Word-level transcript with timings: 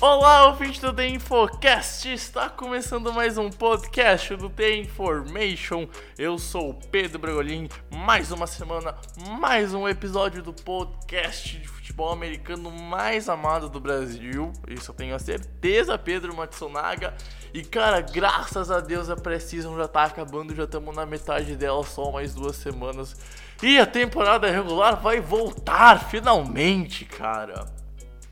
Olá, 0.00 0.46
ouvinte 0.46 0.80
do 0.80 0.92
The 0.92 1.08
Infocast! 1.08 2.06
Está 2.06 2.48
começando 2.48 3.12
mais 3.12 3.36
um 3.36 3.50
podcast 3.50 4.36
do 4.36 4.48
The 4.48 4.76
Information. 4.76 5.88
Eu 6.16 6.38
sou 6.38 6.70
o 6.70 6.74
Pedro 6.74 7.18
Bregolin. 7.18 7.68
Mais 7.90 8.30
uma 8.30 8.46
semana, 8.46 8.94
mais 9.40 9.74
um 9.74 9.88
episódio 9.88 10.40
do 10.40 10.52
podcast 10.52 11.58
de 11.58 11.66
futebol 11.66 12.12
americano 12.12 12.70
mais 12.70 13.28
amado 13.28 13.68
do 13.68 13.80
Brasil. 13.80 14.52
Isso 14.68 14.92
eu 14.92 14.94
tenho 14.94 15.16
a 15.16 15.18
certeza, 15.18 15.98
Pedro 15.98 16.32
Matsunaga. 16.32 17.12
E 17.52 17.64
cara, 17.64 18.00
graças 18.00 18.70
a 18.70 18.78
Deus 18.78 19.10
a 19.10 19.16
Precision 19.16 19.76
já 19.76 19.88
tá 19.88 20.04
acabando, 20.04 20.54
já 20.54 20.62
estamos 20.62 20.94
na 20.94 21.04
metade 21.04 21.56
dela, 21.56 21.82
só 21.82 22.12
mais 22.12 22.32
duas 22.32 22.54
semanas. 22.54 23.16
E 23.60 23.80
a 23.80 23.86
temporada 23.86 24.48
regular 24.48 25.02
vai 25.02 25.20
voltar 25.20 26.08
finalmente, 26.08 27.04
cara. 27.04 27.77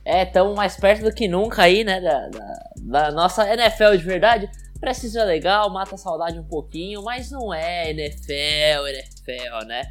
É, 0.06 0.22
estamos 0.22 0.54
mais 0.54 0.76
perto 0.76 1.02
do 1.02 1.12
que 1.12 1.26
nunca 1.26 1.62
aí, 1.64 1.82
né? 1.82 2.00
Da, 2.00 2.28
da, 2.28 2.62
da 2.76 3.10
nossa 3.10 3.44
NFL 3.52 3.96
de 3.96 4.04
verdade. 4.04 4.48
Precisa 4.78 5.24
legal, 5.24 5.68
mata 5.68 5.96
a 5.96 5.98
saudade 5.98 6.38
um 6.38 6.44
pouquinho, 6.44 7.02
mas 7.02 7.28
não 7.32 7.52
é 7.52 7.90
NFL, 7.90 8.86
NFL, 8.86 9.66
né? 9.66 9.82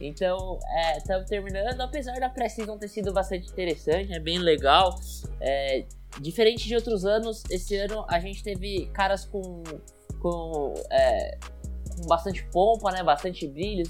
Então, 0.00 0.60
estamos 0.96 1.28
terminando, 1.28 1.80
apesar 1.80 2.20
da 2.20 2.28
Precision 2.28 2.78
ter 2.78 2.86
sido 2.86 3.12
bastante 3.12 3.50
interessante, 3.50 4.12
é 4.12 4.20
bem 4.20 4.38
legal. 4.38 4.94
É, 5.40 5.84
diferente 6.20 6.68
de 6.68 6.76
outros 6.76 7.04
anos, 7.04 7.42
esse 7.50 7.76
ano 7.76 8.06
a 8.08 8.20
gente 8.20 8.44
teve 8.44 8.86
caras 8.92 9.24
com, 9.24 9.64
com, 10.20 10.74
é, 10.88 11.36
com 11.96 12.06
bastante 12.06 12.44
pompa, 12.52 12.92
né? 12.92 13.02
Bastante 13.02 13.48
brilhos. 13.48 13.88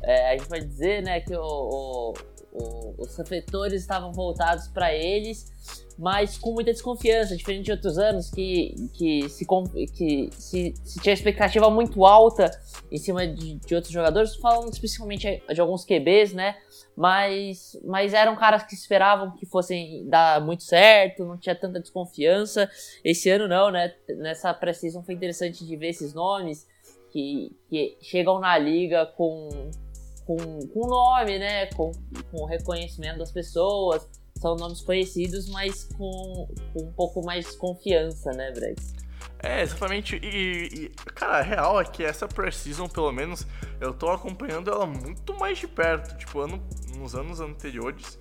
É, 0.00 0.30
a 0.30 0.36
gente 0.36 0.48
vai 0.48 0.60
dizer, 0.60 1.02
né, 1.02 1.20
que 1.20 1.34
o, 1.34 1.42
o 1.42 2.14
o, 2.60 2.94
os 2.98 3.16
refletores 3.16 3.80
estavam 3.80 4.12
voltados 4.12 4.68
para 4.68 4.94
eles, 4.94 5.52
mas 5.98 6.38
com 6.38 6.52
muita 6.52 6.72
desconfiança, 6.72 7.36
diferente 7.36 7.64
de 7.64 7.72
outros 7.72 7.98
anos 7.98 8.30
que, 8.30 8.74
que, 8.94 9.28
se, 9.28 9.46
que 9.94 10.30
se, 10.32 10.74
se 10.84 11.00
tinha 11.00 11.12
expectativa 11.12 11.68
muito 11.70 12.06
alta 12.06 12.50
em 12.90 12.98
cima 12.98 13.26
de, 13.26 13.56
de, 13.56 13.74
outros 13.74 13.92
jogadores, 13.92 14.36
falando 14.36 14.72
especificamente 14.72 15.42
de 15.52 15.60
alguns 15.60 15.84
QBs, 15.84 16.32
né? 16.34 16.56
Mas, 16.96 17.78
mas 17.84 18.12
eram 18.12 18.36
caras 18.36 18.64
que 18.64 18.74
esperavam 18.74 19.34
que 19.36 19.46
fossem 19.46 20.08
dar 20.08 20.40
muito 20.40 20.62
certo, 20.62 21.24
não 21.24 21.36
tinha 21.36 21.54
tanta 21.54 21.80
desconfiança. 21.80 22.70
Esse 23.04 23.30
ano 23.30 23.48
não, 23.48 23.70
né? 23.70 23.94
Nessa 24.16 24.52
precisão 24.54 25.02
foi 25.02 25.14
interessante 25.14 25.64
de 25.64 25.76
ver 25.76 25.88
esses 25.88 26.14
nomes 26.14 26.66
que, 27.10 27.56
que 27.68 27.96
chegam 28.00 28.38
na 28.38 28.56
liga 28.58 29.06
com 29.06 29.70
com, 30.28 30.36
com 30.68 30.86
nome, 30.86 31.38
né? 31.38 31.66
Com, 31.68 31.90
com 32.30 32.44
reconhecimento 32.44 33.18
das 33.18 33.32
pessoas. 33.32 34.06
São 34.36 34.54
nomes 34.54 34.82
conhecidos, 34.82 35.48
mas 35.48 35.84
com, 35.96 36.46
com 36.74 36.82
um 36.84 36.92
pouco 36.92 37.24
mais 37.24 37.56
confiança, 37.56 38.30
né, 38.32 38.52
Brex? 38.52 38.92
É, 39.42 39.62
exatamente. 39.62 40.16
E, 40.22 40.84
e, 40.84 40.88
cara, 41.14 41.38
a 41.38 41.42
real 41.42 41.80
é 41.80 41.84
que 41.84 42.04
essa 42.04 42.28
Precision, 42.28 42.86
pelo 42.86 43.10
menos, 43.10 43.46
eu 43.80 43.94
tô 43.94 44.10
acompanhando 44.10 44.70
ela 44.70 44.86
muito 44.86 45.34
mais 45.34 45.58
de 45.58 45.66
perto. 45.66 46.16
Tipo, 46.18 46.40
ano, 46.40 46.62
nos 46.96 47.14
anos 47.14 47.40
anteriores, 47.40 48.18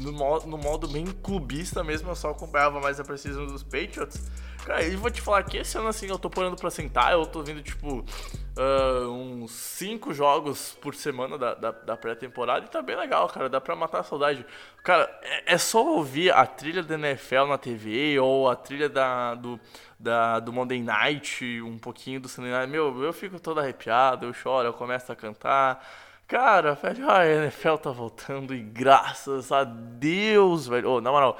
no 0.00 0.12
modo, 0.12 0.46
no 0.46 0.58
modo 0.58 0.88
bem 0.88 1.06
clubista 1.06 1.84
mesmo, 1.84 2.10
eu 2.10 2.16
só 2.16 2.30
acompanhava 2.30 2.80
mais 2.80 2.98
a 2.98 3.04
Precision 3.04 3.46
dos 3.46 3.62
Patriots. 3.62 4.20
Cara, 4.64 4.82
e 4.82 4.96
vou 4.96 5.10
te 5.10 5.20
falar 5.20 5.42
que 5.42 5.58
esse 5.58 5.76
ano, 5.76 5.88
assim, 5.88 6.06
eu 6.08 6.18
tô 6.18 6.30
parando 6.30 6.56
pra 6.56 6.70
sentar, 6.70 7.12
eu 7.12 7.26
tô 7.26 7.42
vendo, 7.42 7.62
tipo, 7.62 7.98
uh, 7.98 9.10
uns 9.10 9.50
5 9.50 10.14
jogos 10.14 10.76
por 10.80 10.94
semana 10.94 11.36
da, 11.36 11.54
da, 11.54 11.70
da 11.70 11.96
pré-temporada 11.98 12.64
e 12.64 12.68
tá 12.70 12.80
bem 12.80 12.96
legal, 12.96 13.28
cara, 13.28 13.50
dá 13.50 13.60
pra 13.60 13.76
matar 13.76 14.00
a 14.00 14.02
saudade. 14.02 14.44
Cara, 14.82 15.02
é, 15.22 15.52
é, 15.52 15.58
só 15.58 15.84
ouvir 15.84 16.32
a 16.32 16.46
trilha 16.46 16.82
da 16.82 16.94
NFL 16.94 17.44
na 17.46 17.58
TV 17.58 18.18
ou 18.18 18.48
a 18.48 18.56
trilha 18.56 18.88
da, 18.88 19.34
do, 19.34 19.60
da, 20.00 20.40
do 20.40 20.50
Monday 20.50 20.82
Night, 20.82 21.60
um 21.60 21.78
pouquinho 21.78 22.18
do 22.18 22.28
Sunday 22.28 22.50
Night, 22.50 22.70
meu, 22.70 23.02
eu 23.02 23.12
fico 23.12 23.38
todo 23.38 23.60
arrepiado, 23.60 24.24
eu 24.24 24.32
choro, 24.32 24.68
eu 24.68 24.72
começo 24.72 25.12
a 25.12 25.16
cantar. 25.16 25.86
Cara, 26.26 26.74
velho, 26.74 27.10
a 27.10 27.26
NFL 27.26 27.76
tá 27.76 27.90
voltando 27.90 28.54
e 28.54 28.62
graças 28.62 29.52
a 29.52 29.62
Deus, 29.62 30.66
velho. 30.66 30.92
Oh, 30.92 31.00
na 31.02 31.10
moral, 31.10 31.38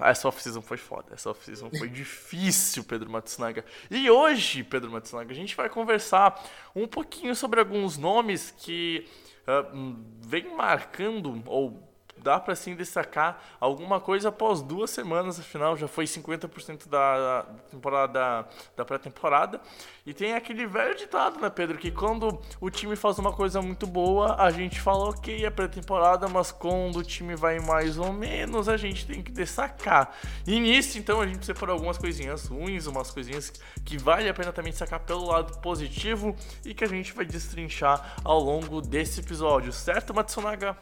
essa 0.00 0.28
off-season 0.28 0.62
foi 0.62 0.76
foda, 0.76 1.14
essa 1.14 1.30
off-season 1.30 1.70
foi 1.70 1.88
difícil, 1.90 2.84
Pedro 2.84 3.10
Matsunaga. 3.10 3.64
E 3.90 4.10
hoje, 4.10 4.64
Pedro 4.64 4.90
Matsunaga, 4.90 5.32
a 5.32 5.36
gente 5.36 5.54
vai 5.54 5.68
conversar 5.68 6.42
um 6.74 6.86
pouquinho 6.86 7.34
sobre 7.34 7.60
alguns 7.60 7.96
nomes 7.96 8.50
que 8.50 9.06
uh, 9.42 9.96
vem 10.20 10.54
marcando 10.54 11.42
ou 11.46 11.95
dá 12.26 12.40
para 12.40 12.56
sim 12.56 12.74
destacar 12.74 13.40
alguma 13.60 14.00
coisa 14.00 14.30
após 14.30 14.60
duas 14.60 14.90
semanas, 14.90 15.38
afinal 15.38 15.76
já 15.76 15.86
foi 15.86 16.06
50% 16.06 16.88
da, 16.88 17.18
da 17.18 17.42
temporada 17.70 18.12
da, 18.12 18.44
da 18.78 18.84
pré-temporada. 18.84 19.60
E 20.04 20.12
tem 20.12 20.34
aquele 20.34 20.66
velho 20.66 20.96
ditado, 20.96 21.40
né, 21.40 21.48
Pedro, 21.48 21.78
que 21.78 21.92
quando 21.92 22.40
o 22.60 22.68
time 22.68 22.96
faz 22.96 23.18
uma 23.20 23.32
coisa 23.32 23.62
muito 23.62 23.86
boa, 23.86 24.34
a 24.42 24.50
gente 24.50 24.80
fala 24.80 25.08
ok, 25.08 25.44
é 25.44 25.50
pré-temporada, 25.50 26.28
mas 26.28 26.50
quando 26.50 26.96
o 26.96 27.02
time 27.04 27.36
vai 27.36 27.60
mais 27.60 27.96
ou 27.96 28.12
menos, 28.12 28.68
a 28.68 28.76
gente 28.76 29.06
tem 29.06 29.22
que 29.22 29.30
destacar. 29.30 30.12
E 30.44 30.58
nisso, 30.58 30.98
então, 30.98 31.20
a 31.20 31.26
gente 31.28 31.46
separou 31.46 31.74
algumas 31.74 31.96
coisinhas 31.96 32.46
ruins, 32.46 32.86
umas 32.86 33.12
coisinhas 33.12 33.52
que 33.84 33.96
vale 33.96 34.28
a 34.28 34.34
pena 34.34 34.52
também 34.52 34.72
destacar 34.72 34.98
pelo 35.00 35.26
lado 35.26 35.60
positivo 35.60 36.34
e 36.64 36.74
que 36.74 36.82
a 36.82 36.88
gente 36.88 37.12
vai 37.12 37.24
destrinchar 37.24 38.16
ao 38.24 38.40
longo 38.40 38.80
desse 38.80 39.20
episódio, 39.20 39.72
certo, 39.72 40.12
Matsunaga? 40.12 40.76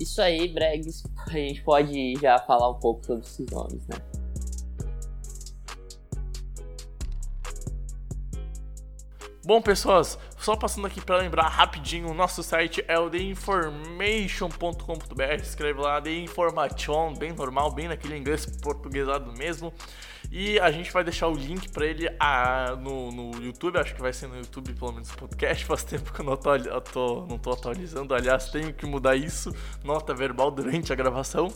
Isso 0.00 0.20
aí, 0.22 0.48
Bregs, 0.48 1.02
a 1.26 1.32
gente 1.32 1.62
pode 1.62 2.14
já 2.18 2.38
falar 2.38 2.70
um 2.70 2.80
pouco 2.80 3.04
sobre 3.04 3.22
esses 3.22 3.46
nomes, 3.50 3.86
né? 3.86 3.98
Bom, 9.44 9.60
pessoas, 9.60 10.18
só 10.38 10.56
passando 10.56 10.86
aqui 10.86 11.02
para 11.02 11.18
lembrar 11.18 11.48
rapidinho, 11.48 12.08
o 12.08 12.14
nosso 12.14 12.42
site 12.42 12.82
é 12.88 12.98
o 12.98 13.10
theinformation.com.br, 13.10 15.42
escreve 15.42 15.80
lá 15.80 16.00
The 16.00 16.12
Information, 16.12 17.12
bem 17.14 17.32
normal, 17.32 17.70
bem 17.70 17.88
naquele 17.88 18.16
inglês 18.16 18.46
portuguesado 18.46 19.30
mesmo. 19.36 19.70
E 20.30 20.60
a 20.60 20.70
gente 20.70 20.92
vai 20.92 21.02
deixar 21.02 21.26
o 21.26 21.34
link 21.34 21.68
para 21.70 21.84
ele 21.84 22.08
ah, 22.20 22.76
no, 22.80 23.10
no 23.10 23.42
YouTube, 23.42 23.78
acho 23.78 23.94
que 23.94 24.00
vai 24.00 24.12
ser 24.12 24.28
no 24.28 24.36
YouTube, 24.36 24.72
pelo 24.74 24.92
menos 24.92 25.10
podcast. 25.10 25.64
Faz 25.66 25.82
tempo 25.82 26.12
que 26.12 26.20
eu 26.20 26.24
não 26.24 26.36
tô, 26.36 26.54
eu 26.54 26.80
tô, 26.80 27.26
não 27.26 27.36
tô 27.36 27.52
atualizando, 27.52 28.14
aliás, 28.14 28.48
tenho 28.50 28.72
que 28.72 28.86
mudar 28.86 29.16
isso, 29.16 29.54
nota 29.82 30.14
verbal 30.14 30.50
durante 30.50 30.92
a 30.92 30.96
gravação. 30.96 31.52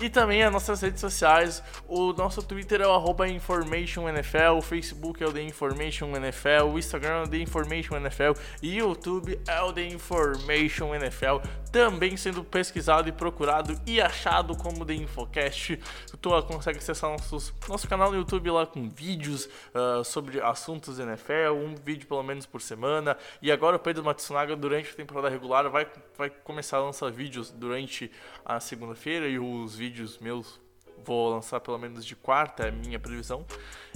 E 0.00 0.08
também 0.08 0.42
as 0.42 0.52
nossas 0.52 0.80
redes 0.80 1.00
sociais. 1.00 1.62
O 1.86 2.12
nosso 2.12 2.42
Twitter 2.42 2.80
é 2.80 2.86
o 2.86 3.24
InformationNFL, 3.24 4.58
o 4.58 4.62
Facebook 4.62 5.22
é 5.22 5.26
o 5.26 5.32
The 5.32 5.42
Information 5.42 6.16
NFL, 6.16 6.64
o 6.72 6.78
Instagram 6.78 7.20
é 7.20 7.22
o 7.22 7.28
The 7.28 7.38
Information 7.38 7.96
NFL 7.96 8.32
e 8.62 8.82
o 8.82 8.88
YouTube 8.88 9.40
é 9.46 9.62
o 9.62 9.72
The 9.72 9.86
Information 9.86 10.94
NFL, 10.94 11.36
também 11.72 12.18
sendo 12.18 12.44
pesquisado 12.44 13.08
e 13.08 13.12
procurado 13.12 13.80
e 13.86 14.00
achado 14.00 14.54
como 14.54 14.84
The 14.84 14.92
Infocast. 14.92 15.80
Tu 16.20 16.42
consegue 16.42 16.78
acessar 16.78 17.10
nossos, 17.10 17.52
nosso 17.66 17.88
canal 17.88 18.10
no 18.10 18.18
YouTube 18.18 18.50
lá 18.50 18.66
com 18.66 18.88
vídeos 18.90 19.48
uh, 19.74 20.04
sobre 20.04 20.40
assuntos 20.42 20.98
NFL, 20.98 21.54
um 21.54 21.74
vídeo 21.74 22.06
pelo 22.06 22.22
menos 22.22 22.44
por 22.44 22.60
semana. 22.60 23.16
E 23.40 23.50
agora 23.50 23.76
o 23.76 23.80
Pedro 23.80 24.04
Matsunaga, 24.04 24.54
durante 24.54 24.90
a 24.90 24.94
temporada 24.94 25.30
regular, 25.30 25.68
vai, 25.70 25.86
vai 26.16 26.28
começar 26.28 26.76
a 26.76 26.80
lançar 26.82 27.10
vídeos 27.10 27.50
durante 27.50 28.10
a 28.44 28.60
segunda-feira 28.60 29.26
e 29.26 29.38
os 29.38 29.74
vídeos 29.74 30.18
meus 30.18 30.60
vou 31.04 31.30
lançar 31.30 31.60
pelo 31.60 31.78
menos 31.78 32.04
de 32.04 32.14
quarta, 32.14 32.64
é 32.64 32.68
a 32.68 32.72
minha 32.72 32.98
previsão. 32.98 33.44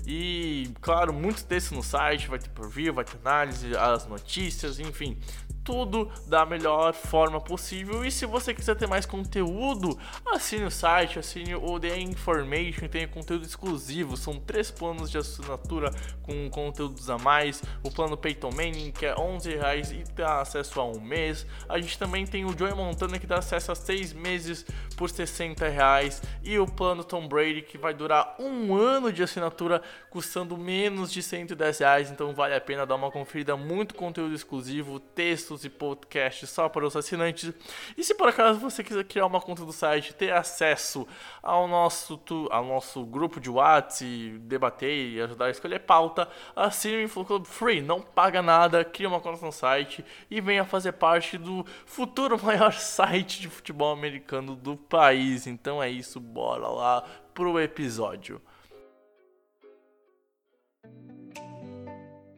E, 0.06 0.70
claro, 0.80 1.12
muito 1.12 1.44
texto 1.44 1.74
no 1.74 1.82
site, 1.82 2.28
vai 2.28 2.38
ter 2.38 2.48
preview, 2.50 2.92
vai 2.92 3.04
ter 3.04 3.16
análise, 3.24 3.76
as 3.76 4.06
notícias, 4.06 4.78
enfim, 4.78 5.18
tudo 5.66 6.08
da 6.28 6.46
melhor 6.46 6.94
forma 6.94 7.40
possível. 7.40 8.04
E 8.04 8.10
se 8.10 8.24
você 8.24 8.54
quiser 8.54 8.76
ter 8.76 8.86
mais 8.86 9.04
conteúdo, 9.04 9.98
assine 10.24 10.64
o 10.64 10.70
site, 10.70 11.18
assine 11.18 11.56
o 11.56 11.78
The 11.80 11.98
Information, 11.98 12.86
tem 12.86 13.08
conteúdo 13.08 13.44
exclusivo. 13.44 14.16
São 14.16 14.38
três 14.38 14.70
planos 14.70 15.10
de 15.10 15.18
assinatura 15.18 15.90
com 16.22 16.48
conteúdos 16.48 17.10
a 17.10 17.18
mais. 17.18 17.62
O 17.82 17.90
plano 17.90 18.16
Peyton 18.16 18.52
Manning, 18.52 18.92
que 18.92 19.04
é 19.04 19.14
11 19.18 19.56
reais 19.56 19.90
e 19.90 20.04
dá 20.14 20.40
acesso 20.40 20.80
a 20.80 20.84
um 20.84 21.00
mês. 21.00 21.44
A 21.68 21.80
gente 21.80 21.98
também 21.98 22.24
tem 22.24 22.44
o 22.44 22.56
Joey 22.56 22.74
Montana, 22.74 23.18
que 23.18 23.26
dá 23.26 23.38
acesso 23.38 23.72
a 23.72 23.74
seis 23.74 24.12
meses 24.12 24.64
por 24.96 25.10
60 25.10 25.68
reais. 25.68 26.22
E 26.44 26.56
o 26.60 26.66
plano 26.66 27.02
Tom 27.02 27.26
Brady, 27.26 27.62
que 27.62 27.76
vai 27.76 27.92
durar 27.92 28.36
um 28.38 28.72
ano 28.76 29.12
de 29.12 29.22
assinatura, 29.22 29.82
custando 30.10 30.56
menos 30.56 31.10
de 31.10 31.22
110 31.22 31.78
reais. 31.80 32.10
Então 32.10 32.32
vale 32.32 32.54
a 32.54 32.60
pena 32.60 32.86
dar 32.86 32.94
uma 32.94 33.10
conferida. 33.10 33.56
Muito 33.56 33.96
conteúdo 33.96 34.34
exclusivo, 34.34 35.00
textos 35.00 35.55
e 35.64 35.70
podcasts 35.70 36.50
só 36.50 36.68
para 36.68 36.86
os 36.86 36.96
assinantes. 36.96 37.52
E 37.96 38.04
se 38.04 38.14
por 38.14 38.28
acaso 38.28 38.58
você 38.58 38.82
quiser 38.82 39.04
criar 39.04 39.26
uma 39.26 39.40
conta 39.40 39.64
do 39.64 39.72
site, 39.72 40.14
ter 40.14 40.32
acesso 40.32 41.06
ao 41.42 41.66
nosso, 41.68 42.20
ao 42.50 42.64
nosso 42.64 43.04
grupo 43.04 43.40
de 43.40 43.50
WhatsApp, 43.50 44.38
debater 44.40 45.10
e 45.10 45.20
ajudar 45.20 45.46
a 45.46 45.50
escolher 45.50 45.80
pauta, 45.80 46.28
assine 46.54 46.96
o 46.96 47.02
Influ 47.02 47.24
Club 47.24 47.44
Free, 47.44 47.80
não 47.80 48.00
paga 48.00 48.42
nada, 48.42 48.84
cria 48.84 49.08
uma 49.08 49.20
conta 49.20 49.44
no 49.44 49.52
site 49.52 50.04
e 50.30 50.40
venha 50.40 50.64
fazer 50.64 50.92
parte 50.92 51.38
do 51.38 51.64
futuro 51.84 52.38
maior 52.42 52.72
site 52.72 53.40
de 53.40 53.48
futebol 53.48 53.92
americano 53.92 54.54
do 54.54 54.76
país. 54.76 55.46
Então 55.46 55.82
é 55.82 55.88
isso, 55.88 56.20
bora 56.20 56.68
lá 56.68 57.04
pro 57.34 57.60
episódio. 57.60 58.40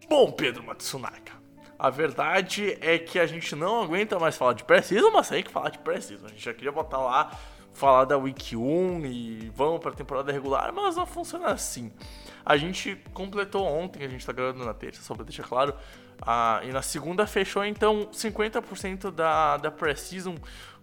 Bom, 0.08 0.32
Pedro 0.32 0.64
Matsunaga, 0.64 1.37
a 1.78 1.90
verdade 1.90 2.76
é 2.80 2.98
que 2.98 3.18
a 3.18 3.26
gente 3.26 3.54
não 3.54 3.82
aguenta 3.82 4.18
mais 4.18 4.36
falar 4.36 4.54
de 4.54 4.64
Preciso, 4.64 5.12
mas 5.12 5.28
tem 5.28 5.42
que 5.42 5.50
falar 5.50 5.70
de 5.70 5.78
Preciso. 5.78 6.26
A 6.26 6.28
gente 6.28 6.44
já 6.44 6.52
queria 6.52 6.72
botar 6.72 6.98
lá, 6.98 7.38
falar 7.72 8.04
da 8.04 8.18
Week 8.18 8.56
1 8.56 9.06
e 9.06 9.52
vamos 9.54 9.80
para 9.80 9.92
a 9.92 9.94
temporada 9.94 10.32
regular, 10.32 10.72
mas 10.72 10.96
não 10.96 11.06
funciona 11.06 11.48
assim. 11.48 11.92
A 12.44 12.56
gente 12.56 12.96
completou 13.12 13.64
ontem, 13.64 14.04
a 14.04 14.08
gente 14.08 14.20
está 14.20 14.32
gravando 14.32 14.64
na 14.64 14.74
terça, 14.74 15.02
só 15.02 15.14
para 15.14 15.24
deixar 15.24 15.44
claro, 15.44 15.74
a, 16.20 16.60
e 16.64 16.72
na 16.72 16.82
segunda 16.82 17.26
fechou 17.26 17.64
então 17.64 18.08
50% 18.12 19.12
da, 19.12 19.56
da 19.58 19.70
Precision 19.70 20.34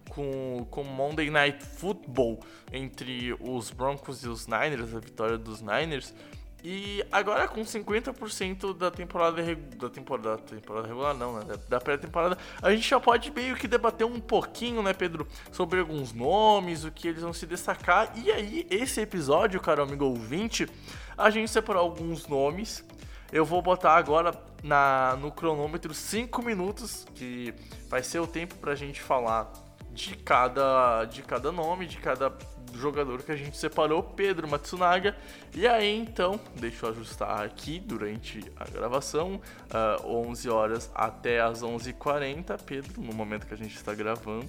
com, 0.08 0.66
com 0.70 0.82
Monday 0.82 1.28
Night 1.28 1.62
Football 1.62 2.40
entre 2.72 3.36
os 3.40 3.70
Broncos 3.70 4.24
e 4.24 4.28
os 4.28 4.46
Niners, 4.46 4.94
a 4.94 5.00
vitória 5.00 5.36
dos 5.36 5.60
Niners. 5.60 6.14
E 6.64 7.04
agora 7.12 7.46
com 7.46 7.60
50% 7.62 8.76
da 8.76 8.90
temporada, 8.90 9.40
da 9.76 9.88
temporada, 9.88 10.38
temporada 10.38 10.88
regular 10.88 11.14
não, 11.14 11.38
né? 11.38 11.54
Da 11.68 11.80
pré-temporada, 11.80 12.36
a 12.60 12.70
gente 12.72 12.88
já 12.88 12.98
pode 12.98 13.30
meio 13.30 13.54
que 13.54 13.68
debater 13.68 14.06
um 14.06 14.18
pouquinho, 14.18 14.82
né, 14.82 14.92
Pedro, 14.92 15.28
sobre 15.52 15.78
alguns 15.78 16.12
nomes, 16.12 16.84
o 16.84 16.90
que 16.90 17.08
eles 17.08 17.22
vão 17.22 17.32
se 17.32 17.46
destacar. 17.46 18.12
E 18.18 18.32
aí, 18.32 18.66
esse 18.68 19.00
episódio, 19.00 19.60
caro 19.60 19.82
amigo 19.82 20.06
ouvinte, 20.06 20.68
a 21.16 21.30
gente 21.30 21.50
separou 21.50 21.82
alguns 21.82 22.26
nomes. 22.26 22.84
Eu 23.32 23.44
vou 23.44 23.60
botar 23.60 23.94
agora 23.96 24.32
na, 24.62 25.16
no 25.20 25.30
cronômetro 25.30 25.92
5 25.92 26.42
minutos, 26.42 27.06
que 27.14 27.54
vai 27.88 28.02
ser 28.02 28.18
o 28.18 28.26
tempo 28.26 28.54
pra 28.56 28.74
gente 28.74 29.00
falar 29.00 29.52
de 29.90 30.16
cada, 30.16 31.04
de 31.06 31.22
cada 31.22 31.50
nome, 31.50 31.86
de 31.86 31.96
cada 31.98 32.30
jogador 32.76 33.22
que 33.22 33.32
a 33.32 33.36
gente 33.36 33.56
separou, 33.56 34.02
Pedro 34.02 34.48
Matsunaga. 34.48 35.16
E 35.54 35.66
aí 35.66 35.96
então, 35.98 36.40
deixa 36.54 36.86
eu 36.86 36.90
ajustar 36.90 37.42
aqui 37.44 37.78
durante 37.78 38.44
a 38.56 38.64
gravação, 38.64 39.34
uh, 39.34 39.40
ah, 39.70 40.02
11 40.04 40.48
horas 40.48 40.90
até 40.94 41.40
as 41.40 41.62
11h40, 41.62 42.58
Pedro, 42.64 43.00
no 43.00 43.12
momento 43.12 43.46
que 43.46 43.54
a 43.54 43.56
gente 43.56 43.74
está 43.74 43.94
gravando. 43.94 44.48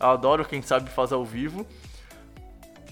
Eu 0.00 0.08
adoro 0.08 0.44
quem 0.44 0.62
sabe 0.62 0.90
fazer 0.90 1.14
ao 1.14 1.24
vivo. 1.24 1.66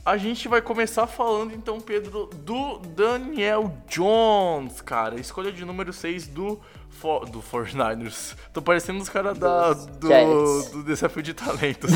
A 0.06 0.17
gente 0.17 0.47
vai 0.47 0.62
começar 0.62 1.05
falando 1.08 1.53
então, 1.53 1.81
Pedro, 1.81 2.31
do 2.32 2.79
Daniel 2.79 3.76
Jones, 3.88 4.81
cara. 4.81 5.19
Escolha 5.19 5.50
de 5.50 5.64
número 5.64 5.93
6 5.93 6.29
do 6.29 6.61
For, 6.88 7.29
do 7.29 7.43
49ers. 7.43 8.37
Tô 8.53 8.62
parecendo 8.62 9.00
os 9.03 9.08
caras 9.08 9.37
da, 9.37 9.73
do, 9.73 10.70
do 10.70 10.85
Desafio 10.85 11.25
de 11.25 11.35
Talentos. 11.35 11.91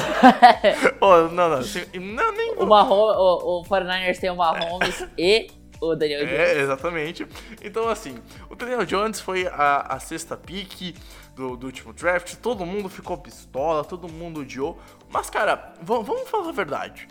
oh, 1.01 1.29
não, 1.29 1.51
não, 1.51 1.59
assim, 1.59 1.85
não, 2.01 2.33
nem... 2.33 2.57
O, 2.57 2.67
Mahomes, 2.67 3.17
o, 3.17 3.61
o 3.61 3.65
49ers 3.65 4.19
tem 4.19 4.29
o 4.29 4.35
Mahomes 4.35 5.07
e 5.17 5.49
o 5.81 5.95
Daniel 5.95 6.27
Jones. 6.27 6.41
É, 6.41 6.61
exatamente. 6.63 7.27
Então, 7.63 7.89
assim, 7.89 8.19
o 8.51 8.57
Daniel 8.57 8.85
Jones 8.85 9.21
foi 9.21 9.47
a, 9.47 9.87
a 9.89 10.01
sexta 10.01 10.37
pick 10.37 10.97
do, 11.37 11.57
do 11.57 11.67
último 11.67 11.93
draft. 11.93 12.35
Todo 12.43 12.67
mundo 12.67 12.89
ficou 12.89 13.17
pistola, 13.17 13.85
todo 13.85 14.09
mundo 14.09 14.41
odiou. 14.41 14.81
Mas, 15.09 15.31
cara, 15.31 15.75
vamos 15.81 16.29
falar 16.29 16.49
a 16.49 16.53
verdade. 16.53 17.07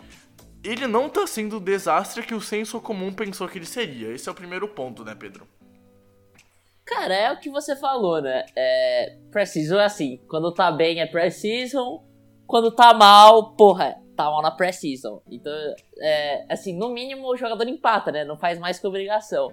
Ele 0.62 0.86
não 0.86 1.08
tá 1.08 1.26
sendo 1.26 1.56
o 1.56 1.60
desastre 1.60 2.22
que 2.22 2.34
o 2.34 2.40
senso 2.40 2.80
comum 2.80 3.12
pensou 3.12 3.48
que 3.48 3.58
ele 3.58 3.66
seria. 3.66 4.12
Esse 4.12 4.28
é 4.28 4.32
o 4.32 4.34
primeiro 4.34 4.68
ponto, 4.68 5.04
né, 5.04 5.14
Pedro? 5.14 5.48
Cara, 6.84 7.14
é 7.14 7.32
o 7.32 7.38
que 7.38 7.48
você 7.48 7.76
falou, 7.76 8.20
né? 8.20 8.44
É, 8.54 9.16
precision 9.30 9.80
é 9.80 9.84
assim, 9.84 10.18
quando 10.28 10.52
tá 10.52 10.70
bem 10.70 11.00
é 11.00 11.06
precision, 11.06 11.98
quando 12.46 12.70
tá 12.72 12.92
mal, 12.92 13.52
porra, 13.54 13.96
tá 14.16 14.24
mal 14.24 14.42
na 14.42 14.50
precision. 14.50 15.18
Então, 15.30 15.52
é, 15.98 16.44
assim, 16.52 16.76
no 16.76 16.90
mínimo 16.90 17.28
o 17.28 17.36
jogador 17.36 17.66
empata, 17.66 18.10
né? 18.12 18.24
Não 18.24 18.36
faz 18.36 18.58
mais 18.58 18.78
que 18.78 18.86
obrigação. 18.86 19.52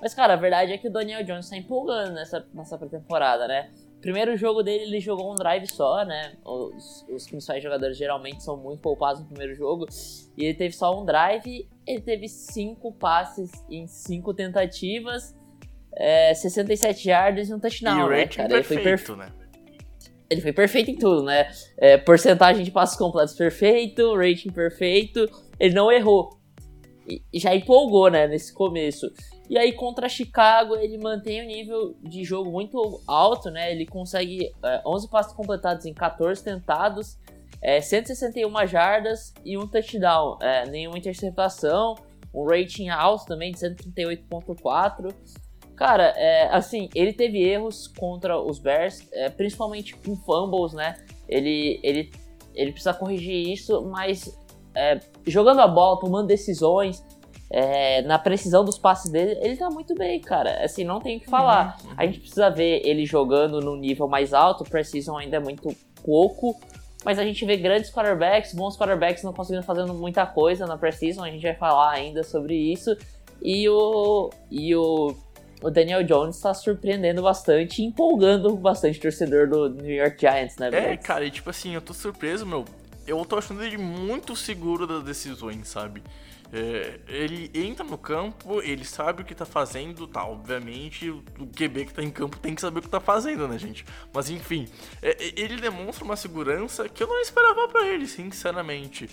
Mas, 0.00 0.14
cara, 0.14 0.34
a 0.34 0.36
verdade 0.36 0.72
é 0.72 0.78
que 0.78 0.88
o 0.88 0.92
Daniel 0.92 1.24
Jones 1.24 1.50
tá 1.50 1.56
empolgando 1.56 2.12
nessa, 2.14 2.46
nessa 2.54 2.78
pré-temporada, 2.78 3.48
né? 3.48 3.70
Primeiro 4.00 4.36
jogo 4.36 4.62
dele, 4.62 4.84
ele 4.84 5.00
jogou 5.00 5.32
um 5.32 5.34
drive 5.34 5.66
só, 5.66 6.04
né? 6.04 6.34
Os, 6.44 7.04
os 7.08 7.26
principais 7.26 7.62
jogadores 7.62 7.96
geralmente 7.96 8.42
são 8.42 8.56
muito 8.56 8.80
poupados 8.80 9.20
no 9.20 9.26
primeiro 9.26 9.54
jogo. 9.54 9.86
E 10.36 10.44
ele 10.44 10.54
teve 10.54 10.74
só 10.74 10.98
um 10.98 11.04
drive, 11.04 11.68
ele 11.86 12.00
teve 12.00 12.28
cinco 12.28 12.92
passes 12.92 13.50
em 13.70 13.86
cinco 13.86 14.32
tentativas 14.34 15.34
é, 15.96 16.34
67 16.34 17.08
yards 17.08 17.48
e 17.48 17.54
um 17.54 17.58
touchdown, 17.58 18.12
e 18.12 18.16
né, 18.16 18.26
cara? 18.26 18.48
Perfeito, 18.48 18.52
ele 18.52 18.62
foi 18.64 18.78
perfeito, 18.78 19.16
né? 19.16 19.32
Ele 20.28 20.40
foi 20.40 20.52
perfeito 20.52 20.90
em 20.90 20.96
tudo, 20.96 21.22
né? 21.22 21.50
É, 21.78 21.96
porcentagem 21.96 22.62
de 22.64 22.70
passos 22.70 22.98
completos 22.98 23.34
perfeito, 23.34 24.14
rating 24.14 24.50
perfeito. 24.50 25.26
Ele 25.58 25.74
não 25.74 25.90
errou. 25.90 26.38
E 27.08 27.38
já 27.38 27.54
empolgou, 27.54 28.10
né, 28.10 28.26
nesse 28.26 28.52
começo. 28.52 29.06
E 29.48 29.56
aí 29.56 29.72
contra 29.72 30.08
Chicago 30.08 30.74
ele 30.76 30.98
mantém 30.98 31.42
o 31.42 31.46
nível 31.46 31.94
de 32.02 32.24
jogo 32.24 32.50
muito 32.50 33.00
alto, 33.06 33.50
né? 33.50 33.70
Ele 33.70 33.86
consegue 33.86 34.52
é, 34.62 34.82
11 34.84 35.08
passos 35.08 35.32
completados 35.32 35.86
em 35.86 35.94
14 35.94 36.42
tentados, 36.42 37.18
é, 37.62 37.80
161 37.80 38.66
jardas 38.66 39.32
e 39.44 39.56
um 39.56 39.66
touchdown. 39.66 40.38
É, 40.40 40.68
nenhuma 40.68 40.98
interceptação, 40.98 41.94
um 42.34 42.44
rating 42.44 42.88
alto 42.88 43.26
também 43.26 43.52
de 43.52 43.58
138.4. 43.58 45.14
Cara, 45.76 46.14
é, 46.16 46.48
assim, 46.48 46.88
ele 46.94 47.12
teve 47.12 47.42
erros 47.42 47.86
contra 47.86 48.40
os 48.40 48.58
Bears, 48.58 49.06
é, 49.12 49.28
principalmente 49.28 49.94
com 49.94 50.16
fumbles, 50.16 50.72
né? 50.72 50.96
Ele, 51.28 51.78
ele, 51.82 52.10
ele 52.54 52.72
precisa 52.72 52.94
corrigir 52.94 53.48
isso, 53.52 53.82
mas 53.84 54.38
é, 54.74 54.98
jogando 55.26 55.60
a 55.60 55.68
bola, 55.68 56.00
tomando 56.00 56.26
decisões, 56.26 57.04
é, 57.50 58.02
na 58.02 58.18
precisão 58.18 58.64
dos 58.64 58.78
passes 58.78 59.10
dele, 59.10 59.38
ele 59.40 59.56
tá 59.56 59.70
muito 59.70 59.94
bem, 59.94 60.20
cara. 60.20 60.64
Assim, 60.64 60.84
não 60.84 61.00
tem 61.00 61.18
o 61.18 61.20
que 61.20 61.28
falar. 61.28 61.76
Uhum. 61.84 61.90
A 61.96 62.06
gente 62.06 62.20
precisa 62.20 62.50
ver 62.50 62.82
ele 62.84 63.04
jogando 63.04 63.60
no 63.60 63.76
nível 63.76 64.08
mais 64.08 64.34
alto, 64.34 64.64
o 64.64 64.68
Precision 64.68 65.16
ainda 65.16 65.36
é 65.36 65.40
muito 65.40 65.74
pouco, 66.04 66.58
mas 67.04 67.18
a 67.18 67.24
gente 67.24 67.44
vê 67.44 67.56
grandes 67.56 67.90
quarterbacks, 67.90 68.52
bons 68.52 68.76
quarterbacks 68.76 69.22
não 69.22 69.32
conseguindo 69.32 69.64
fazer 69.64 69.84
muita 69.86 70.26
coisa 70.26 70.66
na 70.66 70.76
Precision, 70.76 71.24
a 71.24 71.30
gente 71.30 71.42
vai 71.42 71.54
falar 71.54 71.92
ainda 71.92 72.22
sobre 72.22 72.54
isso. 72.54 72.96
E 73.42 73.68
o, 73.68 74.30
e 74.50 74.74
o 74.74 75.14
o 75.62 75.70
Daniel 75.70 76.02
Jones 76.02 76.36
está 76.36 76.52
surpreendendo 76.52 77.22
bastante 77.22 77.82
empolgando 77.82 78.54
bastante 78.56 78.98
o 78.98 79.02
torcedor 79.02 79.48
do 79.48 79.68
New 79.70 79.94
York 79.94 80.20
Giants, 80.20 80.56
né? 80.58 80.68
É, 80.72 80.96
cara, 80.96 81.24
e 81.24 81.30
tipo 81.30 81.48
assim, 81.48 81.74
eu 81.74 81.80
tô 81.80 81.94
surpreso, 81.94 82.44
meu. 82.44 82.64
Eu 83.06 83.24
tô 83.24 83.38
achando 83.38 83.62
ele 83.62 83.78
muito 83.78 84.34
seguro 84.34 84.86
das 84.86 85.02
decisões, 85.02 85.68
sabe? 85.68 86.02
É, 86.52 87.00
ele 87.08 87.50
entra 87.54 87.84
no 87.84 87.98
campo, 87.98 88.60
ele 88.62 88.84
sabe 88.84 89.22
o 89.22 89.24
que 89.24 89.34
tá 89.34 89.44
fazendo, 89.44 90.06
tá? 90.06 90.24
Obviamente, 90.24 91.10
o 91.10 91.22
QB 91.46 91.86
que 91.86 91.94
tá 91.94 92.02
em 92.02 92.10
campo 92.10 92.38
tem 92.38 92.54
que 92.54 92.60
saber 92.60 92.78
o 92.78 92.82
que 92.82 92.88
tá 92.88 93.00
fazendo, 93.00 93.48
né, 93.48 93.58
gente? 93.58 93.84
Mas 94.12 94.30
enfim, 94.30 94.68
é, 95.02 95.16
ele 95.36 95.56
demonstra 95.56 96.04
uma 96.04 96.16
segurança 96.16 96.88
que 96.88 97.02
eu 97.02 97.06
não 97.08 97.20
esperava 97.20 97.68
para 97.68 97.86
ele, 97.86 98.06
sinceramente 98.06 99.08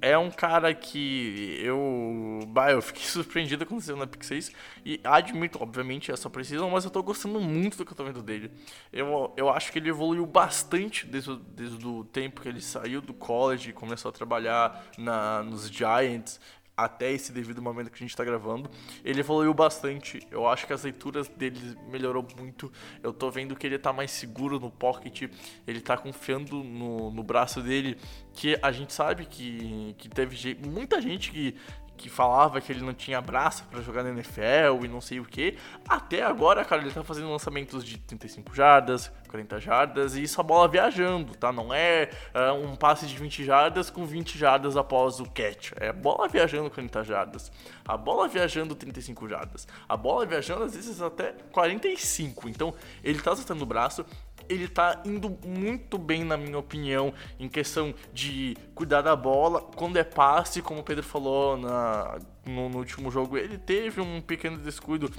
é 0.00 0.16
um 0.16 0.30
cara 0.30 0.74
que 0.74 1.58
eu. 1.62 2.40
Bah, 2.48 2.70
eu 2.70 2.82
fiquei 2.82 3.02
surpreendido 3.06 3.64
com 3.66 3.76
o 3.76 3.96
na 3.96 4.06
Pick 4.06 4.24
6. 4.24 4.52
E 4.84 5.00
admito, 5.02 5.62
obviamente, 5.62 6.10
essa 6.10 6.28
precisão, 6.28 6.70
mas 6.70 6.84
eu 6.84 6.90
tô 6.90 7.02
gostando 7.02 7.40
muito 7.40 7.76
do 7.76 7.84
que 7.84 7.92
eu 7.92 7.96
tô 7.96 8.04
vendo 8.04 8.22
dele. 8.22 8.50
Eu, 8.92 9.32
eu 9.36 9.48
acho 9.48 9.72
que 9.72 9.78
ele 9.78 9.88
evoluiu 9.88 10.26
bastante 10.26 11.06
desde, 11.06 11.36
desde 11.36 11.86
o 11.86 12.04
tempo 12.04 12.40
que 12.40 12.48
ele 12.48 12.60
saiu 12.60 13.00
do 13.00 13.14
college 13.14 13.70
e 13.70 13.72
começou 13.72 14.08
a 14.08 14.12
trabalhar 14.12 14.84
na, 14.98 15.42
nos 15.42 15.68
Giants. 15.68 16.40
Até 16.76 17.12
esse 17.12 17.32
devido 17.32 17.62
momento 17.62 17.90
que 17.90 17.96
a 17.96 18.06
gente 18.06 18.16
tá 18.16 18.24
gravando. 18.24 18.70
Ele 19.04 19.20
evoluiu 19.20 19.54
bastante. 19.54 20.20
Eu 20.30 20.46
acho 20.46 20.66
que 20.66 20.72
as 20.72 20.82
leituras 20.82 21.28
dele 21.28 21.76
melhorou 21.88 22.26
muito. 22.38 22.72
Eu 23.02 23.12
tô 23.12 23.30
vendo 23.30 23.54
que 23.54 23.66
ele 23.66 23.78
tá 23.78 23.92
mais 23.92 24.10
seguro 24.10 24.58
no 24.58 24.70
pocket. 24.70 25.30
Ele 25.66 25.80
tá 25.80 25.96
confiando 25.96 26.62
no, 26.62 27.10
no 27.10 27.22
braço 27.22 27.60
dele. 27.60 27.96
Que 28.32 28.58
a 28.60 28.72
gente 28.72 28.92
sabe 28.92 29.24
que, 29.24 29.94
que 29.98 30.08
teve 30.08 30.56
muita 30.66 31.00
gente 31.00 31.30
que 31.30 31.54
que 31.96 32.08
falava 32.08 32.60
que 32.60 32.72
ele 32.72 32.82
não 32.82 32.92
tinha 32.92 33.20
braço 33.20 33.64
para 33.70 33.80
jogar 33.80 34.02
na 34.02 34.10
NFL 34.10 34.84
e 34.84 34.88
não 34.88 35.00
sei 35.00 35.20
o 35.20 35.24
que. 35.24 35.56
Até 35.88 36.22
agora, 36.22 36.64
cara, 36.64 36.82
ele 36.82 36.90
tá 36.90 37.04
fazendo 37.04 37.30
lançamentos 37.30 37.84
de 37.84 37.98
35 37.98 38.54
jardas, 38.54 39.12
40 39.28 39.60
jardas 39.60 40.16
e 40.16 40.22
isso 40.22 40.40
a 40.40 40.44
bola 40.44 40.68
viajando, 40.68 41.34
tá? 41.36 41.52
Não 41.52 41.72
é 41.72 42.10
uh, 42.34 42.54
um 42.54 42.76
passe 42.76 43.06
de 43.06 43.16
20 43.16 43.44
jardas 43.44 43.90
com 43.90 44.04
20 44.04 44.36
jardas 44.38 44.76
após 44.76 45.20
o 45.20 45.24
catch. 45.24 45.72
É 45.76 45.92
bola 45.92 46.28
viajando 46.28 46.70
40 46.70 47.04
jardas, 47.04 47.52
a 47.86 47.96
bola 47.96 48.28
viajando 48.28 48.74
35 48.74 49.28
jardas, 49.28 49.66
a 49.88 49.96
bola 49.96 50.26
viajando 50.26 50.64
às 50.64 50.74
vezes 50.74 51.00
até 51.00 51.34
45. 51.52 52.48
Então, 52.48 52.74
ele 53.02 53.20
tá 53.20 53.34
soltando 53.34 53.62
o 53.62 53.66
braço, 53.66 54.04
ele 54.48 54.68
tá 54.68 55.02
indo 55.04 55.38
muito 55.46 55.98
bem, 55.98 56.24
na 56.24 56.36
minha 56.36 56.58
opinião, 56.58 57.12
em 57.38 57.48
questão 57.48 57.94
de 58.12 58.56
cuidar 58.74 59.02
da 59.02 59.14
bola. 59.14 59.60
Quando 59.60 59.96
é 59.96 60.04
passe, 60.04 60.62
como 60.62 60.80
o 60.80 60.82
Pedro 60.82 61.02
falou 61.02 61.56
na, 61.56 62.18
no, 62.46 62.68
no 62.68 62.78
último 62.78 63.10
jogo, 63.10 63.36
ele 63.36 63.58
teve 63.58 64.00
um 64.00 64.20
pequeno 64.20 64.58
descuido 64.58 65.10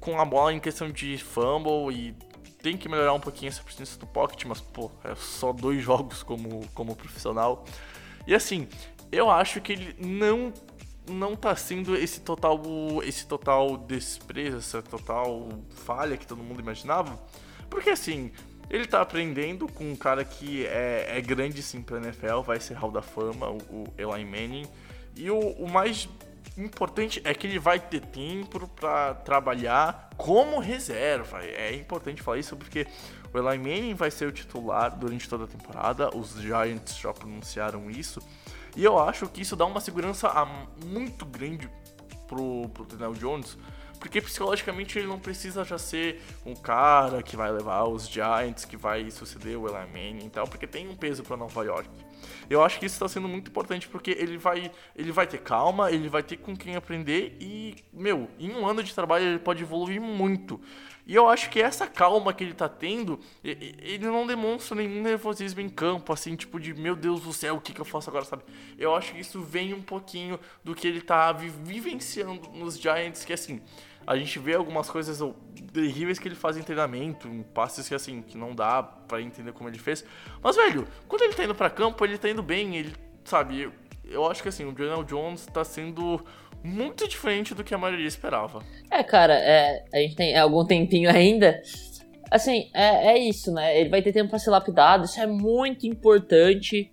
com 0.00 0.18
a 0.18 0.24
bola 0.24 0.52
em 0.52 0.60
questão 0.60 0.90
de 0.90 1.18
fumble 1.18 1.92
e 1.92 2.14
tem 2.62 2.76
que 2.76 2.88
melhorar 2.88 3.12
um 3.12 3.20
pouquinho 3.20 3.48
essa 3.48 3.62
presença 3.62 3.98
do 3.98 4.06
pocket, 4.06 4.44
mas 4.44 4.60
pô, 4.60 4.90
é 5.04 5.14
só 5.14 5.52
dois 5.52 5.82
jogos 5.84 6.22
como, 6.22 6.66
como 6.74 6.96
profissional. 6.96 7.64
E 8.26 8.34
assim, 8.34 8.68
eu 9.10 9.30
acho 9.30 9.60
que 9.60 9.72
ele 9.72 9.96
não 9.98 10.52
não 11.08 11.34
tá 11.34 11.56
sendo 11.56 11.96
esse 11.96 12.20
total 12.20 12.60
esse 13.02 13.26
total 13.26 13.76
desprezo, 13.76 14.58
essa 14.58 14.80
total 14.80 15.48
falha 15.70 16.16
que 16.16 16.26
todo 16.26 16.42
mundo 16.42 16.60
imaginava. 16.60 17.18
Porque 17.68 17.90
assim, 17.90 18.30
ele 18.70 18.86
tá 18.86 19.00
aprendendo 19.00 19.66
com 19.66 19.90
um 19.90 19.96
cara 19.96 20.24
que 20.24 20.64
é, 20.66 21.18
é 21.18 21.20
grande 21.20 21.60
sim 21.60 21.82
pra 21.82 21.98
NFL, 21.98 22.40
vai 22.42 22.60
ser 22.60 22.74
Hall 22.74 22.92
da 22.92 23.02
Fama, 23.02 23.50
o, 23.50 23.58
o 23.68 23.86
Eli 23.98 24.24
Manning. 24.24 24.66
E 25.16 25.28
o, 25.28 25.38
o 25.38 25.68
mais 25.68 26.08
importante 26.56 27.20
é 27.24 27.34
que 27.34 27.48
ele 27.48 27.58
vai 27.58 27.80
ter 27.80 28.00
tempo 28.00 28.68
para 28.68 29.14
trabalhar 29.14 30.10
como 30.16 30.60
reserva. 30.60 31.42
É 31.42 31.74
importante 31.74 32.22
falar 32.22 32.38
isso 32.38 32.56
porque 32.56 32.86
o 33.34 33.38
Eli 33.38 33.58
Manning 33.58 33.94
vai 33.94 34.10
ser 34.10 34.26
o 34.26 34.32
titular 34.32 34.96
durante 34.96 35.28
toda 35.28 35.44
a 35.44 35.48
temporada. 35.48 36.16
Os 36.16 36.40
Giants 36.40 36.96
já 36.96 37.12
pronunciaram 37.12 37.90
isso. 37.90 38.20
E 38.76 38.84
eu 38.84 39.00
acho 39.00 39.26
que 39.26 39.42
isso 39.42 39.56
dá 39.56 39.66
uma 39.66 39.80
segurança 39.80 40.32
muito 40.86 41.26
grande 41.26 41.68
pro, 42.28 42.68
pro 42.68 42.84
Daniel 42.84 43.14
Jones 43.14 43.58
porque 44.00 44.20
psicologicamente 44.20 44.98
ele 44.98 45.06
não 45.06 45.18
precisa 45.18 45.62
já 45.62 45.78
ser 45.78 46.22
um 46.44 46.54
cara 46.54 47.22
que 47.22 47.36
vai 47.36 47.52
levar 47.52 47.84
os 47.84 48.08
Giants, 48.08 48.64
que 48.64 48.76
vai 48.76 49.10
suceder 49.10 49.56
o 49.58 49.68
Eli 49.68 49.86
Manning 49.86 50.26
e 50.26 50.30
tal, 50.30 50.48
porque 50.48 50.66
tem 50.66 50.88
um 50.88 50.96
peso 50.96 51.22
para 51.22 51.36
Nova 51.36 51.62
York. 51.62 51.88
Eu 52.48 52.64
acho 52.64 52.78
que 52.78 52.86
isso 52.86 52.96
está 52.96 53.06
sendo 53.06 53.28
muito 53.28 53.50
importante 53.50 53.86
porque 53.88 54.10
ele 54.10 54.36
vai, 54.36 54.72
ele 54.96 55.12
vai 55.12 55.26
ter 55.26 55.38
calma, 55.38 55.90
ele 55.90 56.08
vai 56.08 56.22
ter 56.22 56.38
com 56.38 56.56
quem 56.56 56.74
aprender 56.76 57.36
e, 57.40 57.76
meu, 57.92 58.28
em 58.38 58.50
um 58.52 58.66
ano 58.66 58.82
de 58.82 58.94
trabalho 58.94 59.24
ele 59.24 59.38
pode 59.38 59.62
evoluir 59.62 60.00
muito. 60.00 60.60
E 61.06 61.14
eu 61.14 61.28
acho 61.28 61.50
que 61.50 61.60
essa 61.60 61.86
calma 61.86 62.32
que 62.32 62.44
ele 62.44 62.54
tá 62.54 62.68
tendo, 62.68 63.18
ele 63.42 64.06
não 64.06 64.26
demonstra 64.26 64.76
nenhum 64.76 65.02
nervosismo 65.02 65.60
em 65.60 65.68
campo, 65.68 66.12
assim, 66.12 66.36
tipo 66.36 66.60
de 66.60 66.72
meu 66.72 66.94
Deus 66.94 67.22
do 67.22 67.32
céu, 67.32 67.56
o 67.56 67.60
que, 67.60 67.72
que 67.72 67.80
eu 67.80 67.84
faço 67.84 68.08
agora, 68.10 68.24
sabe? 68.24 68.44
Eu 68.78 68.94
acho 68.94 69.12
que 69.12 69.20
isso 69.20 69.40
vem 69.42 69.74
um 69.74 69.82
pouquinho 69.82 70.38
do 70.62 70.74
que 70.74 70.86
ele 70.86 71.00
tá 71.00 71.32
vivenciando 71.32 72.50
nos 72.50 72.78
Giants, 72.78 73.24
que 73.24 73.32
assim, 73.32 73.60
a 74.10 74.16
gente 74.16 74.40
vê 74.40 74.56
algumas 74.56 74.90
coisas 74.90 75.22
terríveis 75.72 76.18
que 76.18 76.26
ele 76.26 76.34
faz 76.34 76.56
em 76.56 76.62
treinamento, 76.62 77.28
em 77.28 77.44
passes 77.44 77.88
que 77.88 77.94
assim, 77.94 78.22
que 78.22 78.36
não 78.36 78.52
dá 78.56 78.82
para 78.82 79.22
entender 79.22 79.52
como 79.52 79.68
ele 79.68 79.78
fez. 79.78 80.04
Mas, 80.42 80.56
velho, 80.56 80.84
quando 81.06 81.22
ele 81.22 81.32
tá 81.32 81.44
indo 81.44 81.54
pra 81.54 81.70
campo, 81.70 82.04
ele 82.04 82.18
tá 82.18 82.28
indo 82.28 82.42
bem, 82.42 82.74
ele, 82.76 82.92
sabe, 83.24 83.60
eu, 83.60 83.72
eu 84.04 84.28
acho 84.28 84.42
que 84.42 84.48
assim, 84.48 84.64
o 84.64 84.72
Daniel 84.72 85.04
Jones 85.04 85.46
tá 85.46 85.62
sendo 85.62 86.26
muito 86.60 87.06
diferente 87.06 87.54
do 87.54 87.62
que 87.62 87.72
a 87.72 87.78
maioria 87.78 88.08
esperava. 88.08 88.64
É, 88.90 89.00
cara, 89.04 89.34
é, 89.34 89.84
a 89.94 89.98
gente 89.98 90.16
tem 90.16 90.36
algum 90.36 90.64
tempinho 90.64 91.08
ainda. 91.08 91.62
Assim, 92.32 92.68
é, 92.74 93.12
é 93.12 93.18
isso, 93.18 93.52
né? 93.52 93.80
Ele 93.80 93.90
vai 93.90 94.02
ter 94.02 94.12
tempo 94.12 94.30
para 94.30 94.40
ser 94.40 94.50
lapidado, 94.50 95.04
isso 95.04 95.20
é 95.20 95.26
muito 95.28 95.86
importante 95.86 96.90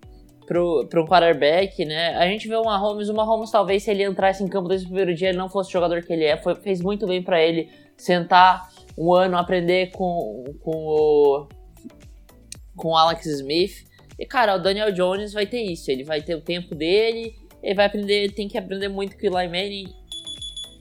pro, 0.47 0.87
pro 0.87 1.03
um 1.03 1.05
quarterback, 1.05 1.85
né? 1.85 2.15
A 2.15 2.25
gente 2.25 2.47
vê 2.47 2.55
o 2.55 2.63
Mahomes, 2.63 3.09
o 3.09 3.13
Mahomes 3.13 3.51
talvez 3.51 3.83
se 3.83 3.91
ele 3.91 4.03
entrasse 4.03 4.43
em 4.43 4.47
campo 4.47 4.69
desde 4.69 4.87
o 4.87 4.89
primeiro 4.89 5.13
dia, 5.13 5.29
ele 5.29 5.37
não 5.37 5.49
fosse 5.49 5.69
o 5.69 5.73
jogador 5.73 6.01
que 6.01 6.11
ele 6.11 6.23
é, 6.23 6.37
foi, 6.37 6.55
fez 6.55 6.81
muito 6.81 7.05
bem 7.05 7.21
para 7.21 7.39
ele 7.43 7.69
sentar 7.97 8.69
um 8.97 9.13
ano, 9.13 9.37
aprender 9.37 9.91
com, 9.91 10.45
com 10.63 10.71
o 10.71 11.47
com 12.75 12.89
o 12.89 12.97
Alex 12.97 13.25
Smith. 13.25 13.85
E 14.17 14.25
cara, 14.25 14.55
o 14.55 14.59
Daniel 14.59 14.91
Jones 14.91 15.33
vai 15.33 15.45
ter 15.45 15.61
isso, 15.61 15.91
ele 15.91 16.03
vai 16.03 16.21
ter 16.21 16.35
o 16.35 16.41
tempo 16.41 16.73
dele, 16.73 17.35
ele 17.61 17.75
vai 17.75 17.85
aprender, 17.85 18.31
tem 18.31 18.47
que 18.47 18.57
aprender 18.57 18.87
muito 18.87 19.17
com 19.17 19.27
o 19.27 19.39
Eli 19.39 19.47
Manning. 19.47 19.93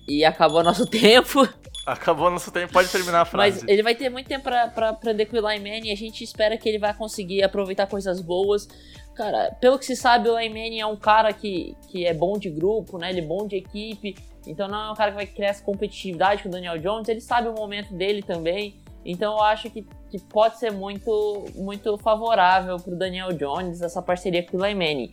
E 0.09 0.25
acabou 0.25 0.63
nosso 0.63 0.87
tempo. 0.89 1.49
Acabou 1.87 2.31
nosso 2.31 2.51
tempo, 2.51 2.73
pode 2.73 2.91
terminar 2.91 3.23
a 3.23 3.25
frase. 3.25 3.61
Mas 3.61 3.69
ele 3.69 3.83
vai 3.83 3.95
ter 3.95 4.09
muito 4.11 4.27
tempo 4.27 4.45
pra 4.45 4.91
aprender 4.91 5.27
com 5.27 5.37
o 5.37 5.39
Eli 5.39 5.59
Manning 5.59 5.89
e 5.89 5.93
a 5.93 5.97
gente 5.97 6.23
espera 6.23 6.57
que 6.57 6.69
ele 6.69 6.79
vai 6.79 6.95
conseguir 6.95 7.43
aproveitar 7.43 7.87
coisas 7.87 8.21
boas. 8.21 8.69
Cara, 9.17 9.57
pelo 9.59 9.79
que 9.79 9.87
se 9.87 9.97
sabe, 9.97 10.29
o 10.29 10.35
Manning 10.35 10.81
é 10.81 10.87
um 10.87 10.97
cara 10.97 11.33
que, 11.33 11.75
que 11.89 12.05
é 12.05 12.13
bom 12.13 12.37
de 12.39 12.51
grupo, 12.51 12.99
né? 12.99 13.09
Ele 13.09 13.21
é 13.21 13.25
bom 13.25 13.47
de 13.47 13.57
equipe. 13.57 14.15
Então 14.47 14.69
não 14.69 14.89
é 14.89 14.93
um 14.93 14.95
cara 14.95 15.11
que 15.11 15.17
vai 15.17 15.27
criar 15.27 15.49
essa 15.49 15.65
competitividade 15.65 16.43
com 16.43 16.51
o 16.51 16.53
Daniel 16.53 16.79
Jones. 16.79 17.09
Ele 17.09 17.23
sabe 17.23 17.49
o 17.49 17.55
momento 17.55 17.95
dele 17.95 18.23
também. 18.23 18.79
Então 19.07 19.33
eu 19.33 19.43
acho 19.43 19.71
que, 19.71 19.87
que 20.11 20.21
pode 20.21 20.59
ser 20.59 20.71
muito, 20.71 21.47
muito 21.55 21.97
favorável 21.97 22.77
pro 22.77 22.95
Daniel 22.95 23.33
Jones 23.33 23.81
essa 23.81 24.03
parceria 24.03 24.43
com 24.43 24.59
o 24.59 24.61
Manning. 24.61 25.11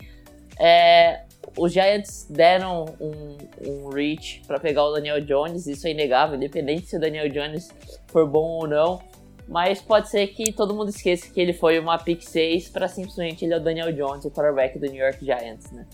É, 0.60 1.24
os 1.57 1.72
Giants 1.72 2.27
deram 2.29 2.86
um, 3.00 3.38
um 3.65 3.89
reach 3.89 4.41
para 4.45 4.60
pegar 4.60 4.83
o 4.83 4.93
Daniel 4.93 5.22
Jones, 5.22 5.65
isso 5.65 5.88
é 5.88 5.91
inegável, 5.91 6.36
independente 6.36 6.88
se 6.88 6.98
o 6.98 7.00
Daniel 7.00 7.29
Jones 7.29 7.69
for 8.07 8.27
bom 8.27 8.60
ou 8.60 8.67
não. 8.67 9.01
Mas 9.48 9.82
pode 9.82 10.10
ser 10.10 10.28
que 10.28 10.52
todo 10.54 10.74
mundo 10.74 10.90
esqueça 10.90 11.32
que 11.32 11.40
ele 11.40 11.54
foi 11.54 11.80
uma 11.80 11.98
pick 11.98 12.22
6 12.22 12.70
para 12.70 12.88
simplesmente 12.88 13.44
ele 13.44 13.54
é 13.54 13.58
o 13.58 13.64
Daniel 13.64 13.92
Jones, 13.92 14.26
o 14.26 14.32
quarterback 14.32 14.80
do 14.80 14.88
New 14.88 15.04
York 15.04 15.24
Giants, 15.24 15.72
né? 15.72 15.86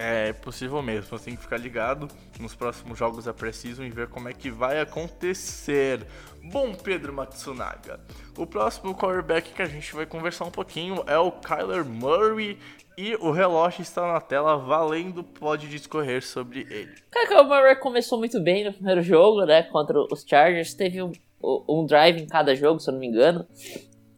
É 0.00 0.32
possível 0.32 0.80
mesmo, 0.80 1.10
você 1.10 1.24
tem 1.24 1.34
que 1.34 1.42
ficar 1.42 1.56
ligado 1.56 2.08
nos 2.38 2.54
próximos 2.54 2.96
jogos 2.96 3.24
da 3.24 3.34
Precision 3.34 3.84
e 3.84 3.90
ver 3.90 4.08
como 4.08 4.28
é 4.28 4.32
que 4.32 4.50
vai 4.50 4.80
acontecer. 4.80 6.06
Bom, 6.52 6.72
Pedro 6.72 7.12
Matsunaga, 7.12 7.98
o 8.36 8.46
próximo 8.46 8.94
quarterback 8.94 9.52
que 9.52 9.62
a 9.62 9.66
gente 9.66 9.92
vai 9.94 10.06
conversar 10.06 10.44
um 10.44 10.50
pouquinho 10.50 11.02
é 11.06 11.18
o 11.18 11.32
Kyler 11.32 11.84
Murray 11.84 12.58
e 12.96 13.14
o 13.16 13.30
relógio 13.30 13.82
está 13.82 14.12
na 14.12 14.20
tela, 14.20 14.56
valendo, 14.56 15.22
pode 15.22 15.68
discorrer 15.68 16.20
sobre 16.24 16.60
ele. 16.68 16.94
Cara, 17.10 17.42
o 17.42 17.44
Murray 17.44 17.76
começou 17.76 18.18
muito 18.18 18.40
bem 18.40 18.64
no 18.64 18.72
primeiro 18.72 19.02
jogo, 19.02 19.44
né? 19.44 19.62
Contra 19.62 19.98
os 20.00 20.24
Chargers. 20.24 20.74
Teve 20.74 21.00
um, 21.02 21.12
um 21.42 21.84
drive 21.86 22.20
em 22.20 22.26
cada 22.26 22.54
jogo, 22.54 22.80
se 22.80 22.88
eu 22.88 22.92
não 22.92 23.00
me 23.00 23.06
engano. 23.06 23.46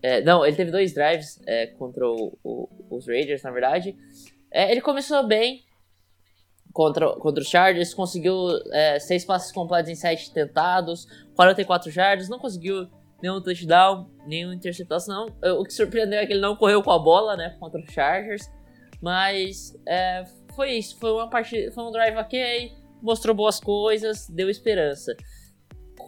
É, 0.02 0.22
não, 0.22 0.44
ele 0.44 0.56
teve 0.56 0.70
dois 0.70 0.94
drives 0.94 1.40
é, 1.46 1.66
contra 1.66 2.06
o, 2.08 2.38
o, 2.42 2.68
os 2.90 3.06
Raiders, 3.06 3.42
na 3.42 3.50
verdade. 3.50 3.94
É, 4.50 4.70
ele 4.70 4.80
começou 4.80 5.26
bem 5.26 5.64
contra, 6.72 7.12
contra 7.16 7.42
os 7.42 7.48
Chargers, 7.48 7.92
conseguiu 7.92 8.34
é, 8.72 8.98
seis 8.98 9.24
passes 9.24 9.52
completos 9.52 9.90
em 9.90 9.94
sete 9.94 10.32
tentados, 10.32 11.06
44 11.36 11.90
jardas, 11.90 12.28
não 12.28 12.38
conseguiu 12.38 12.88
nenhum 13.22 13.42
touchdown, 13.42 14.08
nenhuma 14.26 14.54
interceptação. 14.54 15.26
O 15.58 15.64
que 15.64 15.74
surpreendeu 15.74 16.18
é 16.18 16.26
que 16.26 16.32
ele 16.32 16.40
não 16.40 16.56
correu 16.56 16.82
com 16.82 16.90
a 16.90 16.98
bola, 16.98 17.36
né, 17.36 17.56
contra 17.60 17.78
os 17.80 17.92
Chargers. 17.92 18.50
Mas 19.02 19.74
é, 19.86 20.24
foi 20.54 20.72
isso, 20.72 20.98
foi 20.98 21.12
uma 21.12 21.28
partida, 21.28 21.70
foi 21.72 21.84
um 21.84 21.90
drive 21.90 22.16
ok, 22.16 22.72
mostrou 23.02 23.34
boas 23.34 23.60
coisas, 23.60 24.28
deu 24.28 24.48
esperança. 24.48 25.14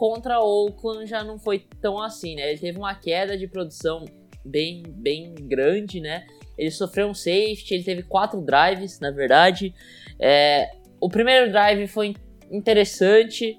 Contra 0.03 0.41
Oakland 0.41 1.07
já 1.07 1.23
não 1.23 1.39
foi 1.39 1.61
tão 1.81 2.03
assim, 2.03 2.35
né? 2.35 2.51
Ele 2.51 2.59
teve 2.59 2.77
uma 2.77 2.93
queda 2.93 3.39
de 3.39 3.47
produção 3.47 4.05
bem, 4.45 4.83
bem 4.89 5.33
grande, 5.33 6.01
né? 6.01 6.27
Ele 6.59 6.73
sofreu 6.73 7.07
um 7.07 7.15
safety, 7.15 7.75
ele 7.75 7.85
teve 7.85 8.03
quatro 8.03 8.41
drives, 8.41 8.99
na 8.99 9.13
verdade. 9.13 9.73
É, 10.19 10.73
o 11.01 11.09
primeiro 11.09 11.53
drive 11.53 11.87
foi 11.87 12.17
interessante. 12.51 13.57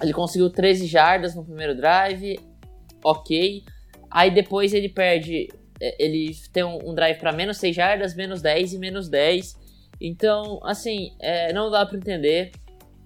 Ele 0.00 0.14
conseguiu 0.14 0.48
13 0.48 0.86
jardas 0.86 1.34
no 1.34 1.44
primeiro 1.44 1.76
drive, 1.76 2.40
ok. 3.04 3.62
Aí 4.10 4.30
depois 4.30 4.72
ele 4.72 4.88
perde 4.88 5.48
é, 5.78 6.02
ele 6.02 6.34
tem 6.54 6.64
um, 6.64 6.88
um 6.88 6.94
drive 6.94 7.18
para 7.18 7.32
menos 7.32 7.58
6 7.58 7.76
jardas, 7.76 8.16
menos 8.16 8.40
10 8.40 8.72
e 8.72 8.78
menos 8.78 9.10
10. 9.10 9.58
Então, 10.00 10.58
assim, 10.62 11.12
é, 11.20 11.52
não 11.52 11.70
dá 11.70 11.84
para 11.84 11.98
entender. 11.98 12.50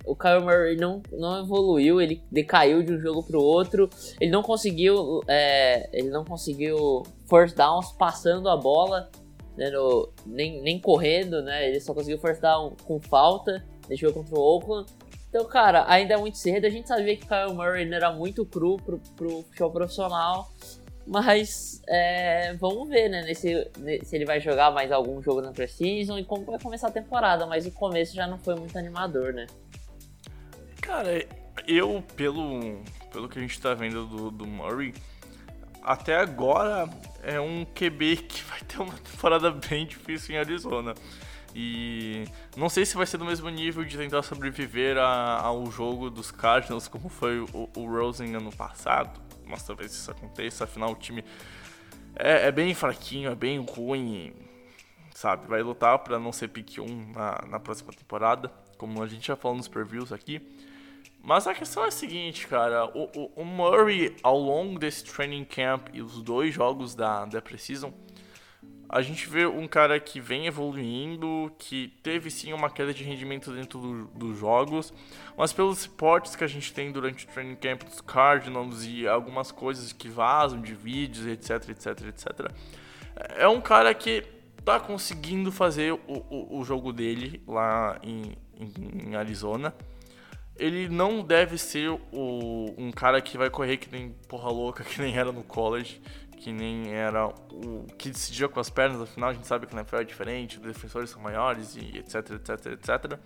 O 0.05 0.17
Kyle 0.17 0.41
Murray 0.41 0.77
não, 0.77 1.03
não 1.13 1.41
evoluiu, 1.41 2.01
ele 2.01 2.23
decaiu 2.31 2.83
de 2.83 2.93
um 2.93 3.01
jogo 3.01 3.23
para 3.23 3.39
o 3.39 3.43
outro. 3.43 3.89
Ele 4.21 4.31
não 4.31 4.43
conseguiu, 4.43 5.23
é, 5.29 5.89
ele 5.93 6.11
não 6.11 6.25
conseguiu 6.25 7.03
first 7.29 7.57
downs 7.57 7.93
passando 7.93 8.49
a 8.49 8.57
bola. 8.57 9.11
né, 9.57 9.71
no, 9.71 10.13
nem, 10.27 10.63
nem 10.63 10.81
correndo, 10.81 11.43
né? 11.43 11.69
Ele 11.69 11.81
só 11.81 11.95
conseguiu 11.95 12.19
force 12.19 12.41
down 12.41 12.75
com 12.85 13.01
falta, 13.01 13.65
deixou 13.89 14.13
contra 14.13 14.35
o 14.35 14.41
Oakland. 14.41 14.91
Então, 15.29 15.45
cara, 15.47 15.85
ainda 15.89 16.15
é 16.15 16.17
muito 16.17 16.37
cedo. 16.37 16.67
A 16.67 16.71
gente 16.71 16.89
sabia 16.89 17.17
que 17.17 17.27
Kyle 17.27 17.55
Murray 17.55 17.91
era 17.93 18.13
muito 18.13 18.45
cru 18.45 18.77
pro, 18.77 19.01
pro 19.17 19.45
show 19.53 19.71
profissional. 19.71 20.51
Mas 21.07 21.83
é, 21.89 22.55
vamos 22.55 22.89
ver, 22.89 23.09
né? 23.09 23.23
Nesse, 23.23 23.69
se 24.05 24.15
ele 24.15 24.25
vai 24.25 24.41
jogar 24.41 24.71
mais 24.71 24.93
algum 24.93 25.21
jogo 25.23 25.41
na 25.41 25.51
Precision 25.51 26.19
e 26.19 26.25
como 26.25 26.45
vai 26.45 26.61
começar 26.61 26.89
a 26.89 26.93
temporada. 26.93 27.47
Mas 27.47 27.67
o 27.67 27.73
começo 27.73 28.15
já 28.15 28.27
não 28.27 28.39
foi 28.39 28.55
muito 28.55 28.79
animador, 28.79 29.33
né? 29.33 29.47
Cara, 30.83 31.27
eu, 31.67 32.05
pelo, 32.17 32.83
pelo 33.13 33.29
que 33.29 33.39
a 33.39 33.43
gente 33.43 33.59
tá 33.61 33.73
vendo 33.73 34.05
do, 34.05 34.31
do 34.31 34.47
Murray, 34.47 34.93
até 35.83 36.17
agora 36.17 36.91
é 37.23 37.41
um 37.41 37.65
QB 37.65 38.17
que 38.17 38.43
vai 38.45 38.61
ter 38.61 38.83
uma 38.83 38.93
temporada 38.99 39.51
bem 39.51 39.87
difícil 39.87 40.35
em 40.35 40.39
Arizona. 40.39 40.95
E 41.55 42.25
não 42.57 42.69
sei 42.69 42.85
se 42.85 42.97
vai 42.97 43.07
ser 43.07 43.19
do 43.19 43.25
mesmo 43.25 43.49
nível 43.49 43.85
de 43.85 43.97
tentar 43.97 44.23
sobreviver 44.23 44.97
ao 44.99 45.71
jogo 45.71 46.11
dos 46.11 46.31
Cardinals, 46.31 46.89
como 46.89 47.09
foi 47.09 47.41
o, 47.41 47.71
o 47.77 47.87
Rosen 47.87 48.35
ano 48.35 48.51
passado. 48.51 49.21
Mas 49.47 49.63
talvez 49.63 49.93
isso 49.93 50.11
aconteça, 50.11 50.65
afinal 50.65 50.93
o 50.93 50.97
time 50.97 51.23
é, 52.17 52.49
é 52.49 52.53
bem 52.53 52.75
fraquinho, 52.75 53.31
é 53.31 53.35
bem 53.35 53.59
ruim, 53.59 54.33
sabe? 55.15 55.47
Vai 55.47 55.63
lutar 55.63 55.99
para 56.01 56.19
não 56.19 56.33
ser 56.33 56.49
pick 56.49 56.79
1 56.79 57.13
na, 57.13 57.45
na 57.49 57.61
próxima 57.61 57.93
temporada, 57.93 58.51
como 58.79 59.03
a 59.03 59.07
gente 59.07 59.29
já 59.29 59.37
falou 59.37 59.57
nos 59.57 59.69
previews 59.69 60.11
aqui. 60.11 60.41
Mas 61.23 61.47
a 61.47 61.55
questão 61.55 61.85
é 61.85 61.89
a 61.89 61.91
seguinte, 61.91 62.47
cara, 62.49 62.87
o, 62.87 63.09
o, 63.15 63.33
o 63.37 63.45
Murray 63.45 64.17
ao 64.23 64.39
longo 64.39 64.79
desse 64.79 65.05
training 65.05 65.45
camp 65.45 65.89
e 65.93 66.03
os 66.03 66.21
dois 66.21 66.53
jogos 66.53 66.95
da, 66.95 67.25
da 67.25 67.41
Precision, 67.41 67.93
a 68.89 69.01
gente 69.01 69.27
vê 69.27 69.47
um 69.47 69.67
cara 69.67 69.99
que 69.99 70.21
vem 70.21 70.47
evoluindo, 70.47 71.51
que 71.59 71.89
teve 72.03 72.31
sim 72.31 72.53
uma 72.53 72.69
queda 72.69 72.93
de 72.93 73.03
rendimento 73.03 73.51
dentro 73.51 73.79
do, 73.79 74.05
dos 74.09 74.39
jogos, 74.39 74.93
mas 75.35 75.53
pelos 75.53 75.85
reportes 75.85 76.37
que 76.37 76.45
a 76.45 76.47
gente 76.49 76.75
tem 76.75 76.93
durante 76.93 77.25
o 77.25 77.29
training 77.29 77.57
camp 77.57 77.85
dos 77.85 78.03
Cardinals 78.03 78.85
e 78.85 79.09
algumas 79.09 79.51
coisas 79.51 79.93
que 79.95 80.09
vazam 80.09 80.61
de 80.61 80.75
vídeos, 80.75 81.27
etc, 81.27 81.71
etc, 81.71 82.07
etc, 82.09 82.53
é 83.37 83.49
um 83.49 83.61
cara 83.61 83.95
que 83.95 84.25
tá 84.65 84.79
conseguindo 84.79 85.51
fazer 85.51 85.93
o, 85.93 86.01
o, 86.07 86.59
o 86.61 86.65
jogo 86.65 86.93
dele 86.93 87.43
lá 87.47 87.99
em, 88.03 88.37
em, 88.59 89.15
Arizona. 89.17 89.75
Ele 90.63 90.89
não 90.89 91.23
deve 91.23 91.59
ser 91.59 91.91
o, 91.91 92.75
um 92.79 92.93
cara 92.93 93.21
que 93.21 93.37
vai 93.37 93.51
correr 93.51 93.77
que 93.79 93.91
nem 93.91 94.11
porra 94.29 94.51
louca, 94.51 94.85
que 94.85 95.01
nem 95.01 95.17
era 95.17 95.33
no 95.33 95.43
college 95.43 96.01
que 96.43 96.53
nem 96.53 96.93
era 96.93 97.29
o 97.29 97.87
que 97.97 98.11
decidia 98.11 98.49
com 98.49 98.59
as 98.59 98.69
pernas, 98.69 99.01
afinal 99.01 99.31
a 99.31 99.33
gente 99.33 99.47
sabe 99.47 99.65
que 99.65 99.75
na 99.77 99.83
NFL 99.83 99.97
é 99.99 100.05
diferente, 100.05 100.57
os 100.59 100.63
defensores 100.65 101.09
são 101.09 101.23
maiores 101.23 101.77
e 101.77 101.99
etc, 101.99 102.31
etc, 102.33 102.67
etc. 102.73 103.19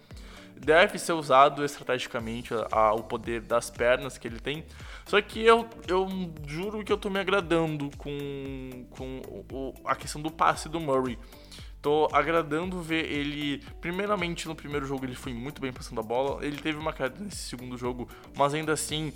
Deve 0.55 0.99
ser 0.99 1.15
usado 1.15 1.65
estrategicamente 1.65 2.53
a, 2.53 2.67
a, 2.71 2.95
o 2.95 3.03
poder 3.03 3.41
das 3.41 3.71
pernas 3.71 4.19
que 4.19 4.29
ele 4.29 4.39
tem. 4.39 4.67
Só 5.07 5.21
que 5.23 5.43
eu, 5.43 5.67
eu 5.89 6.07
juro 6.47 6.85
que 6.85 6.93
eu 6.93 6.99
tô 6.99 7.09
me 7.09 7.19
agradando 7.19 7.91
com, 7.97 8.87
com 8.91 9.23
o, 9.51 9.73
a 9.87 9.97
questão 9.97 10.21
do 10.21 10.31
passe 10.31 10.69
do 10.69 10.79
Murray. 10.79 11.19
Tô 11.87 12.09
agradando 12.13 12.83
ver 12.83 13.09
ele. 13.09 13.63
Primeiramente, 13.81 14.49
no 14.49 14.57
primeiro 14.57 14.85
jogo 14.85 15.05
ele 15.05 15.15
foi 15.15 15.33
muito 15.33 15.61
bem 15.61 15.73
passando 15.73 16.01
a 16.01 16.03
bola. 16.03 16.45
Ele 16.45 16.57
teve 16.57 16.77
uma 16.77 16.93
queda 16.93 17.15
nesse 17.21 17.37
segundo 17.37 17.79
jogo, 17.79 18.09
mas 18.37 18.55
ainda 18.55 18.73
assim, 18.73 19.13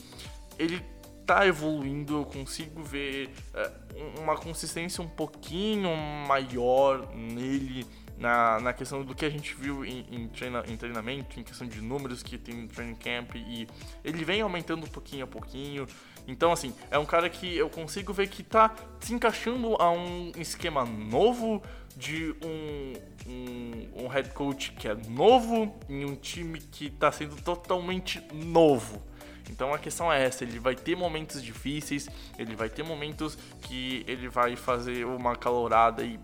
ele 0.56 0.80
tá 1.26 1.44
evoluindo, 1.44 2.18
eu 2.18 2.24
consigo 2.24 2.80
ver 2.80 3.28
é, 3.54 3.72
uma 4.20 4.36
consistência 4.36 5.02
um 5.02 5.08
pouquinho 5.08 5.90
maior 6.28 7.12
nele 7.12 7.84
na, 8.16 8.60
na 8.60 8.72
questão 8.72 9.02
do 9.02 9.16
que 9.16 9.24
a 9.24 9.30
gente 9.30 9.52
viu 9.54 9.84
em, 9.84 10.06
em, 10.08 10.28
treina, 10.28 10.62
em 10.68 10.76
treinamento, 10.76 11.40
em 11.40 11.42
questão 11.42 11.66
de 11.66 11.80
números 11.80 12.22
que 12.22 12.38
tem 12.38 12.54
no 12.54 12.68
training 12.68 12.94
camp 12.94 13.34
e 13.34 13.66
ele 14.04 14.24
vem 14.24 14.42
aumentando 14.42 14.86
pouquinho 14.86 15.24
a 15.24 15.26
pouquinho. 15.26 15.88
Então, 16.30 16.52
assim, 16.52 16.72
é 16.92 16.98
um 16.98 17.04
cara 17.04 17.28
que 17.28 17.56
eu 17.56 17.68
consigo 17.68 18.12
ver 18.12 18.28
que 18.28 18.44
tá 18.44 18.72
se 19.00 19.12
encaixando 19.12 19.74
a 19.80 19.90
um 19.90 20.30
esquema 20.36 20.84
novo 20.84 21.60
de 21.96 22.32
um, 22.44 22.92
um, 23.26 24.04
um 24.04 24.08
head 24.08 24.30
coach 24.30 24.70
que 24.72 24.86
é 24.86 24.94
novo 24.94 25.76
em 25.88 26.04
um 26.04 26.14
time 26.14 26.60
que 26.60 26.88
tá 26.88 27.10
sendo 27.10 27.34
totalmente 27.42 28.22
novo. 28.32 29.02
Então 29.50 29.74
a 29.74 29.78
questão 29.78 30.12
é 30.12 30.22
essa, 30.22 30.44
ele 30.44 30.60
vai 30.60 30.76
ter 30.76 30.94
momentos 30.94 31.42
difíceis, 31.42 32.08
ele 32.38 32.54
vai 32.54 32.68
ter 32.68 32.84
momentos 32.84 33.36
que 33.62 34.04
ele 34.06 34.28
vai 34.28 34.54
fazer 34.54 35.04
uma 35.04 35.34
calorada 35.34 36.04
e, 36.04 36.20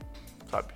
sabe, 0.49 0.73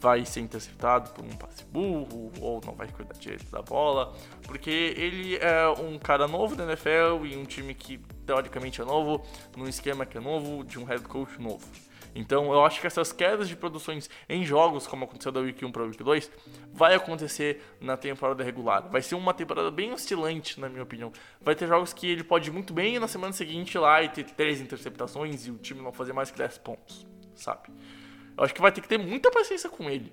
vai 0.00 0.24
ser 0.24 0.40
interceptado 0.40 1.10
por 1.10 1.24
um 1.24 1.30
passe 1.30 1.64
burro 1.64 2.32
ou 2.40 2.60
não 2.64 2.74
vai 2.74 2.88
cuidar 2.88 3.14
direito 3.14 3.50
da 3.50 3.62
bola, 3.62 4.14
porque 4.42 4.94
ele 4.96 5.36
é 5.36 5.68
um 5.68 5.98
cara 5.98 6.28
novo 6.28 6.54
da 6.54 6.64
NFL 6.64 7.24
e 7.24 7.36
um 7.36 7.44
time 7.44 7.74
que 7.74 7.98
teoricamente 8.26 8.80
é 8.80 8.84
novo, 8.84 9.24
num 9.56 9.68
esquema 9.68 10.04
que 10.04 10.18
é 10.18 10.20
novo, 10.20 10.64
de 10.64 10.78
um 10.78 10.84
head 10.84 11.02
coach 11.04 11.40
novo. 11.40 11.66
Então 12.16 12.50
eu 12.50 12.64
acho 12.64 12.80
que 12.80 12.86
essas 12.86 13.12
quedas 13.12 13.46
de 13.46 13.54
produções 13.54 14.08
em 14.26 14.42
jogos, 14.42 14.86
como 14.86 15.04
aconteceu 15.04 15.30
da 15.30 15.40
Week 15.40 15.62
1 15.62 15.70
para 15.70 15.82
Week 15.82 16.02
2, 16.02 16.30
vai 16.72 16.94
acontecer 16.94 17.62
na 17.78 17.94
temporada 17.96 18.42
regular. 18.42 18.88
Vai 18.90 19.02
ser 19.02 19.14
uma 19.16 19.34
temporada 19.34 19.70
bem 19.70 19.92
oscilante, 19.92 20.58
na 20.58 20.68
minha 20.68 20.82
opinião. 20.82 21.12
Vai 21.42 21.54
ter 21.54 21.68
jogos 21.68 21.92
que 21.92 22.06
ele 22.06 22.24
pode 22.24 22.48
ir 22.48 22.52
muito 22.52 22.72
bem 22.72 22.96
e 22.96 22.98
na 22.98 23.06
semana 23.06 23.34
seguinte 23.34 23.74
ir 23.74 23.78
lá 23.78 24.02
e 24.02 24.08
ter 24.08 24.24
três 24.24 24.62
interceptações 24.62 25.46
e 25.46 25.50
o 25.50 25.58
time 25.58 25.82
não 25.82 25.92
fazer 25.92 26.14
mais 26.14 26.30
que 26.30 26.38
10 26.38 26.56
pontos, 26.58 27.06
sabe? 27.34 27.68
Eu 28.36 28.44
acho 28.44 28.54
que 28.54 28.60
vai 28.60 28.70
ter 28.70 28.80
que 28.80 28.88
ter 28.88 28.98
muita 28.98 29.30
paciência 29.30 29.70
com 29.70 29.88
ele. 29.88 30.12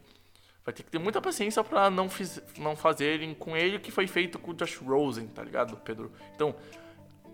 Vai 0.66 0.74
ter 0.74 0.84
que 0.84 0.90
ter 0.90 1.00
muita 1.00 1.22
paciência 1.22 1.64
para 1.64 1.90
não, 1.90 2.10
não 2.58 2.76
fazerem 2.76 3.34
com 3.34 3.56
ele 3.56 3.78
o 3.78 3.80
que 3.80 3.92
foi 3.92 4.08
feito 4.08 4.40
com 4.40 4.52
o 4.52 4.54
Josh 4.54 4.78
Rosen, 4.78 5.28
tá 5.28 5.44
ligado, 5.44 5.76
Pedro? 5.78 6.12
Então, 6.34 6.56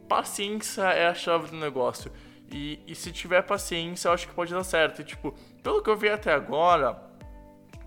paciência 0.08 0.82
é 0.82 1.08
a 1.08 1.13
chave 1.13 1.52
do 1.52 1.58
negócio. 1.58 2.12
E, 2.52 2.80
e 2.88 2.95
se 2.95 3.12
tiver 3.12 3.43
paciência, 3.43 4.08
eu 4.08 4.13
acho 4.13 4.28
que 4.28 4.34
pode 4.34 4.52
dar 4.52 4.63
certo. 4.63 5.02
E, 5.02 5.06
tipo, 5.06 5.36
pelo 5.62 5.84
que 5.84 5.89
eu 5.89 5.95
vi 5.95 6.10
até 6.10 6.34
agora, 6.34 6.99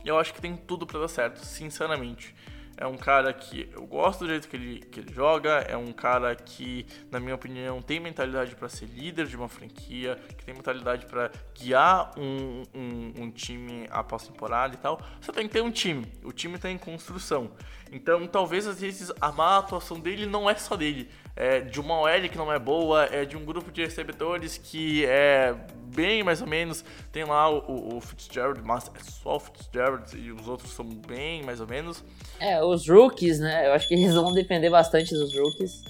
eu 0.05 0.17
acho 0.17 0.33
que 0.33 0.41
tem 0.41 0.57
tudo 0.57 0.87
para 0.87 1.01
dar 1.01 1.09
certo, 1.09 1.45
sinceramente. 1.45 2.35
É 2.83 2.87
um 2.89 2.97
cara 2.97 3.33
que 3.33 3.71
eu 3.73 3.87
gosto 3.87 4.25
do 4.25 4.27
jeito 4.27 4.49
que 4.49 4.57
ele, 4.57 4.81
que 4.81 4.99
ele 4.99 5.15
joga, 5.15 5.51
é 5.69 5.77
um 5.77 5.93
cara 5.93 6.35
que, 6.35 6.85
na 7.13 7.21
minha 7.21 7.37
opinião, 7.37 7.81
tem 7.81 8.01
mentalidade 8.01 8.57
para 8.57 8.69
ser 8.69 8.87
líder 8.87 9.29
de 9.29 9.37
uma 9.37 9.49
franquia, 9.49 10.19
que 10.37 10.45
tem 10.45 10.53
mentalidade 10.53 11.07
para 11.07 11.31
guiar 11.55 12.11
um, 12.19 12.65
um, 12.75 13.13
um 13.23 13.31
time 13.31 13.87
após 13.89 14.27
temporada 14.27 14.75
e 14.75 14.79
tal. 14.79 15.01
Você 15.21 15.31
tem 15.31 15.47
que 15.47 15.53
ter 15.53 15.61
um 15.61 15.71
time, 15.71 16.13
o 16.25 16.33
time 16.33 16.57
está 16.57 16.69
em 16.69 16.77
construção. 16.77 17.53
Então, 17.93 18.27
talvez 18.27 18.67
às 18.67 18.81
vezes 18.81 19.13
a 19.21 19.31
má 19.31 19.59
atuação 19.59 20.01
dele 20.01 20.27
não 20.27 20.51
é 20.51 20.57
só 20.57 20.75
dele, 20.75 21.09
é 21.35 21.61
de 21.61 21.81
uma 21.81 22.01
OL 22.01 22.29
que 22.31 22.37
não 22.37 22.53
é 22.53 22.59
boa, 22.59 23.05
é 23.05 23.25
de 23.25 23.37
um 23.37 23.45
grupo 23.45 23.71
de 23.71 23.83
recebedores 23.83 24.59
que 24.59 25.05
é 25.07 25.55
bem 25.95 26.23
mais 26.23 26.41
ou 26.41 26.47
menos. 26.47 26.85
Tem 27.11 27.25
lá 27.25 27.49
o, 27.51 27.97
o 27.97 28.01
Fitzgerald, 28.01 28.61
mas 28.63 28.91
é 28.95 29.03
só 29.03 29.37
o 29.37 29.41
Fitzgerald 29.41 30.17
e 30.17 30.31
os 30.33 30.47
outros 30.49 30.73
são 30.73 30.85
bem 30.85 31.43
mais 31.43 31.61
ou 31.61 31.67
menos. 31.67 32.05
É, 32.39 32.63
os 32.63 32.89
rookies, 32.89 33.39
né? 33.39 33.67
Eu 33.67 33.73
acho 33.73 33.89
que 33.89 33.95
eles 33.95 34.15
vão 34.15 34.33
depender 34.33 34.71
bastante 34.71 35.15
dos 35.15 35.37
rookies. 35.37 35.83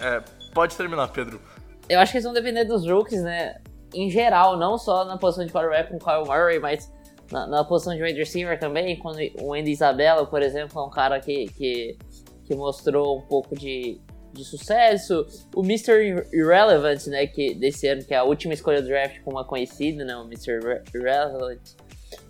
É, 0.00 0.22
pode 0.52 0.76
terminar, 0.76 1.08
Pedro. 1.08 1.40
Eu 1.88 2.00
acho 2.00 2.12
que 2.12 2.18
eles 2.18 2.24
vão 2.24 2.32
depender 2.32 2.64
dos 2.64 2.86
rookies, 2.86 3.22
né? 3.22 3.60
Em 3.92 4.10
geral, 4.10 4.56
não 4.56 4.76
só 4.78 5.04
na 5.04 5.16
posição 5.16 5.46
de 5.46 5.52
quarterback 5.52 5.90
com 5.90 5.96
o 5.96 6.00
Kyle 6.00 6.26
Murray, 6.26 6.58
mas 6.58 6.92
na, 7.30 7.46
na, 7.46 7.64
posição 7.64 7.94
de 7.94 8.02
wide 8.02 8.18
receiver 8.18 8.58
também, 8.58 8.98
quando 8.98 9.18
o 9.40 9.54
Andy 9.54 9.70
Isabella, 9.70 10.26
por 10.26 10.42
exemplo, 10.42 10.80
é 10.80 10.84
um 10.84 10.90
cara 10.90 11.20
que, 11.20 11.46
que, 11.52 11.96
que 12.44 12.54
mostrou 12.54 13.18
um 13.18 13.22
pouco 13.22 13.54
de, 13.54 14.00
de 14.34 14.44
sucesso. 14.44 15.26
O 15.54 15.62
Mr. 15.62 16.26
Irrelevant, 16.32 17.06
né, 17.06 17.26
que 17.26 17.54
desse 17.54 17.86
ano, 17.88 18.04
que 18.04 18.12
é 18.12 18.18
a 18.18 18.24
última 18.24 18.54
escolha 18.54 18.82
do 18.82 18.88
draft 18.88 19.20
como 19.22 19.40
é 19.40 19.44
conhecido, 19.44 20.04
né, 20.04 20.16
o 20.16 20.24
Mr. 20.24 20.58
Irrelevant. 20.94 21.60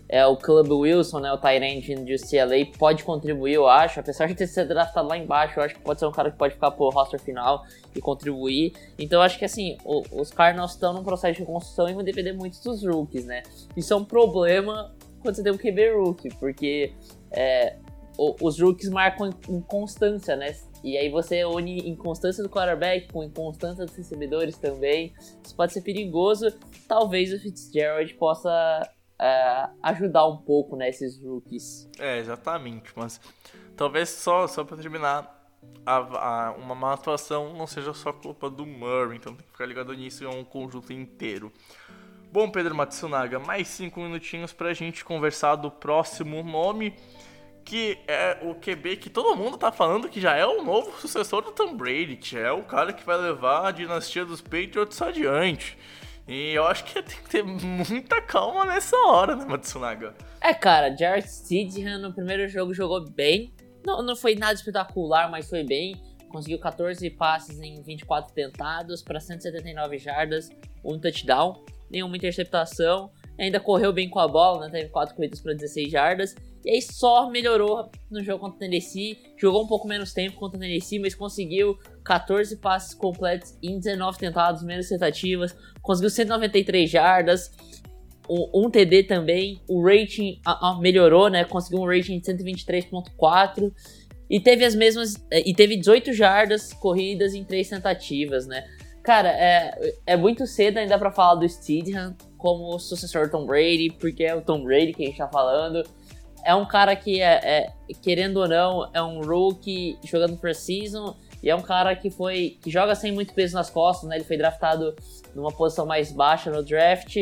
É 0.06 0.24
o 0.26 0.36
Club 0.36 0.70
Wilson, 0.70 1.18
né, 1.20 1.32
o 1.32 1.38
Tyrant 1.38 1.82
de 1.82 2.14
UCLA, 2.14 2.66
pode 2.78 3.02
contribuir, 3.02 3.54
eu 3.54 3.66
acho. 3.66 3.98
Apesar 3.98 4.26
de 4.26 4.34
ter 4.34 4.46
sido 4.46 4.68
draftado 4.68 5.08
lá 5.08 5.16
embaixo, 5.16 5.58
eu 5.58 5.64
acho 5.64 5.74
que 5.74 5.80
pode 5.80 5.98
ser 5.98 6.06
um 6.06 6.12
cara 6.12 6.30
que 6.30 6.36
pode 6.36 6.54
ficar 6.54 6.70
pro 6.72 6.90
roster 6.90 7.18
final 7.18 7.64
e 7.96 8.00
contribuir. 8.00 8.74
Então 8.98 9.20
eu 9.20 9.22
acho 9.22 9.38
que 9.38 9.44
assim, 9.46 9.78
o, 9.84 10.02
os 10.12 10.30
Cardinals 10.30 10.72
estão 10.72 10.92
num 10.92 11.02
processo 11.02 11.40
de 11.40 11.46
construção 11.46 11.88
e 11.88 11.94
vão 11.94 12.04
depender 12.04 12.32
muito 12.32 12.62
dos 12.62 12.84
rookies, 12.84 13.24
né? 13.24 13.42
Isso 13.74 13.94
é 13.94 13.96
um 13.96 14.04
problema 14.04 14.94
quando 15.24 15.36
você 15.36 15.42
tem 15.42 15.52
um 15.52 15.56
QB 15.56 15.94
rookie, 15.94 16.28
porque 16.38 16.92
é, 17.32 17.76
os 18.18 18.60
rookies 18.60 18.90
marcam 18.90 19.30
inconstância, 19.48 20.36
né? 20.36 20.54
E 20.84 20.98
aí 20.98 21.08
você 21.08 21.46
une 21.46 21.88
inconstância 21.88 22.42
do 22.42 22.50
quarterback 22.50 23.10
com 23.10 23.24
inconstância 23.24 23.86
dos 23.86 23.96
recebedores 23.96 24.58
também. 24.58 25.14
Isso 25.42 25.56
pode 25.56 25.72
ser 25.72 25.80
perigoso. 25.80 26.52
Talvez 26.86 27.32
o 27.32 27.38
Fitzgerald 27.40 28.12
possa 28.14 28.82
é, 29.18 29.68
ajudar 29.82 30.26
um 30.26 30.36
pouco 30.36 30.76
nesses 30.76 31.18
né, 31.18 31.26
rookies. 31.26 31.88
É, 31.98 32.18
exatamente. 32.18 32.92
Mas 32.94 33.18
talvez 33.74 34.10
só, 34.10 34.46
só 34.46 34.62
para 34.62 34.76
terminar, 34.76 35.50
a, 35.86 36.48
a, 36.48 36.52
uma 36.52 36.74
má 36.74 36.92
atuação 36.92 37.56
não 37.56 37.66
seja 37.66 37.94
só 37.94 38.12
culpa 38.12 38.50
do 38.50 38.66
Murray. 38.66 39.16
Então 39.16 39.34
tem 39.34 39.46
que 39.46 39.52
ficar 39.52 39.64
ligado 39.64 39.94
nisso, 39.94 40.22
é 40.22 40.28
um 40.28 40.44
conjunto 40.44 40.92
inteiro. 40.92 41.50
Bom, 42.30 42.50
Pedro 42.50 42.74
Matsunaga, 42.74 43.38
mais 43.38 43.68
cinco 43.68 44.00
minutinhos 44.00 44.52
pra 44.52 44.74
gente 44.74 45.02
conversar 45.02 45.56
do 45.56 45.70
próximo 45.70 46.42
nome, 46.42 46.94
que 47.64 47.98
é 48.06 48.38
o 48.42 48.54
QB 48.54 48.96
que 48.96 49.08
todo 49.08 49.34
mundo 49.36 49.56
tá 49.56 49.72
falando 49.72 50.08
que 50.08 50.20
já 50.20 50.36
é 50.36 50.46
o 50.46 50.62
novo 50.62 50.92
sucessor 51.00 51.42
do 51.42 51.52
Tom 51.52 51.74
Brady, 51.74 52.16
que 52.16 52.36
é 52.36 52.52
o 52.52 52.62
cara 52.62 52.92
que 52.92 53.04
vai 53.04 53.16
levar 53.16 53.68
a 53.68 53.70
dinastia 53.70 54.24
dos 54.24 54.40
Patriots 54.40 55.00
adiante. 55.00 55.78
E 56.28 56.52
eu 56.52 56.66
acho 56.66 56.84
que 56.84 57.02
tem 57.02 57.16
que 57.18 57.28
ter 57.28 57.42
muita 57.42 58.20
calma 58.20 58.64
nessa 58.64 58.96
hora, 58.96 59.36
né, 59.36 59.44
Matsunaga? 59.44 60.14
É, 60.40 60.54
cara, 60.54 60.94
Jared 60.94 61.28
Stidham 61.28 61.98
no 61.98 62.12
primeiro 62.12 62.48
jogo 62.48 62.72
jogou 62.72 63.04
bem. 63.10 63.52
Não, 63.84 64.02
não 64.02 64.16
foi 64.16 64.34
nada 64.34 64.54
espetacular, 64.54 65.30
mas 65.30 65.48
foi 65.48 65.64
bem. 65.64 66.00
Conseguiu 66.28 66.58
14 66.58 67.08
passes 67.10 67.60
em 67.60 67.82
24 67.82 68.34
tentados 68.34 69.02
para 69.02 69.20
179 69.20 69.98
jardas, 69.98 70.50
um 70.84 70.98
touchdown 70.98 71.62
nenhuma 71.94 72.16
interceptação, 72.16 73.10
ainda 73.38 73.60
correu 73.60 73.92
bem 73.92 74.08
com 74.08 74.18
a 74.18 74.28
bola, 74.28 74.66
né? 74.66 74.80
Teve 74.80 74.88
4 74.90 75.14
corridas 75.14 75.40
para 75.40 75.54
16 75.54 75.90
jardas. 75.90 76.34
E 76.64 76.70
aí 76.70 76.80
só 76.80 77.28
melhorou 77.28 77.90
no 78.10 78.22
jogo 78.24 78.40
contra 78.40 78.56
o 78.56 78.58
Tennessee. 78.58 79.18
Jogou 79.36 79.62
um 79.62 79.66
pouco 79.66 79.86
menos 79.86 80.14
tempo 80.14 80.36
contra 80.36 80.56
o 80.56 80.60
Tennessee, 80.60 80.98
mas 80.98 81.14
conseguiu 81.14 81.78
14 82.04 82.56
passes 82.56 82.94
completos 82.94 83.56
em 83.62 83.78
19 83.78 84.18
tentados, 84.18 84.62
menos 84.62 84.88
tentativas. 84.88 85.54
Conseguiu 85.82 86.10
193 86.10 86.90
jardas, 86.90 87.50
um, 88.28 88.70
TD 88.70 89.02
também. 89.04 89.60
O 89.68 89.84
rating 89.84 90.40
melhorou, 90.80 91.28
né? 91.28 91.44
Conseguiu 91.44 91.80
um 91.80 91.86
rating 91.86 92.18
de 92.18 92.32
123.4. 92.32 93.72
E 94.30 94.40
teve 94.40 94.64
as 94.64 94.74
mesmas. 94.74 95.22
E 95.30 95.52
teve 95.54 95.76
18 95.76 96.14
jardas 96.14 96.72
corridas 96.72 97.34
em 97.34 97.44
3 97.44 97.68
tentativas, 97.68 98.46
né? 98.46 98.64
Cara, 99.02 99.28
é, 99.28 99.92
é 100.06 100.16
muito 100.16 100.46
cedo 100.46 100.78
ainda 100.78 100.98
para 100.98 101.12
falar 101.12 101.34
do 101.34 101.46
Steedham 101.46 102.16
como 102.38 102.78
sucessor 102.78 103.30
Tom 103.30 103.44
Brady, 103.44 103.90
porque 104.00 104.24
é 104.24 104.34
o 104.34 104.40
Tom 104.40 104.64
Brady 104.64 104.94
que 104.94 105.02
a 105.02 105.06
gente 105.06 105.18
tá 105.18 105.28
falando. 105.28 105.86
É 106.44 106.54
um 106.54 106.66
cara 106.66 106.94
que, 106.94 107.20
é, 107.20 107.40
é 107.42 107.72
querendo 108.02 108.38
ou 108.38 108.48
não, 108.48 108.90
é 108.92 109.02
um 109.02 109.22
rookie 109.22 109.98
jogando 110.04 110.38
season 110.54 111.16
e 111.42 111.50
é 111.50 111.54
um 111.54 111.62
cara 111.62 111.94
que 111.94 112.10
foi 112.10 112.58
que 112.62 112.70
joga 112.70 112.94
sem 112.94 113.12
muito 113.12 113.34
peso 113.34 113.54
nas 113.54 113.68
costas, 113.68 114.08
né? 114.08 114.16
Ele 114.16 114.24
foi 114.24 114.36
draftado 114.36 114.94
numa 115.34 115.52
posição 115.52 115.84
mais 115.84 116.10
baixa 116.10 116.50
no 116.50 116.62
draft, 116.62 117.16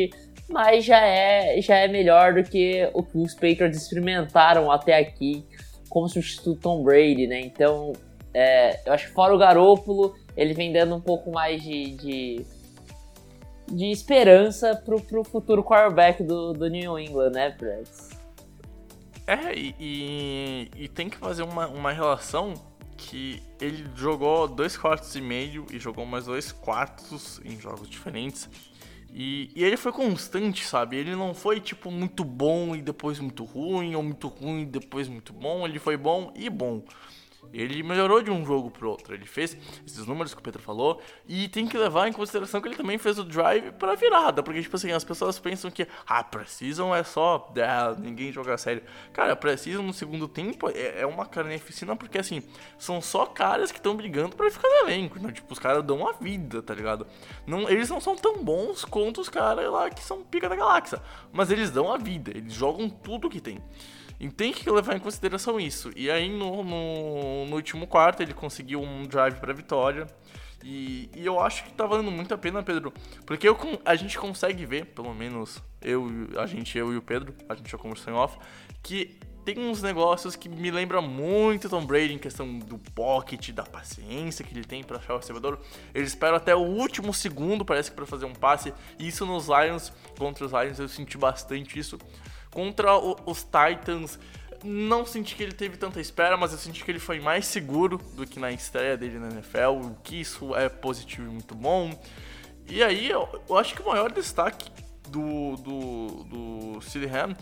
mas 0.49 0.85
já 0.85 1.05
é 1.05 1.59
já 1.61 1.75
é 1.75 1.87
melhor 1.87 2.33
do 2.33 2.43
que 2.43 2.89
o 2.93 3.03
que 3.03 3.17
os 3.17 3.33
Patriots 3.33 3.81
experimentaram 3.81 4.71
até 4.71 4.97
aqui 4.97 5.45
como 5.89 6.07
substituto 6.09 6.59
Tom 6.59 6.83
Brady, 6.83 7.27
né? 7.27 7.41
Então, 7.41 7.93
é, 8.33 8.79
eu 8.85 8.93
acho 8.93 9.07
que 9.07 9.13
fora 9.13 9.35
o 9.35 9.37
Garoppolo, 9.37 10.15
ele 10.35 10.53
vem 10.53 10.73
dando 10.73 10.95
um 10.95 11.01
pouco 11.01 11.31
mais 11.31 11.61
de, 11.61 11.91
de, 11.91 12.45
de 13.67 13.91
esperança 13.91 14.75
pro, 14.75 14.99
pro 15.01 15.23
futuro 15.23 15.63
quarterback 15.63 16.23
do, 16.23 16.53
do 16.53 16.67
New 16.67 16.97
England, 16.97 17.31
né, 17.31 17.51
Preds? 17.51 18.12
É, 19.25 19.55
e, 19.55 20.69
e, 20.75 20.87
tem 20.89 21.09
que 21.09 21.17
fazer 21.17 21.43
uma, 21.43 21.67
uma 21.67 21.91
relação 21.91 22.53
que 22.97 23.41
ele 23.59 23.85
jogou 23.95 24.47
dois 24.47 24.75
quartos 24.75 25.15
e 25.15 25.21
meio 25.21 25.65
e 25.71 25.79
jogou 25.79 26.05
mais 26.05 26.25
dois 26.25 26.51
quartos 26.51 27.39
em 27.45 27.59
jogos 27.59 27.89
diferentes. 27.89 28.49
E, 29.13 29.49
e, 29.55 29.63
ele 29.63 29.77
foi 29.77 29.91
constante, 29.91 30.65
sabe? 30.65 30.97
Ele 30.97 31.15
não 31.15 31.33
foi, 31.33 31.61
tipo, 31.61 31.89
muito 31.89 32.23
bom 32.25 32.75
e 32.75 32.81
depois 32.81 33.19
muito 33.19 33.45
ruim, 33.45 33.95
ou 33.95 34.03
muito 34.03 34.27
ruim 34.27 34.63
e 34.63 34.65
depois 34.65 35.07
muito 35.07 35.31
bom. 35.31 35.65
Ele 35.65 35.79
foi 35.79 35.95
bom 35.95 36.33
e 36.35 36.49
bom. 36.49 36.83
Ele 37.51 37.83
melhorou 37.83 38.21
de 38.21 38.31
um 38.31 38.45
jogo 38.45 38.71
pro 38.71 38.89
outro. 38.89 39.13
Ele 39.13 39.25
fez 39.25 39.57
esses 39.85 40.05
números 40.05 40.33
que 40.33 40.39
o 40.39 40.43
Pedro 40.43 40.61
falou. 40.61 41.01
E 41.27 41.47
tem 41.47 41.67
que 41.67 41.77
levar 41.77 42.07
em 42.07 42.13
consideração 42.13 42.61
que 42.61 42.67
ele 42.67 42.75
também 42.75 42.97
fez 42.97 43.17
o 43.19 43.23
drive 43.23 43.71
pra 43.73 43.95
virada. 43.95 44.41
Porque, 44.41 44.61
tipo 44.61 44.75
assim, 44.75 44.91
as 44.91 45.03
pessoas 45.03 45.39
pensam 45.39 45.69
que, 45.69 45.87
ah, 46.07 46.23
Precision 46.23 46.93
é 46.95 47.03
só. 47.03 47.51
É, 47.55 47.99
ninguém 47.99 48.31
joga 48.31 48.57
sério. 48.57 48.83
Cara, 49.11 49.35
Precision 49.35 49.85
no 49.85 49.93
segundo 49.93 50.27
tempo 50.27 50.69
é, 50.69 51.01
é 51.01 51.05
uma 51.05 51.25
carneficina 51.25 51.95
porque, 51.95 52.17
assim, 52.17 52.41
são 52.77 53.01
só 53.01 53.25
caras 53.25 53.71
que 53.71 53.79
estão 53.79 53.95
brigando 53.95 54.35
pra 54.35 54.49
ficar 54.49 54.67
no 54.67 54.87
elenco. 54.87 55.19
Né? 55.19 55.31
Tipo, 55.31 55.53
os 55.53 55.59
caras 55.59 55.83
dão 55.83 56.07
a 56.07 56.13
vida, 56.13 56.61
tá 56.61 56.73
ligado? 56.73 57.07
Não, 57.45 57.69
eles 57.69 57.89
não 57.89 57.99
são 57.99 58.15
tão 58.15 58.43
bons 58.43 58.85
quanto 58.85 59.21
os 59.21 59.29
caras 59.29 59.71
lá 59.71 59.89
que 59.89 60.03
são 60.03 60.23
pica 60.23 60.49
da 60.49 60.55
galáxia. 60.55 61.01
Mas 61.31 61.51
eles 61.51 61.71
dão 61.71 61.91
a 61.91 61.97
vida. 61.97 62.31
Eles 62.35 62.53
jogam 62.53 62.89
tudo 62.89 63.29
que 63.29 63.41
tem. 63.41 63.61
E 64.19 64.29
tem 64.29 64.53
que 64.53 64.69
levar 64.69 64.95
em 64.95 64.99
consideração 64.99 65.59
isso. 65.59 65.91
E 65.95 66.09
aí 66.09 66.29
no, 66.29 66.63
no, 66.63 67.45
no 67.45 67.55
último 67.55 67.87
quarto 67.87 68.21
ele 68.21 68.33
conseguiu 68.33 68.81
um 68.81 69.03
drive 69.03 69.35
para 69.39 69.53
vitória. 69.53 70.07
E, 70.63 71.09
e, 71.13 71.25
eu 71.25 71.41
acho 71.41 71.65
que 71.65 71.73
tá 71.73 71.85
valendo 71.85 72.09
muito 72.09 72.33
a 72.33 72.37
pena, 72.37 72.63
Pedro. 72.63 72.93
Porque 73.25 73.47
eu, 73.47 73.57
a 73.83 73.95
gente 73.95 74.17
consegue 74.17 74.65
ver, 74.65 74.85
pelo 74.85 75.13
menos 75.13 75.61
eu, 75.81 76.07
a 76.37 76.45
gente, 76.45 76.77
eu 76.77 76.93
e 76.93 76.97
o 76.97 77.01
Pedro, 77.01 77.33
a 77.49 77.55
gente 77.55 77.69
já 77.69 77.77
conversou 77.77 78.13
em 78.13 78.15
off, 78.15 78.37
que 78.81 79.19
tem 79.43 79.59
uns 79.59 79.81
negócios 79.81 80.37
que 80.37 80.47
me 80.47 80.71
lembram 80.71 81.01
muito 81.01 81.67
Tom 81.67 81.85
Brady 81.85 82.13
em 82.13 82.17
questão 82.17 82.59
do 82.59 82.77
pocket, 82.77 83.49
da 83.51 83.63
paciência 83.63 84.45
que 84.45 84.53
ele 84.53 84.63
tem 84.63 84.83
para 84.83 84.97
achar 84.97 85.15
o 85.15 85.17
recebedor. 85.17 85.59
Ele 85.93 86.05
espera 86.05 86.37
até 86.37 86.55
o 86.55 86.61
último 86.61 87.13
segundo, 87.13 87.65
parece 87.65 87.89
que 87.89 87.95
para 87.95 88.05
fazer 88.05 88.25
um 88.25 88.33
passe. 88.33 88.73
E 88.97 89.07
isso 89.07 89.25
nos 89.25 89.47
Lions, 89.47 89.91
contra 90.17 90.45
os 90.45 90.51
Lions 90.53 90.79
eu 90.79 90.87
senti 90.87 91.17
bastante 91.17 91.77
isso. 91.77 91.99
Contra 92.53 92.95
o, 92.95 93.17
os 93.25 93.43
Titans, 93.43 94.19
não 94.63 95.05
senti 95.05 95.35
que 95.35 95.41
ele 95.41 95.53
teve 95.53 95.75
tanta 95.75 95.99
espera, 95.99 96.37
mas 96.37 96.51
eu 96.51 96.57
senti 96.59 96.83
que 96.85 96.91
ele 96.91 96.99
foi 96.99 97.19
mais 97.19 97.47
seguro 97.47 97.97
do 98.15 98.27
que 98.27 98.39
na 98.39 98.51
estreia 98.51 98.95
dele 98.95 99.17
na 99.17 99.29
NFL, 99.29 99.89
que 100.03 100.21
isso 100.21 100.55
é 100.55 100.69
positivo 100.69 101.27
e 101.27 101.31
muito 101.31 101.55
bom. 101.55 101.99
E 102.67 102.83
aí, 102.83 103.09
eu, 103.09 103.27
eu 103.49 103.57
acho 103.57 103.73
que 103.75 103.81
o 103.81 103.87
maior 103.87 104.11
destaque 104.11 104.71
do, 105.09 105.57
do, 105.57 106.23
do 106.23 106.79
Ham 107.11 107.35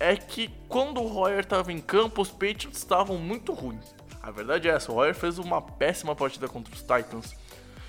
é 0.00 0.16
que 0.16 0.50
quando 0.68 1.00
o 1.02 1.06
Royer 1.06 1.40
estava 1.40 1.72
em 1.72 1.80
campo, 1.80 2.22
os 2.22 2.30
Patriots 2.30 2.78
estavam 2.78 3.18
muito 3.18 3.52
ruins. 3.52 3.94
A 4.22 4.30
verdade 4.30 4.68
é 4.68 4.72
essa, 4.72 4.90
o 4.90 4.94
Royer 4.94 5.14
fez 5.14 5.38
uma 5.38 5.62
péssima 5.62 6.16
partida 6.16 6.48
contra 6.48 6.74
os 6.74 6.80
Titans. 6.80 7.36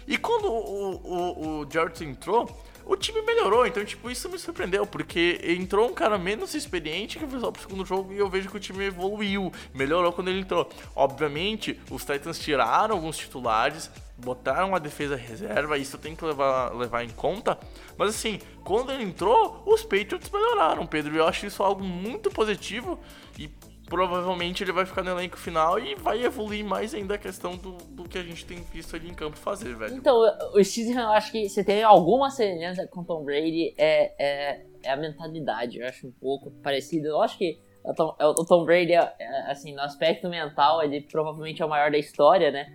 E 0.07 0.17
quando 0.17 0.45
o, 0.45 0.95
o, 0.95 1.61
o 1.61 1.71
Jarrett 1.71 2.03
entrou, 2.03 2.45
o 2.87 2.95
time 2.95 3.21
melhorou, 3.21 3.65
então, 3.67 3.83
tipo, 3.83 4.09
isso 4.09 4.29
me 4.29 4.39
surpreendeu, 4.39 4.85
porque 4.85 5.39
entrou 5.43 5.89
um 5.89 5.93
cara 5.93 6.17
menos 6.17 6.53
experiente 6.55 7.19
que 7.19 7.25
o 7.25 7.53
segundo 7.59 7.85
jogo 7.85 8.13
e 8.13 8.17
eu 8.17 8.29
vejo 8.29 8.49
que 8.49 8.57
o 8.57 8.59
time 8.59 8.85
evoluiu, 8.85 9.51
melhorou 9.73 10.13
quando 10.13 10.29
ele 10.29 10.39
entrou. 10.39 10.69
Obviamente, 10.95 11.79
os 11.91 12.05
Titans 12.05 12.39
tiraram 12.39 12.95
alguns 12.95 13.17
titulares, 13.17 13.91
botaram 14.17 14.73
a 14.73 14.79
defesa 14.79 15.15
reserva, 15.15 15.77
isso 15.77 15.97
tem 15.97 16.15
que 16.15 16.25
levar, 16.25 16.73
levar 16.73 17.03
em 17.03 17.09
conta, 17.09 17.59
mas 17.97 18.09
assim, 18.09 18.39
quando 18.63 18.91
ele 18.91 19.03
entrou, 19.03 19.61
os 19.65 19.83
Patriots 19.83 20.29
melhoraram, 20.31 20.87
Pedro, 20.87 21.15
eu 21.15 21.27
acho 21.27 21.45
isso 21.45 21.61
algo 21.61 21.83
muito 21.83 22.31
positivo 22.31 22.99
e 23.37 23.49
provavelmente 23.87 24.63
ele 24.63 24.71
vai 24.71 24.85
ficar 24.85 25.03
no 25.03 25.11
elenco 25.11 25.37
final 25.37 25.79
e 25.79 25.95
vai 25.95 26.23
evoluir 26.23 26.63
mais 26.63 26.93
ainda 26.93 27.15
a 27.15 27.17
questão 27.17 27.55
do, 27.55 27.73
do 27.73 28.07
que 28.07 28.17
a 28.17 28.23
gente 28.23 28.45
tem 28.45 28.61
visto 28.61 28.95
ali 28.95 29.09
em 29.09 29.13
campo 29.13 29.37
fazer, 29.37 29.75
velho. 29.75 29.95
Então, 29.95 30.17
o 30.53 30.63
Stephen, 30.63 30.97
eu 30.97 31.09
acho 31.09 31.31
que 31.31 31.49
você 31.49 31.63
tem 31.63 31.83
alguma 31.83 32.29
semelhança 32.29 32.85
com 32.87 33.01
o 33.01 33.05
Tom 33.05 33.23
Brady, 33.23 33.73
é, 33.77 34.13
é, 34.19 34.65
é, 34.83 34.91
a 34.91 34.97
mentalidade, 34.97 35.79
eu 35.79 35.87
acho 35.87 36.07
um 36.07 36.11
pouco 36.11 36.51
parecido. 36.61 37.07
Eu 37.07 37.21
acho 37.21 37.37
que 37.37 37.59
o 37.83 37.93
Tom, 37.93 38.15
o 38.19 38.45
Tom 38.45 38.65
Brady, 38.65 38.93
é, 38.93 39.15
é, 39.19 39.51
assim, 39.51 39.73
no 39.73 39.81
aspecto 39.81 40.27
mental, 40.29 40.83
ele 40.83 41.01
provavelmente 41.01 41.61
é 41.61 41.65
o 41.65 41.69
maior 41.69 41.89
da 41.89 41.97
história, 41.97 42.51
né? 42.51 42.67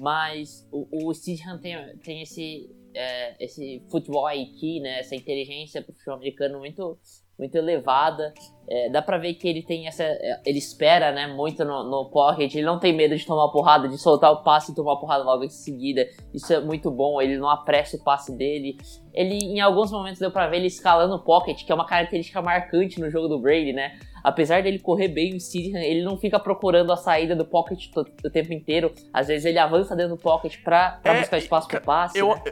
Mas 0.00 0.66
o, 0.72 1.08
o 1.08 1.14
Stephen 1.14 1.58
tem, 1.58 1.96
tem 1.98 2.22
esse, 2.22 2.70
é, 2.94 3.34
esse 3.44 3.82
futebol 3.90 4.30
IQ, 4.30 4.80
né? 4.80 5.00
Essa 5.00 5.14
inteligência 5.14 5.82
pro 5.82 5.92
futebol 5.92 6.14
americano 6.14 6.58
muito 6.58 6.98
muito 7.38 7.56
elevada. 7.56 8.32
É, 8.66 8.88
dá 8.88 9.02
pra 9.02 9.18
ver 9.18 9.34
que 9.34 9.46
ele 9.46 9.62
tem 9.62 9.86
essa. 9.86 10.02
É, 10.02 10.40
ele 10.46 10.58
espera, 10.58 11.12
né, 11.12 11.26
muito 11.26 11.64
no, 11.64 11.84
no 11.84 12.10
pocket. 12.10 12.54
Ele 12.54 12.64
não 12.64 12.78
tem 12.78 12.94
medo 12.94 13.14
de 13.14 13.26
tomar 13.26 13.48
porrada, 13.48 13.88
de 13.88 13.98
soltar 13.98 14.32
o 14.32 14.42
passe 14.42 14.72
e 14.72 14.74
tomar 14.74 14.96
porrada 14.96 15.22
logo 15.22 15.44
em 15.44 15.50
seguida. 15.50 16.08
Isso 16.32 16.52
é 16.52 16.60
muito 16.60 16.90
bom. 16.90 17.20
Ele 17.20 17.36
não 17.36 17.48
apressa 17.48 17.96
o 17.96 18.02
passe 18.02 18.34
dele. 18.34 18.78
Ele, 19.12 19.36
em 19.36 19.60
alguns 19.60 19.90
momentos, 19.90 20.18
deu 20.18 20.30
pra 20.30 20.46
ver 20.46 20.58
ele 20.58 20.68
escalando 20.68 21.14
o 21.14 21.18
pocket, 21.18 21.64
que 21.64 21.70
é 21.70 21.74
uma 21.74 21.86
característica 21.86 22.40
marcante 22.40 22.98
no 23.00 23.10
jogo 23.10 23.28
do 23.28 23.38
Brady, 23.38 23.72
né? 23.72 23.98
Apesar 24.22 24.62
dele 24.62 24.78
correr 24.78 25.08
bem 25.08 25.34
o 25.34 25.40
Stidham, 25.40 25.82
ele 25.82 26.02
não 26.02 26.16
fica 26.16 26.40
procurando 26.40 26.90
a 26.90 26.96
saída 26.96 27.36
do 27.36 27.44
pocket 27.44 27.90
o 27.94 28.30
tempo 28.30 28.54
inteiro. 28.54 28.90
Às 29.12 29.26
vezes 29.26 29.44
ele 29.44 29.58
avança 29.58 29.94
dentro 29.94 30.16
do 30.16 30.20
pocket 30.20 30.62
pra, 30.62 30.98
pra 31.02 31.14
é, 31.14 31.20
buscar 31.20 31.36
espaço 31.36 31.68
pro 31.68 31.82
passe. 31.82 32.18
Eu, 32.18 32.28
né? 32.28 32.42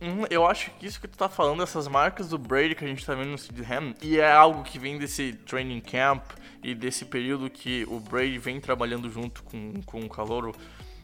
Hum, 0.00 0.24
eu 0.30 0.46
acho 0.46 0.70
que 0.72 0.86
isso 0.86 1.00
que 1.00 1.08
tu 1.08 1.18
tá 1.18 1.28
falando, 1.28 1.62
essas 1.62 1.88
marcas 1.88 2.28
do 2.28 2.38
Brady 2.38 2.74
que 2.74 2.84
a 2.84 2.88
gente 2.88 3.04
tá 3.04 3.14
vendo 3.14 3.30
no 3.30 3.38
Sid 3.38 3.60
Ham, 3.64 3.94
e 4.00 4.20
é 4.20 4.30
algo 4.30 4.62
que 4.62 4.78
vem 4.78 4.96
desse 4.96 5.32
training 5.32 5.80
camp 5.80 6.22
e 6.62 6.72
desse 6.72 7.04
período 7.04 7.50
que 7.50 7.84
o 7.88 7.98
Brady 7.98 8.38
vem 8.38 8.60
trabalhando 8.60 9.10
junto 9.10 9.42
com, 9.42 9.74
com 9.84 10.00
o 10.00 10.08
Calouro. 10.08 10.54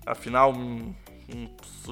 Afinal, 0.07 0.53
hum, 0.53 0.55
um, 0.57 0.95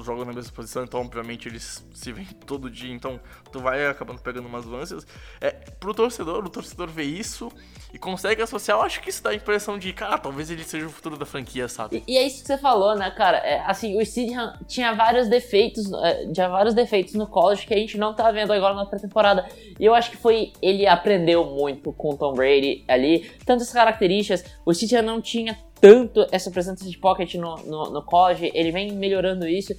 jogam 0.03 0.25
na 0.25 0.33
mesma 0.33 0.51
posição, 0.51 0.83
então 0.83 1.01
obviamente 1.01 1.47
eles 1.47 1.85
se 1.93 2.11
veem 2.11 2.27
todo 2.45 2.69
dia, 2.69 2.93
então 2.93 3.19
tu 3.51 3.59
vai 3.59 3.85
acabando 3.85 4.21
pegando 4.21 4.47
umas 4.47 4.65
nuances. 4.65 5.05
É, 5.41 5.51
pro 5.51 5.93
torcedor, 5.93 6.43
o 6.45 6.49
torcedor 6.49 6.87
vê 6.89 7.03
isso 7.03 7.51
e 7.93 7.97
consegue 7.99 8.41
associar, 8.41 8.77
eu 8.77 8.83
acho 8.83 9.01
que 9.01 9.09
isso 9.09 9.23
dá 9.23 9.31
a 9.31 9.35
impressão 9.35 9.77
de, 9.77 9.91
cara, 9.93 10.17
talvez 10.17 10.49
ele 10.49 10.63
seja 10.63 10.85
o 10.85 10.89
futuro 10.89 11.17
da 11.17 11.25
franquia, 11.25 11.67
sabe? 11.67 12.03
E, 12.07 12.13
e 12.13 12.17
é 12.17 12.25
isso 12.25 12.41
que 12.41 12.47
você 12.47 12.57
falou, 12.57 12.95
né, 12.95 13.11
cara? 13.11 13.37
É, 13.37 13.59
assim, 13.65 13.99
o 13.99 14.05
Steedham 14.05 14.53
tinha 14.67 14.93
vários 14.93 15.27
defeitos, 15.27 15.91
é, 15.93 16.31
tinha 16.31 16.49
vários 16.49 16.73
defeitos 16.73 17.13
no 17.13 17.27
college 17.27 17.67
que 17.67 17.73
a 17.73 17.77
gente 17.77 17.97
não 17.97 18.13
tá 18.13 18.31
vendo 18.31 18.53
agora 18.53 18.73
na 18.73 18.85
pré-temporada. 18.85 19.45
E 19.79 19.85
eu 19.85 19.93
acho 19.93 20.11
que 20.11 20.17
foi, 20.17 20.53
ele 20.61 20.87
aprendeu 20.87 21.45
muito 21.45 21.91
com 21.93 22.11
o 22.13 22.17
Tom 22.17 22.33
Brady 22.33 22.83
ali, 22.87 23.31
tantas 23.45 23.71
características, 23.71 24.43
o 24.65 24.73
Steedham 24.73 25.03
não 25.03 25.21
tinha 25.21 25.57
tanto 25.83 26.25
essa 26.31 26.49
presença 26.49 26.89
de 26.89 26.97
pocket 26.97 27.35
no, 27.35 27.57
no, 27.57 27.89
no 27.91 28.01
college, 28.01 28.49
ele 28.53 28.71
vem 28.71 28.93
melhorando 28.93 29.45
isso 29.45 29.75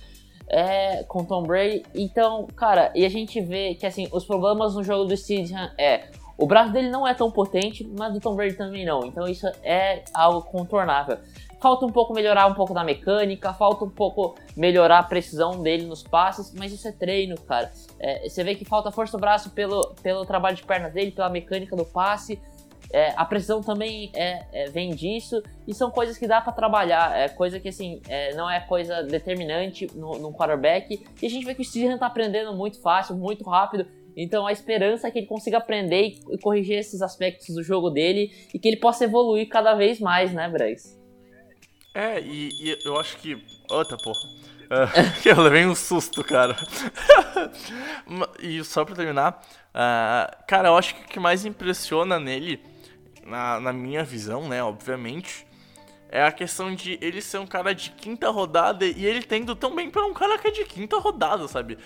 é, 0.47 1.03
com 1.05 1.25
Tom 1.25 1.45
Brady. 1.45 1.83
Então, 1.95 2.47
cara, 2.55 2.93
e 2.95 3.07
a 3.07 3.09
gente 3.09 3.41
vê 3.41 3.75
que 3.75 3.87
assim, 3.87 4.07
os 4.13 4.23
problemas 4.23 4.75
no 4.75 4.85
jogo 4.85 5.07
do 5.07 5.17
Steedham 5.17 5.71
é 5.79 6.11
o 6.37 6.47
braço 6.47 6.73
dele 6.75 6.91
não 6.91 7.09
é 7.09 7.15
tão 7.15 7.31
potente, 7.31 7.91
mas 7.99 8.13
do 8.13 8.21
Tom 8.21 8.37
Brady 8.37 8.55
também 8.55 8.85
não. 8.85 9.07
Então 9.07 9.27
isso 9.27 9.47
é 9.63 10.05
algo 10.13 10.43
contornável. 10.43 11.17
Falta 11.59 11.87
um 11.87 11.91
pouco 11.91 12.13
melhorar 12.13 12.49
um 12.49 12.55
pouco 12.55 12.75
da 12.75 12.85
mecânica, 12.85 13.55
falta 13.55 13.87
um 13.87 13.91
pouco 13.91 14.35
melhorar 14.55 14.99
a 14.99 15.05
precisão 15.05 15.63
dele 15.63 15.87
nos 15.87 16.03
passes, 16.03 16.53
mas 16.53 16.71
isso 16.71 16.87
é 16.87 16.93
treino, 16.93 17.41
cara. 17.41 17.73
É, 17.99 18.29
você 18.29 18.45
vê 18.45 18.55
que 18.55 18.67
falta 18.67 18.91
força 18.91 19.17
do 19.17 19.21
braço 19.23 19.49
pelo, 19.53 19.95
pelo 20.03 20.27
trabalho 20.27 20.55
de 20.55 20.65
pernas 20.65 20.93
dele, 20.93 21.13
pela 21.13 21.31
mecânica 21.31 21.75
do 21.75 21.87
passe. 21.87 22.39
É, 22.95 23.13
a 23.17 23.25
precisão 23.25 23.61
também 23.61 24.09
é, 24.15 24.47
é, 24.53 24.71
vem 24.71 24.95
disso 24.95 25.43
e 25.67 25.75
são 25.75 25.91
coisas 25.91 26.17
que 26.17 26.29
dá 26.29 26.41
para 26.41 26.53
trabalhar, 26.53 27.13
é 27.19 27.29
coisa 27.29 27.59
que 27.59 27.69
assim 27.69 28.01
é, 28.09 28.33
não 28.37 28.49
é 28.49 28.61
coisa 28.61 29.03
determinante 29.03 29.89
no, 29.97 30.17
no 30.17 30.33
quarterback 30.33 31.05
e 31.21 31.27
a 31.27 31.29
gente 31.29 31.45
vê 31.45 31.57
que 31.57 31.63
o 31.63 31.65
Steven 31.65 31.99
tá 31.99 32.07
aprendendo 32.07 32.55
muito 32.55 32.81
fácil, 32.81 33.17
muito 33.17 33.43
rápido. 33.51 33.85
Então 34.17 34.47
a 34.47 34.53
esperança 34.53 35.09
é 35.09 35.11
que 35.11 35.19
ele 35.19 35.27
consiga 35.27 35.59
aprender 35.59 36.21
e 36.31 36.39
corrigir 36.39 36.79
esses 36.79 37.03
aspectos 37.03 37.53
do 37.53 37.65
jogo 37.65 37.91
dele 37.91 38.31
e 38.55 38.61
que 38.61 38.69
ele 38.69 38.77
possa 38.77 39.03
evoluir 39.03 39.49
cada 39.49 39.75
vez 39.75 39.99
mais, 39.99 40.33
né, 40.33 40.49
Bryce? 40.49 40.97
É, 41.93 42.21
e, 42.21 42.51
e 42.61 42.79
eu 42.85 42.97
acho 42.97 43.17
que. 43.17 43.37
Outra 43.69 43.97
porra. 43.97 44.21
Uh, 44.65 45.27
eu 45.29 45.41
levei 45.41 45.67
um 45.67 45.75
susto, 45.75 46.23
cara. 46.23 46.55
e 48.41 48.63
só 48.63 48.85
pra 48.85 48.95
terminar, 48.95 49.45
uh, 49.71 50.45
cara, 50.47 50.69
eu 50.69 50.77
acho 50.77 50.95
que 50.95 51.03
o 51.03 51.09
que 51.09 51.19
mais 51.19 51.45
impressiona 51.45 52.21
nele 52.21 52.73
na, 53.27 53.61
na 53.61 53.73
minha 53.73 54.05
visão, 54.05 54.49
né, 54.49 54.63
obviamente, 54.63 55.47
é 56.09 56.23
a 56.23 56.31
questão 56.31 56.75
de 56.75 56.99
ele 57.01 57.21
ser 57.21 57.39
um 57.39 57.47
cara 57.47 57.75
de 57.75 57.91
quinta 57.91 58.31
rodada 58.31 58.85
e 58.85 59.05
ele 59.05 59.23
tendo 59.23 59.57
tão 59.57 59.75
bem 59.75 59.91
para 59.91 60.05
um 60.07 60.15
cara 60.15 60.39
que 60.39 60.47
é 60.47 60.51
de 60.51 60.65
quinta 60.65 60.97
rodada, 60.99 61.49
sabe? 61.49 61.77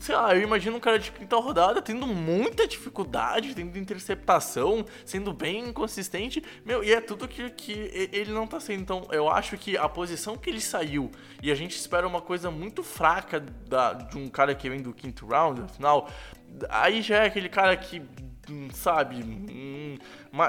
Sei 0.00 0.14
lá, 0.14 0.34
eu 0.34 0.42
imagino 0.42 0.76
um 0.76 0.80
cara 0.80 0.98
de 0.98 1.12
quinta 1.12 1.36
rodada 1.36 1.80
tendo 1.80 2.06
muita 2.06 2.66
dificuldade, 2.66 3.54
tendo 3.54 3.78
interceptação, 3.78 4.84
sendo 5.04 5.32
bem 5.32 5.68
inconsistente. 5.68 6.42
Meu, 6.64 6.82
e 6.82 6.92
é 6.92 7.00
tudo 7.00 7.28
que, 7.28 7.48
que 7.50 7.72
ele 8.12 8.32
não 8.32 8.46
tá 8.46 8.60
sendo. 8.60 8.82
Então, 8.82 9.06
eu 9.10 9.30
acho 9.30 9.56
que 9.56 9.78
a 9.78 9.88
posição 9.88 10.36
que 10.36 10.50
ele 10.50 10.60
saiu, 10.60 11.10
e 11.42 11.50
a 11.50 11.54
gente 11.54 11.76
espera 11.76 12.06
uma 12.06 12.20
coisa 12.20 12.50
muito 12.50 12.82
fraca 12.82 13.40
da, 13.40 13.94
de 13.94 14.18
um 14.18 14.28
cara 14.28 14.54
que 14.54 14.68
vem 14.68 14.82
do 14.82 14.92
quinto 14.92 15.26
round, 15.26 15.62
afinal, 15.62 16.10
aí 16.68 17.00
já 17.00 17.18
é 17.18 17.26
aquele 17.26 17.48
cara 17.48 17.74
que 17.76 18.02
Hum, 18.50 18.68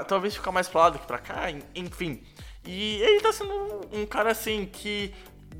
talvez 0.06 0.34
ficar 0.34 0.52
mais 0.52 0.68
pra 0.68 0.82
lá 0.82 0.90
do 0.90 0.98
que 0.98 1.06
pra 1.06 1.18
cá, 1.18 1.46
enfim. 1.74 2.22
E 2.66 2.96
ele 3.02 3.20
tá 3.20 3.32
sendo 3.32 3.88
um, 3.92 4.04
cara 4.04 4.30
assim 4.30 4.66
que 4.66 5.14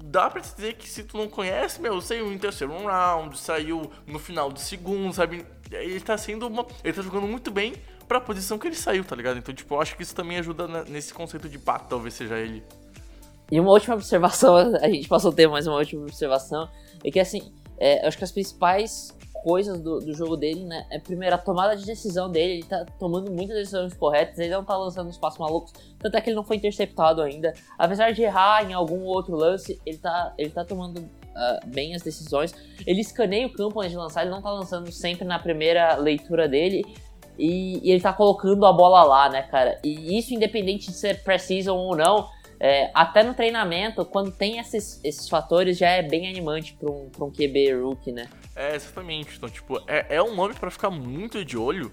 dá 0.05 0.29
pra 0.29 0.40
dizer 0.40 0.75
que 0.75 0.88
se 0.88 1.05
tu 1.05 1.16
não 1.16 1.29
conhece, 1.29 1.81
meu, 1.81 2.01
saiu 2.01 2.33
em 2.33 2.38
terceiro 2.38 2.73
round, 2.85 3.38
saiu 3.38 3.90
no 4.07 4.19
final 4.19 4.51
do 4.51 4.61
segundo, 4.61 5.12
sabe? 5.12 5.47
Ele 5.71 6.01
tá 6.01 6.19
sendo 6.19 6.47
uma. 6.47 6.66
Ele 6.85 6.93
tá 6.93 7.03
jogando 7.03 7.27
muito 7.27 7.51
bem 7.51 7.75
pra 8.07 8.21
posição 8.21 8.59
que 8.59 8.66
ele 8.66 8.77
saiu, 8.77 9.05
tá 9.05 9.14
ligado? 9.14 9.38
Então, 9.38 9.55
tipo, 9.55 9.75
eu 9.75 9.81
acho 9.81 9.97
que 9.97 10.03
isso 10.03 10.14
também 10.14 10.38
ajuda 10.38 10.66
nesse 10.85 11.14
conceito 11.14 11.49
de 11.49 11.59
pato, 11.59 11.88
talvez 11.88 12.14
seja 12.14 12.38
ele. 12.38 12.62
E 13.51 13.59
uma 13.59 13.71
última 13.71 13.95
observação, 13.95 14.57
a 14.83 14.88
gente 14.88 15.09
passou 15.09 15.31
o 15.31 15.35
tempo, 15.35 15.53
mas 15.53 15.66
uma 15.66 15.77
última 15.77 16.03
observação, 16.03 16.69
é 17.05 17.11
que 17.11 17.19
assim, 17.19 17.53
é, 17.79 18.05
eu 18.05 18.09
acho 18.09 18.19
que 18.19 18.25
as 18.25 18.33
principais 18.33 19.16
coisas 19.42 19.81
do, 19.81 20.00
do, 20.00 20.14
jogo 20.14 20.37
dele, 20.37 20.64
né? 20.64 20.87
É 20.90 20.98
primeiro 20.98 21.35
a 21.35 21.38
tomada 21.38 21.76
de 21.76 21.85
decisão 21.85 22.31
dele, 22.31 22.55
ele 22.55 22.64
tá 22.64 22.85
tomando 22.98 23.31
muitas 23.31 23.57
decisões 23.57 23.94
corretas, 23.94 24.38
ele 24.38 24.50
não 24.50 24.64
tá 24.64 24.76
lançando 24.76 25.09
uns 25.09 25.18
passos 25.18 25.38
malucos, 25.38 25.72
tanto 25.98 26.16
é 26.16 26.20
que 26.20 26.31
ele 26.31 26.37
não 26.37 26.44
foi 26.44 26.57
interceptado 26.57 27.22
ainda. 27.22 27.55
Apesar 27.79 28.12
de 28.12 28.22
errar 28.22 28.68
em 28.68 28.72
algum 28.72 29.05
outro 29.05 29.35
lance, 29.37 29.81
ele 29.85 29.98
tá, 29.98 30.33
ele 30.38 30.50
tá 30.50 30.64
tomando 30.64 30.98
uh, 30.98 31.66
bem 31.66 31.94
as 31.94 32.03
decisões. 32.03 32.55
Ele 32.87 33.00
escaneia 33.00 33.46
o 33.46 33.53
campo 33.53 33.81
antes 33.81 33.92
de 33.92 33.98
lançar, 33.98 34.22
ele 34.22 34.31
não 34.31 34.42
tá 34.42 34.50
lançando 34.50 34.90
sempre 34.92 35.24
na 35.24 35.38
primeira 35.38 35.96
leitura 35.96 36.48
dele. 36.48 36.85
E, 37.38 37.81
e 37.83 37.90
ele 37.90 38.00
tá 38.03 38.12
colocando 38.12 38.66
a 38.66 38.72
bola 38.72 39.03
lá, 39.03 39.29
né, 39.31 39.42
cara? 39.42 39.79
E 39.83 40.18
isso 40.18 40.35
independente 40.35 40.88
de 40.88 40.96
ser 40.96 41.22
precision 41.22 41.79
ou 41.79 41.96
não, 41.96 42.29
é, 42.61 42.90
até 42.92 43.23
no 43.23 43.33
treinamento, 43.33 44.05
quando 44.05 44.31
tem 44.31 44.59
esses, 44.59 45.01
esses 45.03 45.27
fatores, 45.31 45.79
já 45.79 45.88
é 45.88 46.03
bem 46.03 46.29
animante 46.29 46.75
para 46.75 46.90
um, 46.90 47.09
pra 47.09 47.25
um 47.25 47.31
QB 47.31 47.73
rookie, 47.81 48.12
né? 48.12 48.29
É, 48.55 48.75
exatamente. 48.75 49.38
Então, 49.38 49.49
tipo, 49.49 49.83
é, 49.87 50.16
é 50.16 50.23
um 50.23 50.35
nome 50.35 50.53
para 50.53 50.70
ficar 50.70 50.90
muito 50.90 51.42
de 51.42 51.57
olho. 51.57 51.90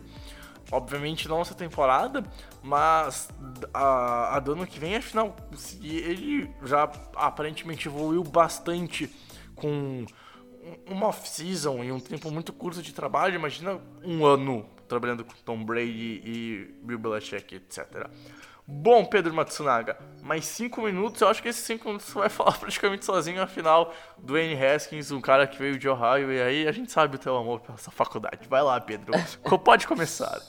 Obviamente 0.70 1.30
não 1.30 1.40
essa 1.40 1.56
temporada, 1.56 2.22
mas 2.62 3.30
a, 3.74 4.36
a 4.36 4.40
do 4.42 4.52
ano 4.52 4.68
que 4.68 4.78
vem, 4.78 4.98
afinal, 4.98 5.34
ele 5.82 6.52
já 6.66 6.92
aparentemente 7.16 7.88
evoluiu 7.88 8.22
bastante 8.22 9.10
com 9.56 10.06
uma 10.86 11.08
off-season 11.08 11.82
e 11.86 11.92
um 11.94 12.02
tempo 12.02 12.30
muito 12.30 12.52
curto 12.52 12.82
de 12.82 12.94
trabalho, 12.94 13.36
imagina 13.36 13.80
um 14.04 14.26
ano 14.26 14.66
trabalhando 14.90 15.24
com 15.24 15.34
Tom 15.46 15.64
Brady 15.64 16.22
e 16.26 16.76
Bill 16.84 17.00
Belichick, 17.00 17.56
etc. 17.56 18.10
Bom, 18.70 19.06
Pedro 19.06 19.34
Matsunaga, 19.34 19.98
mais 20.22 20.46
cinco 20.46 20.82
minutos. 20.82 21.22
Eu 21.22 21.30
acho 21.30 21.42
que 21.42 21.48
esses 21.48 21.64
cinco 21.64 21.88
minutos 21.88 22.08
você 22.08 22.20
vai 22.20 22.28
falar 22.30 22.58
praticamente 22.60 23.06
sozinho. 23.06 23.42
Afinal, 23.42 23.94
Dwayne 24.18 24.62
Haskins, 24.62 25.10
um 25.10 25.22
cara 25.22 25.48
que 25.48 25.58
veio 25.58 25.80
de 25.80 25.88
Ohio, 25.88 26.34
e 26.34 26.42
aí 26.42 26.68
a 26.68 26.72
gente 26.74 26.92
sabe 26.92 27.16
o 27.16 27.20
teu 27.20 27.38
amor 27.38 27.62
pela 27.62 27.76
essa 27.76 27.92
faculdade. 27.92 28.46
Vai 28.50 28.62
lá, 28.62 28.80
Pedro. 28.82 29.14
Pode 29.64 29.88
começar. 29.88 30.42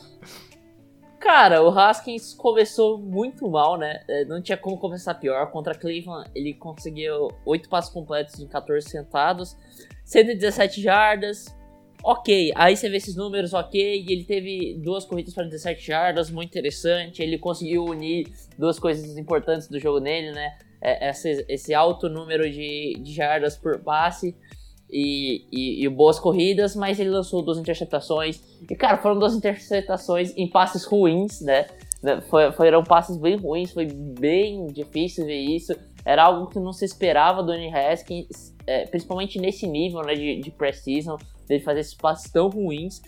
Cara, 1.21 1.63
o 1.63 1.69
Haskins 1.69 2.35
começou 2.35 2.99
muito 2.99 3.49
mal, 3.49 3.77
né? 3.77 4.03
É, 4.09 4.25
não 4.25 4.43
tinha 4.43 4.59
como 4.59 4.79
começar 4.79 5.15
pior. 5.15 5.51
Contra 5.53 5.75
Cleveland, 5.75 6.29
ele 6.35 6.55
conseguiu 6.55 7.29
oito 7.45 7.69
passos 7.69 7.93
completos 7.93 8.41
em 8.41 8.49
14 8.49 8.89
sentados, 8.89 9.57
117 10.05 10.81
jardas, 10.81 11.57
ok. 12.09 12.53
Aí 12.55 12.75
você 12.75 12.89
vê 12.89 12.97
esses 12.97 13.15
números, 13.15 13.53
ok. 13.53 14.07
Ele 14.09 14.25
teve 14.25 14.81
duas 14.83 15.05
corridas 15.05 15.35
para 15.35 15.45
17 15.45 15.87
jardas, 15.87 16.31
muito 16.31 16.49
interessante. 16.49 17.23
Ele 17.23 17.37
conseguiu 17.37 17.85
unir 17.85 18.33
duas 18.59 18.79
coisas 18.79 19.19
importantes 19.19 19.69
do 19.69 19.79
jogo 19.79 20.01
nele, 20.01 20.33
né? 20.33 20.57
É, 20.81 21.11
esse, 21.11 21.45
esse 21.49 21.75
alto 21.75 22.09
número 22.09 22.51
de, 22.51 22.95
de 23.03 23.13
jardas 23.13 23.59
por 23.59 23.81
passe 23.81 24.35
e, 24.89 25.45
e, 25.53 25.85
e, 25.85 25.89
boas 25.89 26.19
corridas, 26.19 26.75
mas 26.75 26.99
ele 26.99 27.11
lançou 27.11 27.43
duas 27.43 27.59
interceptações. 27.59 28.41
E, 28.71 28.75
cara, 28.75 28.97
foram 28.97 29.19
duas 29.19 29.35
interceptações 29.35 30.33
em 30.35 30.49
passes 30.49 30.85
ruins, 30.85 31.43
né? 31.43 31.67
né 32.03 32.23
foi, 32.23 32.51
foram 32.53 32.83
passes 32.85 33.19
bem 33.19 33.37
ruins, 33.37 33.73
foi 33.73 33.87
bem 33.87 34.69
difícil 34.69 35.27
ver 35.27 35.41
isso. 35.41 35.75
Era 36.07 36.23
algo 36.23 36.47
que 36.47 36.59
não 36.59 36.73
se 36.73 36.87
esperava 36.87 37.43
do 37.43 37.53
Annie 37.53 37.75
Haskins, 37.75 38.55
é, 38.67 38.87
principalmente 38.87 39.39
nesse 39.39 39.67
nível 39.67 40.01
né, 40.03 40.15
de, 40.15 40.41
de 40.41 40.51
precision 40.51 41.19
dele 41.49 41.63
fazer 41.63 41.81
esses 41.81 41.95
passes 41.95 42.31
tão 42.31 42.49
ruins. 42.49 43.01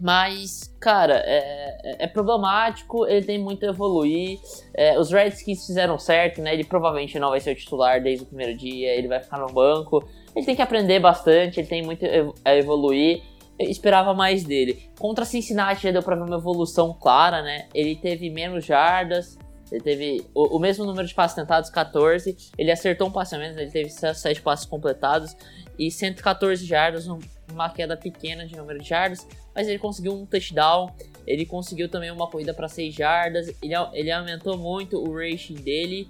Mas, 0.00 0.74
cara, 0.80 1.22
é, 1.24 1.78
é, 1.82 2.04
é, 2.04 2.06
problemático, 2.06 3.06
ele 3.06 3.24
tem 3.24 3.38
muito 3.38 3.64
a 3.64 3.68
evoluir. 3.68 4.38
É, 4.74 4.98
os 4.98 5.10
Redskins 5.10 5.66
fizeram 5.66 5.98
certo, 5.98 6.42
né? 6.42 6.52
Ele 6.52 6.64
provavelmente 6.64 7.18
não 7.18 7.30
vai 7.30 7.40
ser 7.40 7.52
o 7.52 7.54
titular 7.54 8.02
desde 8.02 8.24
o 8.24 8.26
primeiro 8.26 8.56
dia, 8.56 8.92
ele 8.92 9.08
vai 9.08 9.20
ficar 9.20 9.38
no 9.38 9.46
banco. 9.46 10.06
Ele 10.34 10.44
tem 10.44 10.56
que 10.56 10.62
aprender 10.62 10.98
bastante, 10.98 11.60
ele 11.60 11.68
tem 11.68 11.82
muito 11.82 12.04
a 12.44 12.56
evoluir. 12.56 13.22
Eu 13.58 13.70
esperava 13.70 14.12
mais 14.12 14.42
dele. 14.42 14.90
Contra 14.98 15.24
Cincinnati 15.24 15.84
já 15.84 15.92
deu 15.92 16.02
pra 16.02 16.16
ver 16.16 16.24
uma 16.24 16.36
evolução 16.36 16.92
clara, 16.92 17.40
né? 17.40 17.68
Ele 17.72 17.94
teve 17.94 18.28
menos 18.28 18.64
jardas, 18.64 19.38
ele 19.74 19.82
teve 19.82 20.24
o, 20.32 20.56
o, 20.56 20.60
mesmo 20.60 20.84
número 20.84 21.06
de 21.06 21.12
passes 21.12 21.34
tentados, 21.34 21.68
14. 21.68 22.36
Ele 22.56 22.70
acertou 22.70 23.08
um 23.08 23.10
passe 23.10 23.34
a 23.34 23.38
menos, 23.38 23.56
ele 23.56 23.72
teve 23.72 23.90
7 23.90 24.40
passes 24.40 24.64
completados 24.64 25.36
e 25.76 25.90
114 25.90 26.64
jardas, 26.64 27.08
uma 27.50 27.68
queda 27.70 27.96
pequena 27.96 28.46
de 28.46 28.56
número 28.56 28.78
de 28.78 28.88
jardas, 28.88 29.26
mas 29.52 29.66
ele 29.66 29.80
conseguiu 29.80 30.14
um 30.14 30.24
touchdown, 30.24 30.94
ele 31.26 31.44
conseguiu 31.44 31.88
também 31.88 32.12
uma 32.12 32.28
corrida 32.28 32.54
para 32.54 32.68
6 32.68 32.94
jardas, 32.94 33.48
ele, 33.60 33.74
ele 33.92 34.12
aumentou 34.12 34.56
muito 34.56 34.96
o 34.96 35.12
rating 35.12 35.54
dele, 35.54 36.06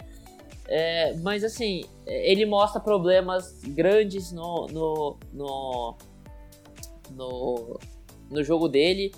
é, 0.68 1.14
mas 1.14 1.42
assim, 1.42 1.84
ele 2.06 2.44
mostra 2.44 2.78
problemas 2.78 3.62
grandes 3.64 4.30
no, 4.30 4.66
no, 4.66 5.16
no, 5.32 5.96
no, 7.12 7.80
no 8.30 8.44
jogo 8.44 8.68
dele. 8.68 9.10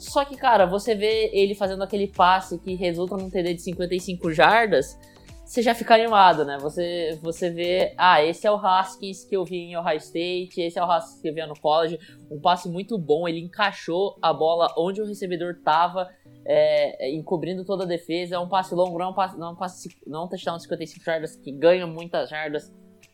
Só 0.00 0.24
que, 0.24 0.34
cara, 0.34 0.64
você 0.64 0.94
vê 0.94 1.30
ele 1.32 1.54
fazendo 1.54 1.84
aquele 1.84 2.08
passe 2.08 2.58
que 2.58 2.74
resulta 2.74 3.18
num 3.18 3.28
TD 3.28 3.54
de 3.54 3.62
55 3.62 4.32
jardas, 4.32 4.98
você 5.44 5.60
já 5.60 5.74
fica 5.74 5.94
animado, 5.94 6.42
né? 6.42 6.56
Você, 6.58 7.18
você 7.20 7.50
vê, 7.50 7.92
ah, 7.98 8.24
esse 8.24 8.46
é 8.46 8.50
o 8.50 8.54
Haskins 8.54 9.24
que 9.24 9.36
eu 9.36 9.44
vi 9.44 9.56
em 9.56 9.76
Ohio 9.76 9.98
State, 9.98 10.58
esse 10.58 10.78
é 10.78 10.82
o 10.82 10.90
Haskins 10.90 11.20
que 11.20 11.28
eu 11.28 11.34
vi 11.34 11.44
no 11.44 11.58
college. 11.58 11.98
Um 12.30 12.40
passe 12.40 12.66
muito 12.66 12.96
bom, 12.96 13.28
ele 13.28 13.40
encaixou 13.40 14.16
a 14.22 14.32
bola 14.32 14.72
onde 14.78 15.02
o 15.02 15.04
recebedor 15.04 15.60
tava, 15.62 16.08
é, 16.46 17.10
encobrindo 17.10 17.62
toda 17.62 17.84
a 17.84 17.86
defesa. 17.86 18.36
É 18.36 18.38
um 18.38 18.48
passe 18.48 18.74
longo, 18.74 18.96
não 18.96 19.06
é 19.06 19.08
um 19.08 19.14
passe, 19.14 19.38
não 19.38 19.48
é 19.48 19.50
um, 19.50 19.56
passe, 19.56 19.88
não 20.06 20.20
é 20.20 20.24
um 20.24 20.28
touchdown 20.28 20.56
de 20.56 20.62
55 20.62 21.04
jardas 21.04 21.36
que 21.36 21.52
ganha 21.52 21.86
muitas 21.86 22.30
jardas 22.30 22.72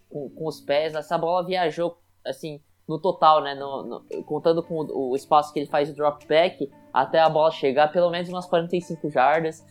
com, 0.09 0.31
com 0.31 0.47
os 0.47 0.61
pés. 0.61 0.95
Essa 0.95 1.19
bola 1.19 1.45
viajou, 1.45 1.99
assim, 2.25 2.61
no 2.89 2.99
total, 2.99 3.43
né? 3.43 3.55
No, 3.55 3.83
no, 3.83 4.25
contando 4.25 4.63
com 4.63 4.77
o, 4.77 5.11
o, 5.11 5.17
espaço 5.17 5.53
que 5.53 5.59
ele 5.59 5.67
faz 5.67 5.89
de 5.89 5.95
drop 5.95 6.27
back 6.27 6.71
até 6.93 7.19
a 7.19 7.29
bola 7.29 7.51
chegar, 7.51 7.93
pelo 7.93 8.11
menos 8.11 8.29
umas 8.29 8.47
45 8.47 9.11
jardas. 9.11 9.65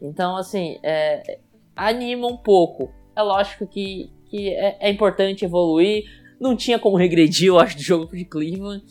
Então, 0.00 0.36
assim, 0.36 0.78
é, 0.82 1.40
anima 1.74 2.26
um 2.26 2.36
pouco. 2.36 2.90
É 3.16 3.22
lógico 3.22 3.66
que, 3.66 4.12
que 4.26 4.50
é, 4.50 4.76
é, 4.80 4.90
importante 4.90 5.44
evoluir. 5.44 6.04
Não 6.40 6.54
tinha 6.54 6.78
como 6.78 6.96
regredir, 6.96 7.48
eu 7.48 7.58
acho, 7.58 7.76
do 7.76 7.82
jogo 7.82 8.16
de 8.16 8.24
Cleveland. 8.24 8.84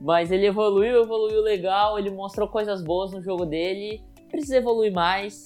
Mas 0.00 0.30
ele 0.30 0.46
evoluiu, 0.46 1.02
evoluiu 1.02 1.42
legal. 1.42 1.98
Ele 1.98 2.10
mostrou 2.10 2.48
coisas 2.48 2.82
boas 2.82 3.12
no 3.12 3.22
jogo 3.22 3.44
dele. 3.44 4.02
Precisa 4.30 4.56
evoluir 4.56 4.92
mais. 4.92 5.44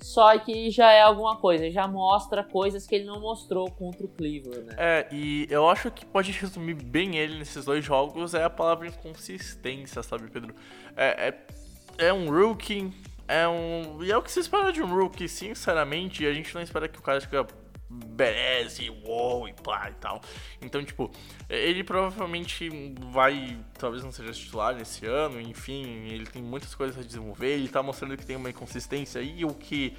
Só 0.00 0.38
que 0.38 0.70
já 0.70 0.92
é 0.92 1.00
alguma 1.00 1.36
coisa, 1.36 1.70
já 1.70 1.88
mostra 1.88 2.44
coisas 2.44 2.86
que 2.86 2.94
ele 2.94 3.04
não 3.04 3.20
mostrou 3.20 3.70
contra 3.70 4.04
o 4.04 4.08
Cleveland, 4.08 4.64
né? 4.64 4.74
É, 4.76 5.08
e 5.10 5.46
eu 5.50 5.68
acho 5.68 5.90
que 5.90 6.04
pode 6.04 6.32
resumir 6.32 6.74
bem 6.74 7.16
ele 7.16 7.38
nesses 7.38 7.64
dois 7.64 7.84
jogos 7.84 8.34
é 8.34 8.44
a 8.44 8.50
palavra 8.50 8.88
inconsistência, 8.88 10.02
sabe, 10.02 10.30
Pedro? 10.30 10.54
É, 10.96 11.28
é, 11.28 12.06
é 12.08 12.12
um 12.12 12.30
rookie, 12.30 12.92
é 13.26 13.48
um. 13.48 14.02
E 14.02 14.12
é 14.12 14.16
o 14.16 14.22
que 14.22 14.30
se 14.30 14.40
espera 14.40 14.72
de 14.72 14.82
um 14.82 14.86
rookie, 14.86 15.28
sinceramente, 15.28 16.26
a 16.26 16.32
gente 16.32 16.54
não 16.54 16.62
espera 16.62 16.88
que 16.88 16.98
o 16.98 17.02
cara 17.02 17.20
fica 17.20 17.46
beleza, 17.88 18.82
uou, 19.04 19.48
e 19.48 19.52
pá 19.52 19.88
e 19.90 19.94
tal. 19.94 20.20
Então, 20.60 20.84
tipo, 20.84 21.10
ele 21.48 21.84
provavelmente 21.84 22.68
vai, 23.12 23.58
talvez 23.78 24.02
não 24.02 24.10
seja 24.10 24.32
titular 24.32 24.74
nesse 24.74 25.06
ano, 25.06 25.40
enfim, 25.40 25.84
ele 26.08 26.26
tem 26.26 26.42
muitas 26.42 26.74
coisas 26.74 26.98
a 26.98 27.02
desenvolver, 27.02 27.52
ele 27.52 27.68
tá 27.68 27.82
mostrando 27.82 28.16
que 28.16 28.26
tem 28.26 28.36
uma 28.36 28.50
inconsistência 28.50 29.20
aí, 29.20 29.44
o 29.44 29.54
que, 29.54 29.96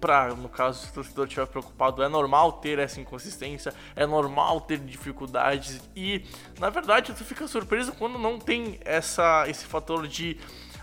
pra, 0.00 0.34
no 0.34 0.48
caso, 0.48 0.84
se 0.84 0.90
o 0.90 0.94
torcedor 0.94 1.26
estiver 1.26 1.46
preocupado, 1.46 2.02
é 2.02 2.08
normal 2.08 2.52
ter 2.54 2.78
essa 2.78 3.00
inconsistência, 3.00 3.72
é 3.94 4.04
normal 4.04 4.60
ter 4.62 4.78
dificuldades, 4.78 5.88
e, 5.94 6.24
na 6.58 6.70
verdade, 6.70 7.12
tu 7.12 7.24
fica 7.24 7.46
surpreso 7.46 7.92
quando 7.92 8.18
não 8.18 8.38
tem 8.38 8.80
essa, 8.84 9.44
esse 9.48 9.64
fator 9.64 10.08
de 10.08 10.36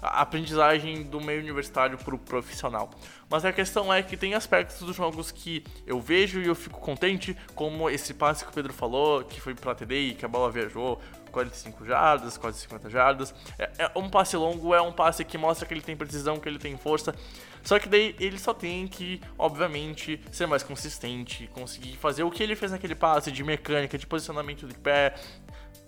aprendizagem 0.08 1.04
do 1.04 1.20
meio 1.22 1.42
universitário 1.42 1.98
para 1.98 2.16
o 2.16 2.18
profissional. 2.18 2.90
Mas 3.30 3.44
a 3.44 3.52
questão 3.52 3.94
é 3.94 4.04
que 4.04 4.16
tem 4.16 4.34
aspectos 4.34 4.80
dos 4.80 4.96
jogos 4.96 5.32
que 5.32 5.64
eu 5.86 6.00
vejo 6.00 6.40
e 6.42 6.48
eu 6.48 6.56
fico 6.56 6.80
contente, 6.80 7.36
como 7.54 7.90
esse 7.90 8.14
passe 8.14 8.44
que 8.44 8.52
o 8.52 8.54
Pedro 8.54 8.74
falou, 8.74 9.24
que 9.24 9.42
foi 9.42 9.56
para 9.56 9.74
TD 9.74 10.16
que 10.18 10.26
a 10.26 10.28
bola 10.28 10.52
viajou 10.52 11.02
45 11.32 11.86
jardas, 11.86 12.38
quase 12.38 12.60
50 12.60 12.90
jardas. 12.90 13.34
É, 13.60 13.70
é, 13.80 13.92
um 13.96 14.10
passe 14.10 14.38
longo, 14.38 14.74
é 14.74 14.82
um 14.82 14.92
passe 14.92 15.26
que 15.26 15.38
mostra 15.38 15.68
que 15.68 15.74
ele 15.74 15.82
tem 15.82 15.96
precisão, 15.96 16.40
que 16.40 16.48
ele 16.48 16.60
tem 16.60 16.78
força. 16.78 17.14
Só 17.62 17.78
que 17.78 17.90
daí 17.90 18.16
ele 18.20 18.40
só 18.40 18.54
tem 18.54 18.88
que, 18.88 19.20
obviamente, 19.38 20.22
ser 20.32 20.46
mais 20.46 20.64
consistente, 20.64 21.50
conseguir 21.54 21.98
fazer 21.98 22.24
o 22.24 22.32
que 22.32 22.42
ele 22.42 22.56
fez 22.56 22.72
naquele 22.72 22.96
passe 22.96 23.32
de 23.32 23.44
mecânica, 23.44 23.98
de 23.98 24.08
posicionamento 24.08 24.66
de 24.66 24.76
pé, 24.76 25.16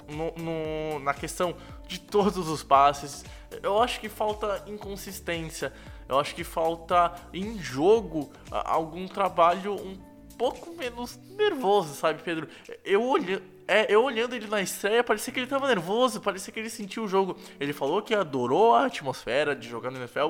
no, 0.09 0.31
no, 0.35 0.99
na 0.99 1.13
questão 1.13 1.55
de 1.87 1.99
todos 1.99 2.47
os 2.47 2.63
passes. 2.63 3.23
Eu 3.61 3.81
acho 3.81 3.99
que 3.99 4.09
falta 4.09 4.63
inconsistência. 4.67 5.73
Eu 6.07 6.19
acho 6.19 6.33
que 6.33 6.43
falta 6.43 7.13
em 7.33 7.59
jogo 7.59 8.31
algum 8.51 9.07
trabalho 9.07 9.73
um 9.75 9.97
pouco 10.37 10.73
menos 10.73 11.19
nervoso, 11.35 11.95
sabe, 11.95 12.21
Pedro? 12.23 12.47
Eu 12.85 13.03
olhando, 13.03 13.41
é, 13.67 13.93
eu 13.93 14.03
olhando 14.03 14.35
ele 14.35 14.47
na 14.47 14.61
estreia, 14.61 15.03
parecia 15.03 15.33
que 15.33 15.39
ele 15.39 15.47
tava 15.47 15.67
nervoso, 15.67 16.21
parecia 16.21 16.53
que 16.53 16.59
ele 16.59 16.69
sentiu 16.69 17.03
o 17.03 17.07
jogo. 17.07 17.37
Ele 17.59 17.73
falou 17.73 18.01
que 18.01 18.13
adorou 18.13 18.75
a 18.75 18.85
atmosfera 18.85 19.55
de 19.55 19.67
jogar 19.67 19.91
no 19.91 19.97
NFL, 19.97 20.29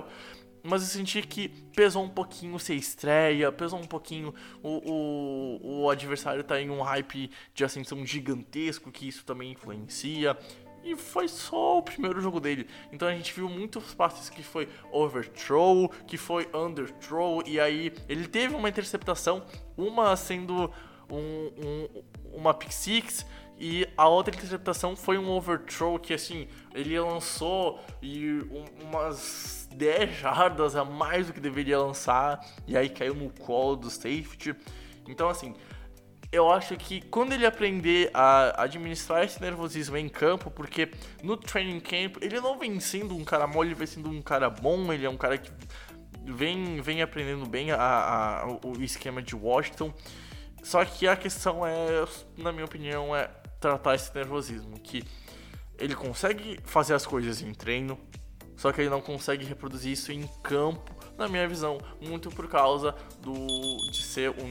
mas 0.68 0.82
eu 0.82 0.88
senti 0.90 1.22
que 1.22 1.48
pesou 1.48 2.04
um 2.04 2.10
pouquinho 2.10 2.60
ser 2.60 2.76
estreia, 2.76 3.52
pesou 3.52 3.80
um 3.80 3.86
pouquinho 3.86 4.34
o, 4.62 4.92
o, 4.92 5.82
o 5.84 5.90
adversário 5.90 6.44
tá 6.44 6.60
em 6.60 6.70
um 6.70 6.82
hype 6.82 7.32
de 7.54 7.64
ascensão 7.64 8.06
gigantesco, 8.06 8.92
que 8.92 9.08
isso 9.08 9.24
também 9.24 9.52
influencia. 9.52 10.38
E 10.84 10.96
foi 10.96 11.28
só 11.28 11.80
o 11.80 11.82
primeiro 11.82 12.22
jogo 12.22 12.40
dele. 12.40 12.68
Então 12.92 13.08
a 13.08 13.12
gente 13.12 13.34
viu 13.34 13.50
muitos 13.50 13.94
passes 13.94 14.30
que 14.30 14.44
foi 14.44 14.68
overthrow, 14.92 15.90
que 16.06 16.18
foi 16.18 16.48
underthrow, 16.54 17.42
e 17.46 17.60
aí 17.60 17.94
ele 18.08 18.28
teve 18.28 18.54
uma 18.54 18.70
interceptação, 18.70 19.46
uma 19.78 20.16
sendo 20.16 20.72
um, 21.10 21.52
um, 21.66 22.04
uma 22.34 22.54
pick 22.54 22.72
six, 22.72 23.26
e 23.60 23.88
a 23.98 24.08
outra 24.08 24.36
interceptação 24.36 24.96
foi 24.96 25.18
um 25.18 25.30
overthrow 25.30 25.98
que 25.98 26.14
assim, 26.14 26.48
ele 26.76 27.00
lançou 27.00 27.80
e 28.02 28.34
um, 28.52 28.66
umas 28.86 29.67
10 29.78 30.18
jardas 30.18 30.76
a 30.76 30.84
mais 30.84 31.28
do 31.28 31.34
que 31.34 31.40
deveria 31.40 31.80
lançar, 31.80 32.44
e 32.66 32.76
aí 32.76 32.90
caiu 32.90 33.14
no 33.14 33.30
colo 33.30 33.76
do 33.76 33.90
safety. 33.90 34.56
Então 35.08 35.30
assim, 35.30 35.56
eu 36.32 36.52
acho 36.52 36.76
que 36.76 37.02
quando 37.02 37.32
ele 37.32 37.46
aprender 37.46 38.10
a 38.14 38.64
administrar 38.64 39.24
esse 39.24 39.42
nervosismo 39.42 39.96
em 39.96 40.10
campo, 40.10 40.52
porque 40.52 40.92
no 41.24 41.38
training 41.38 41.80
camp 41.80 42.18
ele 42.22 42.42
não 42.42 42.58
vem 42.60 42.80
sendo 42.80 43.16
um 43.16 43.24
cara 43.24 43.48
mole, 43.48 43.70
ele 43.70 43.76
vem 43.76 43.88
sendo 43.88 44.10
um 44.10 44.22
cara 44.22 44.50
bom, 44.50 44.92
ele 44.92 45.06
é 45.06 45.10
um 45.10 45.18
cara 45.18 45.38
que 45.38 45.52
vem, 46.26 46.82
vem 46.82 47.02
aprendendo 47.02 47.46
bem 47.46 47.72
a, 47.72 47.78
a, 47.78 48.48
o 48.48 48.82
esquema 48.82 49.22
de 49.22 49.36
Washington. 49.36 49.94
Só 50.64 50.84
que 50.84 51.08
a 51.08 51.16
questão 51.16 51.66
é, 51.66 52.06
na 52.38 52.52
minha 52.52 52.66
opinião, 52.66 53.16
é 53.16 53.30
tratar 53.60 53.96
esse 53.96 54.14
nervosismo, 54.14 54.78
que 54.80 55.04
ele 55.80 55.96
consegue 55.96 56.60
fazer 56.66 56.94
as 56.94 57.06
coisas 57.06 57.42
em 57.42 57.54
treino, 57.54 57.98
só 58.58 58.72
que 58.72 58.82
ele 58.82 58.90
não 58.90 59.00
consegue 59.00 59.46
reproduzir 59.46 59.94
isso 59.94 60.12
em 60.12 60.28
campo 60.42 60.96
na 61.18 61.28
minha 61.28 61.48
visão, 61.48 61.78
muito 62.02 62.30
por 62.30 62.50
causa 62.50 62.94
do 63.22 63.34
de 63.92 64.04
ser 64.04 64.32
um 64.32 64.48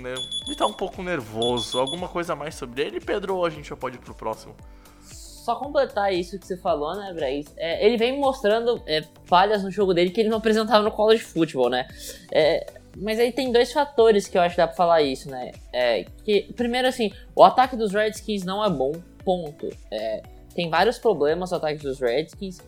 estar 0.50 0.64
tá 0.64 0.66
um 0.66 0.72
pouco 0.72 1.02
nervoso. 1.02 1.78
Alguma 1.78 2.08
coisa 2.08 2.34
mais 2.34 2.54
sobre 2.54 2.82
ele, 2.82 3.00
Pedro, 3.00 3.36
ou 3.36 3.44
a 3.44 3.50
gente 3.50 3.68
já 3.68 3.76
pode 3.76 3.96
ir 3.96 4.00
pro 4.00 4.14
próximo? 4.14 4.54
Só 5.02 5.54
completar 5.54 6.12
isso 6.12 6.38
que 6.38 6.46
você 6.46 6.56
falou, 6.56 6.96
né, 6.96 7.12
Braz? 7.12 7.46
É, 7.56 7.86
ele 7.86 7.96
vem 7.96 8.18
mostrando 8.18 8.82
é, 8.86 9.04
falhas 9.26 9.62
no 9.62 9.70
jogo 9.70 9.94
dele 9.94 10.10
que 10.10 10.20
ele 10.20 10.28
não 10.28 10.38
apresentava 10.38 10.82
no 10.82 10.90
college 10.90 11.22
football, 11.22 11.70
né? 11.70 11.86
É, 12.32 12.66
mas 12.96 13.20
aí 13.20 13.30
tem 13.30 13.52
dois 13.52 13.72
fatores 13.72 14.26
que 14.26 14.36
eu 14.36 14.42
acho 14.42 14.54
que 14.54 14.60
dá 14.60 14.66
pra 14.66 14.76
falar 14.76 15.02
isso, 15.02 15.30
né? 15.30 15.52
É, 15.72 16.04
que, 16.24 16.52
primeiro, 16.54 16.88
assim, 16.88 17.12
o 17.34 17.44
ataque 17.44 17.76
dos 17.76 17.92
Redskins 17.92 18.44
não 18.44 18.64
é 18.64 18.70
bom, 18.70 18.92
ponto. 19.24 19.68
É, 19.90 20.22
tem 20.54 20.70
vários 20.70 20.98
problemas 20.98 21.52
o 21.52 21.56
ataque 21.56 21.82
dos 21.82 22.00
Redskins. 22.00 22.58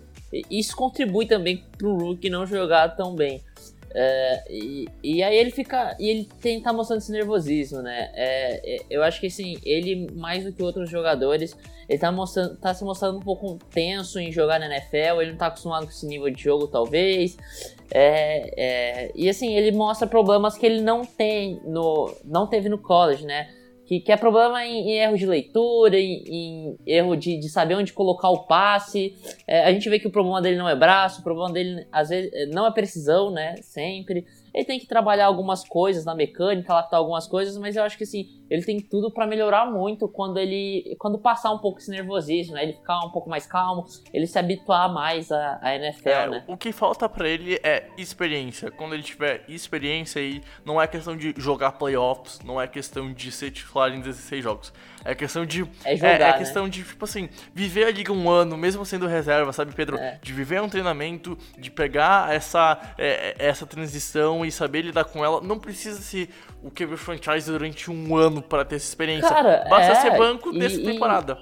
Isso 0.51 0.77
contribui 0.77 1.27
também 1.27 1.65
pro 1.77 1.97
Rookie 1.97 2.29
não 2.29 2.47
jogar 2.47 2.97
tão 2.97 3.15
bem. 3.15 3.43
É, 3.95 4.45
e, 4.51 4.89
e, 5.03 5.23
aí 5.23 5.37
ele 5.37 5.51
fica. 5.51 5.97
E 5.99 6.09
ele 6.09 6.29
tem, 6.41 6.61
tá 6.61 6.73
mostrando 6.73 7.01
esse 7.01 7.11
nervosismo, 7.11 7.81
né? 7.81 8.11
É, 8.15 8.77
é, 8.77 8.85
eu 8.91 9.03
acho 9.03 9.21
que 9.21 9.29
assim, 9.29 9.59
ele, 9.65 10.11
mais 10.15 10.45
do 10.45 10.53
que 10.53 10.63
outros 10.63 10.91
jogadores, 10.91 11.57
ele 11.89 11.99
tá, 11.99 12.13
mostrando, 12.13 12.57
tá 12.57 12.75
se 12.75 12.85
mostrando 12.85 13.17
um 13.17 13.23
pouco 13.23 13.59
tenso 13.73 14.19
em 14.19 14.31
jogar 14.31 14.61
na 14.61 14.67
NFL, 14.67 15.23
ele 15.23 15.31
não 15.31 15.39
tá 15.39 15.47
acostumado 15.47 15.87
com 15.87 15.91
esse 15.91 16.07
nível 16.07 16.29
de 16.31 16.43
jogo, 16.43 16.67
talvez. 16.67 17.39
É, 17.91 18.53
é, 18.57 19.13
e 19.15 19.29
assim, 19.29 19.55
ele 19.55 19.73
mostra 19.73 20.07
problemas 20.07 20.59
que 20.59 20.67
ele 20.67 20.83
não 20.83 21.05
tem 21.05 21.59
no. 21.65 22.15
não 22.25 22.47
teve 22.47 22.69
no 22.69 22.79
college, 22.79 23.25
né? 23.25 23.49
Que, 23.89 24.01
que 24.01 24.13
é 24.13 24.19
problema 24.19 24.67
em, 24.67 24.91
em 24.91 24.99
erro 24.99 25.17
de 25.17 25.25
leitura, 25.25 25.99
em, 25.99 26.23
em 26.27 26.79
erro 26.87 27.17
de, 27.17 27.39
de, 27.39 27.49
saber 27.49 27.75
onde 27.75 27.95
colocar 27.95 28.29
o 28.29 28.45
passe. 28.45 29.17
É, 29.47 29.65
a 29.65 29.73
gente 29.73 29.89
vê 29.89 29.99
que 29.99 30.07
o 30.07 30.11
problema 30.11 30.43
dele 30.43 30.59
não 30.59 30.69
é 30.69 30.77
braço, 30.77 31.21
o 31.21 31.25
problema 31.25 31.51
dele 31.51 31.87
às 31.91 32.11
vezes 32.11 32.31
não 32.53 32.67
é 32.67 32.71
precisão, 32.71 33.31
né? 33.31 33.57
Sempre. 33.63 34.27
Ele 34.59 34.67
tem 34.67 34.81
que 34.81 34.89
trabalhar 34.89 35.27
algumas 35.27 35.63
coisas 35.63 36.05
na 36.05 36.17
mecânica, 36.17 36.73
adaptar 36.73 36.97
algumas 36.97 37.29
coisas, 37.29 37.57
mas 37.57 37.77
eu 37.77 37.85
acho 37.85 37.97
que 37.97 38.03
assim, 38.03 38.29
ele 38.51 38.65
tem 38.65 38.81
tudo 38.81 39.09
para 39.09 39.25
melhorar 39.25 39.67
muito 39.67 40.09
quando 40.09 40.37
ele 40.37 40.97
quando 40.99 41.17
passar 41.17 41.53
um 41.53 41.59
pouco 41.59 41.79
esse 41.79 41.89
nervosismo, 41.89 42.55
né? 42.55 42.65
Ele 42.65 42.73
ficar 42.73 42.99
um 43.07 43.11
pouco 43.11 43.31
mais 43.31 43.47
calmo, 43.47 43.87
ele 44.13 44.27
se 44.27 44.37
habituar 44.37 44.93
mais 44.93 45.31
à, 45.31 45.61
à 45.63 45.77
NFL, 45.77 46.09
é, 46.09 46.29
né? 46.29 46.45
O 46.49 46.57
que 46.57 46.73
falta 46.73 47.09
para 47.09 47.29
ele 47.29 47.61
é 47.63 47.87
experiência. 47.97 48.69
Quando 48.73 48.95
ele 48.95 49.03
tiver 49.05 49.45
experiência 49.49 50.21
aí, 50.21 50.43
não 50.65 50.83
é 50.83 50.89
questão 50.89 51.17
de 51.17 51.33
jogar 51.37 51.73
playoffs, 51.73 52.41
não 52.45 52.61
é 52.61 52.67
questão 52.67 53.13
de 53.13 53.31
ser 53.31 53.53
titular 53.53 53.95
em 53.95 54.01
16 54.01 54.43
jogos. 54.43 54.73
É 55.05 55.15
questão 55.15 55.47
de. 55.47 55.65
É, 55.85 55.97
jogar, 55.97 56.09
é, 56.09 56.15
é 56.15 56.19
né? 56.19 56.33
questão 56.39 56.69
de, 56.69 56.83
tipo 56.83 57.05
assim, 57.05 57.29
viver 57.55 57.85
a 57.85 57.91
liga 57.91 58.13
um 58.13 58.29
ano, 58.29 58.57
mesmo 58.57 58.85
sendo 58.85 59.07
reserva, 59.07 59.53
sabe, 59.53 59.73
Pedro? 59.73 59.97
É. 59.97 60.19
De 60.21 60.33
viver 60.33 60.61
um 60.61 60.69
treinamento, 60.69 61.39
de 61.57 61.71
pegar 61.71 62.35
essa, 62.35 62.79
é, 62.99 63.37
é 63.39 63.47
essa 63.47 63.65
transição 63.65 64.45
e 64.49 64.53
saber 64.53 64.83
lidar 64.83 65.05
com 65.05 65.25
ela. 65.25 65.41
Não 65.41 65.59
precisa 65.59 66.01
ser 66.01 66.31
o 66.63 66.71
QB 66.71 66.97
franchise 66.97 67.51
durante 67.51 67.91
um 67.91 68.17
ano 68.17 68.43
para 68.43 68.65
ter 68.65 68.77
essa 68.77 68.87
experiência. 68.87 69.29
Cara, 69.29 69.65
Basta 69.69 69.93
é, 69.93 69.95
ser 69.97 70.19
banco 70.19 70.55
e, 70.55 70.59
dessa 70.59 70.83
temporada. 70.83 71.39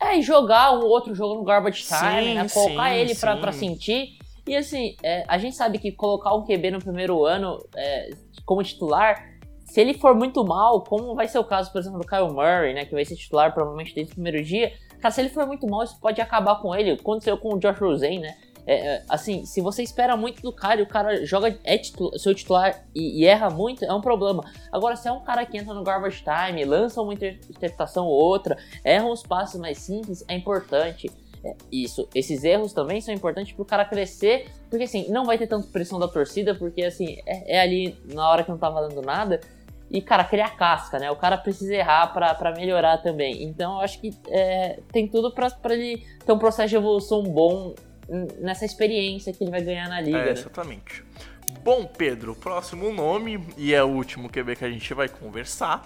É, 0.00 0.18
e 0.18 0.22
jogar 0.22 0.72
um 0.72 0.84
outro 0.84 1.14
jogo 1.14 1.34
no 1.34 1.44
garbage 1.44 1.84
time, 1.84 2.24
sim, 2.24 2.34
né? 2.34 2.48
Colocar 2.48 2.90
sim, 2.90 2.96
ele 2.96 3.14
pra, 3.14 3.34
sim. 3.34 3.40
pra 3.40 3.52
sentir. 3.52 4.18
E 4.46 4.56
assim, 4.56 4.96
é, 5.02 5.24
a 5.26 5.38
gente 5.38 5.56
sabe 5.56 5.78
que 5.78 5.92
colocar 5.92 6.34
um 6.34 6.44
QB 6.44 6.70
no 6.70 6.78
primeiro 6.78 7.24
ano 7.24 7.64
é, 7.74 8.10
como 8.44 8.62
titular 8.62 9.36
se 9.76 9.80
ele 9.80 9.92
for 9.92 10.14
muito 10.14 10.42
mal, 10.42 10.82
como 10.84 11.14
vai 11.14 11.28
ser 11.28 11.38
o 11.38 11.44
caso, 11.44 11.70
por 11.70 11.80
exemplo, 11.80 11.98
do 11.98 12.06
Kyle 12.06 12.30
Murray, 12.30 12.72
né, 12.72 12.86
que 12.86 12.94
vai 12.94 13.04
ser 13.04 13.16
titular 13.16 13.52
provavelmente 13.52 13.94
desde 13.94 14.12
o 14.12 14.14
primeiro 14.14 14.42
dia, 14.42 14.72
cara, 15.02 15.12
se 15.12 15.20
ele 15.20 15.28
for 15.28 15.46
muito 15.46 15.66
mal, 15.66 15.82
isso 15.82 16.00
pode 16.00 16.18
acabar 16.18 16.62
com 16.62 16.74
ele. 16.74 16.92
Aconteceu 16.92 17.36
com 17.36 17.54
o 17.54 17.58
Josh 17.58 17.78
Rosen, 17.78 18.20
né? 18.20 18.34
É, 18.66 18.74
é, 18.74 19.02
assim, 19.08 19.46
se 19.46 19.60
você 19.60 19.82
espera 19.82 20.16
muito 20.16 20.42
do 20.42 20.52
cara 20.52 20.80
e 20.80 20.82
o 20.82 20.88
cara 20.88 21.24
joga 21.24 21.56
é 21.62 21.80
seu 22.18 22.34
titular 22.34 22.84
e, 22.94 23.22
e, 23.22 23.24
erra 23.24 23.48
muito, 23.48 23.84
é 23.84 23.94
um 23.94 24.00
problema. 24.00 24.44
Agora, 24.72 24.96
se 24.96 25.06
é 25.06 25.12
um 25.12 25.20
cara 25.20 25.46
que 25.46 25.56
entra 25.56 25.72
no 25.72 25.84
garbage 25.84 26.24
time, 26.24 26.64
lança 26.64 27.00
uma 27.00 27.14
interpretação 27.14 28.06
ou 28.06 28.12
outra, 28.12 28.58
erra 28.82 29.06
uns 29.06 29.22
passos 29.22 29.60
mais 29.60 29.78
simples, 29.78 30.24
é 30.26 30.34
importante. 30.34 31.08
É, 31.44 31.54
isso, 31.70 32.08
esses 32.12 32.42
erros 32.42 32.72
também 32.72 33.00
são 33.00 33.14
importantes 33.14 33.52
pro 33.52 33.64
cara 33.64 33.84
crescer, 33.84 34.50
porque 34.68 34.84
assim, 34.84 35.08
não 35.10 35.24
vai 35.24 35.38
ter 35.38 35.46
tanta 35.46 35.68
pressão 35.68 36.00
da 36.00 36.08
torcida, 36.08 36.52
porque 36.54 36.82
assim, 36.82 37.18
é, 37.24 37.56
é 37.56 37.60
ali 37.60 37.96
na 38.12 38.28
hora 38.28 38.42
que 38.42 38.50
não 38.50 38.58
tá 38.58 38.68
valendo 38.68 39.00
nada. 39.00 39.40
E, 39.88 40.02
cara, 40.02 40.24
criar 40.24 40.56
casca, 40.56 40.98
né? 40.98 41.08
O 41.12 41.14
cara 41.14 41.38
precisa 41.38 41.72
errar 41.72 42.08
para 42.08 42.52
melhorar 42.56 42.98
também. 42.98 43.44
Então, 43.44 43.74
eu 43.74 43.80
acho 43.82 44.00
que 44.00 44.12
é, 44.28 44.80
tem 44.90 45.06
tudo 45.06 45.32
para 45.32 45.48
ele 45.72 46.04
ter 46.24 46.32
um 46.32 46.38
processo 46.38 46.70
de 46.70 46.74
evolução 46.74 47.22
bom 47.22 47.72
nessa 48.08 48.64
experiência 48.64 49.32
que 49.32 49.42
ele 49.42 49.50
vai 49.50 49.62
ganhar 49.62 49.88
na 49.88 50.00
liga. 50.00 50.18
É, 50.18 50.24
né? 50.26 50.30
exatamente. 50.32 51.02
Né? 51.02 51.26
Bom, 51.62 51.84
Pedro, 51.84 52.32
o 52.32 52.36
próximo 52.36 52.92
nome, 52.92 53.44
e 53.56 53.74
é 53.74 53.82
o 53.82 53.88
último 53.88 54.28
QB 54.28 54.56
que 54.56 54.64
a 54.64 54.70
gente 54.70 54.92
vai 54.94 55.08
conversar, 55.08 55.82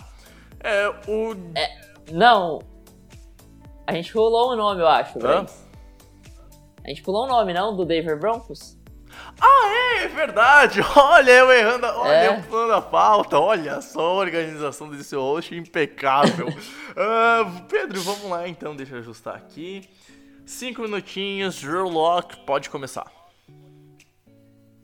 é 0.61 0.89
o. 1.09 1.35
É, 1.55 2.13
não. 2.13 2.61
A 3.87 3.95
gente 3.95 4.13
pulou 4.13 4.53
o 4.53 4.57
nome, 4.57 4.81
eu 4.81 4.87
acho, 4.87 5.19
Hã? 5.25 5.47
A 6.85 6.89
gente 6.89 7.03
pulou 7.03 7.25
o 7.25 7.27
nome, 7.27 7.53
não? 7.53 7.77
Do 7.77 7.85
Denver 7.85 8.19
Broncos? 8.19 8.79
Ah, 9.41 9.99
é, 9.99 10.05
é 10.05 10.09
verdade! 10.09 10.81
Olha, 10.97 11.31
eu 11.31 11.51
errando, 11.51 11.87
olha, 11.87 12.13
é. 12.13 12.29
eu 12.29 12.43
pulando 12.43 12.73
a 12.73 12.81
pauta, 12.81 13.39
olha 13.39 13.81
só 13.81 14.01
a 14.01 14.15
organização 14.15 14.89
desse 14.89 15.15
host 15.17 15.55
impecável. 15.55 16.49
uh, 16.49 17.63
Pedro, 17.69 18.01
vamos 18.03 18.31
lá 18.31 18.47
então, 18.47 18.75
deixa 18.75 18.95
eu 18.95 18.99
ajustar 19.01 19.35
aqui. 19.35 19.89
Cinco 20.51 20.83
minutinhos, 20.83 21.61
Drew 21.61 21.89
Lock, 21.89 22.45
pode 22.45 22.69
começar. 22.69 23.07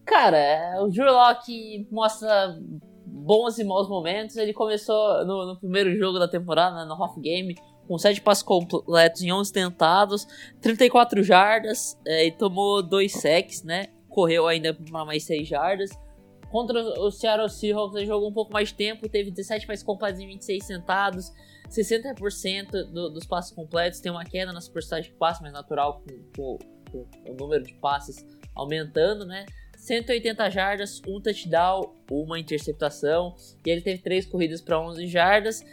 Cara, 0.04 0.80
o 0.80 0.88
Drew 0.88 1.12
Lock 1.12 1.88
mostra 1.90 2.56
bons 3.04 3.58
e 3.58 3.64
maus 3.64 3.88
momentos. 3.88 4.36
Ele 4.36 4.52
começou 4.52 5.26
no, 5.26 5.44
no 5.44 5.58
primeiro 5.58 5.92
jogo 5.98 6.20
da 6.20 6.28
temporada, 6.28 6.76
né, 6.76 6.84
no 6.84 6.94
Off 6.94 7.20
Game, 7.20 7.56
com 7.88 7.98
7 7.98 8.20
passos 8.20 8.44
completos 8.44 9.22
em 9.22 9.32
11 9.32 9.52
tentados, 9.52 10.24
34 10.62 11.20
jardas 11.24 11.98
é, 12.06 12.26
e 12.26 12.30
tomou 12.30 12.80
2 12.80 13.12
sacks, 13.12 13.64
né? 13.64 13.88
Correu 14.08 14.46
ainda 14.46 14.72
para 14.72 15.04
mais 15.04 15.24
6 15.24 15.48
jardas. 15.48 15.90
Contra 16.48 16.80
o 16.80 17.10
Seattle 17.10 17.50
Seahawks, 17.50 17.96
ele 17.96 18.06
jogou 18.06 18.30
um 18.30 18.32
pouco 18.32 18.52
mais 18.52 18.68
de 18.68 18.74
tempo, 18.76 19.08
teve 19.08 19.32
17 19.32 19.66
passos 19.66 19.82
completos 19.82 20.20
em 20.20 20.28
26 20.28 20.64
tentados, 20.64 21.32
60% 21.68 22.84
do, 22.84 23.10
dos 23.10 23.26
passes 23.26 23.52
completos, 23.52 24.00
tem 24.00 24.10
uma 24.10 24.24
queda 24.24 24.52
nas 24.52 24.68
porcentagem 24.68 25.10
de 25.10 25.16
passes, 25.16 25.42
mais 25.42 25.52
natural 25.52 26.02
com, 26.02 26.24
com, 26.36 26.58
com, 26.90 27.32
o 27.32 27.34
número 27.34 27.64
de 27.64 27.74
passes 27.74 28.24
aumentando, 28.54 29.24
né? 29.24 29.44
180 29.76 30.50
jardas, 30.50 31.00
um 31.06 31.20
touchdown, 31.20 31.94
uma 32.10 32.38
interceptação, 32.38 33.34
e 33.64 33.70
ele 33.70 33.82
teve 33.82 34.02
três 34.02 34.26
corridas 34.26 34.60
para 34.60 34.80
11 34.80 35.06
jardas. 35.06 35.64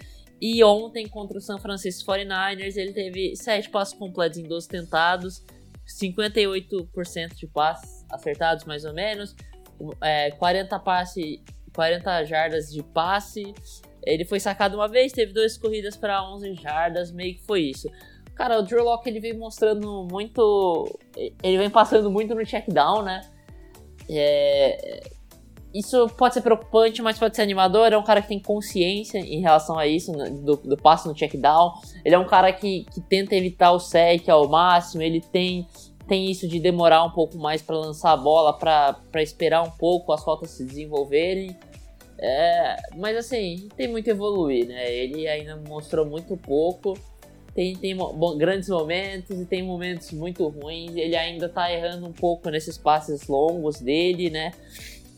E 0.42 0.62
ontem 0.64 1.08
contra 1.08 1.38
o 1.38 1.42
San 1.42 1.58
Francisco 1.58 2.12
49ers, 2.12 2.76
ele 2.76 2.92
teve 2.92 3.36
7 3.36 3.70
passes 3.70 3.94
completos 3.94 4.38
em 4.38 4.44
12 4.44 4.68
tentados, 4.68 5.42
58% 5.88 7.36
de 7.36 7.48
passes 7.48 8.06
acertados 8.12 8.66
mais 8.66 8.84
ou 8.84 8.94
menos, 8.94 9.36
é, 10.02 10.32
40 10.32 10.80
passe, 10.80 11.42
40 11.74 12.26
jardas 12.26 12.72
de 12.72 12.84
passe 12.84 13.54
ele 14.06 14.26
foi 14.26 14.40
sacado 14.40 14.76
uma 14.76 14.88
vez, 14.88 15.12
teve 15.12 15.34
duas 15.34 15.58
corridas 15.58 15.96
para 15.96 16.24
11 16.34 16.54
jardas, 16.56 17.12
meio 17.12 17.36
que 17.36 17.44
foi 17.44 17.62
isso. 17.62 17.90
Cara, 18.36 18.60
o 18.60 18.64
Drew 18.64 18.84
Locke 18.84 19.10
ele 19.10 19.20
vem 19.20 19.38
mostrando 19.38 20.08
muito. 20.10 21.00
Ele 21.16 21.58
vem 21.58 21.70
passando 21.70 22.10
muito 22.10 22.34
no 22.34 22.46
check 22.46 22.68
down, 22.68 23.04
né? 23.04 23.22
É, 24.10 25.02
isso 25.74 26.08
pode 26.18 26.36
ser 26.36 26.42
preocupante, 26.42 27.02
mas 27.02 27.18
pode 27.18 27.36
ser 27.36 27.42
animador. 27.42 27.92
É 27.92 27.98
um 27.98 28.04
cara 28.04 28.22
que 28.22 28.28
tem 28.28 28.40
consciência 28.40 29.18
em 29.18 29.40
relação 29.40 29.78
a 29.78 29.88
isso, 29.88 30.12
né, 30.12 30.30
do, 30.30 30.56
do 30.58 30.78
passo 30.78 31.08
no 31.08 31.16
check 31.16 31.36
down. 31.36 31.74
Ele 32.06 32.14
é 32.14 32.20
um 32.20 32.28
cara 32.28 32.54
que, 32.54 32.86
que 32.94 33.02
tenta 33.02 33.36
evitar 33.36 33.72
o 33.72 33.80
sec 33.80 34.28
ao 34.30 34.48
máximo. 34.48 35.02
Ele 35.02 35.20
tem, 35.20 35.68
tem 36.08 36.30
isso 36.30 36.48
de 36.48 36.60
demorar 36.60 37.04
um 37.04 37.12
pouco 37.12 37.38
mais 37.38 37.62
para 37.62 37.76
lançar 37.76 38.12
a 38.12 38.18
bola, 38.18 38.54
para 38.54 39.22
esperar 39.22 39.64
um 39.64 39.72
pouco 39.72 40.12
as 40.12 40.24
faltas 40.24 40.52
se 40.52 40.66
desenvolverem. 40.66 41.58
É, 42.26 42.78
mas 42.96 43.18
assim, 43.18 43.68
tem 43.76 43.90
muito 43.90 44.10
a 44.10 44.12
evoluir, 44.12 44.66
né? 44.66 44.90
Ele 44.90 45.28
ainda 45.28 45.58
mostrou 45.58 46.06
muito 46.06 46.38
pouco. 46.38 46.98
Tem, 47.54 47.76
tem 47.76 47.98
grandes 48.38 48.70
momentos 48.70 49.42
e 49.42 49.46
tem 49.46 49.62
momentos 49.62 50.10
muito 50.14 50.48
ruins. 50.48 50.96
Ele 50.96 51.18
ainda 51.18 51.50
tá 51.50 51.70
errando 51.70 52.08
um 52.08 52.14
pouco 52.14 52.50
nesses 52.50 52.78
passes 52.78 53.28
longos 53.28 53.82
dele, 53.82 54.30
né? 54.30 54.54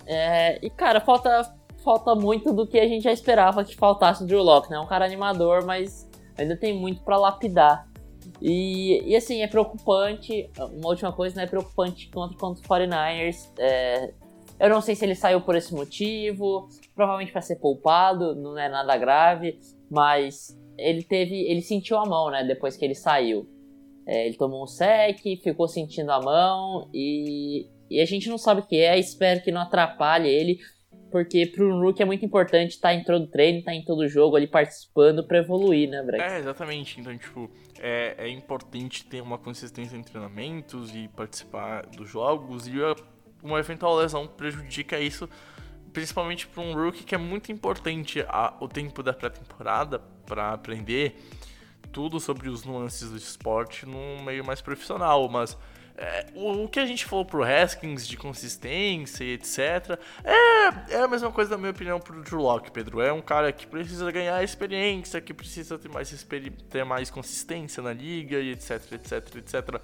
É, 0.07 0.57
e 0.65 0.69
cara, 0.71 0.99
falta, 0.99 1.55
falta 1.83 2.15
muito 2.15 2.51
do 2.51 2.65
que 2.65 2.79
a 2.79 2.87
gente 2.87 3.03
já 3.03 3.11
esperava 3.11 3.63
que 3.63 3.75
faltasse 3.75 4.23
o 4.23 4.25
Drew 4.25 4.41
Locke, 4.41 4.71
né? 4.71 4.79
Um 4.79 4.87
cara 4.87 5.05
animador, 5.05 5.63
mas 5.63 6.09
ainda 6.35 6.57
tem 6.57 6.73
muito 6.73 7.03
para 7.03 7.17
lapidar. 7.17 7.87
E, 8.41 9.11
e, 9.11 9.15
assim, 9.15 9.43
é 9.43 9.47
preocupante. 9.47 10.49
Uma 10.57 10.89
última 10.89 11.13
coisa, 11.13 11.35
né? 11.35 11.43
É 11.43 11.47
preocupante 11.47 12.09
contra, 12.09 12.35
contra 12.35 12.63
os 12.63 12.67
49ers. 12.67 13.51
É, 13.59 14.11
eu 14.59 14.69
não 14.69 14.81
sei 14.81 14.95
se 14.95 15.03
ele 15.05 15.15
saiu 15.15 15.41
por 15.41 15.55
esse 15.55 15.73
motivo, 15.73 16.69
provavelmente 16.95 17.31
para 17.31 17.41
ser 17.41 17.57
poupado, 17.57 18.35
não 18.35 18.57
é 18.57 18.69
nada 18.69 18.97
grave, 18.97 19.59
mas 19.89 20.57
ele 20.77 21.03
teve, 21.03 21.35
ele 21.49 21.61
sentiu 21.61 21.97
a 21.97 22.05
mão, 22.05 22.29
né, 22.29 22.43
depois 22.43 22.77
que 22.77 22.85
ele 22.85 22.95
saiu. 22.95 23.47
É, 24.07 24.27
ele 24.27 24.37
tomou 24.37 24.63
um 24.63 24.67
sec, 24.67 25.19
ficou 25.43 25.67
sentindo 25.67 26.11
a 26.11 26.21
mão 26.21 26.89
e, 26.93 27.67
e 27.89 27.99
a 27.99 28.05
gente 28.05 28.29
não 28.29 28.37
sabe 28.37 28.61
o 28.61 28.65
que 28.65 28.77
é, 28.77 28.97
espero 28.99 29.41
que 29.41 29.51
não 29.51 29.61
atrapalhe 29.61 30.29
ele, 30.29 30.59
porque 31.11 31.47
para 31.47 31.65
um 31.65 31.79
rookie 31.81 32.03
é 32.03 32.05
muito 32.05 32.23
importante 32.23 32.71
estar 32.71 32.89
tá 32.89 32.93
em 32.93 33.03
todo 33.03 33.27
treino, 33.27 33.59
estar 33.59 33.71
tá 33.71 33.75
em 33.75 33.83
todo 33.83 34.07
jogo 34.07 34.35
ali 34.35 34.47
participando 34.47 35.25
para 35.25 35.39
evoluir, 35.39 35.89
né, 35.89 36.03
Breck? 36.03 36.23
É, 36.23 36.39
exatamente. 36.39 36.99
Então, 36.99 37.17
tipo, 37.17 37.49
é, 37.79 38.15
é 38.17 38.29
importante 38.29 39.05
ter 39.05 39.21
uma 39.21 39.37
consistência 39.37 39.97
em 39.97 40.03
treinamentos 40.03 40.93
e 40.95 41.07
participar 41.07 41.85
dos 41.87 42.09
jogos 42.09 42.67
e 42.67 42.79
uma 43.45 43.59
eventual 43.59 43.95
lesão 43.95 44.27
prejudica 44.27 44.99
isso, 44.99 45.29
principalmente 45.93 46.47
para 46.47 46.61
um 46.61 46.73
rookie 46.73 47.03
que 47.03 47.15
é 47.15 47.17
muito 47.17 47.51
importante 47.51 48.25
a, 48.27 48.53
o 48.59 48.67
tempo 48.67 49.01
da 49.01 49.13
pré-temporada 49.13 49.99
para 50.25 50.51
aprender 50.51 51.15
tudo 51.91 52.19
sobre 52.19 52.49
os 52.49 52.65
nuances 52.65 53.09
do 53.09 53.17
esporte 53.17 53.85
num 53.85 54.21
meio 54.23 54.43
mais 54.43 54.61
profissional, 54.61 55.29
mas 55.29 55.57
é, 55.97 56.25
o, 56.35 56.65
o, 56.65 56.67
que 56.67 56.79
a 56.79 56.85
gente 56.85 57.05
falou 57.05 57.23
pro 57.23 57.41
Haskins 57.41 58.05
de 58.05 58.17
consistência 58.17 59.23
e 59.23 59.33
etc. 59.33 59.97
É, 60.23 60.95
é 60.95 61.01
a 61.01 61.07
mesma 61.07 61.31
coisa, 61.31 61.51
na 61.51 61.57
minha 61.57 61.71
opinião, 61.71 61.99
pro 61.99 62.21
Drew 62.21 62.41
Locke, 62.41 62.69
Pedro. 62.69 62.99
É 62.99 63.13
um 63.13 63.21
cara 63.21 63.51
que 63.53 63.65
precisa 63.65 64.11
ganhar 64.11 64.43
experiência, 64.43 65.21
que 65.21 65.33
precisa 65.33 65.79
ter 65.79 65.87
mais, 65.87 66.27
ter 66.69 66.83
mais 66.83 67.09
consistência 67.09 67.81
na 67.81 67.93
liga 67.93 68.37
e 68.39 68.51
etc, 68.51 68.91
etc, 68.91 69.35
etc. 69.37 69.81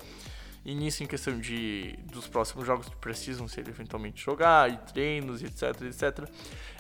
E 0.64 0.76
nisso, 0.76 1.04
em 1.04 1.08
questão 1.08 1.40
de 1.40 1.98
dos 2.12 2.28
próximos 2.28 2.68
jogos 2.68 2.88
que 2.88 2.96
precisam 2.98 3.48
ser 3.48 3.68
eventualmente 3.68 4.24
jogar, 4.24 4.72
e 4.72 4.78
treinos, 4.78 5.42
etc, 5.42 5.82
etc. 5.82 6.30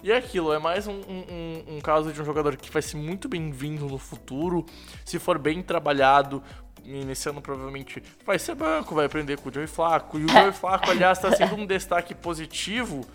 E 0.04 0.12
é 0.12 0.18
aquilo, 0.18 0.54
é 0.54 0.60
mais 0.60 0.86
um, 0.86 1.02
um, 1.02 1.78
um 1.78 1.82
caso 1.82 2.14
de 2.14 2.22
um 2.22 2.26
jogador 2.26 2.56
que 2.56 2.70
vai 2.70 2.82
ser 2.82 2.98
muito 2.98 3.28
bem-vindo 3.28 3.88
no 3.88 3.98
futuro, 3.98 4.66
se 5.04 5.18
for 5.18 5.40
bem 5.40 5.64
trabalhado, 5.64 6.44
iniciando 6.84 7.42
provavelmente 7.42 8.04
vai 8.26 8.38
ser 8.38 8.56
banco, 8.56 8.94
vai 8.94 9.06
aprender 9.06 9.40
com 9.40 9.50
o 9.50 9.54
Joey 9.54 9.68
Flaco. 9.68 10.20
E 10.20 10.26
o 10.26 10.30
Joey 10.30 10.52
Flaco, 10.52 10.92
aliás, 10.92 11.18
está 11.18 11.36
sendo 11.36 11.56
um 11.56 11.66
destaque 11.66 12.14
positivo 12.14 13.06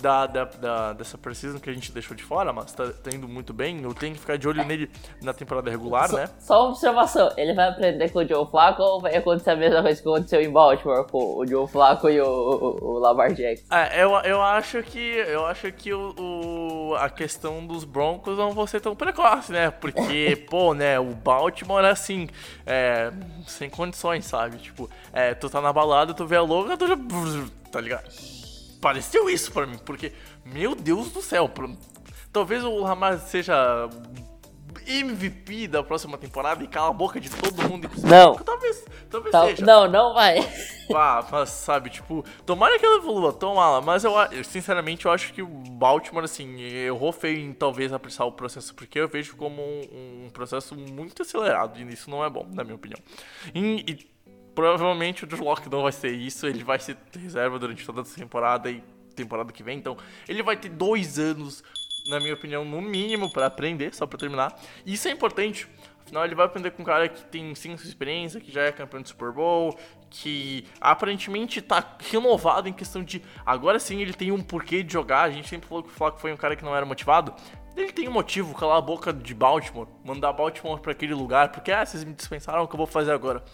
da, 0.00 0.26
da, 0.26 0.44
da, 0.44 0.92
dessa 0.92 1.16
Precision 1.16 1.58
que 1.58 1.70
a 1.70 1.72
gente 1.72 1.90
deixou 1.90 2.16
de 2.16 2.22
fora, 2.22 2.52
mas 2.52 2.72
tá, 2.72 2.86
tá, 2.86 3.10
indo 3.14 3.26
muito 3.26 3.52
bem. 3.52 3.82
Eu 3.82 3.94
tenho 3.94 4.14
que 4.14 4.20
ficar 4.20 4.36
de 4.36 4.46
olho 4.46 4.64
nele 4.64 4.90
na 5.22 5.32
temporada 5.32 5.70
regular, 5.70 6.08
só, 6.08 6.16
né? 6.16 6.28
Só 6.38 6.62
uma 6.62 6.70
observação: 6.70 7.32
ele 7.36 7.54
vai 7.54 7.68
aprender 7.68 8.10
com 8.10 8.18
o 8.18 8.28
Joe 8.28 8.46
Flacco 8.46 8.82
ou 8.82 9.00
vai 9.00 9.16
acontecer 9.16 9.50
a 9.50 9.56
mesma 9.56 9.82
coisa 9.82 10.02
que 10.02 10.08
aconteceu 10.08 10.40
em 10.40 10.50
Baltimore 10.50 11.06
com 11.06 11.38
o 11.38 11.46
Joe 11.46 11.66
Flacco 11.66 12.08
e 12.08 12.20
o, 12.20 12.26
o, 12.26 12.84
o 12.84 12.98
Lamar 12.98 13.32
Jackson? 13.32 13.74
É, 13.74 14.02
eu, 14.02 14.10
eu 14.20 14.42
acho 14.42 14.82
que, 14.82 14.98
eu 14.98 15.46
acho 15.46 15.72
que 15.72 15.92
o, 15.92 16.14
o, 16.18 16.94
a 16.96 17.08
questão 17.08 17.66
dos 17.66 17.84
Broncos 17.84 18.36
não 18.36 18.52
vai 18.52 18.66
ser 18.66 18.80
tão 18.80 18.94
precoce, 18.94 19.52
né? 19.52 19.70
Porque, 19.70 20.44
pô, 20.50 20.74
né, 20.74 20.98
o 21.00 21.14
Baltimore, 21.14 21.84
assim, 21.84 22.28
é, 22.66 23.10
sem 23.46 23.70
condições, 23.70 24.26
sabe? 24.26 24.58
Tipo, 24.58 24.90
é, 25.12 25.34
tu 25.34 25.48
tá 25.48 25.60
na 25.60 25.72
balada, 25.72 26.12
tu 26.12 26.26
vê 26.26 26.36
a 26.36 26.42
louca, 26.42 26.76
tu 26.76 26.86
já. 26.86 26.96
Tá 27.66 27.80
ligado? 27.80 28.08
Pareceu 28.86 29.28
isso 29.28 29.50
para 29.50 29.66
mim, 29.66 29.78
porque, 29.84 30.12
meu 30.44 30.72
Deus 30.76 31.10
do 31.10 31.20
céu, 31.20 31.50
talvez 32.32 32.62
o 32.62 32.72
Lamar 32.78 33.18
seja 33.18 33.88
MVP 34.86 35.66
da 35.66 35.82
próxima 35.82 36.16
temporada 36.16 36.62
e 36.62 36.68
cala 36.68 36.90
a 36.90 36.92
boca 36.92 37.18
de 37.18 37.28
todo 37.28 37.68
mundo. 37.68 37.90
Não. 38.04 38.36
Talvez, 38.36 38.84
talvez 39.10 39.32
Tá- 39.32 39.44
seja. 39.46 39.66
não, 39.66 39.88
não 39.88 40.14
vai. 40.14 40.38
Ah, 40.94 41.26
mas 41.32 41.48
sabe, 41.48 41.90
tipo, 41.90 42.24
tomara 42.44 42.78
que 42.78 42.86
ela 42.86 42.98
evolua, 42.98 43.32
tomara, 43.32 43.80
mas 43.80 44.04
eu, 44.04 44.12
sinceramente 44.44 45.06
eu 45.06 45.10
acho 45.10 45.32
que 45.32 45.42
o 45.42 45.48
Baltimore, 45.48 46.22
assim, 46.22 46.60
errou 46.60 47.10
feio 47.10 47.40
em 47.40 47.52
talvez 47.52 47.92
apressar 47.92 48.24
o 48.24 48.30
processo, 48.30 48.72
porque 48.72 49.00
eu 49.00 49.08
vejo 49.08 49.34
como 49.34 49.60
um, 49.60 50.26
um 50.26 50.30
processo 50.32 50.76
muito 50.76 51.22
acelerado, 51.22 51.76
e 51.80 51.92
isso 51.92 52.08
não 52.08 52.24
é 52.24 52.30
bom, 52.30 52.46
na 52.52 52.62
minha 52.62 52.76
opinião. 52.76 53.00
E, 53.52 53.84
e 53.90 54.15
provavelmente 54.56 55.22
o 55.22 55.26
Drew 55.26 55.44
não 55.70 55.82
vai 55.82 55.92
ser 55.92 56.10
isso, 56.12 56.46
ele 56.46 56.64
vai 56.64 56.78
ser 56.80 56.96
reserva 57.14 57.58
durante 57.58 57.84
toda 57.86 58.00
essa 58.00 58.18
temporada 58.18 58.70
e 58.70 58.82
temporada 59.14 59.52
que 59.52 59.62
vem, 59.62 59.78
então 59.78 59.96
ele 60.26 60.42
vai 60.42 60.56
ter 60.56 60.70
dois 60.70 61.18
anos, 61.18 61.62
na 62.08 62.18
minha 62.18 62.34
opinião, 62.34 62.64
no 62.64 62.82
mínimo, 62.82 63.30
pra 63.30 63.46
aprender, 63.46 63.94
só 63.94 64.06
pra 64.06 64.18
terminar. 64.18 64.58
Isso 64.84 65.06
é 65.08 65.10
importante, 65.10 65.68
Afinal, 66.06 66.24
ele 66.24 66.36
vai 66.36 66.46
aprender 66.46 66.70
com 66.70 66.82
um 66.82 66.84
cara 66.86 67.08
que 67.08 67.24
tem 67.24 67.52
sua 67.56 67.74
experiência, 67.74 68.40
que 68.40 68.52
já 68.52 68.62
é 68.62 68.70
campeão 68.70 69.02
de 69.02 69.08
Super 69.08 69.32
Bowl, 69.32 69.76
que 70.08 70.64
aparentemente 70.80 71.60
tá 71.60 71.96
renovado 71.98 72.68
em 72.68 72.72
questão 72.72 73.02
de 73.02 73.20
agora 73.44 73.80
sim 73.80 74.00
ele 74.00 74.12
tem 74.12 74.30
um 74.30 74.40
porquê 74.40 74.84
de 74.84 74.92
jogar. 74.92 75.22
A 75.22 75.30
gente 75.30 75.48
sempre 75.48 75.68
falou 75.68 75.82
que 75.82 75.90
o 75.90 75.92
Flock 75.92 76.20
foi 76.20 76.32
um 76.32 76.36
cara 76.36 76.54
que 76.54 76.64
não 76.64 76.76
era 76.76 76.86
motivado. 76.86 77.34
Ele 77.76 77.92
tem 77.92 78.08
um 78.08 78.12
motivo, 78.12 78.54
calar 78.54 78.78
a 78.78 78.80
boca 78.80 79.12
de 79.12 79.34
Baltimore, 79.34 79.86
mandar 80.02 80.32
Baltimore 80.32 80.80
pra 80.80 80.92
aquele 80.92 81.12
lugar, 81.12 81.52
porque 81.52 81.70
ah, 81.70 81.84
vocês 81.84 82.02
me 82.04 82.14
dispensaram 82.14 82.62
o 82.62 82.68
que 82.68 82.74
eu 82.74 82.78
vou 82.78 82.86
fazer 82.86 83.12
agora. 83.12 83.44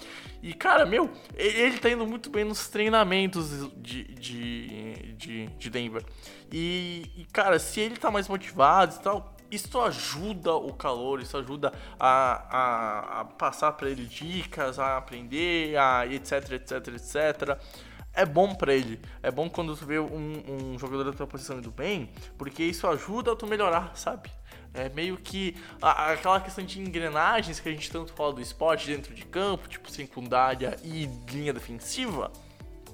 E 0.41 0.55
cara, 0.55 0.87
meu, 0.87 1.11
ele 1.35 1.79
tá 1.79 1.91
indo 1.91 2.07
muito 2.07 2.31
bem 2.31 2.45
nos 2.45 2.69
treinamentos 2.69 3.71
de, 3.77 4.05
de, 4.15 5.15
de, 5.15 5.47
de 5.47 5.71
Denver. 5.71 6.05
E, 6.53 7.11
e, 7.17 7.25
cara, 7.33 7.59
se 7.59 7.81
ele 7.81 7.97
tá 7.97 8.11
mais 8.11 8.29
motivado 8.29 8.95
e 8.95 8.99
tal, 9.01 9.35
isso 9.51 9.79
ajuda 9.81 10.55
o 10.55 10.73
calor, 10.73 11.21
isso 11.21 11.37
ajuda 11.37 11.73
a, 11.99 12.47
a, 12.51 13.21
a 13.21 13.25
passar 13.25 13.73
pra 13.73 13.91
ele 13.91 14.07
dicas, 14.07 14.79
a 14.79 14.97
aprender, 14.97 15.77
a 15.77 16.07
etc, 16.07 16.53
etc, 16.53 16.89
etc. 16.89 17.59
É 18.15 18.27
bom 18.27 18.55
pra 18.55 18.75
ele. 18.75 19.01
É 19.23 19.31
bom 19.31 19.49
quando 19.49 19.75
tu 19.77 19.87
vê 19.87 19.99
um, 19.99 20.43
um 20.75 20.79
jogador 20.79 21.05
da 21.05 21.13
tua 21.13 21.27
posição 21.27 21.59
indo 21.59 21.71
bem, 21.71 22.11
porque 22.37 22.63
isso 22.63 22.87
ajuda 22.87 23.33
a 23.33 23.37
tu 23.37 23.47
melhorar, 23.47 23.93
sabe? 23.97 24.31
É 24.75 24.89
meio 24.91 25.17
que 25.17 25.57
a- 25.81 26.13
aquela 26.13 26.41
questão 26.41 26.65
de 26.65 26.81
engrenagens 26.81 27.59
que 27.61 27.69
a 27.69 27.73
gente 27.73 27.91
tanto 27.91 28.13
fala 28.13 28.33
do 28.35 28.41
esporte 28.41 28.87
dentro 28.87 29.15
de 29.15 29.25
campo, 29.25 29.69
tipo 29.69 29.91
secundária 29.91 30.77
e 30.85 31.07
linha 31.31 31.53
defensiva. 31.53 32.31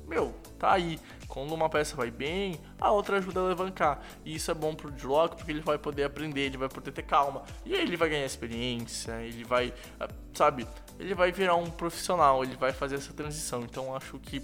Meu, 0.06 0.34
tá 0.58 0.72
aí. 0.72 0.98
Quando 1.28 1.52
uma 1.52 1.68
peça 1.68 1.94
vai 1.94 2.10
bem, 2.10 2.58
a 2.80 2.90
outra 2.90 3.18
ajuda 3.18 3.40
a 3.40 3.42
alavancar. 3.44 4.00
E 4.24 4.34
isso 4.34 4.50
é 4.50 4.54
bom 4.54 4.74
pro 4.74 4.90
Drock 4.90 5.36
porque 5.36 5.52
ele 5.52 5.60
vai 5.60 5.76
poder 5.78 6.04
aprender, 6.04 6.40
ele 6.46 6.56
vai 6.56 6.68
poder 6.68 6.90
ter 6.90 7.02
calma. 7.02 7.42
E 7.66 7.74
ele 7.74 7.96
vai 7.96 8.08
ganhar 8.08 8.24
experiência, 8.24 9.20
ele 9.20 9.44
vai, 9.44 9.74
ah, 10.00 10.08
sabe, 10.32 10.66
ele 10.98 11.14
vai 11.14 11.30
virar 11.30 11.56
um 11.56 11.68
profissional, 11.70 12.42
ele 12.42 12.56
vai 12.56 12.72
fazer 12.72 12.94
essa 12.94 13.12
transição. 13.12 13.60
Então 13.62 13.94
acho 13.94 14.18
que, 14.18 14.42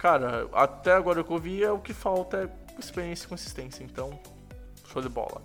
cara, 0.00 0.48
até 0.52 0.92
agora 0.92 1.20
o 1.20 1.24
que 1.24 1.30
eu 1.30 1.38
vi 1.38 1.62
é 1.62 1.70
o 1.70 1.78
que 1.78 1.92
falta 1.92 2.38
é 2.38 2.78
experiência 2.78 3.26
e 3.26 3.28
consistência. 3.28 3.84
Então, 3.84 4.18
show 4.90 5.02
de 5.02 5.08
bola. 5.08 5.42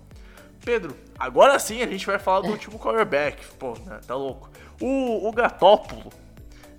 Pedro, 0.64 0.96
agora 1.18 1.58
sim 1.58 1.82
a 1.82 1.86
gente 1.86 2.06
vai 2.06 2.18
falar 2.18 2.40
do 2.40 2.48
último 2.48 2.78
quarterback. 2.78 3.46
Pô, 3.58 3.74
né, 3.84 4.00
tá 4.06 4.14
louco. 4.14 4.50
O, 4.80 5.28
o 5.28 5.32
Gatópolo, 5.32 6.10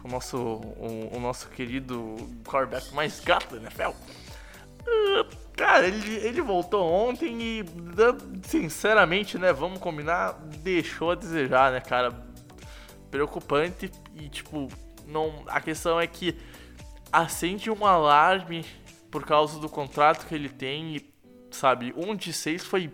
o 0.04 0.08
nosso, 0.08 0.38
o, 0.38 1.12
o 1.16 1.20
nosso 1.20 1.48
querido 1.50 2.16
quarterback 2.44 2.94
mais 2.94 3.20
gato 3.20 3.56
da 3.56 3.62
NFL. 3.62 3.92
Ah, 4.86 5.26
Cara, 5.58 5.88
ele, 5.88 6.18
ele 6.18 6.40
voltou 6.40 6.88
ontem 6.88 7.42
e, 7.42 7.66
sinceramente, 8.44 9.40
né, 9.40 9.52
vamos 9.52 9.80
combinar, 9.80 10.34
deixou 10.60 11.12
a 11.12 11.16
desejar, 11.16 11.72
né, 11.72 11.82
cara? 11.82 12.14
Preocupante 13.10 13.92
e, 14.14 14.30
tipo, 14.30 14.68
não, 15.08 15.44
a 15.48 15.60
questão 15.60 16.00
é 16.00 16.06
que 16.06 16.38
acende 17.12 17.70
um 17.70 17.86
alarme 17.86 18.66
por 19.10 19.26
causa 19.26 19.60
do 19.60 19.70
contrato 19.70 20.28
que 20.28 20.36
ele 20.36 20.50
tem 20.50 20.96
e, 20.96 21.14
sabe, 21.52 21.94
um 21.96 22.16
de 22.16 22.34
seis 22.34 22.66
foi, 22.66 22.92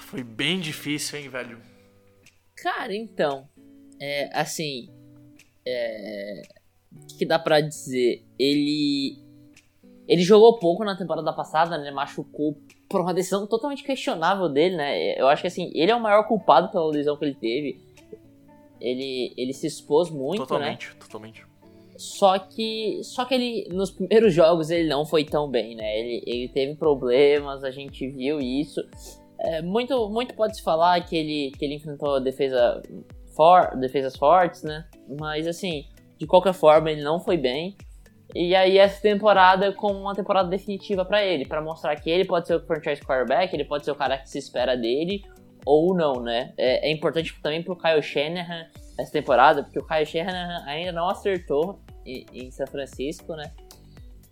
foi 0.00 0.22
bem 0.22 0.60
difícil, 0.60 1.18
hein, 1.18 1.28
velho? 1.28 1.60
Cara, 2.56 2.94
então, 2.94 3.48
é, 4.00 4.30
assim, 4.38 4.88
é, 5.66 6.42
o 6.92 7.06
que, 7.06 7.18
que 7.18 7.26
dá 7.26 7.38
pra 7.38 7.60
dizer? 7.60 8.24
Ele, 8.38 9.18
ele 10.06 10.22
jogou 10.22 10.58
pouco 10.58 10.84
na 10.84 10.96
temporada 10.96 11.32
passada, 11.32 11.78
né? 11.78 11.90
Machucou 11.90 12.58
por 12.88 13.00
uma 13.00 13.14
decisão 13.14 13.46
totalmente 13.46 13.82
questionável 13.82 14.48
dele, 14.48 14.76
né? 14.76 15.20
Eu 15.20 15.28
acho 15.28 15.42
que 15.42 15.48
assim, 15.48 15.70
ele 15.74 15.90
é 15.90 15.96
o 15.96 16.00
maior 16.00 16.26
culpado 16.28 16.70
pela 16.70 16.90
lesão 16.90 17.16
que 17.16 17.24
ele 17.24 17.34
teve. 17.34 17.80
Ele, 18.80 19.32
ele 19.36 19.52
se 19.52 19.66
expôs 19.66 20.10
muito, 20.10 20.40
né? 20.40 20.46
totalmente, 20.46 20.96
totalmente. 20.96 21.46
Só 21.96 22.38
que, 22.38 23.00
só 23.02 23.24
que 23.24 23.34
ele 23.34 23.68
nos 23.70 23.90
primeiros 23.90 24.32
jogos 24.34 24.70
ele 24.70 24.88
não 24.88 25.06
foi 25.06 25.24
tão 25.24 25.48
bem, 25.48 25.76
né? 25.76 25.98
Ele, 25.98 26.22
ele 26.26 26.48
teve 26.48 26.74
problemas, 26.74 27.62
a 27.64 27.70
gente 27.70 28.08
viu 28.08 28.40
isso. 28.40 28.80
É, 29.38 29.62
muito, 29.62 30.08
muito 30.08 30.34
pode 30.34 30.56
se 30.56 30.62
falar 30.62 31.00
que 31.04 31.16
ele, 31.16 31.52
que 31.56 31.64
ele 31.64 31.74
enfrentou 31.74 32.20
defesa 32.20 32.82
for, 33.34 33.76
defesas 33.76 34.16
fortes, 34.16 34.62
né? 34.62 34.84
Mas 35.18 35.46
assim, 35.46 35.84
de 36.18 36.26
qualquer 36.26 36.54
forma 36.54 36.90
ele 36.90 37.02
não 37.02 37.20
foi 37.20 37.36
bem. 37.36 37.76
E 38.34 38.54
aí 38.54 38.78
essa 38.78 39.00
temporada 39.00 39.72
como 39.72 40.00
uma 40.00 40.14
temporada 40.14 40.48
definitiva 40.48 41.04
pra 41.04 41.22
ele, 41.22 41.46
pra 41.46 41.60
mostrar 41.60 41.94
que 41.96 42.10
ele 42.10 42.24
pode 42.24 42.46
ser 42.46 42.54
o 42.54 42.66
franchise 42.66 43.02
quarterback, 43.02 43.54
ele 43.54 43.64
pode 43.64 43.84
ser 43.84 43.90
o 43.90 43.94
cara 43.94 44.18
que 44.18 44.28
se 44.28 44.38
espera 44.38 44.76
dele 44.76 45.22
ou 45.64 45.94
não, 45.94 46.20
né? 46.20 46.52
É, 46.56 46.88
é 46.88 46.92
importante 46.92 47.34
também 47.42 47.62
pro 47.62 47.76
Kyle 47.76 48.02
Shanahan 48.02 48.66
essa 48.98 49.12
temporada, 49.12 49.62
porque 49.62 49.78
o 49.78 49.86
Kyle 49.86 50.06
Shanahan 50.06 50.64
ainda 50.66 50.92
não 50.92 51.08
acertou 51.08 51.80
em, 52.04 52.50
São 52.50 52.66
Francisco, 52.66 53.34
né? 53.34 53.52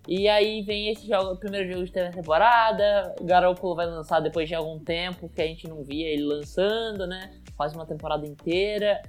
E 0.07 0.29
aí 0.29 0.63
vem 0.63 0.89
esse 0.89 1.07
jogo, 1.07 1.33
o 1.33 1.37
primeiro 1.37 1.71
jogo 1.73 1.85
de 1.85 1.93
temporada, 1.93 3.15
o 3.21 3.25
Garoppolo 3.25 3.77
vai 3.77 3.87
lançar 3.87 4.21
depois 4.21 4.49
de 4.49 4.55
algum 4.55 4.79
tempo 4.79 5.29
que 5.29 5.41
a 5.41 5.47
gente 5.47 5.69
não 5.69 5.85
via 5.85 6.09
ele 6.09 6.25
lançando, 6.25 7.07
né? 7.07 7.33
Quase 7.57 7.77
uma 7.77 7.87
temporada 7.87 8.27
inteira. 8.27 9.01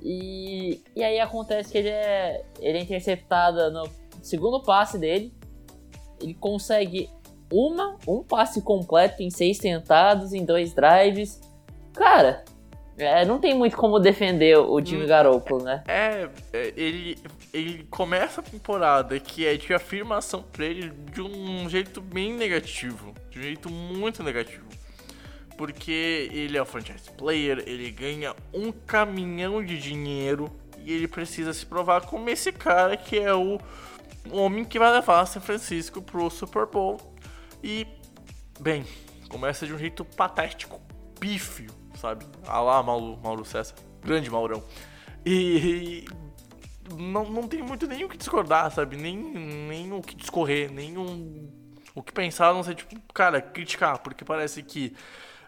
E, 0.00 0.80
e 0.94 1.02
aí 1.02 1.18
acontece 1.18 1.72
que 1.72 1.78
ele 1.78 1.88
é, 1.88 2.44
ele 2.60 2.78
é 2.78 2.82
interceptado 2.82 3.70
no 3.72 3.88
segundo 4.22 4.62
passe 4.62 4.98
dele. 4.98 5.32
Ele 6.20 6.34
consegue 6.34 7.10
uma, 7.52 7.96
um 8.06 8.22
passe 8.22 8.62
completo 8.62 9.22
em 9.22 9.30
seis 9.30 9.58
tentados, 9.58 10.32
em 10.32 10.44
dois 10.44 10.74
drives. 10.74 11.40
Cara, 11.92 12.44
é, 12.96 13.24
não 13.24 13.38
tem 13.38 13.54
muito 13.54 13.76
como 13.76 13.98
defender 13.98 14.56
o 14.58 14.80
time 14.80 15.04
Hum. 15.04 15.06
Garoppolo, 15.06 15.64
né? 15.64 15.82
É, 15.88 16.28
é, 16.52 16.72
ele, 16.76 17.16
ele 17.54 17.86
começa 17.88 18.40
a 18.40 18.44
temporada 18.44 19.18
que 19.20 19.46
é 19.46 19.56
de 19.56 19.72
afirmação 19.72 20.42
pra 20.42 20.66
ele 20.66 20.90
de 20.90 21.22
um 21.22 21.70
jeito 21.70 22.00
bem 22.00 22.34
negativo. 22.34 23.14
De 23.30 23.38
um 23.38 23.42
jeito 23.42 23.70
muito 23.70 24.24
negativo. 24.24 24.66
Porque 25.56 26.28
ele 26.32 26.58
é 26.58 26.60
o 26.60 26.66
franchise 26.66 27.08
player, 27.16 27.62
ele 27.64 27.92
ganha 27.92 28.34
um 28.52 28.72
caminhão 28.72 29.64
de 29.64 29.78
dinheiro 29.78 30.50
e 30.78 30.92
ele 30.92 31.06
precisa 31.06 31.52
se 31.52 31.64
provar 31.64 32.00
como 32.00 32.28
esse 32.28 32.50
cara 32.50 32.96
que 32.96 33.20
é 33.20 33.32
o 33.32 33.60
homem 34.32 34.64
que 34.64 34.76
vai 34.76 34.92
levar 34.92 35.24
São 35.24 35.40
Francisco 35.40 36.02
pro 36.02 36.28
Super 36.28 36.66
Bowl. 36.66 36.98
E, 37.62 37.86
bem, 38.58 38.84
começa 39.28 39.64
de 39.64 39.72
um 39.72 39.78
jeito 39.78 40.04
patético, 40.04 40.82
pífio, 41.20 41.70
sabe? 42.00 42.26
Ah 42.48 42.60
lá, 42.60 42.82
Mauro, 42.82 43.16
Mauro 43.22 43.44
César, 43.44 43.76
grande 44.02 44.28
Maurão. 44.28 44.60
E 45.24 46.04
não, 46.98 47.24
não 47.30 47.48
tem 47.48 47.62
muito 47.62 47.86
nem 47.86 48.04
o 48.04 48.08
que 48.08 48.16
discordar, 48.16 48.70
sabe? 48.70 48.96
Nem, 48.96 49.16
nem 49.16 49.92
o 49.92 50.00
que 50.00 50.14
discorrer, 50.14 50.70
nem 50.72 50.96
um, 50.98 51.50
o 51.94 52.02
que 52.02 52.12
pensar, 52.12 52.52
não 52.52 52.62
sei, 52.62 52.74
tipo, 52.74 52.94
cara, 53.12 53.40
criticar, 53.40 53.98
porque 53.98 54.24
parece 54.24 54.62
que 54.62 54.94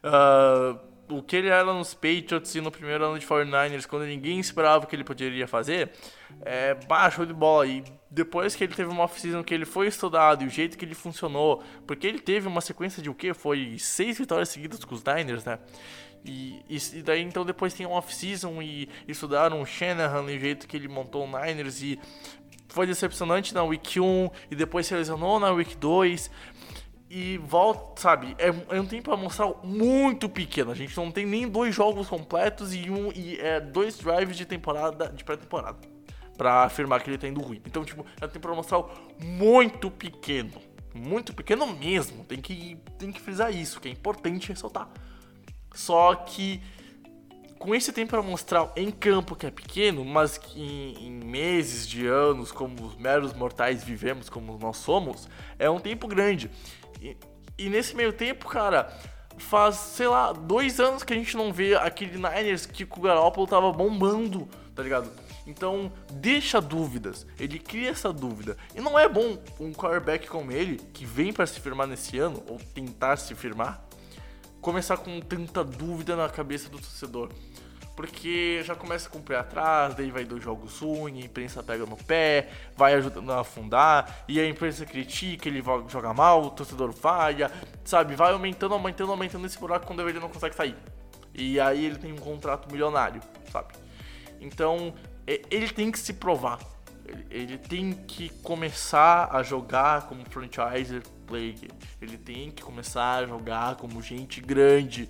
ah, 0.03 0.78
o 1.09 1.22
que 1.22 1.37
ele 1.37 1.49
era 1.49 1.72
nos 1.72 1.95
Patriots 1.95 2.55
e 2.55 2.61
no 2.61 2.70
primeiro 2.70 3.05
ano 3.05 3.18
de 3.18 3.26
49ers, 3.26 3.87
quando 3.87 4.07
ninguém 4.07 4.39
esperava 4.41 4.87
que 4.87 4.95
ele 4.95 5.05
poderia 5.05 5.47
fazer, 5.47 5.93
é 6.43 6.74
baixo 6.74 7.24
de 7.24 7.32
bola. 7.32 7.66
E 7.66 7.84
depois 8.11 8.55
que 8.55 8.64
ele 8.64 8.74
teve 8.74 8.91
uma 8.91 9.05
off-season 9.05 9.43
que 9.43 9.55
ele 9.55 9.64
foi 9.64 9.87
estudado 9.87 10.43
e 10.43 10.47
o 10.47 10.51
jeito 10.51 10.76
que 10.76 10.84
ele 10.84 10.95
funcionou, 10.95 11.62
porque 11.87 12.07
ele 12.07 12.18
teve 12.18 12.49
uma 12.49 12.61
sequência 12.61 13.03
de 13.03 13.11
o 13.11 13.14
que? 13.14 13.32
Foi 13.34 13.76
seis 13.78 14.18
vitórias 14.18 14.49
seguidas 14.49 14.84
com 14.84 14.95
os 14.95 15.03
Niners, 15.05 15.45
né? 15.45 15.59
E, 16.25 16.62
e, 16.69 16.77
e 16.95 17.03
daí 17.03 17.23
então 17.23 17.45
depois 17.45 17.73
tem 17.73 17.87
um 17.87 17.93
off-season 17.93 18.61
e 18.61 18.89
estudaram 19.07 19.61
o 19.62 19.67
Shanahan 19.67 20.31
e 20.31 20.37
o 20.37 20.41
jeito 20.41 20.67
que 20.67 20.77
ele 20.77 20.89
montou 20.89 21.25
o 21.25 21.27
Niners 21.27 21.83
e 21.83 21.99
foi 22.69 22.87
decepcionante 22.87 23.55
na 23.55 23.62
Week 23.62 24.01
1 24.01 24.31
e 24.51 24.57
depois 24.57 24.87
se 24.87 24.95
lesionou 24.95 25.39
na 25.39 25.51
Week 25.51 25.77
2 25.77 26.31
e 27.09 27.39
volta, 27.39 28.01
sabe, 28.01 28.35
é, 28.39 28.49
é 28.77 28.81
um 28.81 28.87
tempo 28.87 29.12
amostral 29.12 29.61
muito 29.62 30.29
pequeno. 30.29 30.73
A 30.73 30.75
gente 30.75 30.97
não 30.97 31.11
tem 31.11 31.25
nem 31.25 31.49
dois 31.49 31.75
jogos 31.75 32.09
completos 32.09 32.75
e 32.75 32.91
um 32.91 33.12
e 33.12 33.39
é, 33.41 33.61
dois 33.61 33.97
drives 33.99 34.37
de 34.37 34.45
temporada, 34.45 35.09
de 35.09 35.23
pré-temporada, 35.23 35.79
pra 36.37 36.64
afirmar 36.64 37.01
que 37.03 37.09
ele 37.09 37.19
tá 37.19 37.29
indo 37.29 37.41
ruim. 37.41 37.62
Então, 37.64 37.85
tipo, 37.85 38.05
é 38.21 38.27
um 38.27 38.29
tempo 38.29 38.49
amostral 38.49 38.93
muito 39.19 39.91
pequeno, 39.91 40.61
muito 40.93 41.33
pequeno 41.33 41.67
mesmo. 41.67 42.25
Tem 42.25 42.41
que 42.41 42.77
tem 42.99 43.12
que 43.12 43.21
frisar 43.21 43.55
isso, 43.55 43.81
que 43.81 43.89
é 43.89 43.93
importante 43.93 44.49
ressaltar. 44.49 44.89
Só 45.77 46.14
que 46.14 46.62
com 47.59 47.74
esse 47.74 47.93
tempo 47.93 48.11
para 48.11 48.22
mostrar 48.22 48.72
em 48.77 48.91
campo 48.91 49.35
que 49.35 49.47
é 49.47 49.51
pequeno, 49.51 50.05
mas 50.05 50.39
que 50.39 50.61
em, 50.61 51.07
em, 51.07 51.11
meses 51.11 51.87
de 51.87 52.07
anos, 52.07 52.53
como 52.53 52.87
os 52.87 52.97
meros 52.97 53.33
mortais 53.33 53.83
vivemos, 53.83 54.29
como 54.29 54.59
nós 54.59 54.77
somos, 54.77 55.29
é 55.59 55.68
um 55.68 55.81
tempo 55.81 56.07
grande. 56.07 56.51
E, 57.01 57.16
e 57.59 57.68
nesse 57.68 57.95
meio 57.97 58.12
tempo, 58.12 58.47
cara, 58.47 58.93
faz, 59.39 59.77
sei 59.77 60.07
lá, 60.09 60.33
dois 60.33 60.81
anos 60.81 61.03
que 61.03 61.12
a 61.12 61.16
gente 61.16 61.37
não 61.37 61.53
vê 61.53 61.74
aquele 61.74 62.16
Niners 62.16 62.66
que 62.66 62.85
o 62.85 63.01
Garoppolo 63.01 63.47
tava 63.47 63.72
bombando, 63.72 64.49
tá 64.74 64.83
ligado? 64.83 65.11
Então, 65.47 65.93
deixa 66.12 66.61
dúvidas. 66.61 67.27
Ele 67.39 67.59
cria 67.59 67.91
essa 67.91 68.12
dúvida. 68.12 68.57
E 68.74 68.81
não 68.81 68.99
é 68.99 69.09
bom 69.09 69.39
um 69.61 69.72
quarterback 69.72 70.27
como 70.27 70.51
ele, 70.51 70.77
que 70.93 71.05
vem 71.05 71.33
para 71.33 71.47
se 71.47 71.61
firmar 71.61 71.87
nesse 71.87 72.18
ano, 72.18 72.43
ou 72.49 72.59
tentar 72.74 73.16
se 73.16 73.35
firmar, 73.35 73.86
começar 74.67 74.97
com 74.97 75.21
tanta 75.21 75.62
dúvida 75.62 76.17
na 76.17 76.29
cabeça 76.29 76.69
do 76.69 76.77
torcedor. 76.77 77.31
Porque 77.95 78.62
já 78.64 78.75
começa 78.75 79.09
com 79.09 79.19
o 79.19 79.23
pé 79.23 79.37
atrás, 79.37 79.95
daí 79.95 80.11
vai 80.11 80.25
do 80.25 80.41
jogo 80.41 80.67
ruim, 80.67 81.23
a 81.23 81.25
imprensa 81.25 81.62
pega 81.62 81.87
no 81.87 81.97
pé, 81.97 82.49
vai 82.77 82.95
ajudando 82.95 83.33
a 83.33 83.43
afundar, 83.43 84.25
e 84.27 84.41
a 84.41 84.47
imprensa 84.47 84.85
critica, 84.85 85.49
ele 85.49 85.62
joga 85.89 86.12
mal, 86.12 86.43
o 86.43 86.51
torcedor 86.51 86.93
falha, 86.93 87.49
sabe? 87.85 88.17
Vai 88.17 88.33
aumentando, 88.33 88.75
aumentando, 88.75 89.12
aumentando 89.12 89.47
esse 89.47 89.57
buraco 89.57 89.87
quando 89.87 90.07
ele 90.07 90.19
não 90.19 90.29
consegue 90.29 90.57
sair. 90.57 90.77
E 91.33 91.61
aí 91.61 91.85
ele 91.85 91.97
tem 91.97 92.12
um 92.12 92.19
contrato 92.19 92.69
milionário, 92.69 93.23
sabe? 93.53 93.73
Então, 94.41 94.93
ele 95.49 95.69
tem 95.69 95.93
que 95.93 95.99
se 96.01 96.14
provar. 96.14 96.59
Ele, 97.31 97.59
tem 97.59 97.93
que 97.93 98.29
começar 98.43 99.29
a 99.31 99.43
jogar 99.43 100.07
como 100.07 100.25
franchise 100.25 101.01
player. 101.27 101.71
Ele 102.01 102.19
tem 102.19 102.51
que 102.51 102.63
começar 102.63 103.19
a 103.19 103.27
jogar 103.27 103.77
como 103.77 104.03
gente 104.03 104.41
grande, 104.41 105.09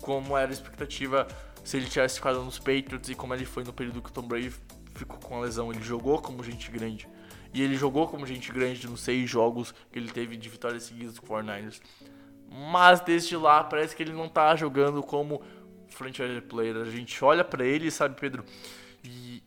como 0.00 0.36
era 0.36 0.50
a 0.50 0.52
expectativa 0.52 1.26
se 1.64 1.76
ele 1.76 1.86
tivesse 1.86 2.16
ficado 2.16 2.42
nos 2.42 2.58
Patriots 2.58 3.08
e 3.08 3.14
como 3.14 3.34
ele 3.34 3.44
foi 3.44 3.64
no 3.64 3.72
período 3.72 4.02
que 4.02 4.10
o 4.10 4.12
Tom 4.12 4.22
Brady 4.22 4.52
ficou 4.94 5.18
com 5.18 5.38
a 5.38 5.40
lesão. 5.40 5.72
Ele 5.72 5.82
jogou 5.82 6.20
como 6.20 6.42
gente 6.42 6.70
grande. 6.70 7.08
E 7.54 7.62
ele 7.62 7.76
jogou 7.76 8.08
como 8.08 8.26
gente 8.26 8.50
grande 8.50 8.86
nos 8.88 9.02
seis 9.02 9.28
jogos 9.28 9.74
que 9.90 9.98
ele 9.98 10.10
teve 10.10 10.36
de 10.36 10.48
vitórias 10.48 10.84
seguidas 10.84 11.18
com 11.18 11.34
o 11.34 11.38
49ers. 11.38 11.80
Mas 12.70 13.00
desde 13.00 13.36
lá 13.36 13.62
parece 13.62 13.94
que 13.94 14.02
ele 14.02 14.12
não 14.12 14.28
tá 14.28 14.54
jogando 14.56 15.02
como 15.02 15.42
franchise 15.88 16.40
player. 16.40 16.76
A 16.76 16.90
gente 16.90 17.22
olha 17.24 17.44
para 17.44 17.64
ele, 17.64 17.90
sabe, 17.90 18.18
Pedro? 18.18 18.44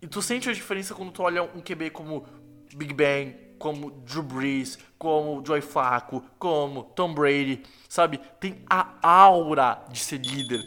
E, 0.05 0.07
tu 0.07 0.21
sente 0.21 0.47
a 0.47 0.53
diferença 0.53 0.93
quando 0.93 1.11
tu 1.11 1.23
olha 1.23 1.41
um 1.41 1.59
QB 1.61 1.89
como 1.89 2.27
Big 2.75 2.93
Bang, 2.93 3.35
como 3.57 3.89
Drew 3.89 4.21
Brees, 4.21 4.77
como 4.99 5.43
Joy 5.43 5.61
Flacco, 5.61 6.23
como 6.37 6.83
Tom 6.83 7.11
Brady, 7.11 7.63
sabe? 7.89 8.19
Tem 8.39 8.63
a 8.69 8.99
aura 9.01 9.83
de 9.89 9.97
ser 9.97 10.19
líder. 10.19 10.63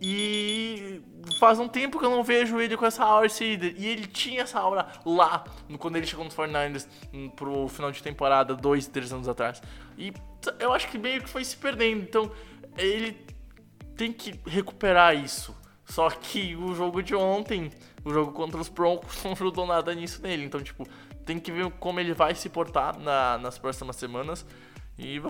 E 0.00 1.00
faz 1.38 1.60
um 1.60 1.68
tempo 1.68 1.98
que 1.98 2.04
eu 2.04 2.10
não 2.10 2.24
vejo 2.24 2.60
ele 2.60 2.76
com 2.76 2.84
essa 2.84 3.04
aura 3.04 3.28
de 3.28 3.34
ser 3.34 3.44
líder. 3.44 3.74
E 3.78 3.86
ele 3.86 4.06
tinha 4.06 4.42
essa 4.42 4.58
aura 4.58 4.88
lá, 5.04 5.44
quando 5.78 5.94
ele 5.94 6.06
chegou 6.06 6.24
nos 6.24 6.34
49ers 6.34 6.88
hum, 7.14 7.28
pro 7.30 7.68
final 7.68 7.92
de 7.92 8.02
temporada, 8.02 8.54
dois, 8.54 8.88
três 8.88 9.12
anos 9.12 9.28
atrás. 9.28 9.62
E 9.96 10.12
eu 10.58 10.72
acho 10.72 10.88
que 10.88 10.98
meio 10.98 11.22
que 11.22 11.28
foi 11.28 11.44
se 11.44 11.56
perdendo. 11.56 12.02
Então 12.02 12.32
ele 12.76 13.16
tem 13.96 14.12
que 14.12 14.40
recuperar 14.44 15.14
isso. 15.14 15.56
Só 15.84 16.10
que 16.10 16.56
o 16.56 16.74
jogo 16.74 17.00
de 17.00 17.14
ontem, 17.14 17.70
o 18.06 18.12
jogo 18.12 18.30
contra 18.30 18.60
os 18.60 18.68
Broncos, 18.68 19.22
não 19.24 19.32
ajudou 19.32 19.66
nada 19.66 19.92
nisso 19.92 20.22
nele. 20.22 20.44
Então, 20.44 20.62
tipo, 20.62 20.86
tem 21.24 21.40
que 21.40 21.50
ver 21.50 21.68
como 21.72 21.98
ele 21.98 22.14
vai 22.14 22.34
se 22.36 22.48
portar 22.48 22.96
na, 23.00 23.36
nas 23.38 23.58
próximas 23.58 23.96
semanas. 23.96 24.46
E, 24.96 25.20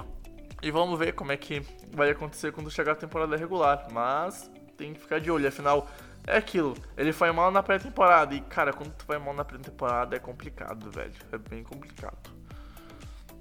e 0.63 0.71
vamos 0.71 0.99
ver 0.99 1.15
como 1.15 1.33
é 1.33 1.39
que 1.39 1.63
vai 1.91 2.11
acontecer 2.11 2.53
quando 2.53 2.71
chegar 2.71 2.93
a 2.93 2.97
temporada 2.97 3.35
regular. 3.35 3.89
Mas 3.91 4.51
tem 4.77 4.93
que 4.93 5.01
ficar 5.01 5.19
de 5.21 5.31
olho, 5.31 5.49
afinal, 5.49 5.89
é 6.27 6.37
aquilo. 6.37 6.77
Ele 6.99 7.15
foi 7.15 7.33
mal 7.33 7.51
na 7.51 7.63
pré-temporada. 7.63 8.35
E, 8.35 8.43
cara, 8.43 8.75
quando 8.75 8.93
tu 8.93 9.07
vai 9.07 9.19
mal 9.19 9.33
na 9.33 9.45
pré-temporada 9.45 10.15
é 10.15 10.19
complicado, 10.19 10.91
velho. 10.91 11.15
É 11.33 11.39
bem 11.39 11.65
complicado. 11.65 12.37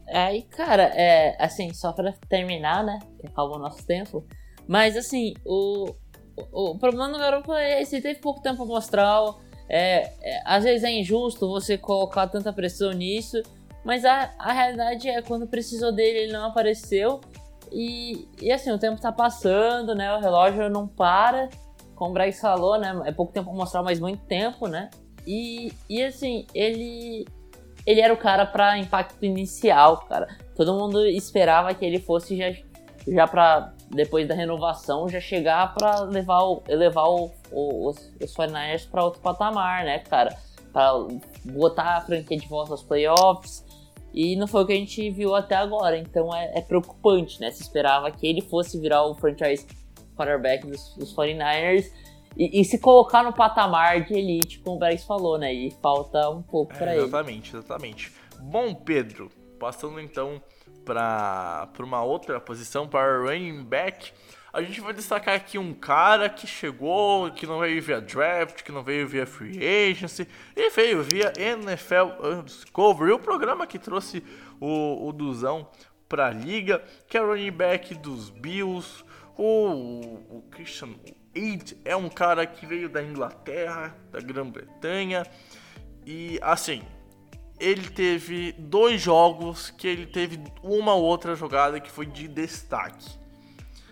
É, 0.08 0.34
e 0.38 0.44
cara, 0.44 0.84
é, 0.94 1.36
assim, 1.44 1.74
só 1.74 1.92
pra 1.92 2.14
terminar, 2.30 2.86
né? 2.86 3.00
Que 3.20 3.28
acabou 3.28 3.58
o 3.58 3.60
nosso 3.60 3.86
tempo. 3.86 4.26
Mas 4.68 4.96
assim, 4.96 5.34
o, 5.46 5.94
o, 6.52 6.78
problema 6.78 7.12
do 7.12 7.20
garoto 7.20 7.54
é 7.54 7.82
esse, 7.82 8.02
teve 8.02 8.20
pouco 8.20 8.42
tempo 8.42 8.58
pra 8.58 8.66
mostrar. 8.66 9.36
É, 9.68 10.12
é, 10.22 10.42
às 10.46 10.64
vezes 10.64 10.84
é 10.84 10.92
injusto 10.92 11.50
você 11.50 11.78
colocar 11.78 12.28
tanta 12.28 12.54
pressão 12.54 12.92
nisso, 12.92 13.42
mas 13.84 14.06
a, 14.06 14.32
a 14.38 14.52
realidade 14.52 15.10
é 15.10 15.22
quando 15.22 15.48
precisou 15.48 15.92
dele 15.92 16.20
ele 16.20 16.34
não 16.34 16.46
apareceu. 16.46 17.22
E, 17.72 18.28
e 18.42 18.52
assim, 18.52 18.72
o 18.72 18.78
tempo 18.78 19.02
tá 19.02 19.12
passando, 19.12 19.96
né? 19.96 20.14
O 20.16 20.20
relógio 20.20 20.70
não 20.70 20.88
para. 20.88 21.50
Como 21.96 22.12
o 22.12 22.14
Bryce 22.14 22.42
falou, 22.42 22.78
né? 22.78 23.02
É 23.06 23.12
pouco 23.12 23.34
tempo 23.34 23.54
mostrar, 23.54 23.82
mas 23.82 24.00
muito 24.00 24.24
tempo, 24.26 24.68
né? 24.68 24.90
E, 25.26 25.72
e 25.90 26.04
assim, 26.04 26.46
ele. 26.54 27.26
Ele 27.86 28.02
era 28.02 28.14
o 28.14 28.18
cara 28.18 28.46
para 28.46 28.78
impacto 28.78 29.24
inicial, 29.24 30.06
cara. 30.10 30.28
Todo 30.56 30.74
mundo 30.74 31.06
esperava 31.06 31.74
que 31.74 31.86
ele 31.86 32.00
fosse 32.00 32.36
já, 32.36 32.52
já 33.08 33.28
pra 33.28 33.75
depois 33.90 34.28
da 34.28 34.36
renovação, 34.36 35.08
já 35.08 35.20
chegar 35.20 35.74
para 35.74 36.02
levar 36.02 36.42
o, 36.44 36.64
elevar 36.68 37.08
o, 37.08 37.32
o, 37.52 37.90
os, 37.90 37.98
os 38.22 38.36
49ers 38.36 38.90
para 38.90 39.04
outro 39.04 39.22
patamar, 39.22 39.84
né, 39.86 40.00
cara? 40.00 40.38
Para 40.74 40.94
botar 41.44 41.98
a 41.98 42.02
franquia 42.02 42.38
de 42.38 42.48
volta 42.48 42.72
aos 42.72 42.84
playoffs. 42.84 43.64
E 44.14 44.36
não 44.38 44.48
foi 44.48 44.64
o 44.64 44.66
que 44.66 44.74
a 44.74 44.78
gente 44.78 45.10
viu 45.10 45.36
até 45.36 45.56
agora, 45.56 45.98
então 45.98 46.34
é, 46.34 46.58
é 46.58 46.62
preocupante, 46.62 47.40
né? 47.40 47.52
Se 47.52 47.62
esperava 47.62 48.10
que 48.12 48.26
ele 48.26 48.42
fosse 48.42 48.80
virar 48.80 49.04
o 49.04 49.14
franchise 49.14 49.68
quarterback 50.16 50.66
dos, 50.66 50.96
dos 50.96 51.14
49ers 51.14 51.92
e, 52.38 52.62
e, 52.62 52.66
se 52.66 52.80
colocar 52.80 53.24
no 53.24 53.34
patamar 53.34 54.04
de 54.04 54.14
elite, 54.14 54.60
como 54.60 54.76
o 54.76 54.80
Beres 54.80 55.04
falou, 55.04 55.38
né? 55.38 55.54
E 55.54 55.72
falta 55.82 56.30
um 56.30 56.42
pouco 56.42 56.74
para 56.74 56.92
é, 56.92 56.96
ele. 56.96 57.06
Exatamente, 57.06 57.56
exatamente. 57.56 58.12
Bom, 58.42 58.74
Pedro, 58.76 59.30
passando 59.58 60.00
então 60.00 60.42
para 60.86 61.68
uma 61.80 62.04
outra 62.04 62.40
posição, 62.40 62.88
para 62.88 63.20
running 63.20 63.64
back, 63.64 64.14
a 64.54 64.62
gente 64.62 64.80
vai 64.80 64.94
destacar 64.94 65.36
aqui 65.36 65.58
um 65.58 65.74
cara 65.74 66.30
que 66.30 66.48
chegou, 66.48 67.30
que 67.32 67.46
não 67.46 67.60
veio 67.60 67.82
via 67.82 68.00
draft, 68.00 68.64
que 68.64 68.72
não 68.72 68.84
veio 68.84 69.06
via 69.06 69.26
free 69.26 69.60
agency, 69.92 70.26
e 70.56 70.70
veio 70.70 71.04
via 71.04 71.34
NFL 71.38 72.42
Discovery, 72.46 73.12
o 73.12 73.20
programa 73.20 73.68
que 73.68 73.78
trouxe 73.78 74.24
o, 74.62 75.10
o 75.10 75.12
Duzão 75.12 75.68
para 76.08 76.28
a 76.28 76.32
liga, 76.32 76.82
que 77.06 77.18
é 77.18 77.22
o 77.22 77.28
running 77.28 77.52
back 77.52 77.96
dos 77.96 78.30
Bills, 78.30 79.04
o, 79.38 80.38
o 80.38 80.46
Christian 80.50 80.96
Aid 81.36 81.78
é 81.84 81.94
um 81.94 82.08
cara 82.08 82.46
que 82.46 82.66
veio 82.66 82.88
da 82.88 83.04
Inglaterra, 83.04 83.94
da 84.10 84.22
Grã-Bretanha, 84.22 85.24
e 86.06 86.40
assim, 86.42 86.82
ele 87.60 87.90
teve 87.90 88.54
dois 88.58 89.02
jogos 89.02 89.70
que 89.72 89.88
ele 89.88 90.06
teve 90.06 90.40
uma 90.62 90.94
outra 90.94 91.36
jogada 91.36 91.80
que 91.80 91.90
foi 91.90 92.06
de 92.06 92.28
destaque. 92.28 93.24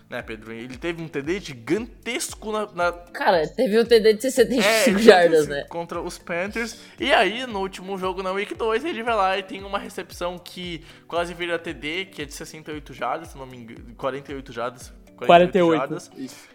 Né, 0.08 0.20
Pedro? 0.20 0.52
Ele 0.52 0.76
teve 0.76 1.02
um 1.02 1.08
TD 1.08 1.40
gigantesco 1.40 2.52
na. 2.52 2.70
na... 2.72 2.92
Cara, 2.92 3.48
teve 3.48 3.80
um 3.80 3.84
TD 3.84 4.14
de 4.14 4.22
65 4.22 4.98
é, 4.98 5.02
jardas, 5.02 5.48
né? 5.48 5.64
Contra 5.68 6.00
os 6.00 6.18
Panthers. 6.18 6.78
E 7.00 7.12
aí, 7.12 7.46
no 7.46 7.60
último 7.60 7.96
jogo, 7.96 8.22
na 8.22 8.30
Week 8.30 8.54
2, 8.54 8.84
ele 8.84 9.02
vai 9.02 9.16
lá 9.16 9.38
e 9.38 9.42
tem 9.42 9.64
uma 9.64 9.78
recepção 9.78 10.38
que 10.38 10.84
quase 11.08 11.32
vira 11.32 11.58
TD, 11.58 12.06
que 12.06 12.22
é 12.22 12.24
de 12.26 12.34
68 12.34 12.92
jardas, 12.92 13.28
se 13.28 13.38
não 13.38 13.46
me 13.46 13.56
engano. 13.56 13.94
48 13.96 14.52
jardas, 14.52 14.92
48, 15.16 15.78
jardas. 15.78 16.10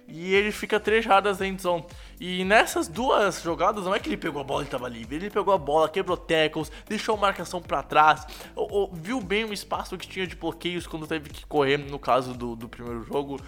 E 0.07 0.34
ele 0.34 0.51
fica 0.51 0.80
3 0.80 1.03
jardas 1.05 1.38
dentro 1.38 1.64
zone. 1.64 1.86
E 2.20 2.43
nessas 2.43 2.88
duas 2.88 3.41
jogadas, 3.41 3.86
não 3.86 3.93
é 3.93 3.99
que 3.99 4.10
ele 4.10 4.18
pegou 4.18 4.41
a 4.41 4.43
bola 4.43 4.64
e 4.64 4.66
estava 4.66 4.89
livre. 4.89 5.16
Ele 5.16 5.30
pegou 5.30 5.53
a 5.53 5.57
bola, 5.57 5.88
quebrou 5.88 6.18
tackles, 6.18 6.72
deixou 6.88 7.16
a 7.16 7.18
marcação 7.18 7.62
para 7.62 7.82
trás, 7.84 8.26
ou, 8.55 8.72
ou, 8.72 8.93
viu 8.93 9.22
bem 9.22 9.45
o 9.45 9.53
espaço 9.53 9.97
que 9.97 10.07
tinha 10.07 10.28
de 10.28 10.36
bloqueios 10.36 10.88
quando 10.88 11.07
teve 11.07 11.30
que 11.30 11.45
correr, 11.45 11.78
no 11.78 11.99
caso 11.99 12.34
do, 12.34 12.55
do 12.55 12.68
primeiro 12.68 13.03
jogo. 13.03 13.39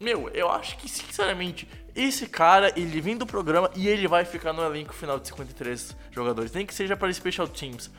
Meu, 0.00 0.28
eu 0.30 0.50
acho 0.50 0.76
que, 0.78 0.88
sinceramente, 0.88 1.68
esse 1.94 2.26
cara, 2.26 2.72
ele 2.76 3.00
vem 3.00 3.16
do 3.16 3.26
programa 3.26 3.70
e 3.76 3.88
ele 3.88 4.08
vai 4.08 4.24
ficar 4.24 4.52
no 4.52 4.62
elenco 4.64 4.92
final 4.92 5.18
de 5.18 5.28
53 5.28 5.96
jogadores. 6.10 6.52
Nem 6.52 6.66
que 6.66 6.74
seja 6.74 6.96
para 6.96 7.12
Special 7.12 7.46
Teams. 7.46 7.90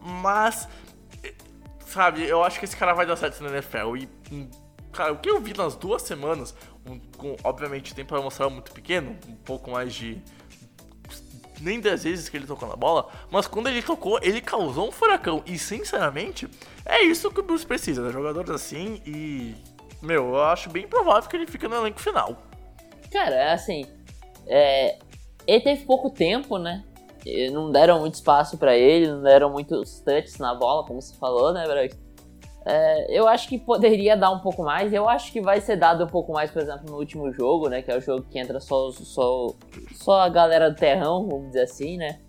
Mas, 0.00 0.68
sabe, 1.86 2.24
eu 2.24 2.42
acho 2.42 2.58
que 2.58 2.64
esse 2.64 2.76
cara 2.76 2.94
vai 2.94 3.04
dar 3.04 3.16
certo 3.16 3.42
na 3.42 3.50
NFL. 3.50 3.96
E 3.96 4.08
Cara, 4.92 5.12
o 5.12 5.18
que 5.18 5.30
eu 5.30 5.40
vi 5.40 5.56
nas 5.56 5.76
duas 5.76 6.02
semanas, 6.02 6.54
um, 6.86 6.98
com, 7.16 7.36
obviamente, 7.44 7.94
tempo 7.94 8.08
para 8.08 8.20
mostrar 8.20 8.48
muito 8.50 8.72
pequeno, 8.72 9.16
um 9.28 9.36
pouco 9.36 9.70
mais 9.70 9.94
de. 9.94 10.20
Nem 11.60 11.78
10 11.78 12.04
vezes 12.04 12.28
que 12.28 12.36
ele 12.38 12.46
tocou 12.46 12.66
na 12.66 12.74
bola, 12.74 13.06
mas 13.30 13.46
quando 13.46 13.68
ele 13.68 13.82
tocou, 13.82 14.18
ele 14.22 14.40
causou 14.40 14.88
um 14.88 14.92
furacão. 14.92 15.42
E 15.44 15.58
sinceramente, 15.58 16.48
é 16.86 17.02
isso 17.02 17.30
que 17.30 17.40
o 17.40 17.42
Bruce 17.42 17.66
precisa, 17.66 18.02
né? 18.02 18.10
Jogadores 18.10 18.50
assim 18.50 19.00
e. 19.06 19.54
Meu, 20.00 20.28
eu 20.28 20.42
acho 20.42 20.70
bem 20.70 20.88
provável 20.88 21.28
que 21.28 21.36
ele 21.36 21.46
fique 21.46 21.68
no 21.68 21.76
elenco 21.76 22.00
final. 22.00 22.34
Cara, 23.12 23.34
é 23.34 23.52
assim. 23.52 23.84
É, 24.46 24.98
ele 25.46 25.60
teve 25.60 25.84
pouco 25.84 26.10
tempo, 26.10 26.58
né? 26.58 26.82
Não 27.52 27.70
deram 27.70 28.00
muito 28.00 28.14
espaço 28.14 28.56
para 28.56 28.74
ele, 28.74 29.06
não 29.08 29.22
deram 29.22 29.50
muitos 29.50 30.00
touches 30.00 30.38
na 30.38 30.54
bola, 30.54 30.86
como 30.86 31.02
você 31.02 31.14
falou, 31.16 31.52
né, 31.52 31.66
Braga? 31.66 31.94
É, 32.64 33.18
eu 33.18 33.26
acho 33.26 33.48
que 33.48 33.58
poderia 33.58 34.16
dar 34.16 34.30
um 34.30 34.40
pouco 34.40 34.62
mais. 34.62 34.92
Eu 34.92 35.08
acho 35.08 35.32
que 35.32 35.40
vai 35.40 35.60
ser 35.60 35.76
dado 35.76 36.04
um 36.04 36.08
pouco 36.08 36.32
mais, 36.32 36.50
por 36.50 36.60
exemplo, 36.60 36.90
no 36.90 36.98
último 36.98 37.32
jogo, 37.32 37.68
né? 37.68 37.82
Que 37.82 37.90
é 37.90 37.96
o 37.96 38.00
jogo 38.00 38.26
que 38.30 38.38
entra 38.38 38.60
só, 38.60 38.90
só, 38.92 39.54
só 39.94 40.20
a 40.20 40.28
galera 40.28 40.70
do 40.70 40.76
terrão, 40.76 41.26
vamos 41.26 41.48
dizer 41.48 41.62
assim, 41.62 41.96
né? 41.96 42.20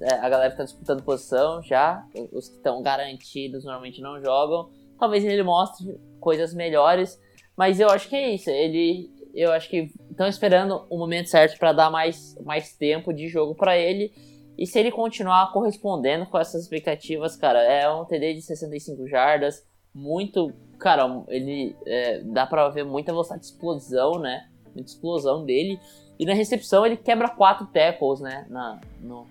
É, 0.00 0.14
a 0.14 0.28
galera 0.28 0.50
que 0.50 0.56
tá 0.56 0.64
disputando 0.64 1.02
posição 1.02 1.62
já. 1.62 2.04
Os 2.32 2.48
que 2.48 2.56
estão 2.56 2.82
garantidos 2.82 3.64
normalmente 3.64 4.00
não 4.00 4.20
jogam. 4.20 4.70
Talvez 4.98 5.24
ele 5.24 5.42
mostre 5.42 5.98
coisas 6.18 6.54
melhores. 6.54 7.18
Mas 7.56 7.80
eu 7.80 7.88
acho 7.88 8.08
que 8.08 8.16
é 8.16 8.34
isso. 8.34 8.50
Ele. 8.50 9.10
Eu 9.32 9.52
acho 9.52 9.68
que 9.68 9.90
estão 10.10 10.26
esperando 10.26 10.86
o 10.90 10.98
momento 10.98 11.28
certo 11.28 11.56
para 11.58 11.72
dar 11.72 11.90
mais, 11.90 12.36
mais 12.42 12.74
tempo 12.74 13.12
de 13.12 13.28
jogo 13.28 13.54
para 13.54 13.78
ele. 13.78 14.12
E 14.58 14.66
se 14.66 14.78
ele 14.78 14.90
continuar 14.90 15.52
correspondendo 15.52 16.26
com 16.26 16.38
essas 16.38 16.64
expectativas, 16.64 17.36
cara, 17.36 17.62
é 17.62 17.88
um 17.88 18.04
TD 18.04 18.34
de 18.34 18.42
65 18.42 19.06
jardas, 19.06 19.64
muito. 19.94 20.52
Cara, 20.78 21.24
ele 21.28 21.76
é, 21.86 22.20
dá 22.20 22.46
pra 22.46 22.68
ver 22.68 22.84
muita 22.84 23.12
velocidade 23.12 23.42
de 23.42 23.48
explosão, 23.48 24.18
né? 24.18 24.48
Muita 24.74 24.90
explosão 24.90 25.44
dele. 25.44 25.78
E 26.18 26.24
na 26.24 26.34
recepção 26.34 26.84
ele 26.84 26.96
quebra 26.96 27.28
quatro 27.28 27.66
tackles, 27.66 28.20
né? 28.20 28.46
Na, 28.48 28.80
no, 29.00 29.26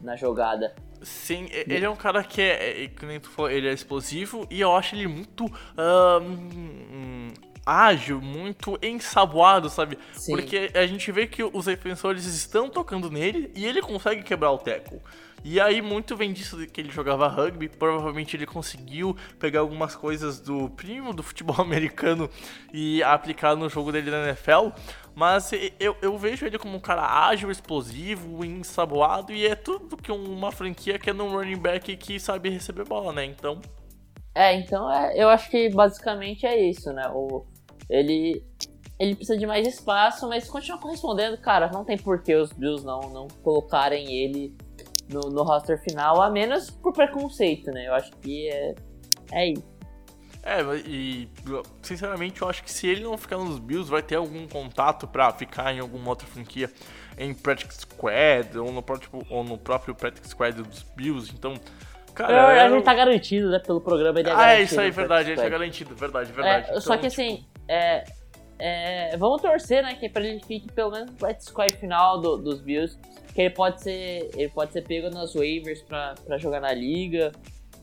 na 0.00 0.16
jogada. 0.16 0.74
Sim, 1.02 1.46
ele 1.52 1.84
é 1.84 1.90
um 1.90 1.96
cara 1.96 2.24
que 2.24 2.40
é, 2.40 2.84
é, 2.84 2.88
que 2.88 3.04
nem 3.06 3.20
tu 3.20 3.28
falou, 3.28 3.50
ele 3.50 3.68
é 3.68 3.72
explosivo 3.72 4.46
e 4.50 4.60
eu 4.60 4.74
acho 4.74 4.94
ele 4.94 5.06
muito 5.06 5.44
um, 5.44 7.28
ágil, 7.66 8.20
muito 8.20 8.78
ensaboado, 8.80 9.68
sabe? 9.68 9.98
Sim. 10.12 10.36
Porque 10.36 10.70
a 10.72 10.86
gente 10.86 11.10
vê 11.10 11.26
que 11.26 11.42
os 11.42 11.64
defensores 11.64 12.24
estão 12.24 12.70
tocando 12.70 13.10
nele 13.10 13.50
e 13.56 13.66
ele 13.66 13.82
consegue 13.82 14.22
quebrar 14.22 14.52
o 14.52 14.58
tackle. 14.58 15.02
E 15.44 15.60
aí 15.60 15.80
muito 15.80 16.16
vem 16.16 16.32
disso 16.32 16.56
que 16.66 16.80
ele 16.80 16.90
jogava 16.90 17.28
rugby, 17.28 17.68
provavelmente 17.68 18.36
ele 18.36 18.46
conseguiu 18.46 19.16
pegar 19.38 19.60
algumas 19.60 19.94
coisas 19.94 20.40
do 20.40 20.68
primo 20.70 21.12
do 21.12 21.22
futebol 21.22 21.54
americano 21.62 22.28
e 22.72 23.02
aplicar 23.02 23.54
no 23.54 23.68
jogo 23.68 23.92
dele 23.92 24.10
na 24.10 24.24
NFL. 24.24 24.70
Mas 25.14 25.50
eu, 25.78 25.96
eu 26.02 26.18
vejo 26.18 26.44
ele 26.44 26.58
como 26.58 26.76
um 26.76 26.80
cara 26.80 27.28
ágil, 27.28 27.50
explosivo, 27.50 28.44
ensaboado 28.44 29.32
e 29.32 29.46
é 29.46 29.54
tudo 29.54 29.96
que 29.96 30.12
uma 30.12 30.52
franquia 30.52 30.98
que 30.98 31.10
é 31.10 31.12
num 31.12 31.30
running 31.30 31.58
back 31.58 31.96
que 31.96 32.18
sabe 32.20 32.50
receber 32.50 32.84
bola, 32.84 33.12
né? 33.12 33.24
Então. 33.24 33.60
É, 34.34 34.52
então 34.54 34.92
é, 34.92 35.14
eu 35.16 35.28
acho 35.30 35.48
que 35.48 35.70
basicamente 35.70 36.44
é 36.44 36.68
isso, 36.68 36.92
né? 36.92 37.08
O, 37.14 37.46
ele, 37.88 38.42
ele 38.98 39.14
precisa 39.14 39.38
de 39.38 39.46
mais 39.46 39.66
espaço, 39.66 40.28
mas 40.28 40.48
continua 40.48 40.78
correspondendo, 40.78 41.38
cara. 41.38 41.70
Não 41.72 41.84
tem 41.84 41.96
por 41.96 42.22
que 42.22 42.34
os 42.34 42.52
Bills 42.52 42.84
não, 42.84 43.00
não 43.10 43.28
colocarem 43.42 44.12
ele 44.12 44.56
no, 45.08 45.20
no 45.30 45.42
roster 45.42 45.80
final, 45.82 46.20
a 46.20 46.30
menos 46.30 46.70
por 46.70 46.92
preconceito, 46.92 47.70
né? 47.70 47.86
Eu 47.86 47.94
acho 47.94 48.10
que 48.18 48.48
é, 48.48 48.74
é 49.32 49.52
isso. 49.52 49.76
É, 50.42 50.62
e 50.86 51.28
sinceramente 51.82 52.40
eu 52.40 52.48
acho 52.48 52.62
que 52.62 52.70
se 52.70 52.86
ele 52.86 53.02
não 53.02 53.18
ficar 53.18 53.36
nos 53.36 53.58
Bills, 53.58 53.90
vai 53.90 54.00
ter 54.00 54.14
algum 54.14 54.46
contato 54.46 55.04
para 55.04 55.32
ficar 55.32 55.74
em 55.74 55.80
alguma 55.80 56.10
outra 56.10 56.24
franquia 56.24 56.70
em 57.18 57.34
Practice 57.34 57.80
Squad 57.80 58.56
ou 58.56 58.70
no, 58.70 58.80
próprio, 58.80 59.26
ou 59.28 59.42
no 59.42 59.58
próprio 59.58 59.92
Practice 59.92 60.28
Squad 60.28 60.62
dos 60.62 60.84
Bills. 60.94 61.32
Então, 61.34 61.54
cara. 62.14 62.32
Eu, 62.32 62.64
a 62.64 62.68
gente 62.68 62.84
tá 62.84 62.94
garantido, 62.94 63.50
né? 63.50 63.58
Pelo 63.58 63.80
programa 63.80 64.20
ele 64.20 64.30
é 64.30 64.32
Ah, 64.32 64.52
é 64.52 64.62
isso 64.62 64.80
aí, 64.80 64.88
verdade, 64.92 65.30
ele 65.30 65.40
tá 65.40 65.48
garantido, 65.48 65.96
verdade, 65.96 66.30
verdade. 66.30 66.66
É, 66.66 66.70
então, 66.70 66.80
só 66.80 66.96
que 66.96 67.06
assim, 67.06 67.38
tipo... 67.38 67.55
é, 67.68 68.04
é, 68.58 69.16
vamos 69.16 69.42
torcer, 69.42 69.82
né? 69.82 69.94
Que 69.94 70.08
pra 70.08 70.24
ele 70.24 70.42
fique 70.44 70.70
pelo 70.72 70.90
menos 70.90 71.10
no 71.10 71.40
Squad 71.40 71.76
final 71.76 72.20
do, 72.20 72.36
dos 72.36 72.60
Bills 72.60 72.98
que 73.36 73.42
ele 73.42 73.50
pode 73.50 73.82
ser, 73.82 74.30
ele 74.34 74.48
pode 74.48 74.72
ser 74.72 74.80
pego 74.80 75.10
nas 75.10 75.34
waivers 75.34 75.82
pra, 75.82 76.14
pra 76.24 76.38
jogar 76.38 76.58
na 76.58 76.72
liga. 76.72 77.32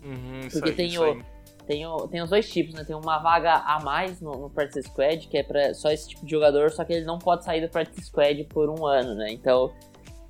Uhum, 0.04 0.42
porque 0.52 0.70
aí, 0.70 0.76
tem, 0.76 0.98
o, 0.98 1.24
tem, 1.68 1.86
o, 1.86 2.08
tem 2.08 2.22
os 2.24 2.30
dois 2.32 2.52
tipos, 2.52 2.74
né? 2.74 2.84
Tem 2.84 2.96
uma 2.96 3.20
vaga 3.20 3.54
a 3.58 3.80
mais 3.80 4.20
no, 4.20 4.32
no 4.32 4.50
Practice 4.50 4.90
Squad, 4.90 5.28
que 5.28 5.38
é 5.38 5.44
pra 5.44 5.76
só 5.76 5.92
esse 5.92 6.10
tipo 6.10 6.26
de 6.26 6.32
jogador, 6.32 6.72
só 6.72 6.84
que 6.84 6.92
ele 6.92 7.06
não 7.06 7.20
pode 7.20 7.46
sair 7.46 7.62
do 7.62 7.70
Practice 7.70 8.08
Squad 8.08 8.44
por 8.46 8.68
um 8.68 8.84
ano, 8.88 9.14
né? 9.14 9.32
Então, 9.32 9.72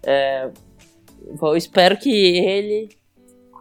é, 0.06 0.52
eu 1.42 1.56
espero 1.56 1.98
que 1.98 2.10
ele 2.12 2.90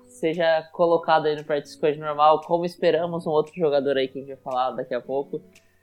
seja 0.08 0.68
colocado 0.72 1.26
aí 1.26 1.36
no 1.36 1.44
Practice 1.44 1.76
Squad 1.76 1.96
normal, 1.96 2.40
como 2.40 2.64
esperamos 2.64 3.24
um 3.24 3.30
outro 3.30 3.54
jogador 3.54 3.96
aí 3.96 4.08
que 4.08 4.18
a 4.18 4.20
gente 4.20 4.34
vai 4.34 4.42
falar 4.42 4.72
daqui 4.72 4.94
a 4.94 5.00
pouco, 5.00 5.40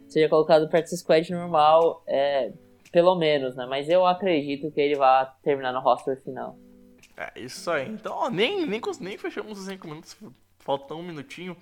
seja 0.09 0.27
colocado 0.27 0.63
no 0.63 0.69
Practice 0.69 0.97
Squad 0.97 1.31
normal, 1.31 2.03
é, 2.07 2.51
pelo 2.91 3.15
menos, 3.15 3.55
né? 3.55 3.65
Mas 3.65 3.87
eu 3.87 4.05
acredito 4.05 4.71
que 4.71 4.81
ele 4.81 4.95
vai 4.95 5.29
terminar 5.43 5.71
no 5.71 5.79
roster 5.79 6.21
final. 6.21 6.57
É, 7.15 7.39
isso 7.39 7.69
aí. 7.69 7.87
Então, 7.87 8.13
ó, 8.13 8.29
nem, 8.29 8.65
nem, 8.65 8.81
nem 8.99 9.17
fechamos 9.17 9.59
os 9.59 9.65
5 9.65 9.87
minutos, 9.87 10.17
falta 10.59 10.95
um 10.95 11.03
minutinho. 11.03 11.55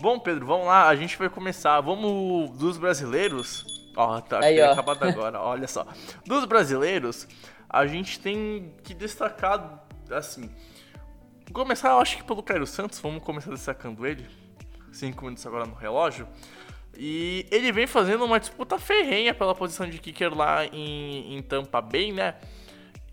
Bom, 0.00 0.18
Pedro, 0.18 0.46
vamos 0.46 0.66
lá, 0.66 0.88
a 0.88 0.96
gente 0.96 1.16
vai 1.16 1.28
começar. 1.28 1.80
Vamos 1.80 2.56
dos 2.56 2.78
brasileiros. 2.78 3.64
Ó, 3.96 4.20
tá 4.20 4.44
aí, 4.44 4.60
ó. 4.60 4.72
acabado 4.72 5.02
agora, 5.02 5.40
olha 5.42 5.66
só. 5.66 5.86
Dos 6.24 6.44
brasileiros, 6.44 7.26
a 7.68 7.86
gente 7.86 8.18
tem 8.20 8.74
que 8.82 8.94
destacar, 8.94 9.84
assim. 10.10 10.50
Começar, 11.52 11.90
eu 11.90 11.98
acho 11.98 12.16
que 12.16 12.24
pelo 12.24 12.42
Cairo 12.42 12.66
Santos, 12.66 12.98
vamos 13.00 13.22
começar 13.22 13.50
destacando 13.50 14.06
ele. 14.06 14.26
5 14.92 15.22
minutos 15.22 15.46
agora 15.46 15.66
no 15.66 15.74
relógio. 15.74 16.26
E 16.96 17.46
ele 17.50 17.70
vem 17.72 17.86
fazendo 17.86 18.24
uma 18.24 18.40
disputa 18.40 18.78
ferrenha 18.78 19.32
pela 19.32 19.54
posição 19.54 19.88
de 19.88 19.98
kicker 19.98 20.36
lá 20.36 20.66
em, 20.66 21.36
em 21.36 21.42
Tampa 21.42 21.80
Bay, 21.80 22.12
né? 22.12 22.34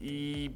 E 0.02 0.52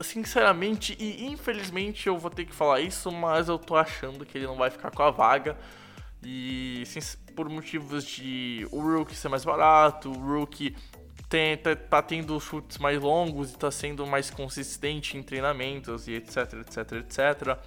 sinceramente 0.00 0.96
e 0.98 1.26
infelizmente 1.26 2.06
eu 2.06 2.18
vou 2.18 2.30
ter 2.30 2.44
que 2.44 2.54
falar 2.54 2.80
isso, 2.80 3.10
mas 3.10 3.48
eu 3.48 3.58
tô 3.58 3.76
achando 3.76 4.24
que 4.26 4.36
ele 4.38 4.46
não 4.46 4.56
vai 4.56 4.70
ficar 4.70 4.90
com 4.90 5.02
a 5.02 5.10
vaga. 5.10 5.56
E 6.22 6.84
por 7.34 7.48
motivos 7.48 8.04
de 8.04 8.66
o 8.70 8.80
Rookie 8.80 9.14
ser 9.14 9.28
mais 9.28 9.44
barato, 9.44 10.10
o 10.10 10.38
Rookie 10.38 10.76
tem, 11.28 11.56
tá, 11.56 11.74
tá, 11.76 12.02
tendo 12.02 12.38
chutes 12.40 12.76
mais 12.78 13.00
longos 13.00 13.52
e 13.52 13.56
tá 13.56 13.70
sendo 13.70 14.06
mais 14.06 14.30
consistente 14.30 15.16
em 15.16 15.22
treinamentos 15.22 16.08
e 16.08 16.14
etc, 16.14 16.54
etc, 16.54 16.92
etc. 16.92 17.58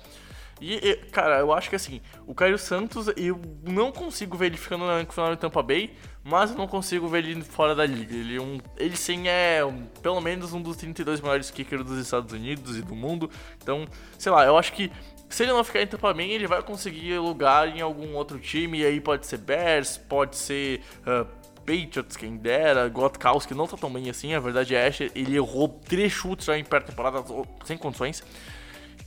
E, 0.61 0.95
cara, 1.11 1.39
eu 1.39 1.51
acho 1.51 1.69
que 1.69 1.75
assim, 1.75 2.01
o 2.25 2.33
Caio 2.33 2.57
Santos, 2.57 3.07
eu 3.17 3.39
não 3.63 3.91
consigo 3.91 4.37
ver 4.37 4.47
ele 4.47 4.57
ficando 4.57 4.85
no 4.85 5.11
final 5.11 5.31
de 5.31 5.41
Tampa 5.41 5.61
Bay, 5.61 5.93
mas 6.23 6.51
eu 6.51 6.57
não 6.57 6.67
consigo 6.67 7.07
ver 7.07 7.25
ele 7.25 7.43
fora 7.43 7.75
da 7.75 7.85
liga. 7.85 8.15
Ele, 8.15 8.37
é 8.37 8.41
um, 8.41 8.59
ele 8.77 8.95
sim 8.95 9.27
é 9.27 9.63
um, 9.65 9.85
pelo 10.01 10.21
menos 10.21 10.53
um 10.53 10.61
dos 10.61 10.77
32 10.77 11.19
maiores 11.19 11.51
kickers 11.51 11.83
dos 11.83 11.97
Estados 11.97 12.31
Unidos 12.31 12.77
e 12.77 12.81
do 12.81 12.95
mundo. 12.95 13.29
Então, 13.61 13.85
sei 14.17 14.31
lá, 14.31 14.45
eu 14.45 14.57
acho 14.57 14.71
que 14.73 14.91
se 15.29 15.43
ele 15.43 15.51
não 15.51 15.63
ficar 15.63 15.81
em 15.81 15.87
Tampa 15.87 16.13
Bay, 16.13 16.31
ele 16.31 16.47
vai 16.47 16.61
conseguir 16.61 17.17
lugar 17.17 17.67
em 17.67 17.81
algum 17.81 18.13
outro 18.13 18.39
time. 18.39 18.79
E 18.79 18.85
aí 18.85 19.01
pode 19.01 19.25
ser 19.25 19.37
Bears, 19.37 19.97
pode 19.97 20.37
ser 20.37 20.81
uh, 21.01 21.25
Patriots, 21.65 22.15
quem 22.15 22.37
dera. 22.37 22.87
Gotkowski 22.87 23.53
não 23.53 23.67
tá 23.67 23.75
tão 23.75 23.91
bem 23.91 24.09
assim, 24.09 24.33
a 24.33 24.39
verdade 24.39 24.75
é 24.75 24.87
essa. 24.87 25.03
Ele 25.15 25.35
errou 25.35 25.67
três 25.67 26.11
chutes 26.11 26.45
já 26.45 26.57
em 26.57 26.63
pré-temporada 26.63 27.23
sem 27.65 27.77
condições. 27.77 28.23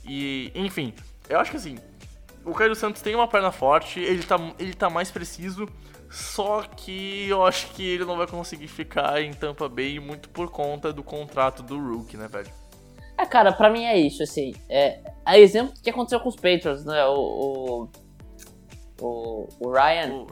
E, 0.03 0.51
enfim, 0.53 0.93
eu 1.29 1.39
acho 1.39 1.51
que 1.51 1.57
assim, 1.57 1.77
o 2.45 2.53
Caio 2.53 2.75
Santos 2.75 3.01
tem 3.01 3.13
uma 3.15 3.27
perna 3.27 3.51
forte, 3.51 3.99
ele 3.99 4.23
tá, 4.23 4.37
ele 4.57 4.73
tá 4.73 4.89
mais 4.89 5.11
preciso, 5.11 5.67
só 6.09 6.61
que 6.63 7.27
eu 7.27 7.45
acho 7.45 7.71
que 7.71 7.85
ele 7.85 8.05
não 8.05 8.15
vai 8.15 8.27
conseguir 8.27 8.67
ficar 8.67 9.21
em 9.21 9.33
Tampa 9.33 9.67
Bay 9.67 9.99
muito 9.99 10.29
por 10.29 10.49
conta 10.49 10.93
do 10.93 11.03
contrato 11.03 11.61
do 11.61 11.77
Rook, 11.77 12.15
né, 12.15 12.27
velho? 12.27 12.51
É, 13.17 13.25
cara, 13.25 13.51
pra 13.51 13.69
mim 13.69 13.83
é 13.83 13.97
isso, 13.97 14.21
assim. 14.23 14.53
É, 14.69 15.01
é 15.25 15.39
exemplo 15.39 15.73
do 15.73 15.81
que 15.81 15.89
aconteceu 15.89 16.19
com 16.19 16.29
os 16.29 16.35
Patriots, 16.35 16.85
né? 16.85 17.03
O. 17.05 17.89
O, 18.99 19.05
o, 19.05 19.47
o 19.59 19.71
Ryan. 19.71 20.13
O, 20.13 20.27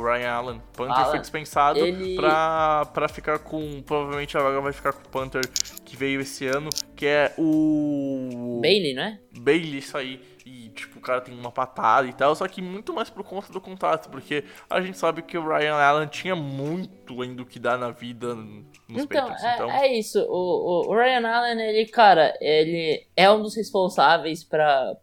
o 0.00 0.02
Ryan 0.02 0.30
Allen. 0.30 0.62
Panther 0.74 0.96
Allen, 0.96 1.10
foi 1.10 1.18
dispensado 1.20 1.78
ele... 1.78 2.16
pra, 2.16 2.86
pra 2.86 3.06
ficar 3.06 3.38
com. 3.38 3.82
Provavelmente 3.82 4.36
a 4.36 4.42
vaga 4.42 4.60
vai 4.62 4.72
ficar 4.72 4.94
com 4.94 5.06
o 5.06 5.10
Panther 5.10 5.42
que 5.84 5.94
veio 5.94 6.22
esse 6.22 6.46
ano, 6.46 6.70
que 6.96 7.04
é 7.06 7.34
o. 7.36 8.60
Bailey, 8.62 8.94
né? 8.94 9.20
Bailey, 9.38 9.78
isso 9.78 9.98
aí 9.98 10.31
tipo, 10.72 10.98
o 10.98 11.02
cara 11.02 11.20
tem 11.20 11.34
uma 11.34 11.52
patada 11.52 12.06
e 12.06 12.12
tal, 12.12 12.34
só 12.34 12.46
que 12.48 12.60
muito 12.60 12.92
mais 12.92 13.08
por 13.10 13.22
conta 13.24 13.52
do 13.52 13.60
contrato, 13.60 14.10
porque 14.10 14.44
a 14.68 14.80
gente 14.80 14.98
sabe 14.98 15.22
que 15.22 15.36
o 15.36 15.46
Ryan 15.46 15.74
Allen 15.74 16.08
tinha 16.08 16.34
muito 16.34 17.22
ainda 17.22 17.42
o 17.42 17.46
que 17.46 17.58
dar 17.58 17.78
na 17.78 17.90
vida 17.90 18.34
nos 18.34 19.02
então, 19.02 19.28
Patriots, 19.28 19.44
é, 19.44 19.54
então... 19.54 19.70
É 19.70 19.86
isso, 19.88 20.20
o, 20.28 20.90
o, 20.90 20.94
Ryan 20.94 21.28
Allen, 21.28 21.60
ele, 21.60 21.86
cara, 21.86 22.36
ele 22.40 23.06
é 23.16 23.30
um 23.30 23.42
dos 23.42 23.56
responsáveis 23.56 24.42
pra, 24.42 24.96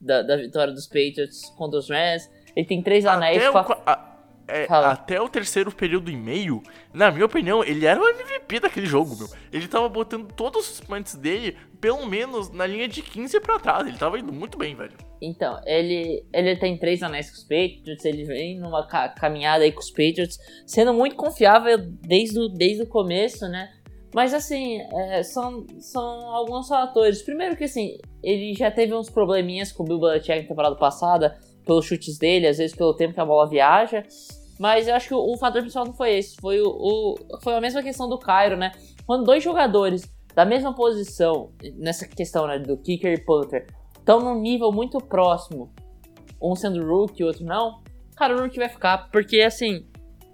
da, 0.00 0.22
da 0.22 0.36
vitória 0.36 0.72
dos 0.72 0.86
Patriots 0.86 1.50
contra 1.56 1.78
os 1.78 1.88
Rams, 1.88 2.30
ele 2.54 2.66
tem 2.66 2.82
três 2.82 3.06
anéis... 3.06 3.42
Até 3.42 3.50
o, 3.50 3.82
a, 3.86 4.09
é, 4.50 4.66
até 4.68 5.20
o 5.20 5.28
terceiro 5.28 5.70
período 5.72 6.10
e 6.10 6.16
meio, 6.16 6.62
na 6.92 7.10
minha 7.10 7.26
opinião, 7.26 7.62
ele 7.62 7.86
era 7.86 8.00
o 8.00 8.08
MVP 8.08 8.60
daquele 8.60 8.86
jogo, 8.86 9.16
meu. 9.16 9.28
Ele 9.52 9.68
tava 9.68 9.88
botando 9.88 10.32
todos 10.32 10.70
os 10.70 10.80
pontos 10.80 11.14
dele, 11.14 11.56
pelo 11.80 12.04
menos 12.06 12.50
na 12.50 12.66
linha 12.66 12.88
de 12.88 13.02
15 13.02 13.40
pra 13.40 13.58
trás. 13.58 13.86
Ele 13.86 13.96
tava 13.96 14.18
indo 14.18 14.32
muito 14.32 14.58
bem, 14.58 14.74
velho. 14.74 14.96
Então, 15.22 15.60
ele, 15.64 16.24
ele 16.32 16.56
tem 16.56 16.78
três 16.78 17.02
anéis 17.02 17.30
com 17.30 17.36
os 17.36 17.42
Patriots, 17.42 18.04
ele 18.04 18.24
vem 18.24 18.58
numa 18.58 18.86
ca 18.86 19.08
caminhada 19.08 19.64
aí 19.64 19.72
com 19.72 19.80
os 19.80 19.90
Patriots, 19.90 20.38
sendo 20.66 20.92
muito 20.92 21.14
confiável 21.14 21.78
desde 21.78 22.38
o, 22.38 22.48
desde 22.48 22.82
o 22.82 22.88
começo, 22.88 23.46
né? 23.48 23.70
Mas 24.14 24.34
assim, 24.34 24.80
é, 24.80 25.22
são, 25.22 25.66
são 25.78 26.02
alguns 26.02 26.68
fatores. 26.68 27.22
Primeiro 27.22 27.56
que 27.56 27.64
assim, 27.64 27.96
ele 28.22 28.54
já 28.54 28.70
teve 28.70 28.94
uns 28.94 29.08
probleminhas 29.08 29.70
com 29.70 29.84
o 29.84 29.86
Bill 29.86 30.00
Belichick 30.00 30.42
na 30.42 30.48
temporada 30.48 30.76
passada, 30.76 31.38
pelos 31.64 31.86
chutes 31.86 32.18
dele, 32.18 32.46
às 32.46 32.58
vezes 32.58 32.74
pelo 32.74 32.94
tempo 32.94 33.14
que 33.14 33.20
a 33.20 33.24
bola 33.24 33.48
viaja. 33.48 34.02
Mas 34.60 34.86
eu 34.86 34.94
acho 34.94 35.08
que 35.08 35.14
o, 35.14 35.18
o 35.18 35.38
fator 35.38 35.62
principal 35.62 35.86
não 35.86 35.94
foi 35.94 36.18
esse. 36.18 36.36
Foi, 36.36 36.60
o, 36.60 36.68
o, 36.68 37.14
foi 37.40 37.54
a 37.54 37.62
mesma 37.62 37.82
questão 37.82 38.06
do 38.06 38.18
Cairo, 38.18 38.58
né? 38.58 38.72
Quando 39.06 39.24
dois 39.24 39.42
jogadores 39.42 40.02
da 40.34 40.44
mesma 40.44 40.74
posição, 40.74 41.50
nessa 41.76 42.06
questão 42.06 42.46
né, 42.46 42.58
do 42.58 42.76
kicker 42.76 43.10
e 43.10 43.24
punter, 43.24 43.66
estão 43.98 44.20
num 44.20 44.38
nível 44.38 44.70
muito 44.70 44.98
próximo, 44.98 45.72
um 46.40 46.54
sendo 46.54 46.86
rookie 46.86 47.22
e 47.22 47.24
outro 47.24 47.42
não, 47.42 47.80
cara, 48.14 48.36
o 48.36 48.42
rookie 48.42 48.58
vai 48.58 48.68
ficar. 48.68 49.10
Porque, 49.10 49.40
assim, 49.40 49.86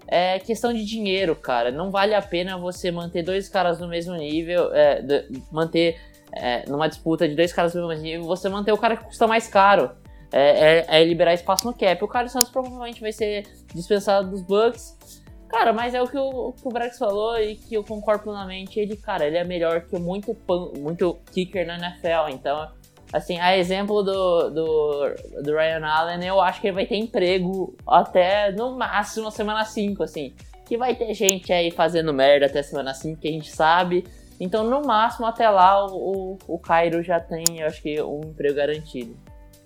é 0.05 0.39
questão 0.39 0.73
de 0.73 0.83
dinheiro, 0.83 1.33
cara. 1.33 1.71
Não 1.71 1.89
vale 1.89 2.13
a 2.13 2.21
pena 2.21 2.57
você 2.57 2.91
manter 2.91 3.23
dois 3.23 3.47
caras 3.47 3.79
no 3.79 3.87
mesmo 3.87 4.13
nível, 4.13 4.73
é, 4.73 5.01
manter 5.49 6.01
é, 6.33 6.69
numa 6.69 6.89
disputa 6.89 7.29
de 7.29 7.33
dois 7.33 7.53
caras 7.53 7.73
no 7.73 7.87
mesmo 7.87 8.03
nível, 8.03 8.25
você 8.25 8.49
manter 8.49 8.73
o 8.73 8.77
cara 8.77 8.97
que 8.97 9.05
custa 9.05 9.25
mais 9.25 9.47
caro. 9.47 9.89
É, 10.31 10.79
é, 10.79 11.01
é 11.01 11.03
liberar 11.05 11.33
espaço 11.33 11.65
no 11.65 11.73
cap. 11.73 12.03
O 12.03 12.07
Carlos 12.07 12.31
Santos 12.31 12.49
provavelmente 12.49 12.99
vai 12.99 13.11
ser 13.11 13.47
dispensado 13.73 14.29
dos 14.29 14.41
Bucks. 14.41 15.23
Cara, 15.47 15.71
mas 15.71 15.93
é 15.93 16.01
o 16.01 16.07
que 16.07 16.17
o, 16.17 16.51
que 16.51 16.67
o 16.67 16.69
Brex 16.69 16.97
falou 16.97 17.39
e 17.39 17.55
que 17.55 17.75
eu 17.75 17.83
concordo 17.83 18.23
plenamente. 18.23 18.79
Ele, 18.79 18.97
cara, 18.97 19.25
ele 19.25 19.37
é 19.37 19.43
melhor 19.43 19.81
que 19.81 19.97
muito, 19.97 20.35
muito 20.77 21.17
kicker 21.31 21.65
na 21.65 21.77
NFL. 21.77 22.29
Então, 22.31 22.69
assim, 23.13 23.39
a 23.39 23.57
exemplo 23.57 24.03
do, 24.03 24.49
do, 24.49 25.15
do 25.43 25.51
Ryan 25.55 25.85
Allen, 25.85 26.25
eu 26.25 26.41
acho 26.41 26.59
que 26.59 26.67
ele 26.67 26.75
vai 26.75 26.85
ter 26.85 26.97
emprego 26.97 27.75
até 27.87 28.51
no 28.51 28.77
máximo 28.77 29.27
a 29.27 29.31
semana 29.31 29.63
5, 29.63 30.03
assim. 30.03 30.33
Que 30.65 30.77
vai 30.77 30.93
ter 30.95 31.13
gente 31.13 31.53
aí 31.53 31.71
fazendo 31.71 32.13
merda 32.13 32.47
até 32.47 32.61
semana 32.61 32.93
5, 32.93 33.21
que 33.21 33.29
a 33.29 33.31
gente 33.31 33.49
sabe. 33.49 34.05
Então, 34.39 34.65
no 34.65 34.81
máximo, 34.81 35.25
até 35.25 35.49
lá, 35.49 35.87
o, 35.87 35.95
o, 35.95 36.55
o 36.55 36.59
Cairo 36.59 37.01
já 37.01 37.21
tem, 37.21 37.43
eu 37.57 37.67
acho 37.67 37.81
que, 37.81 38.01
um 38.01 38.19
emprego 38.19 38.55
garantido. 38.55 39.17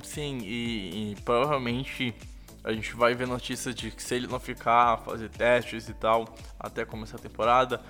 Sim, 0.04 0.40
e, 0.44 1.12
e 1.12 1.16
provavelmente 1.24 2.14
a 2.64 2.72
gente 2.72 2.94
vai 2.96 3.14
ver 3.16 3.28
notícias 3.28 3.74
de 3.74 3.92
que 3.92 4.02
se 4.02 4.16
ele 4.16 4.28
não 4.28 4.40
ficar, 4.40 4.98
fazer 4.98 5.30
testes 5.30 5.90
e 5.90 5.94
tal, 5.94 6.26
até 6.60 6.86
começar 6.86 7.18
a 7.18 7.20
temporada. 7.20 7.82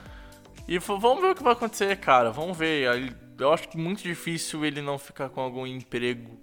E 0.68 0.78
vamos 0.80 1.22
ver 1.22 1.32
o 1.32 1.36
que 1.36 1.44
vai 1.44 1.54
acontecer, 1.54 1.96
cara. 1.98 2.32
Vamos 2.32 2.58
ver. 2.58 3.16
Eu 3.38 3.52
acho 3.52 3.68
que 3.68 3.78
muito 3.78 4.04
difícil 4.04 4.64
ele 4.64 4.82
não 4.82 4.98
ficar 4.98 5.30
com 5.30 5.42
algum 5.42 5.66
emprego 5.66 6.40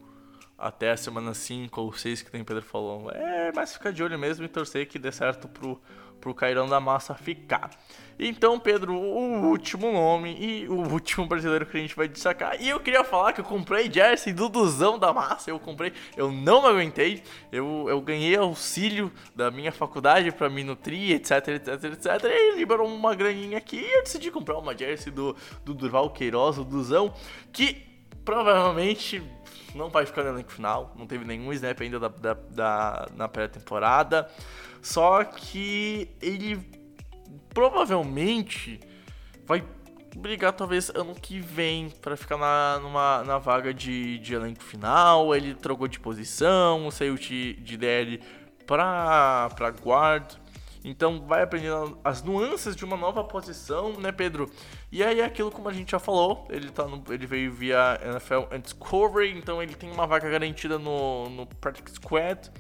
até 0.59 0.91
a 0.91 0.97
semana 0.97 1.33
5 1.33 1.81
ou 1.81 1.93
6 1.93 2.23
que 2.23 2.31
tem 2.31 2.43
Pedro 2.43 2.63
falou. 2.63 3.11
É, 3.13 3.53
mas 3.55 3.75
ficar 3.75 3.93
de 3.93 4.03
olho 4.03 4.19
mesmo 4.19 4.45
e 4.45 4.49
torcer 4.49 4.89
que 4.89 4.99
dê 4.99 5.13
certo 5.13 5.49
pro, 5.49 5.81
pro 6.21 6.35
Cairão 6.35 6.69
da 6.69 6.81
Massa 6.81 7.15
ficar. 7.15 7.71
Então, 8.19 8.59
Pedro, 8.59 8.95
o 8.95 9.47
último 9.47 9.93
nome 9.93 10.37
e 10.41 10.69
o 10.69 10.75
último 10.91 11.25
brasileiro 11.27 11.65
que 11.65 11.77
a 11.77 11.81
gente 11.81 11.95
vai 11.95 12.09
destacar. 12.09 12.61
E 12.61 12.69
eu 12.69 12.81
queria 12.81 13.05
falar 13.05 13.33
que 13.33 13.41
eu 13.41 13.45
comprei 13.45 13.89
jersey 13.91 14.33
do 14.33 14.49
Duzão 14.49 14.99
da 14.99 15.13
Massa. 15.13 15.51
Eu 15.51 15.61
comprei, 15.61 15.93
eu 16.17 16.33
não 16.33 16.63
me 16.63 16.69
aguentei. 16.69 17.23
Eu, 17.53 17.87
eu 17.89 18.01
ganhei 18.01 18.37
auxílio 18.37 19.13
da 19.37 19.53
minha 19.53 19.71
faculdade 19.71 20.33
para 20.33 20.51
me 20.51 20.65
nutrir, 20.65 21.15
etc, 21.15 21.47
etc, 21.49 21.85
etc. 21.85 22.25
E 22.25 22.57
liberou 22.57 22.89
uma 22.89 23.15
graninha 23.15 23.59
aqui 23.59 23.77
e 23.77 23.99
eu 23.99 24.03
decidi 24.03 24.33
comprar 24.33 24.59
uma 24.59 24.77
jersey 24.77 25.13
do, 25.13 25.37
do 25.65 25.73
Durval 25.73 26.11
Queiroz, 26.11 26.59
o 26.59 26.65
Duzão, 26.65 27.15
que 27.53 27.87
provavelmente 28.25 29.23
não 29.77 29.91
vai 29.91 30.05
ficar 30.05 30.25
no 30.25 30.31
elenco 30.31 30.51
final. 30.51 30.93
Não 30.99 31.07
teve 31.07 31.25
nenhum 31.25 31.53
snap 31.53 31.81
ainda 31.81 32.01
da, 32.01 32.09
da, 32.09 32.35
da 32.35 33.09
na 33.15 33.29
pré-temporada. 33.29 34.29
Só 34.83 35.25
que 35.25 36.09
ele 36.21 36.59
provavelmente 37.53 38.81
vai 39.47 39.65
brigar 40.17 40.53
talvez 40.53 40.91
ano 40.91 41.15
que 41.15 41.39
vem 41.41 41.91
para 41.91 42.17
ficar 42.17 42.37
na, 42.37 42.79
numa, 42.81 43.23
na 43.25 43.39
vaga 43.39 43.73
de, 43.73 44.19
de 44.19 44.35
elenco 44.35 44.63
final. 44.63 45.35
Ele 45.35 45.55
trocou 45.55 45.89
de 45.89 45.99
posição, 45.99 46.91
saiu 46.91 47.17
de, 47.17 47.55
de 47.55 47.77
DL 47.77 48.21
para 48.67 49.49
pra 49.57 49.69
guard. 49.69 50.35
Então 50.85 51.27
vai 51.27 51.43
aprendendo 51.43 51.99
as 52.05 52.23
nuances 52.23 52.77
de 52.77 52.85
uma 52.85 52.97
nova 52.97 53.25
posição, 53.25 53.93
né, 53.99 54.13
Pedro? 54.13 54.51
E 54.91 55.03
aí 55.03 55.21
é 55.21 55.25
aquilo 55.25 55.51
como 55.51 55.69
a 55.69 55.73
gente 55.73 55.91
já 55.91 55.99
falou, 55.99 56.47
ele 56.49 56.71
tá 56.71 56.87
no, 56.87 57.03
ele 57.11 57.27
veio 57.27 57.53
via 57.53 58.01
NFL 58.03 58.57
Discovery, 58.63 59.37
então 59.37 59.63
ele 59.63 59.75
tem 59.75 59.91
uma 59.91 60.07
vaga 60.07 60.31
garantida 60.31 60.79
no, 60.79 61.29
no 61.29 61.47
Practice 61.47 61.97
Squad. 61.97 62.51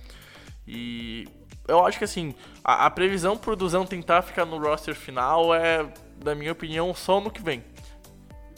E 0.66 1.27
eu 1.69 1.85
acho 1.87 1.99
que 1.99 2.05
assim, 2.05 2.35
a, 2.64 2.87
a 2.87 2.91
previsão 2.91 3.37
pro 3.37 3.55
Duzão 3.55 3.87
tentar 3.87 4.23
ficar 4.23 4.45
no 4.47 4.59
roster 4.59 4.95
final 4.95 5.55
é, 5.55 5.87
na 6.25 6.35
minha 6.35 6.51
opinião, 6.51 6.93
só 6.95 7.21
no 7.21 7.31
que 7.31 7.43
vem. 7.43 7.62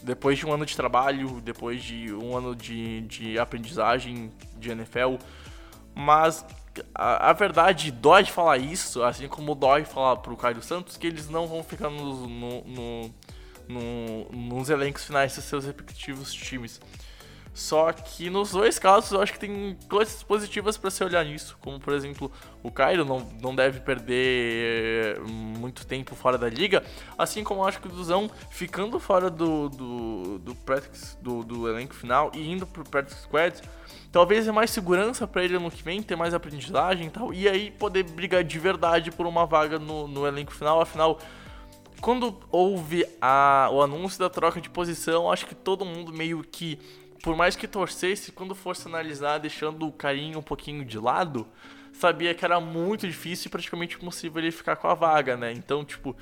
Depois 0.02 0.38
de 0.38 0.46
um 0.46 0.52
ano 0.52 0.64
de 0.64 0.74
trabalho, 0.74 1.40
depois 1.42 1.82
de 1.82 2.14
um 2.14 2.34
ano 2.36 2.56
de, 2.56 3.02
de 3.02 3.38
aprendizagem 3.38 4.32
de 4.56 4.70
NFL. 4.70 5.16
Mas 5.94 6.46
a, 6.94 7.30
a, 7.30 7.32
verdade 7.32 7.90
dói 7.90 8.22
de 8.22 8.32
falar 8.32 8.56
isso, 8.56 9.02
assim 9.02 9.28
como 9.28 9.54
dói 9.54 9.84
falar 9.84 10.16
pro 10.16 10.36
Caio 10.36 10.62
Santos, 10.62 10.96
que 10.96 11.06
eles 11.06 11.28
não 11.28 11.46
vão 11.46 11.62
ficar 11.62 11.90
no, 11.90 12.26
no, 12.26 12.64
no, 12.64 13.14
no, 13.68 14.24
nos 14.32 14.70
elencos 14.70 15.04
finais 15.04 15.34
dos 15.34 15.44
seus 15.44 15.64
respectivos 15.64 16.32
times. 16.32 16.80
Só 17.52 17.92
que 17.92 18.30
nos 18.30 18.52
dois 18.52 18.78
casos 18.78 19.10
eu 19.10 19.20
acho 19.20 19.32
que 19.32 19.38
tem 19.38 19.76
coisas 19.88 20.22
positivas 20.22 20.76
para 20.76 20.88
se 20.88 21.02
olhar 21.02 21.24
nisso, 21.24 21.58
como 21.60 21.80
por 21.80 21.92
exemplo 21.92 22.30
o 22.62 22.70
Cairo 22.70 23.04
não, 23.04 23.26
não 23.42 23.54
deve 23.54 23.80
perder 23.80 25.16
eh, 25.16 25.20
muito 25.26 25.84
tempo 25.84 26.14
fora 26.14 26.38
da 26.38 26.48
liga, 26.48 26.84
assim 27.18 27.42
como 27.42 27.62
eu 27.62 27.66
acho 27.66 27.80
que 27.80 27.88
o 27.88 27.90
Duzão 27.90 28.30
ficando 28.50 29.00
fora 29.00 29.28
do, 29.28 29.68
do, 29.68 30.38
do, 30.38 30.54
practice, 30.54 31.16
do, 31.20 31.42
do 31.42 31.68
elenco 31.68 31.94
final 31.94 32.30
e 32.34 32.50
indo 32.50 32.66
pro 32.66 32.84
Practice 32.84 33.22
Squad, 33.22 33.60
talvez 34.12 34.46
é 34.46 34.52
mais 34.52 34.70
segurança 34.70 35.26
para 35.26 35.42
ele 35.42 35.58
no 35.58 35.72
que 35.72 35.82
vem, 35.82 36.00
ter 36.02 36.14
mais 36.14 36.32
aprendizagem 36.32 37.08
e 37.08 37.10
tal, 37.10 37.34
e 37.34 37.48
aí 37.48 37.72
poder 37.72 38.04
brigar 38.04 38.44
de 38.44 38.58
verdade 38.60 39.10
por 39.10 39.26
uma 39.26 39.44
vaga 39.44 39.76
no, 39.76 40.06
no 40.06 40.24
elenco 40.24 40.52
final, 40.52 40.80
afinal 40.80 41.18
quando 42.00 42.40
houve 42.50 43.06
a, 43.20 43.68
o 43.70 43.82
anúncio 43.82 44.18
da 44.18 44.30
troca 44.30 44.60
de 44.60 44.70
posição, 44.70 45.30
acho 45.30 45.46
que 45.46 45.54
todo 45.54 45.84
mundo 45.84 46.12
meio 46.12 46.42
que 46.42 46.78
por 47.22 47.36
mais 47.36 47.56
que 47.56 47.68
torcesse, 47.68 48.32
quando 48.32 48.54
fosse 48.54 48.86
analisar, 48.88 49.38
deixando 49.38 49.86
o 49.86 49.92
carinho 49.92 50.38
um 50.38 50.42
pouquinho 50.42 50.84
de 50.84 50.98
lado, 50.98 51.46
sabia 51.92 52.34
que 52.34 52.44
era 52.44 52.60
muito 52.60 53.06
difícil 53.06 53.48
e 53.48 53.50
praticamente 53.50 53.96
impossível 53.96 54.40
ele 54.40 54.50
ficar 54.50 54.76
com 54.76 54.88
a 54.88 54.94
vaga, 54.94 55.36
né? 55.36 55.52
Então, 55.52 55.84
tipo, 55.84 56.16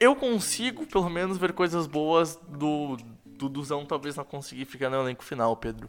eu 0.00 0.14
consigo 0.14 0.86
pelo 0.86 1.08
menos 1.08 1.38
ver 1.38 1.52
coisas 1.52 1.86
boas 1.86 2.36
do, 2.48 2.96
do 3.24 3.48
Duzão 3.48 3.84
talvez 3.84 4.16
não 4.16 4.24
conseguir 4.24 4.64
ficar 4.64 4.88
no 4.90 5.00
elenco 5.00 5.24
final, 5.24 5.56
Pedro. 5.56 5.88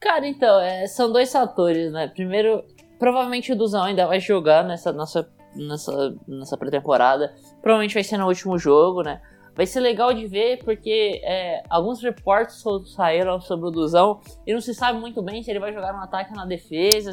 Cara, 0.00 0.26
então, 0.26 0.60
é, 0.60 0.86
são 0.86 1.10
dois 1.10 1.32
fatores, 1.32 1.92
né? 1.92 2.08
Primeiro, 2.08 2.64
provavelmente 2.98 3.52
o 3.52 3.56
Duzão 3.56 3.84
ainda 3.84 4.06
vai 4.06 4.20
jogar 4.20 4.64
nessa 4.64 4.92
nossa, 4.92 5.30
nessa, 5.54 6.14
nessa 6.26 6.56
pré-temporada. 6.56 7.34
Provavelmente 7.62 7.94
vai 7.94 8.04
ser 8.04 8.18
no 8.18 8.26
último 8.26 8.58
jogo, 8.58 9.02
né? 9.02 9.22
Vai 9.54 9.66
ser 9.66 9.80
legal 9.80 10.12
de 10.12 10.26
ver 10.26 10.64
porque 10.64 11.20
é, 11.22 11.62
alguns 11.70 12.02
reportes 12.02 12.62
saíram 12.94 13.40
sobre 13.40 13.68
o 13.68 13.70
Duzão 13.70 14.20
e 14.46 14.52
não 14.52 14.60
se 14.60 14.74
sabe 14.74 14.98
muito 14.98 15.22
bem 15.22 15.42
se 15.42 15.50
ele 15.50 15.60
vai 15.60 15.72
jogar 15.72 15.92
no 15.92 16.00
ataque 16.00 16.30
ou 16.30 16.36
na 16.36 16.44
defesa, 16.44 17.12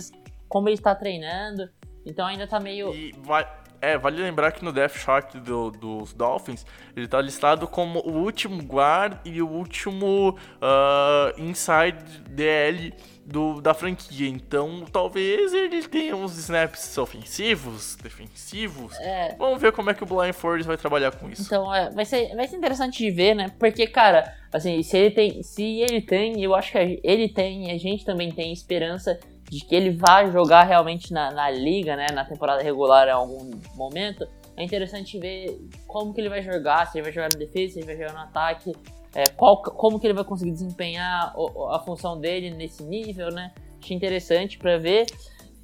como 0.49 0.67
ele 0.67 0.75
está 0.75 0.95
treinando. 0.95 1.69
Então 2.05 2.25
ainda 2.25 2.47
tá 2.47 2.59
meio. 2.59 2.93
E 2.95 3.11
vai, 3.19 3.47
é, 3.81 3.97
vale 3.97 4.21
lembrar 4.21 4.51
que 4.51 4.63
no 4.63 4.71
Death 4.71 4.97
Chart 4.97 5.35
do, 5.37 5.71
dos 5.71 6.13
Dolphins, 6.13 6.65
ele 6.95 7.07
tá 7.07 7.19
listado 7.19 7.67
como 7.67 7.99
o 7.99 8.11
último 8.11 8.61
guard 8.61 9.17
e 9.25 9.41
o 9.41 9.47
último 9.47 10.37
uh, 10.61 11.41
inside 11.41 11.97
DL 12.29 12.93
do, 13.25 13.59
da 13.59 13.73
franquia. 13.73 14.27
Então, 14.27 14.85
talvez 14.91 15.53
ele 15.53 15.81
tenha 15.87 16.15
uns 16.15 16.37
snaps 16.37 16.97
ofensivos, 16.97 17.95
defensivos. 17.95 18.97
É. 18.99 19.35
Vamos 19.37 19.59
ver 19.59 19.71
como 19.71 19.89
é 19.89 19.93
que 19.93 20.03
o 20.03 20.05
Blind 20.05 20.33
Force 20.33 20.67
vai 20.67 20.77
trabalhar 20.77 21.11
com 21.15 21.29
isso. 21.29 21.43
Então, 21.43 21.73
é, 21.73 21.89
vai, 21.89 22.05
ser, 22.05 22.35
vai 22.35 22.47
ser 22.47 22.57
interessante 22.57 22.99
de 22.99 23.09
ver, 23.09 23.33
né? 23.33 23.51
Porque, 23.57 23.87
cara, 23.87 24.35
assim, 24.53 24.81
se 24.83 24.97
ele 24.97 25.11
tem, 25.11 25.43
se 25.43 25.81
ele 25.81 26.01
tem, 26.01 26.43
eu 26.43 26.53
acho 26.53 26.71
que 26.71 26.99
ele 27.03 27.29
tem 27.29 27.69
e 27.69 27.71
a 27.71 27.77
gente 27.77 28.05
também 28.05 28.31
tem 28.31 28.53
esperança 28.53 29.19
de 29.51 29.65
que 29.65 29.75
ele 29.75 29.91
vai 29.91 30.31
jogar 30.31 30.63
realmente 30.63 31.11
na, 31.11 31.29
na 31.29 31.51
liga, 31.51 31.95
né? 31.95 32.07
Na 32.13 32.23
temporada 32.23 32.63
regular 32.63 33.07
em 33.07 33.11
algum 33.11 33.51
momento. 33.75 34.25
É 34.55 34.63
interessante 34.63 35.19
ver 35.19 35.59
como 35.85 36.13
que 36.13 36.21
ele 36.21 36.29
vai 36.29 36.41
jogar, 36.41 36.87
se 36.87 36.97
ele 36.97 37.03
vai 37.03 37.11
jogar 37.11 37.29
na 37.33 37.37
defesa, 37.37 37.73
se 37.73 37.79
ele 37.79 37.85
vai 37.85 37.97
jogar 37.97 38.13
no 38.13 38.19
ataque 38.19 38.73
é, 39.13 39.27
qual, 39.27 39.61
como 39.61 39.99
que 39.99 40.07
ele 40.07 40.13
vai 40.13 40.23
conseguir 40.23 40.51
desempenhar 40.51 41.33
a 41.71 41.79
função 41.79 42.19
dele 42.19 42.51
nesse 42.51 42.83
nível, 42.83 43.29
né? 43.29 43.51
Achei 43.81 43.95
interessante 43.95 44.57
para 44.57 44.77
ver. 44.77 45.05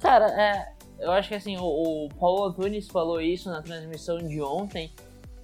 Cara, 0.00 0.26
é, 0.26 0.72
eu 1.00 1.10
acho 1.12 1.28
que 1.28 1.34
assim, 1.34 1.56
o, 1.56 1.64
o, 1.64 2.08
Paulo 2.20 2.44
Antunes 2.44 2.88
falou 2.88 3.20
isso 3.20 3.48
na 3.48 3.62
transmissão 3.62 4.18
de 4.18 4.40
ontem, 4.42 4.92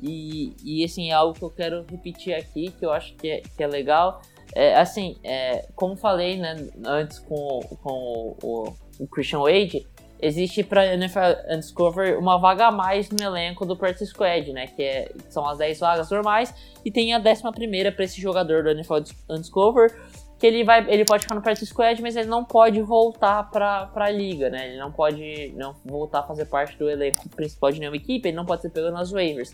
e, 0.03 0.55
e 0.63 0.85
assim, 0.85 1.11
é 1.11 1.15
algo 1.15 1.33
que 1.33 1.43
eu 1.43 1.51
quero 1.51 1.85
repetir 1.89 2.35
aqui, 2.35 2.71
que 2.73 2.85
eu 2.85 2.93
acho 2.93 3.15
que 3.15 3.29
é, 3.29 3.41
que 3.41 3.63
é 3.63 3.67
legal. 3.67 4.21
É, 4.55 4.77
assim, 4.77 5.17
é, 5.25 5.67
como 5.75 5.97
falei 5.97 6.37
né, 6.37 6.57
antes 6.87 7.19
com, 7.19 7.61
com 7.83 8.37
o, 8.43 8.73
o 9.01 9.07
Christian 9.09 9.41
Wade, 9.41 9.85
existe 10.23 10.63
para 10.63 10.95
NFL 10.95 11.19
Undiscover 11.51 12.19
uma 12.19 12.39
vaga 12.39 12.69
a 12.69 12.71
mais 12.71 13.11
no 13.11 13.23
elenco 13.23 13.67
do 13.67 13.77
Practice 13.77 14.07
Squad, 14.07 14.53
né? 14.53 14.69
Que, 14.69 14.83
é, 14.83 15.05
que 15.07 15.33
são 15.33 15.47
as 15.47 15.59
10 15.59 15.81
vagas 15.81 16.11
normais 16.11 16.55
e 16.85 16.91
tem 16.91 17.13
a 17.13 17.19
11 17.19 17.91
para 17.91 18.05
esse 18.05 18.21
jogador 18.21 18.63
do 18.63 18.71
NFL 18.71 18.95
Undiscover. 19.29 19.95
que 20.39 20.47
ele 20.47 20.63
vai, 20.63 20.89
ele 20.89 21.05
pode 21.05 21.23
ficar 21.23 21.35
no 21.35 21.43
practice 21.43 21.67
squad, 21.67 22.01
mas 22.01 22.17
ele 22.17 22.29
não 22.29 22.45
pode 22.45 22.81
voltar 22.81 23.51
para 23.51 23.91
a 23.95 24.11
liga, 24.11 24.51
né? 24.51 24.69
Ele 24.69 24.79
não 24.79 24.93
pode 24.93 25.53
não 25.57 25.75
voltar 25.85 26.21
a 26.21 26.23
fazer 26.23 26.47
parte 26.47 26.77
do 26.79 26.89
elenco 26.89 27.29
principal 27.31 27.73
de 27.73 27.81
nenhuma 27.81 27.97
equipe, 27.97 28.29
ele 28.29 28.37
não 28.37 28.47
pode 28.47 28.63
ser 28.63 28.71
pego 28.71 28.91
nas 28.91 29.11
waivers. 29.11 29.53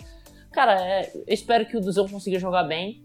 Cara, 0.52 0.80
é, 0.80 1.10
eu 1.14 1.24
espero 1.28 1.64
que 1.66 1.76
o 1.76 1.80
Duzão 1.80 2.08
consiga 2.08 2.38
jogar 2.38 2.64
bem 2.64 3.02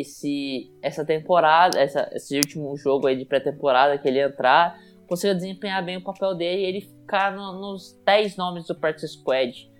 esse 0.00 0.72
essa 0.82 1.04
temporada, 1.04 1.78
essa, 1.78 2.10
esse 2.12 2.36
último 2.36 2.76
jogo 2.76 3.06
aí 3.06 3.16
de 3.16 3.24
pré-temporada 3.24 3.98
que 3.98 4.08
ele 4.08 4.20
entrar, 4.20 4.78
consiga 5.08 5.34
desempenhar 5.34 5.84
bem 5.84 5.96
o 5.96 6.02
papel 6.02 6.34
dele 6.34 6.62
e 6.62 6.64
ele 6.64 6.80
ficar 6.80 7.32
no, 7.32 7.52
nos 7.60 7.92
10 8.04 8.36
nomes 8.36 8.66
do 8.66 8.74
practice 8.74 9.14
squad. 9.14 9.70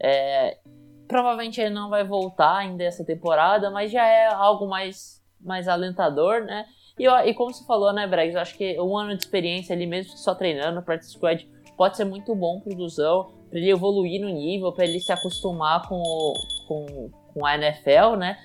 É, 0.00 0.58
provavelmente 1.08 1.60
ele 1.60 1.70
não 1.70 1.88
vai 1.88 2.04
voltar 2.04 2.58
ainda 2.58 2.84
essa 2.84 3.04
temporada, 3.04 3.70
mas 3.70 3.90
já 3.90 4.06
é 4.06 4.26
algo 4.26 4.68
mais, 4.68 5.22
mais 5.40 5.68
alentador, 5.68 6.44
né? 6.44 6.66
E, 6.98 7.06
e 7.06 7.34
como 7.34 7.52
você 7.52 7.64
falou, 7.64 7.92
né, 7.92 8.06
Bregs, 8.06 8.36
acho 8.36 8.56
que 8.56 8.78
um 8.80 8.96
ano 8.96 9.16
de 9.16 9.24
experiência 9.24 9.74
ali 9.74 9.86
mesmo 9.86 10.16
só 10.16 10.34
treinando 10.34 10.76
no 10.76 10.82
practice 10.82 11.12
squad 11.12 11.48
pode 11.76 11.96
ser 11.96 12.04
muito 12.04 12.34
bom 12.34 12.60
pro 12.60 12.76
Duzão, 12.76 13.32
para 13.48 13.58
ele 13.58 13.70
evoluir 13.70 14.20
no 14.20 14.28
nível, 14.28 14.72
para 14.72 14.84
ele 14.84 15.00
se 15.00 15.12
acostumar 15.12 15.88
com, 15.88 16.02
com, 16.68 17.10
com 17.32 17.46
a 17.46 17.54
NFL, 17.56 18.16
né? 18.16 18.38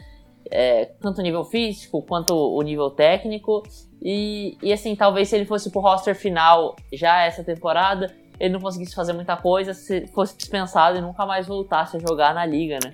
É, 0.52 0.86
tanto 1.02 1.20
o 1.20 1.24
nível 1.24 1.44
físico 1.44 2.02
quanto 2.02 2.34
o 2.34 2.62
nível 2.62 2.90
técnico. 2.90 3.64
E, 4.02 4.58
e 4.62 4.72
assim, 4.72 4.96
talvez 4.96 5.30
se 5.30 5.36
ele 5.36 5.46
fosse 5.46 5.72
pro 5.72 5.82
roster 5.82 6.16
final 6.16 6.76
já 6.94 7.24
essa 7.24 7.44
temporada, 7.44 8.16
ele 8.40 8.54
não 8.54 8.60
conseguisse 8.60 8.94
fazer 8.94 9.14
muita 9.14 9.36
coisa, 9.36 9.74
se 9.74 10.08
fosse 10.08 10.38
dispensado 10.38 10.98
e 10.98 11.02
nunca 11.02 11.26
mais 11.26 11.48
voltasse 11.48 11.98
a 11.98 12.00
jogar 12.00 12.34
na 12.34 12.46
liga, 12.46 12.80
né? 12.84 12.94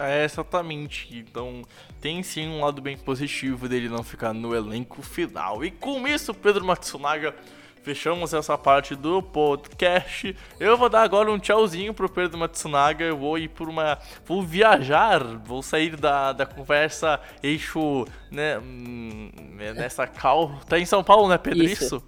É, 0.00 0.24
exatamente. 0.24 1.16
Então, 1.16 1.62
tem 2.00 2.22
sim 2.22 2.48
um 2.48 2.60
lado 2.60 2.80
bem 2.80 2.96
positivo 2.96 3.68
dele 3.68 3.88
não 3.88 4.02
ficar 4.02 4.32
no 4.32 4.54
elenco 4.54 5.02
final. 5.02 5.64
E 5.64 5.70
com 5.70 6.06
isso, 6.06 6.32
Pedro 6.32 6.64
Matsunaga, 6.64 7.34
fechamos 7.82 8.32
essa 8.32 8.56
parte 8.56 8.94
do 8.94 9.22
podcast. 9.22 10.34
Eu 10.58 10.76
vou 10.76 10.88
dar 10.88 11.02
agora 11.02 11.30
um 11.30 11.38
tchauzinho 11.38 11.92
pro 11.92 12.08
Pedro 12.08 12.38
Matsunaga. 12.38 13.04
Eu 13.04 13.16
vou 13.16 13.36
ir 13.36 13.48
por 13.48 13.68
uma. 13.68 13.98
Vou 14.24 14.42
viajar, 14.42 15.22
vou 15.22 15.62
sair 15.62 15.96
da, 15.96 16.32
da 16.32 16.46
conversa 16.46 17.20
eixo, 17.42 18.06
né? 18.30 18.58
Hum, 18.58 19.30
nessa 19.76 20.06
cal. 20.06 20.58
Tá 20.68 20.78
em 20.78 20.86
São 20.86 21.02
Paulo, 21.02 21.28
né, 21.28 21.36
Pedro? 21.38 21.64
Isso. 21.64 21.84
isso? 21.84 22.02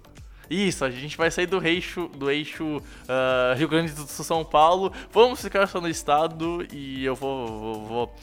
Isso, 0.49 0.85
a 0.85 0.91
gente 0.91 1.17
vai 1.17 1.31
sair 1.31 1.47
do 1.47 1.65
eixo, 1.65 2.07
do 2.15 2.29
eixo 2.29 2.77
uh, 2.77 3.57
Rio 3.57 3.67
Grande 3.67 3.91
do 3.93 4.07
Sul 4.07 4.23
São 4.23 4.45
Paulo. 4.45 4.91
Vamos 5.11 5.41
ficar 5.41 5.67
só 5.67 5.81
no 5.81 5.89
estado 5.89 6.65
e 6.71 7.03
eu 7.03 7.15
vou, 7.15 7.47
vou, 7.47 7.85
vou, 7.85 8.15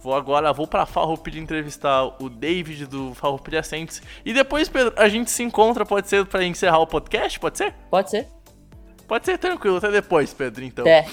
vou 0.00 0.14
agora 0.14 0.52
vou 0.52 0.66
para 0.66 0.86
Farroupilha 0.86 1.40
entrevistar 1.40 2.04
o 2.20 2.28
David 2.28 2.86
do 2.86 3.14
Farroupilha 3.14 3.62
Saints 3.62 4.02
e 4.24 4.32
depois 4.32 4.68
Pedro, 4.68 4.92
a 4.96 5.08
gente 5.08 5.30
se 5.30 5.42
encontra, 5.42 5.84
pode 5.84 6.08
ser 6.08 6.26
para 6.26 6.44
encerrar 6.44 6.78
o 6.78 6.86
podcast, 6.86 7.38
pode 7.38 7.58
ser? 7.58 7.74
Pode 7.90 8.10
ser. 8.10 8.26
Pode 9.06 9.24
ser 9.24 9.38
tranquilo, 9.38 9.78
até 9.78 9.90
depois, 9.90 10.34
Pedro, 10.34 10.64
então. 10.64 10.82
Até. 10.82 11.06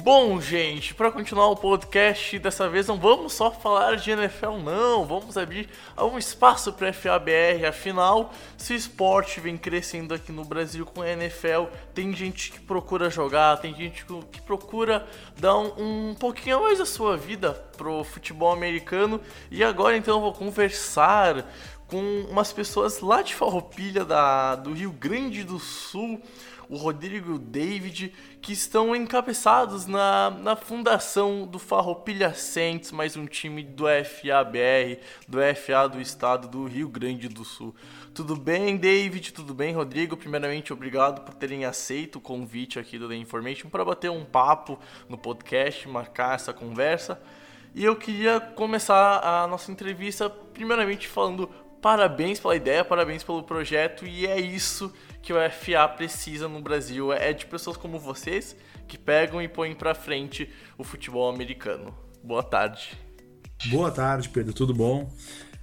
Bom, 0.00 0.40
gente, 0.40 0.94
para 0.94 1.10
continuar 1.10 1.48
o 1.48 1.56
podcast, 1.56 2.38
dessa 2.38 2.68
vez 2.68 2.86
não 2.86 2.96
vamos 2.96 3.32
só 3.32 3.50
falar 3.50 3.96
de 3.96 4.12
NFL, 4.12 4.58
não. 4.58 5.04
Vamos 5.04 5.36
abrir 5.36 5.68
um 6.00 6.16
espaço 6.16 6.72
para 6.72 6.92
FABR. 6.92 7.66
Afinal, 7.66 8.32
se 8.56 8.72
o 8.72 8.76
esporte 8.76 9.40
vem 9.40 9.56
crescendo 9.56 10.14
aqui 10.14 10.30
no 10.30 10.44
Brasil 10.44 10.86
com 10.86 11.02
a 11.02 11.10
NFL, 11.10 11.64
tem 11.92 12.14
gente 12.14 12.52
que 12.52 12.60
procura 12.60 13.10
jogar, 13.10 13.56
tem 13.56 13.74
gente 13.74 14.06
que 14.30 14.40
procura 14.40 15.04
dar 15.36 15.58
um, 15.58 16.10
um 16.10 16.14
pouquinho 16.14 16.62
mais 16.62 16.78
da 16.78 16.86
sua 16.86 17.16
vida 17.16 17.52
pro 17.76 18.04
futebol 18.04 18.52
americano. 18.52 19.20
E 19.50 19.64
agora, 19.64 19.96
então, 19.96 20.18
eu 20.18 20.20
vou 20.20 20.32
conversar 20.32 21.44
com 21.88 22.00
umas 22.30 22.52
pessoas 22.52 23.00
lá 23.00 23.20
de 23.20 23.34
Farroupilha, 23.34 24.04
da, 24.04 24.54
do 24.54 24.74
Rio 24.74 24.92
Grande 24.92 25.42
do 25.42 25.58
Sul 25.58 26.22
o 26.68 26.76
Rodrigo 26.76 27.30
e 27.30 27.34
o 27.34 27.38
David, 27.38 28.12
que 28.42 28.52
estão 28.52 28.94
encabeçados 28.94 29.86
na, 29.86 30.30
na 30.30 30.54
fundação 30.54 31.46
do 31.46 31.58
Farroupilha 31.58 32.34
Saints, 32.34 32.92
mais 32.92 33.16
um 33.16 33.26
time 33.26 33.62
do 33.62 33.84
FABR, 33.84 35.00
do 35.26 35.38
FA 35.56 35.88
do 35.88 36.00
estado 36.00 36.46
do 36.46 36.66
Rio 36.66 36.88
Grande 36.88 37.28
do 37.28 37.44
Sul. 37.44 37.74
Tudo 38.12 38.36
bem, 38.36 38.76
David? 38.76 39.32
Tudo 39.32 39.54
bem, 39.54 39.72
Rodrigo? 39.72 40.16
Primeiramente, 40.16 40.72
obrigado 40.72 41.22
por 41.22 41.34
terem 41.34 41.64
aceito 41.64 42.16
o 42.16 42.20
convite 42.20 42.78
aqui 42.78 42.98
do 42.98 43.08
The 43.08 43.16
Information 43.16 43.70
para 43.70 43.84
bater 43.84 44.10
um 44.10 44.24
papo 44.24 44.78
no 45.08 45.16
podcast, 45.16 45.88
marcar 45.88 46.34
essa 46.34 46.52
conversa. 46.52 47.20
E 47.74 47.84
eu 47.84 47.96
queria 47.96 48.40
começar 48.40 49.20
a 49.20 49.46
nossa 49.46 49.72
entrevista 49.72 50.28
primeiramente 50.28 51.08
falando 51.08 51.48
parabéns 51.80 52.40
pela 52.40 52.56
ideia, 52.56 52.84
parabéns 52.84 53.22
pelo 53.22 53.42
projeto 53.42 54.04
e 54.04 54.26
é 54.26 54.38
isso 54.40 54.92
que 55.22 55.32
o 55.32 55.36
FA 55.50 55.88
precisa 55.88 56.48
no 56.48 56.60
Brasil, 56.60 57.12
é 57.12 57.32
de 57.32 57.46
pessoas 57.46 57.76
como 57.76 57.98
vocês 57.98 58.56
que 58.86 58.96
pegam 58.96 59.42
e 59.42 59.48
põem 59.48 59.74
para 59.74 59.94
frente 59.94 60.48
o 60.76 60.84
futebol 60.84 61.28
americano. 61.28 61.94
Boa 62.22 62.42
tarde. 62.42 62.98
Boa 63.66 63.90
tarde, 63.90 64.28
Pedro, 64.28 64.52
tudo 64.52 64.72
bom? 64.72 65.12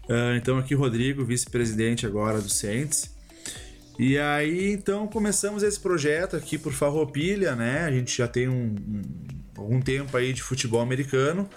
Uh, 0.07 0.35
então 0.37 0.57
aqui 0.57 0.75
Rodrigo, 0.75 1.25
vice-presidente 1.25 2.05
agora 2.05 2.39
do 2.39 2.49
Saints. 2.49 3.15
E 3.97 4.17
aí, 4.17 4.73
então, 4.73 5.07
começamos 5.07 5.63
esse 5.63 5.79
projeto 5.79 6.35
aqui 6.35 6.57
por 6.57 6.73
Farroupilha, 6.73 7.55
né? 7.55 7.85
A 7.85 7.91
gente 7.91 8.15
já 8.15 8.27
tem 8.27 8.47
um, 8.47 8.75
um 8.75 9.01
algum 9.57 9.81
tempo 9.81 10.15
aí 10.17 10.33
de 10.33 10.43
futebol 10.43 10.81
americano 10.81 11.49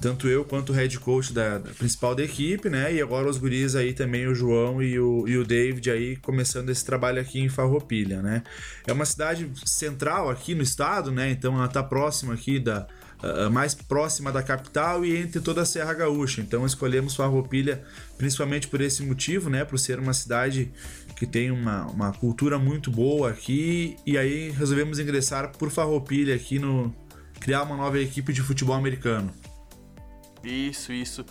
tanto 0.00 0.28
eu 0.28 0.44
quanto 0.44 0.70
o 0.70 0.72
head 0.74 0.98
coach 0.98 1.32
da, 1.32 1.58
da, 1.58 1.70
principal 1.70 2.14
da 2.14 2.22
equipe, 2.22 2.68
né? 2.68 2.94
E 2.94 3.00
agora 3.00 3.28
os 3.28 3.38
guris 3.38 3.74
aí 3.74 3.92
também, 3.92 4.26
o 4.26 4.34
João 4.34 4.82
e 4.82 4.98
o, 4.98 5.26
e 5.26 5.36
o 5.38 5.44
David 5.44 5.90
aí 5.90 6.16
começando 6.16 6.70
esse 6.70 6.84
trabalho 6.84 7.20
aqui 7.20 7.40
em 7.40 7.48
Farroupilha, 7.48 8.20
né? 8.20 8.42
É 8.86 8.92
uma 8.92 9.06
cidade 9.06 9.50
central 9.64 10.28
aqui 10.30 10.54
no 10.54 10.62
estado, 10.62 11.10
né? 11.10 11.30
Então 11.30 11.54
ela 11.54 11.68
tá 11.68 11.82
próxima 11.82 12.34
aqui 12.34 12.58
da 12.58 12.86
uh, 13.22 13.50
mais 13.50 13.74
próxima 13.74 14.30
da 14.30 14.42
capital 14.42 15.04
e 15.04 15.16
entre 15.16 15.40
toda 15.40 15.62
a 15.62 15.66
Serra 15.66 15.94
Gaúcha. 15.94 16.40
Então 16.40 16.66
escolhemos 16.66 17.14
Farroupilha 17.16 17.82
principalmente 18.18 18.68
por 18.68 18.80
esse 18.80 19.02
motivo, 19.02 19.48
né? 19.48 19.64
Por 19.64 19.78
ser 19.78 19.98
uma 19.98 20.12
cidade 20.12 20.70
que 21.16 21.26
tem 21.26 21.50
uma, 21.50 21.86
uma 21.86 22.12
cultura 22.12 22.58
muito 22.58 22.90
boa 22.90 23.30
aqui 23.30 23.96
e 24.04 24.18
aí 24.18 24.50
resolvemos 24.50 24.98
ingressar 24.98 25.52
por 25.56 25.70
Farroupilha 25.70 26.34
aqui 26.34 26.58
no 26.58 26.94
criar 27.40 27.62
uma 27.62 27.76
nova 27.76 27.98
equipe 27.98 28.32
de 28.32 28.42
futebol 28.42 28.74
americano. 28.74 29.32
Isso, 30.48 30.92
isso. 30.92 31.24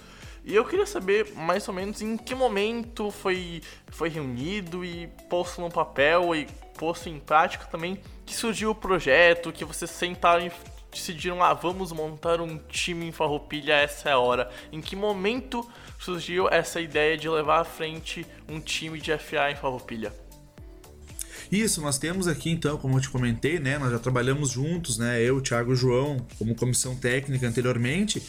E 0.44 0.54
eu 0.54 0.64
queria 0.64 0.86
saber 0.86 1.34
mais 1.34 1.68
ou 1.68 1.74
menos 1.74 2.02
em 2.02 2.16
que 2.18 2.36
momento 2.36 3.10
foi, 3.10 3.62
foi 3.88 4.10
reunido 4.10 4.86
e 4.86 5.08
posto 5.28 5.60
no 5.60 5.72
papel 5.72 6.36
e 6.36 6.46
posto 6.78 7.10
em 7.10 7.20
prática 7.20 7.66
também 7.66 8.00
que 8.26 8.36
surgiu 8.36 8.72
o 8.72 8.76
projeto, 8.76 9.52
que 9.52 9.66
vocês 9.66 9.90
sentaram 9.90 10.46
e 10.46 10.52
decidiram, 10.92 11.44
ah, 11.44 11.54
vamos 11.54 11.92
montar 11.92 12.40
um 12.40 12.58
time 12.58 13.08
em 13.08 13.12
Farroupilha, 13.12 13.74
essa 13.74 14.10
é 14.10 14.14
a 14.14 14.20
hora. 14.20 14.50
Em 14.72 14.82
que 14.82 14.96
momento 14.96 15.68
surgiu 16.00 16.48
essa 16.48 16.80
ideia 16.80 17.18
de 17.18 17.28
levar 17.28 17.62
à 17.62 17.66
frente 17.66 18.26
um 18.48 18.60
time 18.60 19.02
de 19.02 19.18
FA 19.18 19.52
em 19.52 19.56
Farroupilha? 19.56 20.14
Isso, 21.52 21.82
nós 21.82 21.98
temos 21.98 22.28
aqui 22.28 22.50
então, 22.50 22.78
como 22.78 22.98
eu 22.98 23.02
te 23.02 23.10
comentei, 23.10 23.60
né, 23.60 23.78
nós 23.78 23.92
já 23.92 24.00
trabalhamos 24.00 24.50
juntos, 24.50 24.98
né, 24.98 25.22
eu, 25.22 25.40
Thiago 25.42 25.74
e 25.74 25.76
João, 25.76 26.26
como 26.40 26.56
comissão 26.56 26.96
técnica 26.96 27.48
anteriormente, 27.48 28.22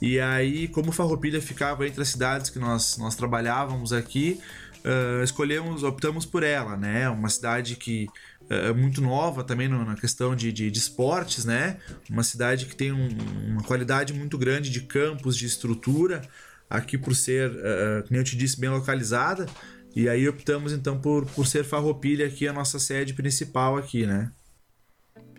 e 0.00 0.20
aí, 0.20 0.68
como 0.68 0.92
Farroupilha 0.92 1.40
ficava 1.40 1.86
entre 1.86 2.02
as 2.02 2.08
cidades 2.08 2.50
que 2.50 2.58
nós, 2.58 2.96
nós 2.98 3.16
trabalhávamos 3.16 3.92
aqui, 3.92 4.40
uh, 4.84 5.22
escolhemos, 5.22 5.82
optamos 5.82 6.24
por 6.24 6.42
ela, 6.42 6.76
né? 6.76 7.08
Uma 7.08 7.28
cidade 7.28 7.76
que 7.76 8.08
é 8.50 8.72
muito 8.72 9.02
nova 9.02 9.44
também 9.44 9.68
na 9.68 9.94
questão 9.94 10.34
de, 10.34 10.50
de, 10.50 10.70
de, 10.70 10.78
esportes, 10.78 11.44
né? 11.44 11.76
Uma 12.08 12.22
cidade 12.22 12.64
que 12.64 12.74
tem 12.74 12.92
um, 12.92 13.08
uma 13.46 13.62
qualidade 13.62 14.14
muito 14.14 14.38
grande 14.38 14.70
de 14.70 14.80
campos, 14.80 15.36
de 15.36 15.44
estrutura, 15.44 16.22
aqui 16.70 16.96
por 16.96 17.14
ser, 17.14 17.50
uh, 17.50 18.06
como 18.06 18.18
eu 18.18 18.24
te 18.24 18.36
disse, 18.36 18.58
bem 18.58 18.70
localizada. 18.70 19.46
E 19.94 20.08
aí 20.08 20.28
optamos 20.28 20.72
então 20.72 20.98
por, 20.98 21.26
por 21.26 21.46
ser 21.46 21.64
Farroupilha 21.64 22.26
aqui 22.26 22.46
a 22.46 22.52
nossa 22.52 22.78
sede 22.78 23.12
principal 23.12 23.76
aqui, 23.76 24.06
né? 24.06 24.30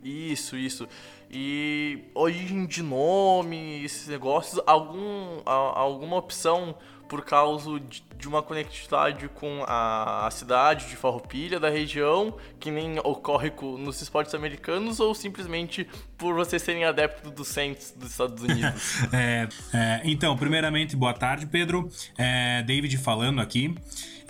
Isso, 0.03 0.55
isso. 0.55 0.87
E 1.31 2.05
origem 2.15 2.65
de 2.65 2.81
nome, 2.81 3.83
esses 3.83 4.07
negócios, 4.07 4.61
algum, 4.65 5.41
alguma 5.45 6.17
opção 6.17 6.75
por 7.07 7.25
causa 7.25 7.81
de 8.17 8.27
uma 8.27 8.43
conectividade 8.43 9.27
com 9.29 9.63
a, 9.67 10.29
cidade 10.31 10.87
de 10.87 10.95
Farroupilha, 10.95 11.59
da 11.59 11.69
região, 11.69 12.37
que 12.59 12.69
nem 12.69 12.99
ocorre 12.99 13.51
nos 13.79 13.99
esportes 14.01 14.35
americanos, 14.35 14.99
ou 14.99 15.15
simplesmente 15.15 15.87
por 16.17 16.35
vocês 16.35 16.61
serem 16.61 16.85
adeptos 16.85 17.31
do 17.31 17.43
Saints 17.43 17.93
dos 17.97 18.11
Estados 18.11 18.43
Unidos? 18.43 19.01
é, 19.11 19.47
é, 19.73 20.01
então, 20.03 20.37
primeiramente, 20.37 20.95
boa 20.95 21.13
tarde, 21.13 21.47
Pedro. 21.47 21.89
É, 22.17 22.61
David 22.61 22.95
falando 22.97 23.41
aqui. 23.41 23.73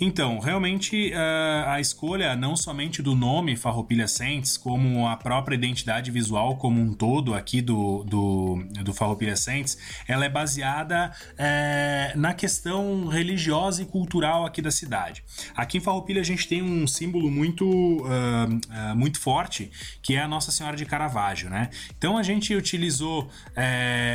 Então, 0.02 0.40
realmente 0.40 1.12
uh, 1.12 1.70
a 1.70 1.80
escolha 1.82 2.34
não 2.36 2.56
somente 2.56 3.02
do 3.02 3.14
nome 3.14 3.58
Farroupilha 3.58 4.08
Saints, 4.08 4.56
como 4.56 5.06
a 5.06 5.18
própria 5.18 5.56
identidade 5.56 6.10
visual 6.10 6.56
como 6.56 6.82
um 6.82 6.94
todo 6.94 7.34
aqui 7.34 7.62
do, 7.62 8.04
do, 8.06 8.64
do 8.82 8.94
Farroupilha 8.94 9.36
Saints, 9.36 9.78
ela 10.08 10.24
é 10.24 10.30
baseada 10.30 11.12
é, 11.38 12.14
na 12.16 12.34
questão 12.34 13.08
religiosa 13.08 13.82
e 13.82 13.86
cultural 13.86 14.46
aqui 14.46 14.62
da 14.62 14.72
cidade. 14.72 15.22
Aqui 15.54 15.80
em 15.80 15.82
Farroupilha 15.82 16.22
a 16.22 16.26
gente 16.26 16.48
tem 16.48 16.62
um 16.62 16.88
símbolo 16.88 17.30
muito, 17.30 17.66
uh, 17.66 18.06
uh, 18.06 18.96
muito 18.96 19.20
forte, 19.20 19.70
que 20.02 20.16
é 20.16 20.22
a 20.22 20.28
Nossa 20.28 20.52
Senhora 20.52 20.78
de 20.78 20.86
Caravaggio, 20.86 21.50
né? 21.50 21.70
Então 21.98 22.18
a 22.18 22.24
gente 22.24 22.56
utilizou 22.56 23.30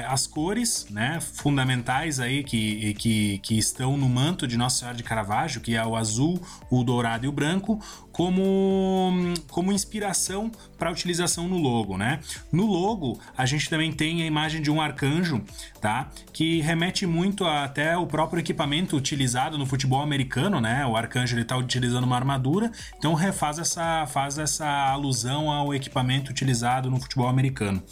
as 0.09 0.27
cores, 0.27 0.87
né, 0.91 1.19
fundamentais 1.21 2.19
aí 2.19 2.43
que, 2.43 2.95
que, 2.95 3.39
que 3.39 3.59
estão 3.59 3.97
no 3.97 4.09
manto 4.09 4.47
de 4.47 4.57
Nossa 4.57 4.79
Senhora 4.79 4.97
de 4.97 5.03
Caravaggio, 5.03 5.61
que 5.61 5.74
é 5.77 5.87
o 5.87 5.97
azul, 5.97 6.41
o 6.71 6.83
dourado 6.83 7.25
e 7.25 7.29
o 7.29 7.33
branco, 7.33 7.81
como, 8.15 9.35
como 9.51 9.73
inspiração 9.73 10.51
para 10.79 10.91
utilização 10.91 11.49
no 11.49 11.59
logo, 11.59 11.99
né? 11.99 12.21
No 12.53 12.65
logo, 12.65 13.19
a 13.37 13.45
gente 13.45 13.69
também 13.69 13.93
tem 13.93 14.23
a 14.23 14.27
imagem 14.27 14.63
de 14.63 14.71
um 14.71 14.81
arcanjo, 14.81 15.43
tá? 15.81 16.09
Que 16.33 16.61
remete 16.61 17.07
muito 17.07 17.45
a, 17.45 17.65
até 17.65 17.97
o 17.97 18.07
próprio 18.07 18.39
equipamento 18.39 18.97
utilizado 18.97 19.59
no 19.59 19.67
futebol 19.67 20.01
americano, 20.01 20.61
né? 20.61 20.87
O 20.87 20.97
arcanjo 20.97 21.35
ele 21.35 21.43
está 21.43 21.57
utilizando 21.57 22.05
uma 22.05 22.15
armadura, 22.15 22.71
então 22.97 23.15
refaz 23.15 23.59
essa, 23.59 24.07
faz 24.07 24.39
essa 24.39 24.65
alusão 24.67 25.51
ao 25.51 25.75
equipamento 25.75 26.31
utilizado 26.31 26.89
no 26.89 27.01
futebol 27.01 27.27
americano. 27.27 27.83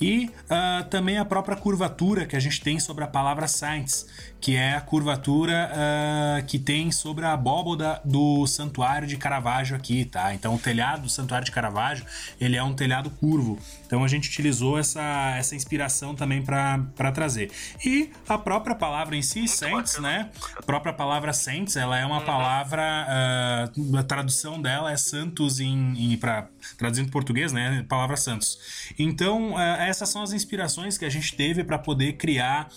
E 0.00 0.28
uh, 0.50 0.84
também 0.90 1.18
a 1.18 1.24
própria 1.24 1.56
curvatura 1.56 2.26
que 2.26 2.34
a 2.34 2.40
gente 2.40 2.60
tem 2.60 2.80
sobre 2.80 3.04
a 3.04 3.06
palavra 3.06 3.46
Saints, 3.46 4.04
que 4.40 4.56
é 4.56 4.74
a 4.74 4.80
curvatura 4.80 5.70
uh, 5.70 6.44
que 6.46 6.58
tem 6.58 6.90
sobre 6.90 7.24
a 7.24 7.32
abóboda 7.32 8.00
do 8.04 8.44
Santuário 8.48 9.06
de 9.06 9.16
Caravaggio 9.16 9.51
aqui, 9.76 10.04
tá? 10.04 10.34
Então 10.34 10.54
o 10.54 10.58
telhado 10.58 11.02
do 11.02 11.08
Santuário 11.08 11.44
de 11.44 11.52
Caravaggio, 11.52 12.04
ele 12.40 12.56
é 12.56 12.62
um 12.62 12.74
telhado 12.74 13.10
curvo. 13.10 13.58
Então 13.86 14.02
a 14.02 14.08
gente 14.08 14.28
utilizou 14.28 14.78
essa, 14.78 15.34
essa 15.36 15.54
inspiração 15.54 16.14
também 16.14 16.42
para 16.42 17.12
trazer. 17.12 17.50
E 17.84 18.10
a 18.28 18.38
própria 18.38 18.74
palavra 18.74 19.16
em 19.16 19.22
si, 19.22 19.40
Muito 19.40 19.52
Saints, 19.52 19.96
bacana. 19.96 20.18
né? 20.18 20.30
A 20.56 20.62
própria 20.62 20.92
palavra 20.92 21.32
Saints, 21.32 21.76
ela 21.76 21.98
é 21.98 22.06
uma 22.06 22.20
uhum. 22.20 22.24
palavra, 22.24 23.68
uh, 23.76 23.96
a 23.98 24.02
tradução 24.02 24.60
dela 24.60 24.90
é 24.90 24.96
santos 24.96 25.60
em, 25.60 26.12
em 26.12 26.16
para 26.16 26.48
traduzindo 26.76 27.10
português, 27.10 27.52
né? 27.52 27.84
Palavra 27.88 28.16
santos. 28.16 28.92
Então, 28.98 29.54
uh, 29.54 29.58
essas 29.58 30.08
são 30.08 30.22
as 30.22 30.32
inspirações 30.32 30.98
que 30.98 31.04
a 31.04 31.10
gente 31.10 31.36
teve 31.36 31.64
para 31.64 31.78
poder 31.78 32.14
criar 32.14 32.68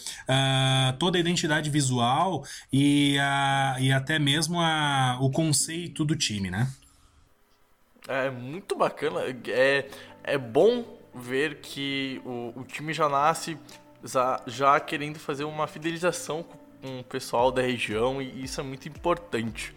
toda 1.00 1.18
a 1.18 1.20
identidade 1.20 1.70
visual 1.70 2.44
e, 2.72 3.18
a, 3.20 3.78
e 3.80 3.92
até 3.92 4.20
mesmo 4.20 4.60
a, 4.60 5.18
o 5.22 5.30
conceito 5.30 6.04
do 6.04 6.16
time, 6.16 6.50
né? 6.50 6.68
É 8.08 8.30
muito 8.30 8.76
bacana. 8.76 9.22
É, 9.48 9.90
é 10.24 10.38
bom 10.38 10.86
ver 11.14 11.60
que 11.62 12.22
o, 12.26 12.54
o 12.60 12.64
time 12.64 12.94
já 12.94 13.08
nasce 13.08 13.58
já, 14.06 14.42
já 14.46 14.80
querendo 14.80 15.18
fazer 15.18 15.44
uma 15.44 15.68
fidelização 15.68 16.44
com 16.44 17.00
o 17.00 17.04
pessoal 17.04 17.52
da 17.52 17.62
região 17.62 18.22
e 18.22 18.44
isso 18.44 18.62
é 18.62 18.64
muito 18.64 18.88
importante. 18.88 19.74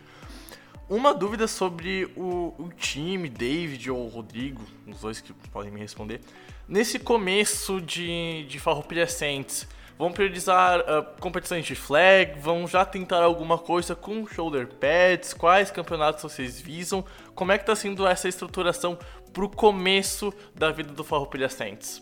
Uma 0.89 1.13
dúvida 1.13 1.47
sobre 1.47 2.11
o, 2.17 2.55
o, 2.59 2.71
time, 2.75 3.29
David 3.29 3.91
ou 3.91 4.09
Rodrigo, 4.09 4.63
os 4.87 5.01
dois 5.01 5.21
que 5.21 5.33
podem 5.53 5.71
me 5.71 5.81
responder. 5.81 6.21
Nesse 6.67 6.99
começo 6.99 7.81
de, 7.81 8.47
de 8.49 8.59
Farroupilha 8.59 9.07
Saints, 9.07 9.67
Vão 9.99 10.13
priorizar 10.13 10.79
uh, 10.79 11.21
competições 11.21 11.67
de 11.67 11.75
flag? 11.75 12.39
Vão 12.39 12.69
já 12.69 12.85
tentar 12.85 13.21
alguma 13.25 13.59
coisa 13.59 13.97
com 13.97 14.25
shoulder 14.29 14.69
pads? 14.69 15.35
Quais 15.35 15.73
campeonatos 15.73 16.23
vocês 16.23 16.61
visam? 16.61 17.05
Como 17.35 17.51
é 17.51 17.59
que 17.59 17.65
está 17.65 17.75
sendo 17.75 18.07
essa 18.07 18.29
estruturação 18.29 18.97
para 19.33 19.45
o 19.45 19.49
começo 19.49 20.33
da 20.55 20.71
vida 20.71 20.93
do 20.93 21.03
Farroupilha 21.03 21.49
Saints? 21.49 22.01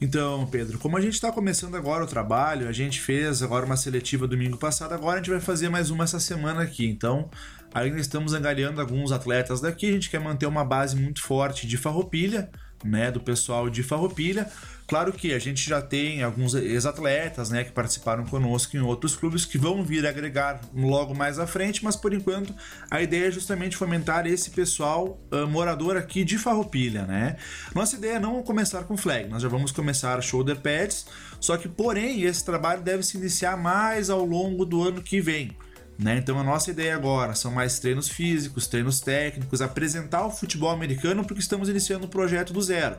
Então, 0.00 0.46
Pedro, 0.46 0.78
como 0.78 0.96
a 0.96 1.00
gente 1.00 1.14
está 1.14 1.32
começando 1.32 1.76
agora 1.76 2.04
o 2.04 2.06
trabalho, 2.06 2.68
a 2.68 2.72
gente 2.72 3.00
fez 3.00 3.42
agora 3.42 3.66
uma 3.66 3.76
seletiva 3.76 4.28
domingo 4.28 4.56
passado, 4.56 4.92
agora 4.92 5.14
a 5.14 5.16
gente 5.16 5.30
vai 5.30 5.40
fazer 5.40 5.68
mais 5.68 5.90
uma 5.90 6.04
essa 6.04 6.20
semana 6.20 6.62
aqui. 6.62 6.86
Então, 6.86 7.28
ainda 7.74 7.98
estamos 7.98 8.32
angariando 8.32 8.80
alguns 8.80 9.12
atletas 9.12 9.60
daqui, 9.60 9.88
a 9.88 9.92
gente 9.92 10.08
quer 10.08 10.20
manter 10.20 10.46
uma 10.46 10.64
base 10.64 10.96
muito 10.96 11.20
forte 11.20 11.66
de 11.66 11.76
farroupilha, 11.76 12.48
né, 12.84 13.10
do 13.10 13.20
pessoal 13.20 13.68
de 13.68 13.82
farroupilha, 13.82 14.48
Claro 14.86 15.12
que 15.14 15.32
a 15.32 15.38
gente 15.38 15.66
já 15.66 15.80
tem 15.80 16.22
alguns 16.22 16.54
ex-atletas, 16.54 17.48
né, 17.48 17.64
que 17.64 17.72
participaram 17.72 18.24
conosco 18.26 18.76
em 18.76 18.80
outros 18.80 19.16
clubes 19.16 19.46
que 19.46 19.56
vão 19.56 19.82
vir 19.82 20.06
agregar 20.06 20.60
logo 20.74 21.14
mais 21.14 21.38
à 21.38 21.46
frente, 21.46 21.82
mas 21.82 21.96
por 21.96 22.12
enquanto 22.12 22.54
a 22.90 23.00
ideia 23.00 23.28
é 23.28 23.30
justamente 23.30 23.76
fomentar 23.76 24.26
esse 24.26 24.50
pessoal 24.50 25.18
uh, 25.32 25.46
morador 25.46 25.96
aqui 25.96 26.22
de 26.22 26.36
Farroupilha, 26.36 27.06
né? 27.06 27.36
Nossa 27.74 27.96
ideia 27.96 28.16
é 28.16 28.18
não 28.18 28.42
começar 28.42 28.84
com 28.84 28.94
flag, 28.94 29.28
nós 29.30 29.42
já 29.42 29.48
vamos 29.48 29.72
começar 29.72 30.22
shoulder 30.22 30.56
pads, 30.56 31.06
só 31.40 31.56
que 31.56 31.68
porém 31.68 32.22
esse 32.22 32.44
trabalho 32.44 32.82
deve 32.82 33.02
se 33.02 33.16
iniciar 33.16 33.56
mais 33.56 34.10
ao 34.10 34.24
longo 34.24 34.66
do 34.66 34.82
ano 34.82 35.00
que 35.00 35.18
vem. 35.18 35.56
Né? 35.98 36.18
Então 36.18 36.38
a 36.38 36.42
nossa 36.42 36.70
ideia 36.70 36.94
agora 36.94 37.34
são 37.34 37.52
mais 37.52 37.78
treinos 37.78 38.08
físicos, 38.08 38.66
treinos 38.66 39.00
técnicos, 39.00 39.60
apresentar 39.60 40.26
o 40.26 40.30
futebol 40.30 40.70
americano 40.70 41.24
porque 41.24 41.40
estamos 41.40 41.68
iniciando 41.68 42.06
o 42.06 42.08
projeto 42.08 42.52
do 42.52 42.60
zero. 42.60 42.96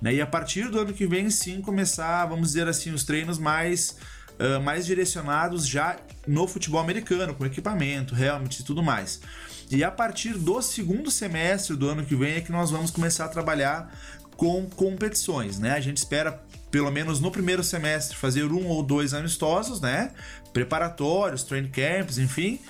Né? 0.00 0.14
E 0.14 0.20
a 0.20 0.26
partir 0.26 0.68
do 0.68 0.78
ano 0.78 0.92
que 0.92 1.06
vem, 1.06 1.28
sim, 1.30 1.60
começar, 1.60 2.24
vamos 2.26 2.48
dizer 2.48 2.68
assim, 2.68 2.92
os 2.92 3.02
treinos 3.02 3.38
mais, 3.38 3.96
uh, 4.38 4.60
mais 4.62 4.86
direcionados 4.86 5.66
já 5.66 5.96
no 6.26 6.46
futebol 6.46 6.80
americano, 6.80 7.34
com 7.34 7.44
equipamento, 7.44 8.14
helmet 8.14 8.60
e 8.60 8.64
tudo 8.64 8.82
mais. 8.82 9.20
E 9.68 9.82
a 9.82 9.90
partir 9.90 10.34
do 10.34 10.62
segundo 10.62 11.10
semestre 11.10 11.74
do 11.74 11.88
ano 11.88 12.04
que 12.06 12.14
vem 12.14 12.34
é 12.34 12.40
que 12.40 12.52
nós 12.52 12.70
vamos 12.70 12.92
começar 12.92 13.24
a 13.24 13.28
trabalhar 13.28 13.92
com 14.36 14.66
competições, 14.66 15.58
né? 15.58 15.72
A 15.72 15.80
gente 15.80 15.96
espera 15.96 16.40
pelo 16.76 16.90
menos 16.90 17.20
no 17.20 17.30
primeiro 17.30 17.64
semestre 17.64 18.14
fazer 18.14 18.52
um 18.52 18.66
ou 18.66 18.82
dois 18.82 19.14
amistosos, 19.14 19.80
né? 19.80 20.12
Preparatórios, 20.52 21.42
training 21.42 21.70
camps, 21.70 22.18
enfim. 22.18 22.60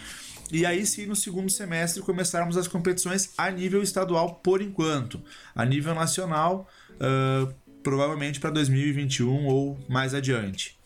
E 0.52 0.64
aí 0.64 0.86
sim, 0.86 1.06
no 1.06 1.16
segundo 1.16 1.50
semestre, 1.50 2.00
começarmos 2.02 2.56
as 2.56 2.68
competições 2.68 3.34
a 3.36 3.50
nível 3.50 3.82
estadual 3.82 4.36
por 4.36 4.62
enquanto. 4.62 5.20
A 5.56 5.64
nível 5.64 5.92
nacional, 5.92 6.68
uh, 6.92 7.52
provavelmente 7.82 8.38
para 8.38 8.50
2021 8.50 9.46
ou 9.46 9.76
mais 9.88 10.14
adiante. 10.14 10.78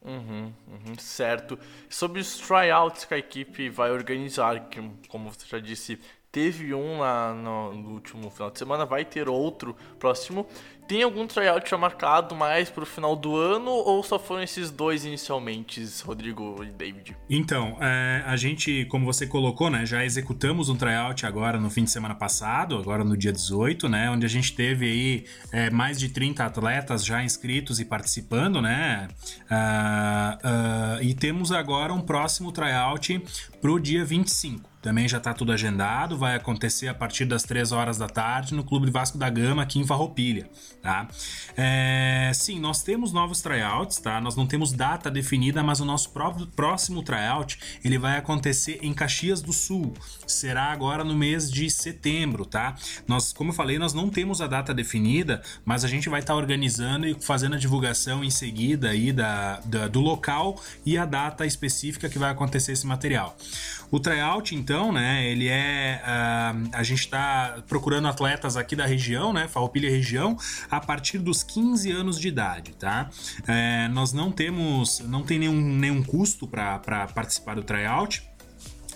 Uhum, 0.00 0.52
uhum, 0.68 0.96
certo. 0.96 1.58
Sobre 1.88 2.20
os 2.20 2.36
tryouts 2.38 3.04
que 3.04 3.14
a 3.14 3.18
equipe 3.18 3.68
vai 3.68 3.90
organizar, 3.90 4.68
que, 4.68 4.80
como 5.08 5.32
você 5.32 5.46
já 5.48 5.58
disse, 5.58 5.98
teve 6.32 6.72
um 6.72 7.00
lá 7.00 7.34
no, 7.34 7.74
no, 7.74 7.90
último 7.90 8.30
final 8.30 8.50
de 8.50 8.58
semana, 8.58 8.86
vai 8.86 9.04
ter 9.04 9.28
outro 9.28 9.76
próximo. 9.98 10.46
Tem 10.90 11.04
algum 11.04 11.24
tryout 11.24 11.70
já 11.70 11.78
marcado 11.78 12.34
mais 12.34 12.68
pro 12.68 12.84
final 12.84 13.14
do 13.14 13.36
ano 13.36 13.70
ou 13.70 14.02
só 14.02 14.18
foram 14.18 14.42
esses 14.42 14.72
dois 14.72 15.04
inicialmente, 15.04 15.86
Rodrigo 16.02 16.64
e 16.64 16.72
David? 16.72 17.16
Então, 17.30 17.76
é, 17.80 18.24
a 18.26 18.34
gente, 18.34 18.84
como 18.86 19.06
você 19.06 19.24
colocou, 19.24 19.70
né, 19.70 19.86
já 19.86 20.04
executamos 20.04 20.68
um 20.68 20.74
tryout 20.74 21.24
agora 21.24 21.60
no 21.60 21.70
fim 21.70 21.84
de 21.84 21.92
semana 21.92 22.16
passado, 22.16 22.76
agora 22.76 23.04
no 23.04 23.16
dia 23.16 23.32
18, 23.32 23.88
né, 23.88 24.10
onde 24.10 24.26
a 24.26 24.28
gente 24.28 24.52
teve 24.52 24.84
aí 24.84 25.24
é, 25.52 25.70
mais 25.70 25.96
de 25.96 26.08
30 26.08 26.44
atletas 26.44 27.04
já 27.04 27.22
inscritos 27.22 27.78
e 27.78 27.84
participando, 27.84 28.60
né, 28.60 29.06
uh, 29.48 30.98
uh, 30.98 31.02
e 31.04 31.14
temos 31.14 31.52
agora 31.52 31.92
um 31.92 32.00
próximo 32.00 32.50
tryout 32.50 33.22
pro 33.60 33.78
dia 33.78 34.04
25 34.04 34.69
também 34.82 35.08
já 35.08 35.18
está 35.18 35.34
tudo 35.34 35.52
agendado, 35.52 36.16
vai 36.16 36.34
acontecer 36.34 36.88
a 36.88 36.94
partir 36.94 37.24
das 37.24 37.42
3 37.42 37.72
horas 37.72 37.98
da 37.98 38.08
tarde 38.08 38.54
no 38.54 38.64
Clube 38.64 38.90
Vasco 38.90 39.18
da 39.18 39.28
Gama, 39.28 39.62
aqui 39.62 39.78
em 39.78 39.86
Farroupilha 39.86 40.48
tá? 40.80 41.08
É, 41.56 42.30
sim, 42.34 42.58
nós 42.58 42.82
temos 42.82 43.12
novos 43.12 43.40
tryouts, 43.40 43.98
tá? 43.98 44.20
Nós 44.20 44.36
não 44.36 44.46
temos 44.46 44.72
data 44.72 45.10
definida, 45.10 45.62
mas 45.62 45.80
o 45.80 45.84
nosso 45.84 46.10
próximo 46.56 47.02
tryout 47.02 47.58
ele 47.84 47.98
vai 47.98 48.16
acontecer 48.16 48.78
em 48.82 48.92
Caxias 48.92 49.42
do 49.42 49.52
Sul. 49.52 49.94
Será 50.26 50.64
agora 50.64 51.04
no 51.04 51.14
mês 51.14 51.50
de 51.50 51.70
setembro, 51.70 52.44
tá? 52.44 52.74
Nós, 53.06 53.32
como 53.32 53.50
eu 53.50 53.54
falei, 53.54 53.78
nós 53.78 53.92
não 53.92 54.08
temos 54.08 54.40
a 54.40 54.46
data 54.46 54.72
definida, 54.72 55.42
mas 55.64 55.84
a 55.84 55.88
gente 55.88 56.08
vai 56.08 56.20
estar 56.20 56.32
tá 56.32 56.38
organizando 56.38 57.06
e 57.06 57.14
fazendo 57.14 57.56
a 57.56 57.58
divulgação 57.58 58.24
em 58.24 58.30
seguida 58.30 58.90
aí 58.90 59.12
da, 59.12 59.60
da, 59.60 59.88
do 59.88 60.00
local 60.00 60.60
e 60.84 60.96
a 60.96 61.04
data 61.04 61.44
específica 61.44 62.08
que 62.08 62.18
vai 62.18 62.30
acontecer 62.30 62.72
esse 62.72 62.86
material. 62.86 63.36
O 63.90 63.98
tryout, 63.98 64.54
então, 64.54 64.92
né? 64.92 65.26
Ele 65.26 65.48
é. 65.48 66.00
Uh, 66.04 66.70
a 66.72 66.82
gente 66.82 67.00
está 67.00 67.58
procurando 67.68 68.06
atletas 68.06 68.56
aqui 68.56 68.76
da 68.76 68.86
região, 68.86 69.32
né? 69.32 69.48
Farroupilha 69.48 69.90
região, 69.90 70.36
a 70.70 70.80
partir 70.80 71.18
dos 71.18 71.42
15 71.42 71.90
anos 71.90 72.18
de 72.18 72.28
idade, 72.28 72.72
tá? 72.72 73.10
É, 73.46 73.88
nós 73.88 74.12
não 74.12 74.30
temos, 74.30 75.00
não 75.00 75.22
tem 75.22 75.38
nenhum, 75.38 75.60
nenhum 75.60 76.02
custo 76.02 76.46
para 76.46 76.78
participar 77.14 77.54
do 77.54 77.62
tryout. 77.62 78.29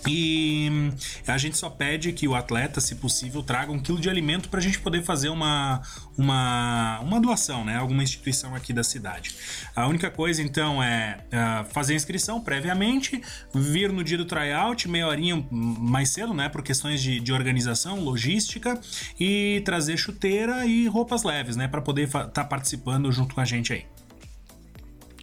E 0.07 0.69
hum, 0.71 0.91
a 1.27 1.37
gente 1.37 1.57
só 1.57 1.69
pede 1.69 2.11
que 2.13 2.27
o 2.27 2.35
atleta, 2.35 2.79
se 2.79 2.95
possível, 2.95 3.41
traga 3.41 3.71
um 3.71 3.79
quilo 3.79 3.99
de 3.99 4.09
alimento 4.09 4.49
para 4.49 4.59
a 4.59 4.63
gente 4.63 4.79
poder 4.79 5.03
fazer 5.03 5.29
uma, 5.29 5.81
uma, 6.17 6.99
uma 7.01 7.19
doação, 7.19 7.65
né? 7.65 7.77
Alguma 7.77 8.03
instituição 8.03 8.55
aqui 8.55 8.71
da 8.71 8.83
cidade. 8.83 9.35
A 9.75 9.87
única 9.87 10.09
coisa, 10.11 10.41
então, 10.41 10.81
é 10.81 11.19
uh, 11.27 11.65
fazer 11.71 11.93
a 11.93 11.95
inscrição 11.95 12.39
previamente, 12.41 13.21
vir 13.53 13.91
no 13.91 14.03
dia 14.03 14.17
do 14.17 14.25
tryout, 14.25 14.87
meia 14.87 15.07
horinha 15.07 15.45
mais 15.51 16.09
cedo, 16.09 16.33
né? 16.33 16.49
Por 16.49 16.61
questões 16.61 17.01
de, 17.01 17.19
de 17.19 17.33
organização, 17.33 17.99
logística, 17.99 18.79
e 19.19 19.61
trazer 19.65 19.97
chuteira 19.97 20.65
e 20.65 20.87
roupas 20.87 21.23
leves, 21.23 21.55
né? 21.55 21.67
Para 21.67 21.81
poder 21.81 22.03
estar 22.03 22.27
tá 22.27 22.43
participando 22.43 23.11
junto 23.11 23.33
com 23.33 23.41
a 23.41 23.45
gente 23.45 23.73
aí. 23.73 23.85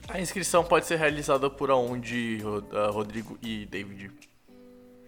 A 0.08 0.20
inscrição 0.20 0.62
pode 0.62 0.86
ser 0.86 0.98
realizada 0.98 1.48
por 1.48 1.70
aonde, 1.70 2.38
Rodrigo 2.92 3.38
e 3.40 3.64
David? 3.64 4.10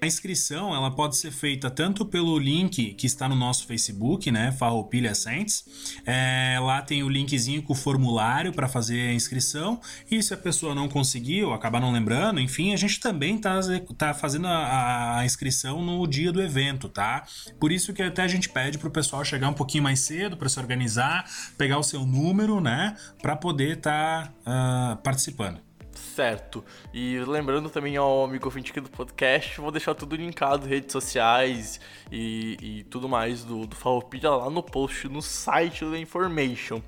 A 0.05 0.07
inscrição 0.07 0.75
ela 0.75 0.91
pode 0.91 1.17
ser 1.17 1.31
feita 1.31 1.71
tanto 1.71 2.05
pelo 2.05 2.39
link 2.39 2.93
que 2.93 3.07
está 3.07 3.27
no 3.27 3.35
nosso 3.35 3.67
Facebook, 3.67 4.31
né, 4.31 4.53
Farroupilha 4.53 5.15
Saints. 5.15 5.65
É, 6.05 6.59
lá 6.61 6.83
tem 6.83 7.03
o 7.03 7.09
linkzinho 7.09 7.63
com 7.63 7.73
o 7.73 7.77
formulário 7.77 8.53
para 8.53 8.69
fazer 8.69 9.09
a 9.09 9.15
inscrição. 9.15 9.81
E 10.11 10.23
se 10.23 10.35
a 10.35 10.37
pessoa 10.37 10.75
não 10.75 10.91
conseguir 10.91 11.45
ou 11.45 11.55
acabar 11.55 11.81
não 11.81 11.91
lembrando, 11.91 12.39
enfim, 12.39 12.75
a 12.75 12.77
gente 12.77 13.01
também 13.01 13.37
está 13.37 13.59
tá 13.97 14.13
fazendo 14.13 14.47
a, 14.47 15.21
a, 15.21 15.25
inscrição 15.25 15.83
no 15.83 16.07
dia 16.07 16.31
do 16.31 16.43
evento, 16.43 16.87
tá? 16.87 17.25
Por 17.59 17.73
isso 17.73 17.95
que 17.95 18.03
até 18.03 18.21
a 18.21 18.29
gente 18.29 18.51
pede 18.51 18.77
para 18.77 18.89
o 18.89 18.91
pessoal 18.91 19.25
chegar 19.25 19.49
um 19.49 19.55
pouquinho 19.55 19.85
mais 19.85 20.01
cedo 20.01 20.37
para 20.37 20.51
se 20.51 20.61
organizar, 20.61 21.25
pegar 21.57 21.79
o 21.79 21.83
seu 21.83 22.05
número, 22.05 22.61
né, 22.61 22.95
para 23.23 23.37
poder 23.37 23.79
estar 23.79 24.35
tá, 24.45 24.93
uh, 24.93 25.03
participando 25.03 25.63
certo. 25.99 26.65
E 26.93 27.19
lembrando 27.27 27.69
também 27.71 27.97
ao 27.97 28.25
amigo 28.25 28.47
ouvinte 28.47 28.71
aqui 28.71 28.81
do 28.81 28.91
podcast, 28.91 29.61
vou 29.61 29.71
deixar 29.71 29.95
tudo 29.95 30.17
linkado, 30.17 30.67
redes 30.67 30.93
sociais 30.93 31.81
e, 32.11 32.57
e 32.61 32.85
tudo 32.85 33.09
mais 33.09 33.45
do, 33.45 33.67
do 33.67 33.75
Farroupilha 33.75 34.31
lá 34.31 34.51
no 34.51 34.63
post, 34.63 35.09
no 35.09 35.23
site 35.23 35.85
da 35.85 35.99
Information. 35.99 36.81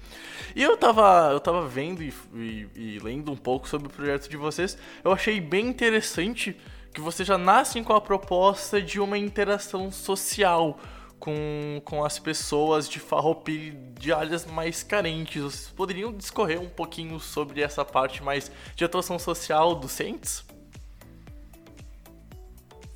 E 0.54 0.62
eu 0.62 0.76
tava, 0.76 1.30
eu 1.32 1.40
tava 1.40 1.66
vendo 1.66 2.02
e, 2.02 2.12
e, 2.34 2.68
e 2.74 2.98
lendo 3.02 3.32
um 3.32 3.36
pouco 3.36 3.68
sobre 3.68 3.88
o 3.88 3.90
projeto 3.90 4.28
de 4.28 4.36
vocês, 4.36 4.76
eu 5.04 5.12
achei 5.12 5.40
bem 5.40 5.66
interessante 5.66 6.56
que 6.92 7.00
vocês 7.00 7.28
já 7.28 7.36
nascem 7.36 7.84
com 7.84 7.92
a 7.92 8.00
proposta 8.00 8.80
de 8.80 8.98
uma 8.98 9.18
interação 9.18 9.92
social 9.92 10.80
com, 11.18 11.80
com 11.84 12.04
as 12.04 12.18
pessoas 12.18 12.88
de 12.88 12.98
Farroupilha 12.98 13.74
de 13.98 14.12
áreas 14.12 14.44
mais 14.46 14.82
carentes. 14.82 15.42
Vocês 15.42 15.72
poderiam 15.74 16.12
discorrer 16.12 16.60
um 16.60 16.68
pouquinho 16.68 17.18
sobre 17.18 17.60
essa 17.60 17.84
parte 17.84 18.22
mais 18.22 18.50
de 18.74 18.84
atuação 18.84 19.18
social 19.18 19.74
do 19.74 19.88
Saints? 19.88 20.44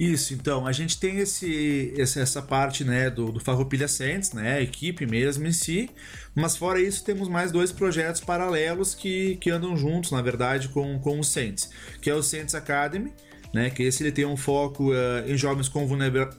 Isso, 0.01 0.33
então, 0.33 0.67
a 0.67 0.73
gente 0.73 0.99
tem 0.99 1.19
esse, 1.19 1.93
essa 1.99 2.41
parte, 2.41 2.85
né, 2.85 3.11
do, 3.11 3.31
do 3.31 3.39
Farroupilha 3.39 3.87
Saints, 3.87 4.33
né, 4.33 4.55
a 4.55 4.63
equipe 4.63 5.05
mesmo 5.05 5.47
em 5.47 5.53
si, 5.53 5.91
mas 6.35 6.57
fora 6.57 6.81
isso 6.81 7.05
temos 7.05 7.29
mais 7.29 7.53
dois 7.53 7.71
projetos 7.71 8.23
paralelos 8.23 8.95
que, 8.95 9.37
que 9.37 9.51
andam 9.51 9.77
juntos, 9.77 10.11
na 10.11 10.23
verdade, 10.23 10.71
com, 10.71 10.99
com 11.01 11.21
o 11.21 11.23
Saints, 11.23 11.69
que 12.01 12.09
é 12.09 12.15
o 12.15 12.23
Saints 12.23 12.55
Academy, 12.55 13.13
né, 13.53 13.69
que 13.69 13.83
esse 13.83 14.03
ele 14.03 14.11
tem 14.11 14.25
um 14.25 14.39
foco 14.39 14.91
uh, 14.91 15.29
em 15.29 15.37
jovens 15.37 15.69
com 15.69 15.87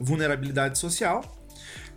vulnerabilidade 0.00 0.76
social, 0.76 1.22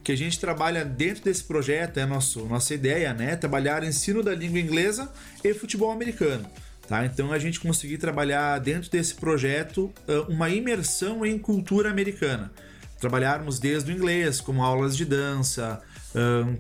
que 0.06 0.11
a 0.11 0.15
gente 0.15 0.40
trabalha 0.40 0.86
dentro 0.86 1.23
desse 1.23 1.44
projeto, 1.44 1.99
é 1.99 2.06
nosso, 2.06 2.45
nossa 2.45 2.76
ideia, 2.76 3.11
né? 3.11 3.36
Trabalhar 3.36 3.84
ensino 3.84 4.22
da 4.22 4.36
língua 4.36 4.60
inglesa 4.60 5.11
e 5.44 5.52
futebol 5.52 5.91
americano. 5.91 6.48
Tá? 6.88 7.03
Então 7.03 7.32
a 7.32 7.40
gente 7.40 7.60
conseguir 7.60 7.98
trabalhar 7.98 8.60
dentro 8.60 8.91
desse 8.91 9.15
projeto 9.15 9.91
uma 10.30 10.48
imersão 10.48 11.26
em 11.26 11.40
cultura 11.40 11.90
americana. 11.90 12.52
Trabalharmos 12.99 13.57
desde 13.57 13.91
o 13.91 13.95
inglês, 13.95 14.40
como 14.40 14.64
aulas 14.64 14.95
de 14.95 15.06
dança, 15.06 15.82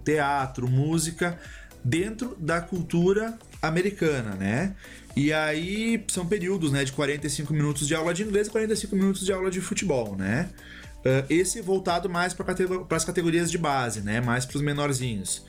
teatro, 0.03 0.67
música, 0.67 1.39
dentro 1.83 2.35
da 2.39 2.59
cultura 2.59 3.37
americana, 3.61 4.31
né? 4.31 4.75
E 5.15 5.31
aí 5.31 6.03
são 6.07 6.25
períodos 6.25 6.71
né, 6.71 6.83
de 6.83 6.91
45 6.91 7.53
minutos 7.53 7.87
de 7.87 7.93
aula 7.93 8.11
de 8.11 8.23
inglês 8.23 8.47
e 8.47 8.49
45 8.49 8.95
minutos 8.95 9.23
de 9.23 9.31
aula 9.31 9.51
de 9.51 9.61
futebol, 9.61 10.15
né? 10.15 10.49
Uh, 11.05 11.23
esse 11.29 11.61
voltado 11.61 12.09
mais 12.09 12.33
para 12.33 12.55
as 12.89 13.05
categorias 13.05 13.51
de 13.51 13.59
base, 13.59 14.01
né? 14.01 14.19
Mais 14.19 14.45
para 14.45 14.57
os 14.57 14.63
menorzinhos. 14.63 15.45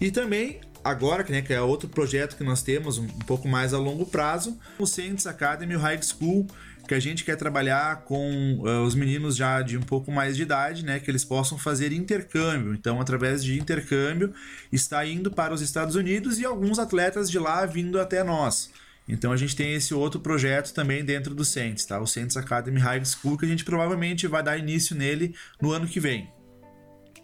E 0.00 0.10
também 0.10 0.60
agora, 0.82 1.24
né, 1.28 1.42
que 1.42 1.52
é 1.52 1.60
outro 1.60 1.88
projeto 1.88 2.36
que 2.36 2.44
nós 2.44 2.62
temos 2.62 2.96
um, 2.98 3.06
pouco 3.26 3.48
mais 3.48 3.74
a 3.74 3.78
longo 3.78 4.06
prazo, 4.06 4.56
o 4.78 4.86
Saints 4.86 5.26
Academy 5.26 5.74
High 5.74 6.00
School, 6.02 6.46
que 6.86 6.94
a 6.94 7.00
gente 7.00 7.24
quer 7.24 7.36
trabalhar 7.36 8.04
com 8.04 8.60
uh, 8.60 8.84
os 8.84 8.94
meninos 8.94 9.34
já 9.34 9.60
de 9.60 9.76
um 9.76 9.82
pouco 9.82 10.12
mais 10.12 10.36
de 10.36 10.42
idade, 10.42 10.84
né, 10.84 11.00
que 11.00 11.10
eles 11.10 11.24
possam 11.24 11.58
fazer 11.58 11.92
intercâmbio. 11.92 12.72
Então, 12.72 13.00
através 13.00 13.42
de 13.42 13.58
intercâmbio, 13.58 14.32
está 14.70 15.04
indo 15.04 15.30
para 15.30 15.52
os 15.52 15.60
Estados 15.60 15.96
Unidos 15.96 16.38
e 16.38 16.44
alguns 16.44 16.78
atletas 16.78 17.28
de 17.28 17.38
lá 17.38 17.66
vindo 17.66 18.00
até 18.00 18.22
nós. 18.22 18.70
Então 19.08 19.32
a 19.32 19.36
gente 19.36 19.54
tem 19.54 19.74
esse 19.74 19.94
outro 19.94 20.20
projeto 20.20 20.72
também 20.72 21.04
dentro 21.04 21.34
do 21.34 21.44
Saints, 21.44 21.84
tá? 21.84 22.00
O 22.00 22.06
Saints 22.06 22.36
Academy 22.36 22.80
High 22.80 23.04
School, 23.04 23.38
que 23.38 23.44
a 23.44 23.48
gente 23.48 23.64
provavelmente 23.64 24.26
vai 24.26 24.42
dar 24.42 24.56
início 24.56 24.96
nele 24.96 25.34
no 25.60 25.72
ano 25.72 25.86
que 25.86 26.00
vem. 26.00 26.34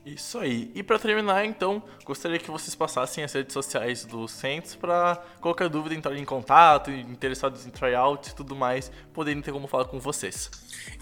Isso 0.04 0.38
aí. 0.38 0.68
E 0.74 0.82
para 0.82 0.98
terminar, 0.98 1.44
então, 1.44 1.80
gostaria 2.04 2.36
que 2.36 2.50
vocês 2.50 2.74
passassem 2.74 3.22
as 3.22 3.32
redes 3.32 3.52
sociais 3.52 4.04
do 4.04 4.26
Saints 4.26 4.74
para 4.74 5.22
qualquer 5.40 5.68
dúvida 5.68 5.94
entrar 5.94 6.16
em 6.16 6.24
contato, 6.24 6.90
interessados 6.90 7.64
em 7.66 7.70
tryouts 7.70 8.32
e 8.32 8.34
tudo 8.34 8.56
mais, 8.56 8.90
poderem 9.14 9.40
ter 9.40 9.52
como 9.52 9.68
falar 9.68 9.84
com 9.84 10.00
vocês. 10.00 10.50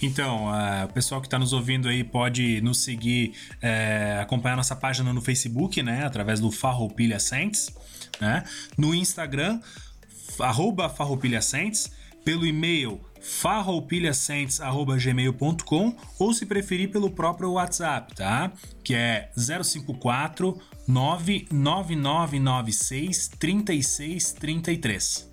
Então, 0.03 0.49
uh, 0.49 0.85
o 0.85 0.93
pessoal 0.93 1.19
que 1.23 1.27
está 1.27 1.39
nos 1.39 1.55
ouvindo 1.55 1.89
aí 1.89 2.05
pode 2.05 2.61
nos 2.61 2.85
seguir, 2.85 3.35
uh, 3.55 4.21
acompanhar 4.21 4.57
nossa 4.57 4.77
página 4.77 5.15
no 5.15 5.23
Facebook, 5.23 5.83
né, 5.83 6.05
através 6.05 6.39
do 6.39 6.51
Farroupilha 6.53 7.19
Saints, 7.19 7.75
né, 8.21 8.45
no 8.77 8.95
Instagram 8.95 9.61
arroba 10.43 10.89
farroupilhacentes, 10.89 11.91
pelo 12.25 12.47
e-mail 12.47 12.99
farroupilhacentes@gmail.com 13.21 15.97
ou 16.19 16.33
se 16.33 16.47
preferir 16.47 16.91
pelo 16.91 17.11
próprio 17.11 17.53
WhatsApp, 17.53 18.15
tá? 18.15 18.51
Que 18.83 18.95
é 18.95 19.31
054 19.37 20.59
99996 20.87 23.29
3633. 23.39 25.29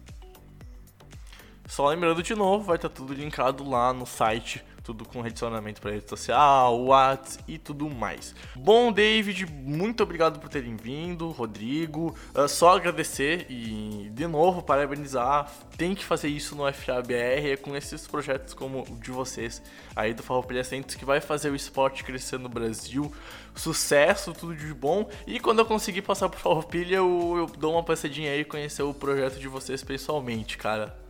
Só 1.66 1.88
lembrando 1.90 2.22
de 2.24 2.36
novo, 2.36 2.66
vai 2.66 2.76
estar 2.78 2.90
tudo 2.90 3.14
linkado 3.14 3.70
lá 3.70 3.94
no 3.94 4.06
site 4.06 4.62
tudo 4.88 5.04
com 5.04 5.20
redicionamento 5.20 5.82
para 5.82 5.92
rede 5.92 6.10
social, 6.10 6.80
WhatsApp 6.86 7.44
e 7.46 7.58
tudo 7.58 7.90
mais. 7.90 8.34
Bom, 8.56 8.90
David, 8.90 9.46
muito 9.46 10.02
obrigado 10.02 10.40
por 10.40 10.48
terem 10.48 10.78
vindo, 10.78 11.30
Rodrigo. 11.30 12.16
Uh, 12.34 12.48
só 12.48 12.78
agradecer 12.78 13.46
e, 13.50 14.10
de 14.14 14.26
novo, 14.28 14.64
parabenizar. 14.64 15.52
Tem 15.78 15.94
que 15.94 16.06
fazer 16.06 16.30
isso 16.30 16.56
no 16.56 16.72
FABR, 16.72 17.52
é 17.52 17.58
com 17.58 17.76
esses 17.76 18.08
projetos 18.08 18.54
como 18.54 18.84
o 18.90 18.96
de 18.96 19.12
vocês, 19.12 19.62
aí 19.94 20.14
do 20.14 20.24
Farroupilha 20.24 20.64
Centros, 20.64 20.96
que 20.96 21.04
vai 21.04 21.20
fazer 21.20 21.50
o 21.50 21.56
esporte 21.56 22.06
crescer 22.06 22.40
no 22.40 22.48
Brasil. 22.48 23.12
Sucesso, 23.56 24.34
tudo 24.34 24.56
de 24.56 24.74
bom. 24.74 25.10
E 25.26 25.38
quando 25.38 25.60
eu 25.60 25.66
conseguir 25.66 26.04
passar 26.04 26.30
por 26.30 26.40
Farroupilha, 26.40 26.96
eu, 26.96 27.34
eu 27.36 27.58
dou 27.58 27.74
uma 27.74 27.84
passadinha 27.84 28.32
aí 28.32 28.40
e 28.40 28.46
conhecer 28.46 28.84
o 28.84 28.94
projeto 28.94 29.38
de 29.38 29.50
vocês 29.50 29.84
pessoalmente, 29.84 30.58
cara. 30.58 31.07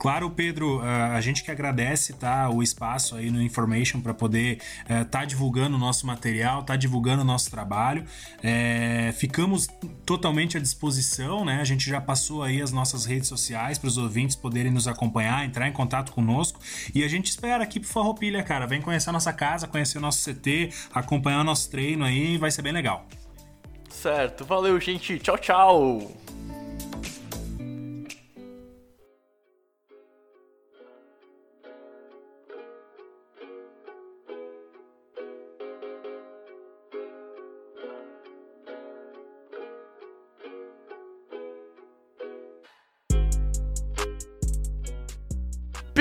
Claro, 0.00 0.30
Pedro, 0.30 0.80
a 0.80 1.20
gente 1.20 1.44
que 1.44 1.50
agradece 1.50 2.14
tá, 2.14 2.48
o 2.48 2.62
espaço 2.62 3.16
aí 3.16 3.30
no 3.30 3.42
Information 3.42 4.00
para 4.00 4.14
poder 4.14 4.58
estar 4.80 5.04
tá 5.04 5.24
divulgando 5.26 5.76
o 5.76 5.78
nosso 5.78 6.06
material, 6.06 6.62
tá 6.62 6.74
divulgando 6.74 7.20
o 7.20 7.24
nosso 7.24 7.50
trabalho. 7.50 8.06
É, 8.42 9.12
ficamos 9.12 9.68
totalmente 10.06 10.56
à 10.56 10.60
disposição, 10.60 11.44
né? 11.44 11.60
A 11.60 11.64
gente 11.64 11.86
já 11.86 12.00
passou 12.00 12.42
aí 12.42 12.62
as 12.62 12.72
nossas 12.72 13.04
redes 13.04 13.28
sociais 13.28 13.76
para 13.76 13.88
os 13.88 13.98
ouvintes 13.98 14.34
poderem 14.34 14.72
nos 14.72 14.88
acompanhar, 14.88 15.44
entrar 15.44 15.68
em 15.68 15.72
contato 15.72 16.12
conosco. 16.12 16.58
E 16.94 17.04
a 17.04 17.08
gente 17.08 17.26
espera 17.26 17.62
aqui 17.62 17.78
pro 17.78 17.90
Farroupilha, 17.90 18.42
cara. 18.42 18.66
Vem 18.66 18.80
conhecer 18.80 19.10
a 19.10 19.12
nossa 19.12 19.34
casa, 19.34 19.68
conhecer 19.68 19.98
o 19.98 20.00
nosso 20.00 20.24
CT, 20.24 20.70
acompanhar 20.94 21.42
o 21.42 21.44
nosso 21.44 21.70
treino 21.70 22.06
aí, 22.06 22.38
vai 22.38 22.50
ser 22.50 22.62
bem 22.62 22.72
legal. 22.72 23.06
Certo, 23.90 24.46
valeu, 24.46 24.80
gente. 24.80 25.18
Tchau, 25.18 25.36
tchau. 25.36 26.10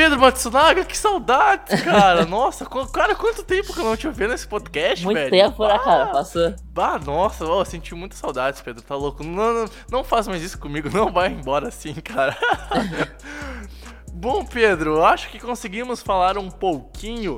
Pedro 0.10 0.22
Matsunaga, 0.22 0.84
que 0.86 0.98
saudades, 0.98 1.84
cara. 1.84 2.26
Nossa, 2.26 2.66
cara, 2.92 3.14
quanto 3.14 3.44
tempo 3.44 3.72
que 3.72 3.80
eu 3.80 3.84
não 3.84 3.96
te 3.96 4.08
ouvi 4.08 4.28
nesse 4.28 4.48
podcast, 4.48 5.06
Muito 5.06 5.18
velho. 5.18 5.30
Muito 5.30 5.52
tempo, 5.52 5.68
né, 5.68 5.78
cara? 5.78 6.08
Passou. 6.08 6.56
Bah, 6.74 6.98
nossa, 6.98 7.44
eu 7.44 7.64
senti 7.64 7.94
muita 7.94 8.16
saudades, 8.16 8.60
Pedro. 8.60 8.82
Tá 8.82 8.96
louco? 8.96 9.24
Não, 9.24 9.54
não, 9.54 9.66
não 9.92 10.04
faz 10.04 10.28
mais 10.28 10.42
isso 10.42 10.58
comigo. 10.58 10.90
Não 10.90 11.12
vai 11.12 11.30
embora 11.32 11.68
assim, 11.68 11.94
cara. 11.94 12.36
Bom, 14.12 14.44
Pedro, 14.44 15.06
acho 15.06 15.30
que 15.30 15.40
conseguimos 15.40 16.02
falar 16.02 16.40
um 16.40 16.50
pouquinho 16.50 17.38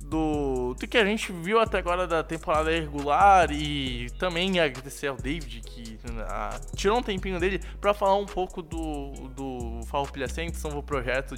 do, 0.00 0.74
do 0.74 0.88
que 0.88 0.96
a 0.96 1.04
gente 1.04 1.30
viu 1.32 1.60
até 1.60 1.78
agora 1.78 2.06
da 2.06 2.22
temporada 2.22 2.70
regular 2.70 3.50
e 3.52 4.08
também 4.18 4.58
agradecer 4.58 5.08
ao 5.08 5.16
David 5.16 5.60
que 5.60 5.98
ah, 6.28 6.58
tirou 6.74 6.98
um 6.98 7.02
tempinho 7.02 7.38
dele 7.38 7.60
para 7.78 7.92
falar 7.92 8.16
um 8.16 8.26
pouco 8.26 8.62
do, 8.62 9.10
do 9.34 9.80
Farroupilha 9.86 10.28
Saints, 10.28 10.64
um 10.64 10.68
novo 10.68 10.82
projeto 10.82 11.34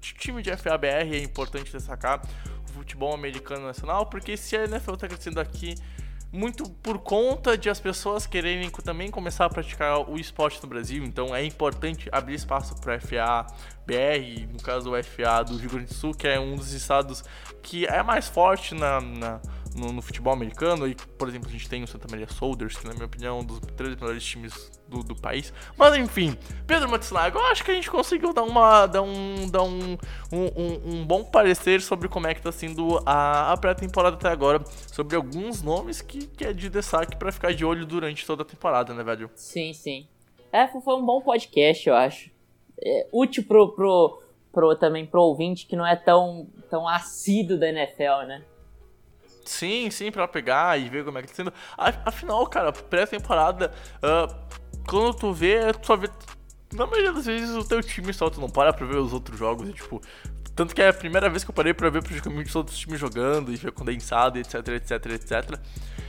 time 0.00 0.42
de 0.42 0.54
FABR, 0.56 1.14
é 1.14 1.22
importante 1.22 1.72
destacar 1.72 2.22
o 2.68 2.72
futebol 2.72 3.14
americano 3.14 3.66
nacional, 3.66 4.06
porque 4.06 4.36
se 4.36 4.56
a 4.56 4.64
NFL 4.64 4.94
está 4.94 5.08
crescendo 5.08 5.40
aqui 5.40 5.74
muito 6.32 6.68
por 6.68 6.98
conta 6.98 7.56
de 7.56 7.70
as 7.70 7.80
pessoas 7.80 8.26
quererem 8.26 8.68
também 8.68 9.10
começar 9.10 9.46
a 9.46 9.48
praticar 9.48 10.08
o 10.10 10.18
esporte 10.18 10.62
no 10.62 10.68
Brasil, 10.68 11.04
então 11.04 11.34
é 11.34 11.44
importante 11.44 12.08
abrir 12.12 12.34
espaço 12.34 12.74
para 12.80 13.00
FA 13.00 13.46
BR, 13.86 14.52
no 14.52 14.60
caso 14.60 14.92
o 14.92 15.02
FA 15.02 15.42
do 15.44 15.56
Rio 15.56 15.70
Grande 15.70 15.86
do 15.86 15.94
Sul, 15.94 16.12
que 16.12 16.26
é 16.26 16.38
um 16.38 16.56
dos 16.56 16.72
estados 16.72 17.24
que 17.62 17.86
é 17.86 18.02
mais 18.02 18.28
forte 18.28 18.74
na, 18.74 19.00
na 19.00 19.40
no, 19.76 19.92
no, 19.92 20.02
futebol 20.02 20.32
americano. 20.32 20.86
E, 20.88 20.94
por 20.94 21.28
exemplo, 21.28 21.48
a 21.48 21.52
gente 21.52 21.68
tem 21.68 21.82
o 21.82 21.86
Santa 21.86 22.06
Maria 22.10 22.28
Soldiers, 22.28 22.76
que 22.76 22.86
na 22.86 22.94
minha 22.94 23.06
opinião 23.06 23.38
é 23.38 23.40
um 23.40 23.44
dos 23.44 23.60
três 23.76 23.94
melhores 23.96 24.24
times 24.24 24.70
do, 24.88 25.02
do 25.02 25.14
país. 25.14 25.52
Mas 25.76 25.96
enfim, 25.96 26.36
Pedro 26.66 26.88
Matsunaga, 26.88 27.38
eu 27.38 27.46
acho 27.46 27.64
que 27.64 27.70
a 27.70 27.74
gente 27.74 27.90
conseguiu 27.90 28.32
dar, 28.32 28.42
uma, 28.42 28.86
dar, 28.86 29.02
um, 29.02 29.48
dar 29.50 29.62
um, 29.62 29.98
um, 30.32 30.80
um 30.84 31.06
bom 31.06 31.24
parecer 31.24 31.80
sobre 31.80 32.08
como 32.08 32.26
é 32.26 32.34
que 32.34 32.42
tá 32.42 32.52
sendo 32.52 33.00
a, 33.04 33.52
a 33.52 33.56
pré-temporada 33.56 34.16
até 34.16 34.28
agora, 34.28 34.62
sobre 34.92 35.16
alguns 35.16 35.62
nomes 35.62 36.00
que, 36.00 36.26
que 36.26 36.44
é 36.44 36.52
de 36.52 36.68
destaque 36.68 37.16
para 37.16 37.30
ficar 37.32 37.52
de 37.52 37.64
olho 37.64 37.84
durante 37.84 38.26
toda 38.26 38.42
a 38.42 38.46
temporada, 38.46 38.94
né, 38.94 39.02
velho? 39.02 39.30
Sim, 39.34 39.72
sim. 39.72 40.06
É, 40.52 40.66
foi 40.68 40.94
um 40.94 41.04
bom 41.04 41.20
podcast, 41.20 41.88
eu 41.88 41.94
acho. 41.94 42.30
É, 42.82 43.06
útil 43.12 43.44
pro, 43.44 43.72
pro, 43.72 44.22
pro, 44.52 44.76
também 44.76 45.04
pro 45.04 45.22
ouvinte 45.22 45.66
que 45.66 45.76
não 45.76 45.86
é 45.86 45.96
tão, 45.96 46.46
tão 46.70 46.88
assíduo 46.88 47.58
da 47.58 47.68
NFL, 47.68 48.26
né? 48.26 48.42
Sim, 49.46 49.90
sim, 49.90 50.10
pra 50.10 50.26
pegar 50.28 50.78
e 50.78 50.88
ver 50.88 51.04
como 51.04 51.18
é 51.18 51.22
que 51.22 51.28
tá 51.28 51.34
sendo. 51.34 51.52
Afinal, 52.04 52.46
cara, 52.46 52.72
pré-temporada, 52.72 53.72
uh, 53.98 54.34
quando 54.86 55.14
tu 55.14 55.32
vê, 55.32 55.72
tu 55.72 55.86
só 55.86 55.96
vê. 55.96 56.08
Na 56.72 56.86
maioria 56.86 57.12
das 57.12 57.26
vezes 57.26 57.54
o 57.54 57.64
teu 57.64 57.80
time 57.82 58.12
só, 58.12 58.28
tu 58.28 58.40
não 58.40 58.50
para 58.50 58.72
pra 58.72 58.84
ver 58.84 58.96
os 58.96 59.12
outros 59.12 59.38
jogos, 59.38 59.68
e, 59.68 59.72
tipo. 59.72 60.00
Tanto 60.54 60.74
que 60.74 60.80
é 60.80 60.88
a 60.88 60.92
primeira 60.92 61.28
vez 61.28 61.44
que 61.44 61.50
eu 61.50 61.54
parei 61.54 61.74
pra 61.74 61.90
ver 61.90 62.02
praticamente 62.02 62.48
os 62.48 62.56
outros 62.56 62.78
times 62.78 62.98
jogando 62.98 63.52
e 63.52 63.56
ver 63.56 63.72
condensado, 63.72 64.38
etc, 64.38 64.66
etc, 64.68 65.06
etc. 65.12 65.60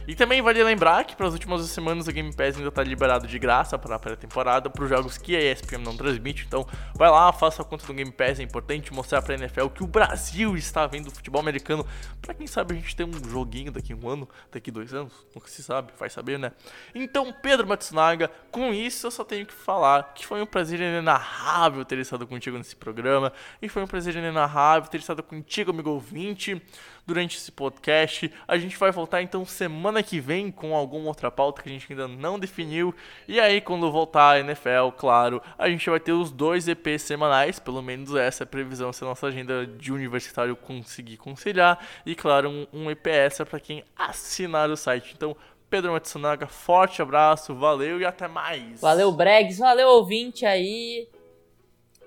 E 0.07 0.15
também 0.15 0.41
vale 0.41 0.63
lembrar 0.63 1.03
que 1.03 1.17
para 1.17 1.27
as 1.27 1.33
últimas 1.33 1.61
semanas 1.69 2.07
o 2.07 2.11
Game 2.13 2.33
Pass 2.33 2.55
ainda 2.55 2.69
está 2.69 2.81
liberado 2.81 3.27
de 3.27 3.37
graça 3.37 3.77
para 3.77 3.97
a 3.97 3.99
pré-temporada 3.99 4.69
para 4.69 4.81
os 4.81 4.89
jogos 4.89 5.17
que 5.17 5.35
a 5.35 5.51
ESPN 5.51 5.79
não 5.79 5.97
transmite. 5.97 6.45
Então 6.47 6.65
vai 6.95 7.09
lá, 7.09 7.33
faça 7.33 7.61
a 7.61 7.65
conta 7.65 7.85
do 7.85 7.93
Game 7.93 8.09
Pass, 8.09 8.39
é 8.39 8.43
importante 8.43 8.93
mostrar 8.93 9.21
para 9.21 9.35
a 9.35 9.37
NFL 9.37 9.67
que 9.67 9.83
o 9.83 9.87
Brasil 9.87 10.55
está 10.55 10.87
vendo 10.87 11.11
futebol 11.11 11.41
americano. 11.41 11.85
Para 12.21 12.33
quem 12.33 12.47
sabe 12.47 12.73
a 12.73 12.77
gente 12.77 12.95
tem 12.95 13.05
um 13.05 13.29
joguinho 13.29 13.69
daqui 13.69 13.93
um 13.93 14.07
ano, 14.07 14.29
daqui 14.49 14.71
dois 14.71 14.93
anos, 14.93 15.11
nunca 15.35 15.49
se 15.49 15.61
sabe, 15.61 15.91
vai 15.99 16.09
saber, 16.09 16.39
né? 16.39 16.53
Então, 16.95 17.33
Pedro 17.41 17.67
Matsunaga, 17.67 18.31
com 18.49 18.73
isso 18.73 19.07
eu 19.07 19.11
só 19.11 19.25
tenho 19.25 19.45
que 19.45 19.53
falar 19.53 20.13
que 20.15 20.25
foi 20.25 20.41
um 20.41 20.45
prazer 20.45 20.79
inenarrável 20.79 21.83
ter 21.83 21.97
estado 21.97 22.25
contigo 22.25 22.57
nesse 22.57 22.77
programa 22.77 23.33
e 23.61 23.67
foi 23.67 23.83
um 23.83 23.87
prazer 23.87 24.15
inenarrável 24.15 24.89
ter 24.89 24.99
estado 24.99 25.21
contigo, 25.21 25.71
amigo 25.71 25.89
ouvinte 25.89 26.61
durante 27.07 27.37
esse 27.37 27.51
podcast. 27.51 28.29
A 28.45 28.57
gente 28.57 28.77
vai 28.77 28.91
voltar 28.91 29.21
então 29.21 29.45
semana 29.45 30.03
que 30.03 30.19
vem 30.19 30.51
com 30.51 30.75
alguma 30.75 31.07
outra 31.07 31.31
pauta 31.31 31.63
que 31.63 31.69
a 31.69 31.71
gente 31.71 31.87
ainda 31.89 32.07
não 32.07 32.37
definiu. 32.37 32.93
E 33.27 33.39
aí, 33.39 33.61
quando 33.61 33.89
voltar 33.89 34.31
a 34.31 34.39
NFL, 34.41 34.91
claro, 34.97 35.41
a 35.57 35.69
gente 35.69 35.89
vai 35.89 36.01
ter 36.01 36.11
os 36.11 36.29
dois 36.29 36.67
EPs 36.67 37.03
semanais, 37.03 37.59
pelo 37.59 37.81
menos 37.81 38.13
essa 38.13 38.43
é 38.43 38.45
a 38.45 38.47
previsão 38.47 38.91
se 38.91 39.03
a 39.05 39.07
nossa 39.07 39.27
agenda 39.27 39.65
de 39.65 39.93
universitário 39.93 40.55
conseguir 40.55 41.15
conciliar. 41.15 41.79
E 42.05 42.13
claro, 42.13 42.49
um, 42.49 42.67
um 42.73 42.91
EP 42.91 43.07
extra 43.07 43.45
para 43.45 43.59
quem 43.59 43.85
assinar 43.95 44.69
o 44.69 44.75
site. 44.75 45.13
Então, 45.15 45.35
Pedro 45.69 45.93
Matsunaga, 45.93 46.47
forte 46.47 47.01
abraço, 47.01 47.55
valeu 47.55 48.01
e 48.01 48.05
até 48.05 48.27
mais. 48.27 48.81
Valeu, 48.81 49.11
Bregs, 49.13 49.59
valeu, 49.59 49.87
ouvinte 49.87 50.45
aí. 50.45 51.07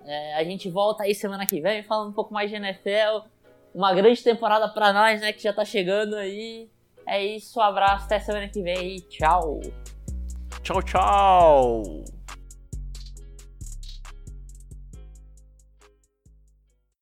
É, 0.04 0.36
a 0.36 0.44
gente 0.44 0.68
volta 0.68 1.04
aí 1.04 1.14
semana 1.14 1.46
que 1.46 1.60
vem 1.60 1.82
falando 1.82 2.10
um 2.10 2.12
pouco 2.12 2.32
mais 2.34 2.50
de 2.50 2.56
NFL 2.56 3.28
uma 3.74 3.94
grande 3.94 4.22
temporada 4.22 4.68
para 4.68 4.92
nós, 4.92 5.20
né? 5.20 5.32
Que 5.32 5.42
já 5.42 5.52
tá 5.52 5.64
chegando 5.64 6.16
aí. 6.16 6.68
É 7.06 7.24
isso, 7.24 7.58
um 7.58 7.62
abraço, 7.62 8.04
até 8.04 8.20
semana 8.20 8.48
que 8.48 8.62
vem. 8.62 8.98
Tchau. 9.08 9.60
Tchau, 10.62 10.82
tchau. 10.82 12.19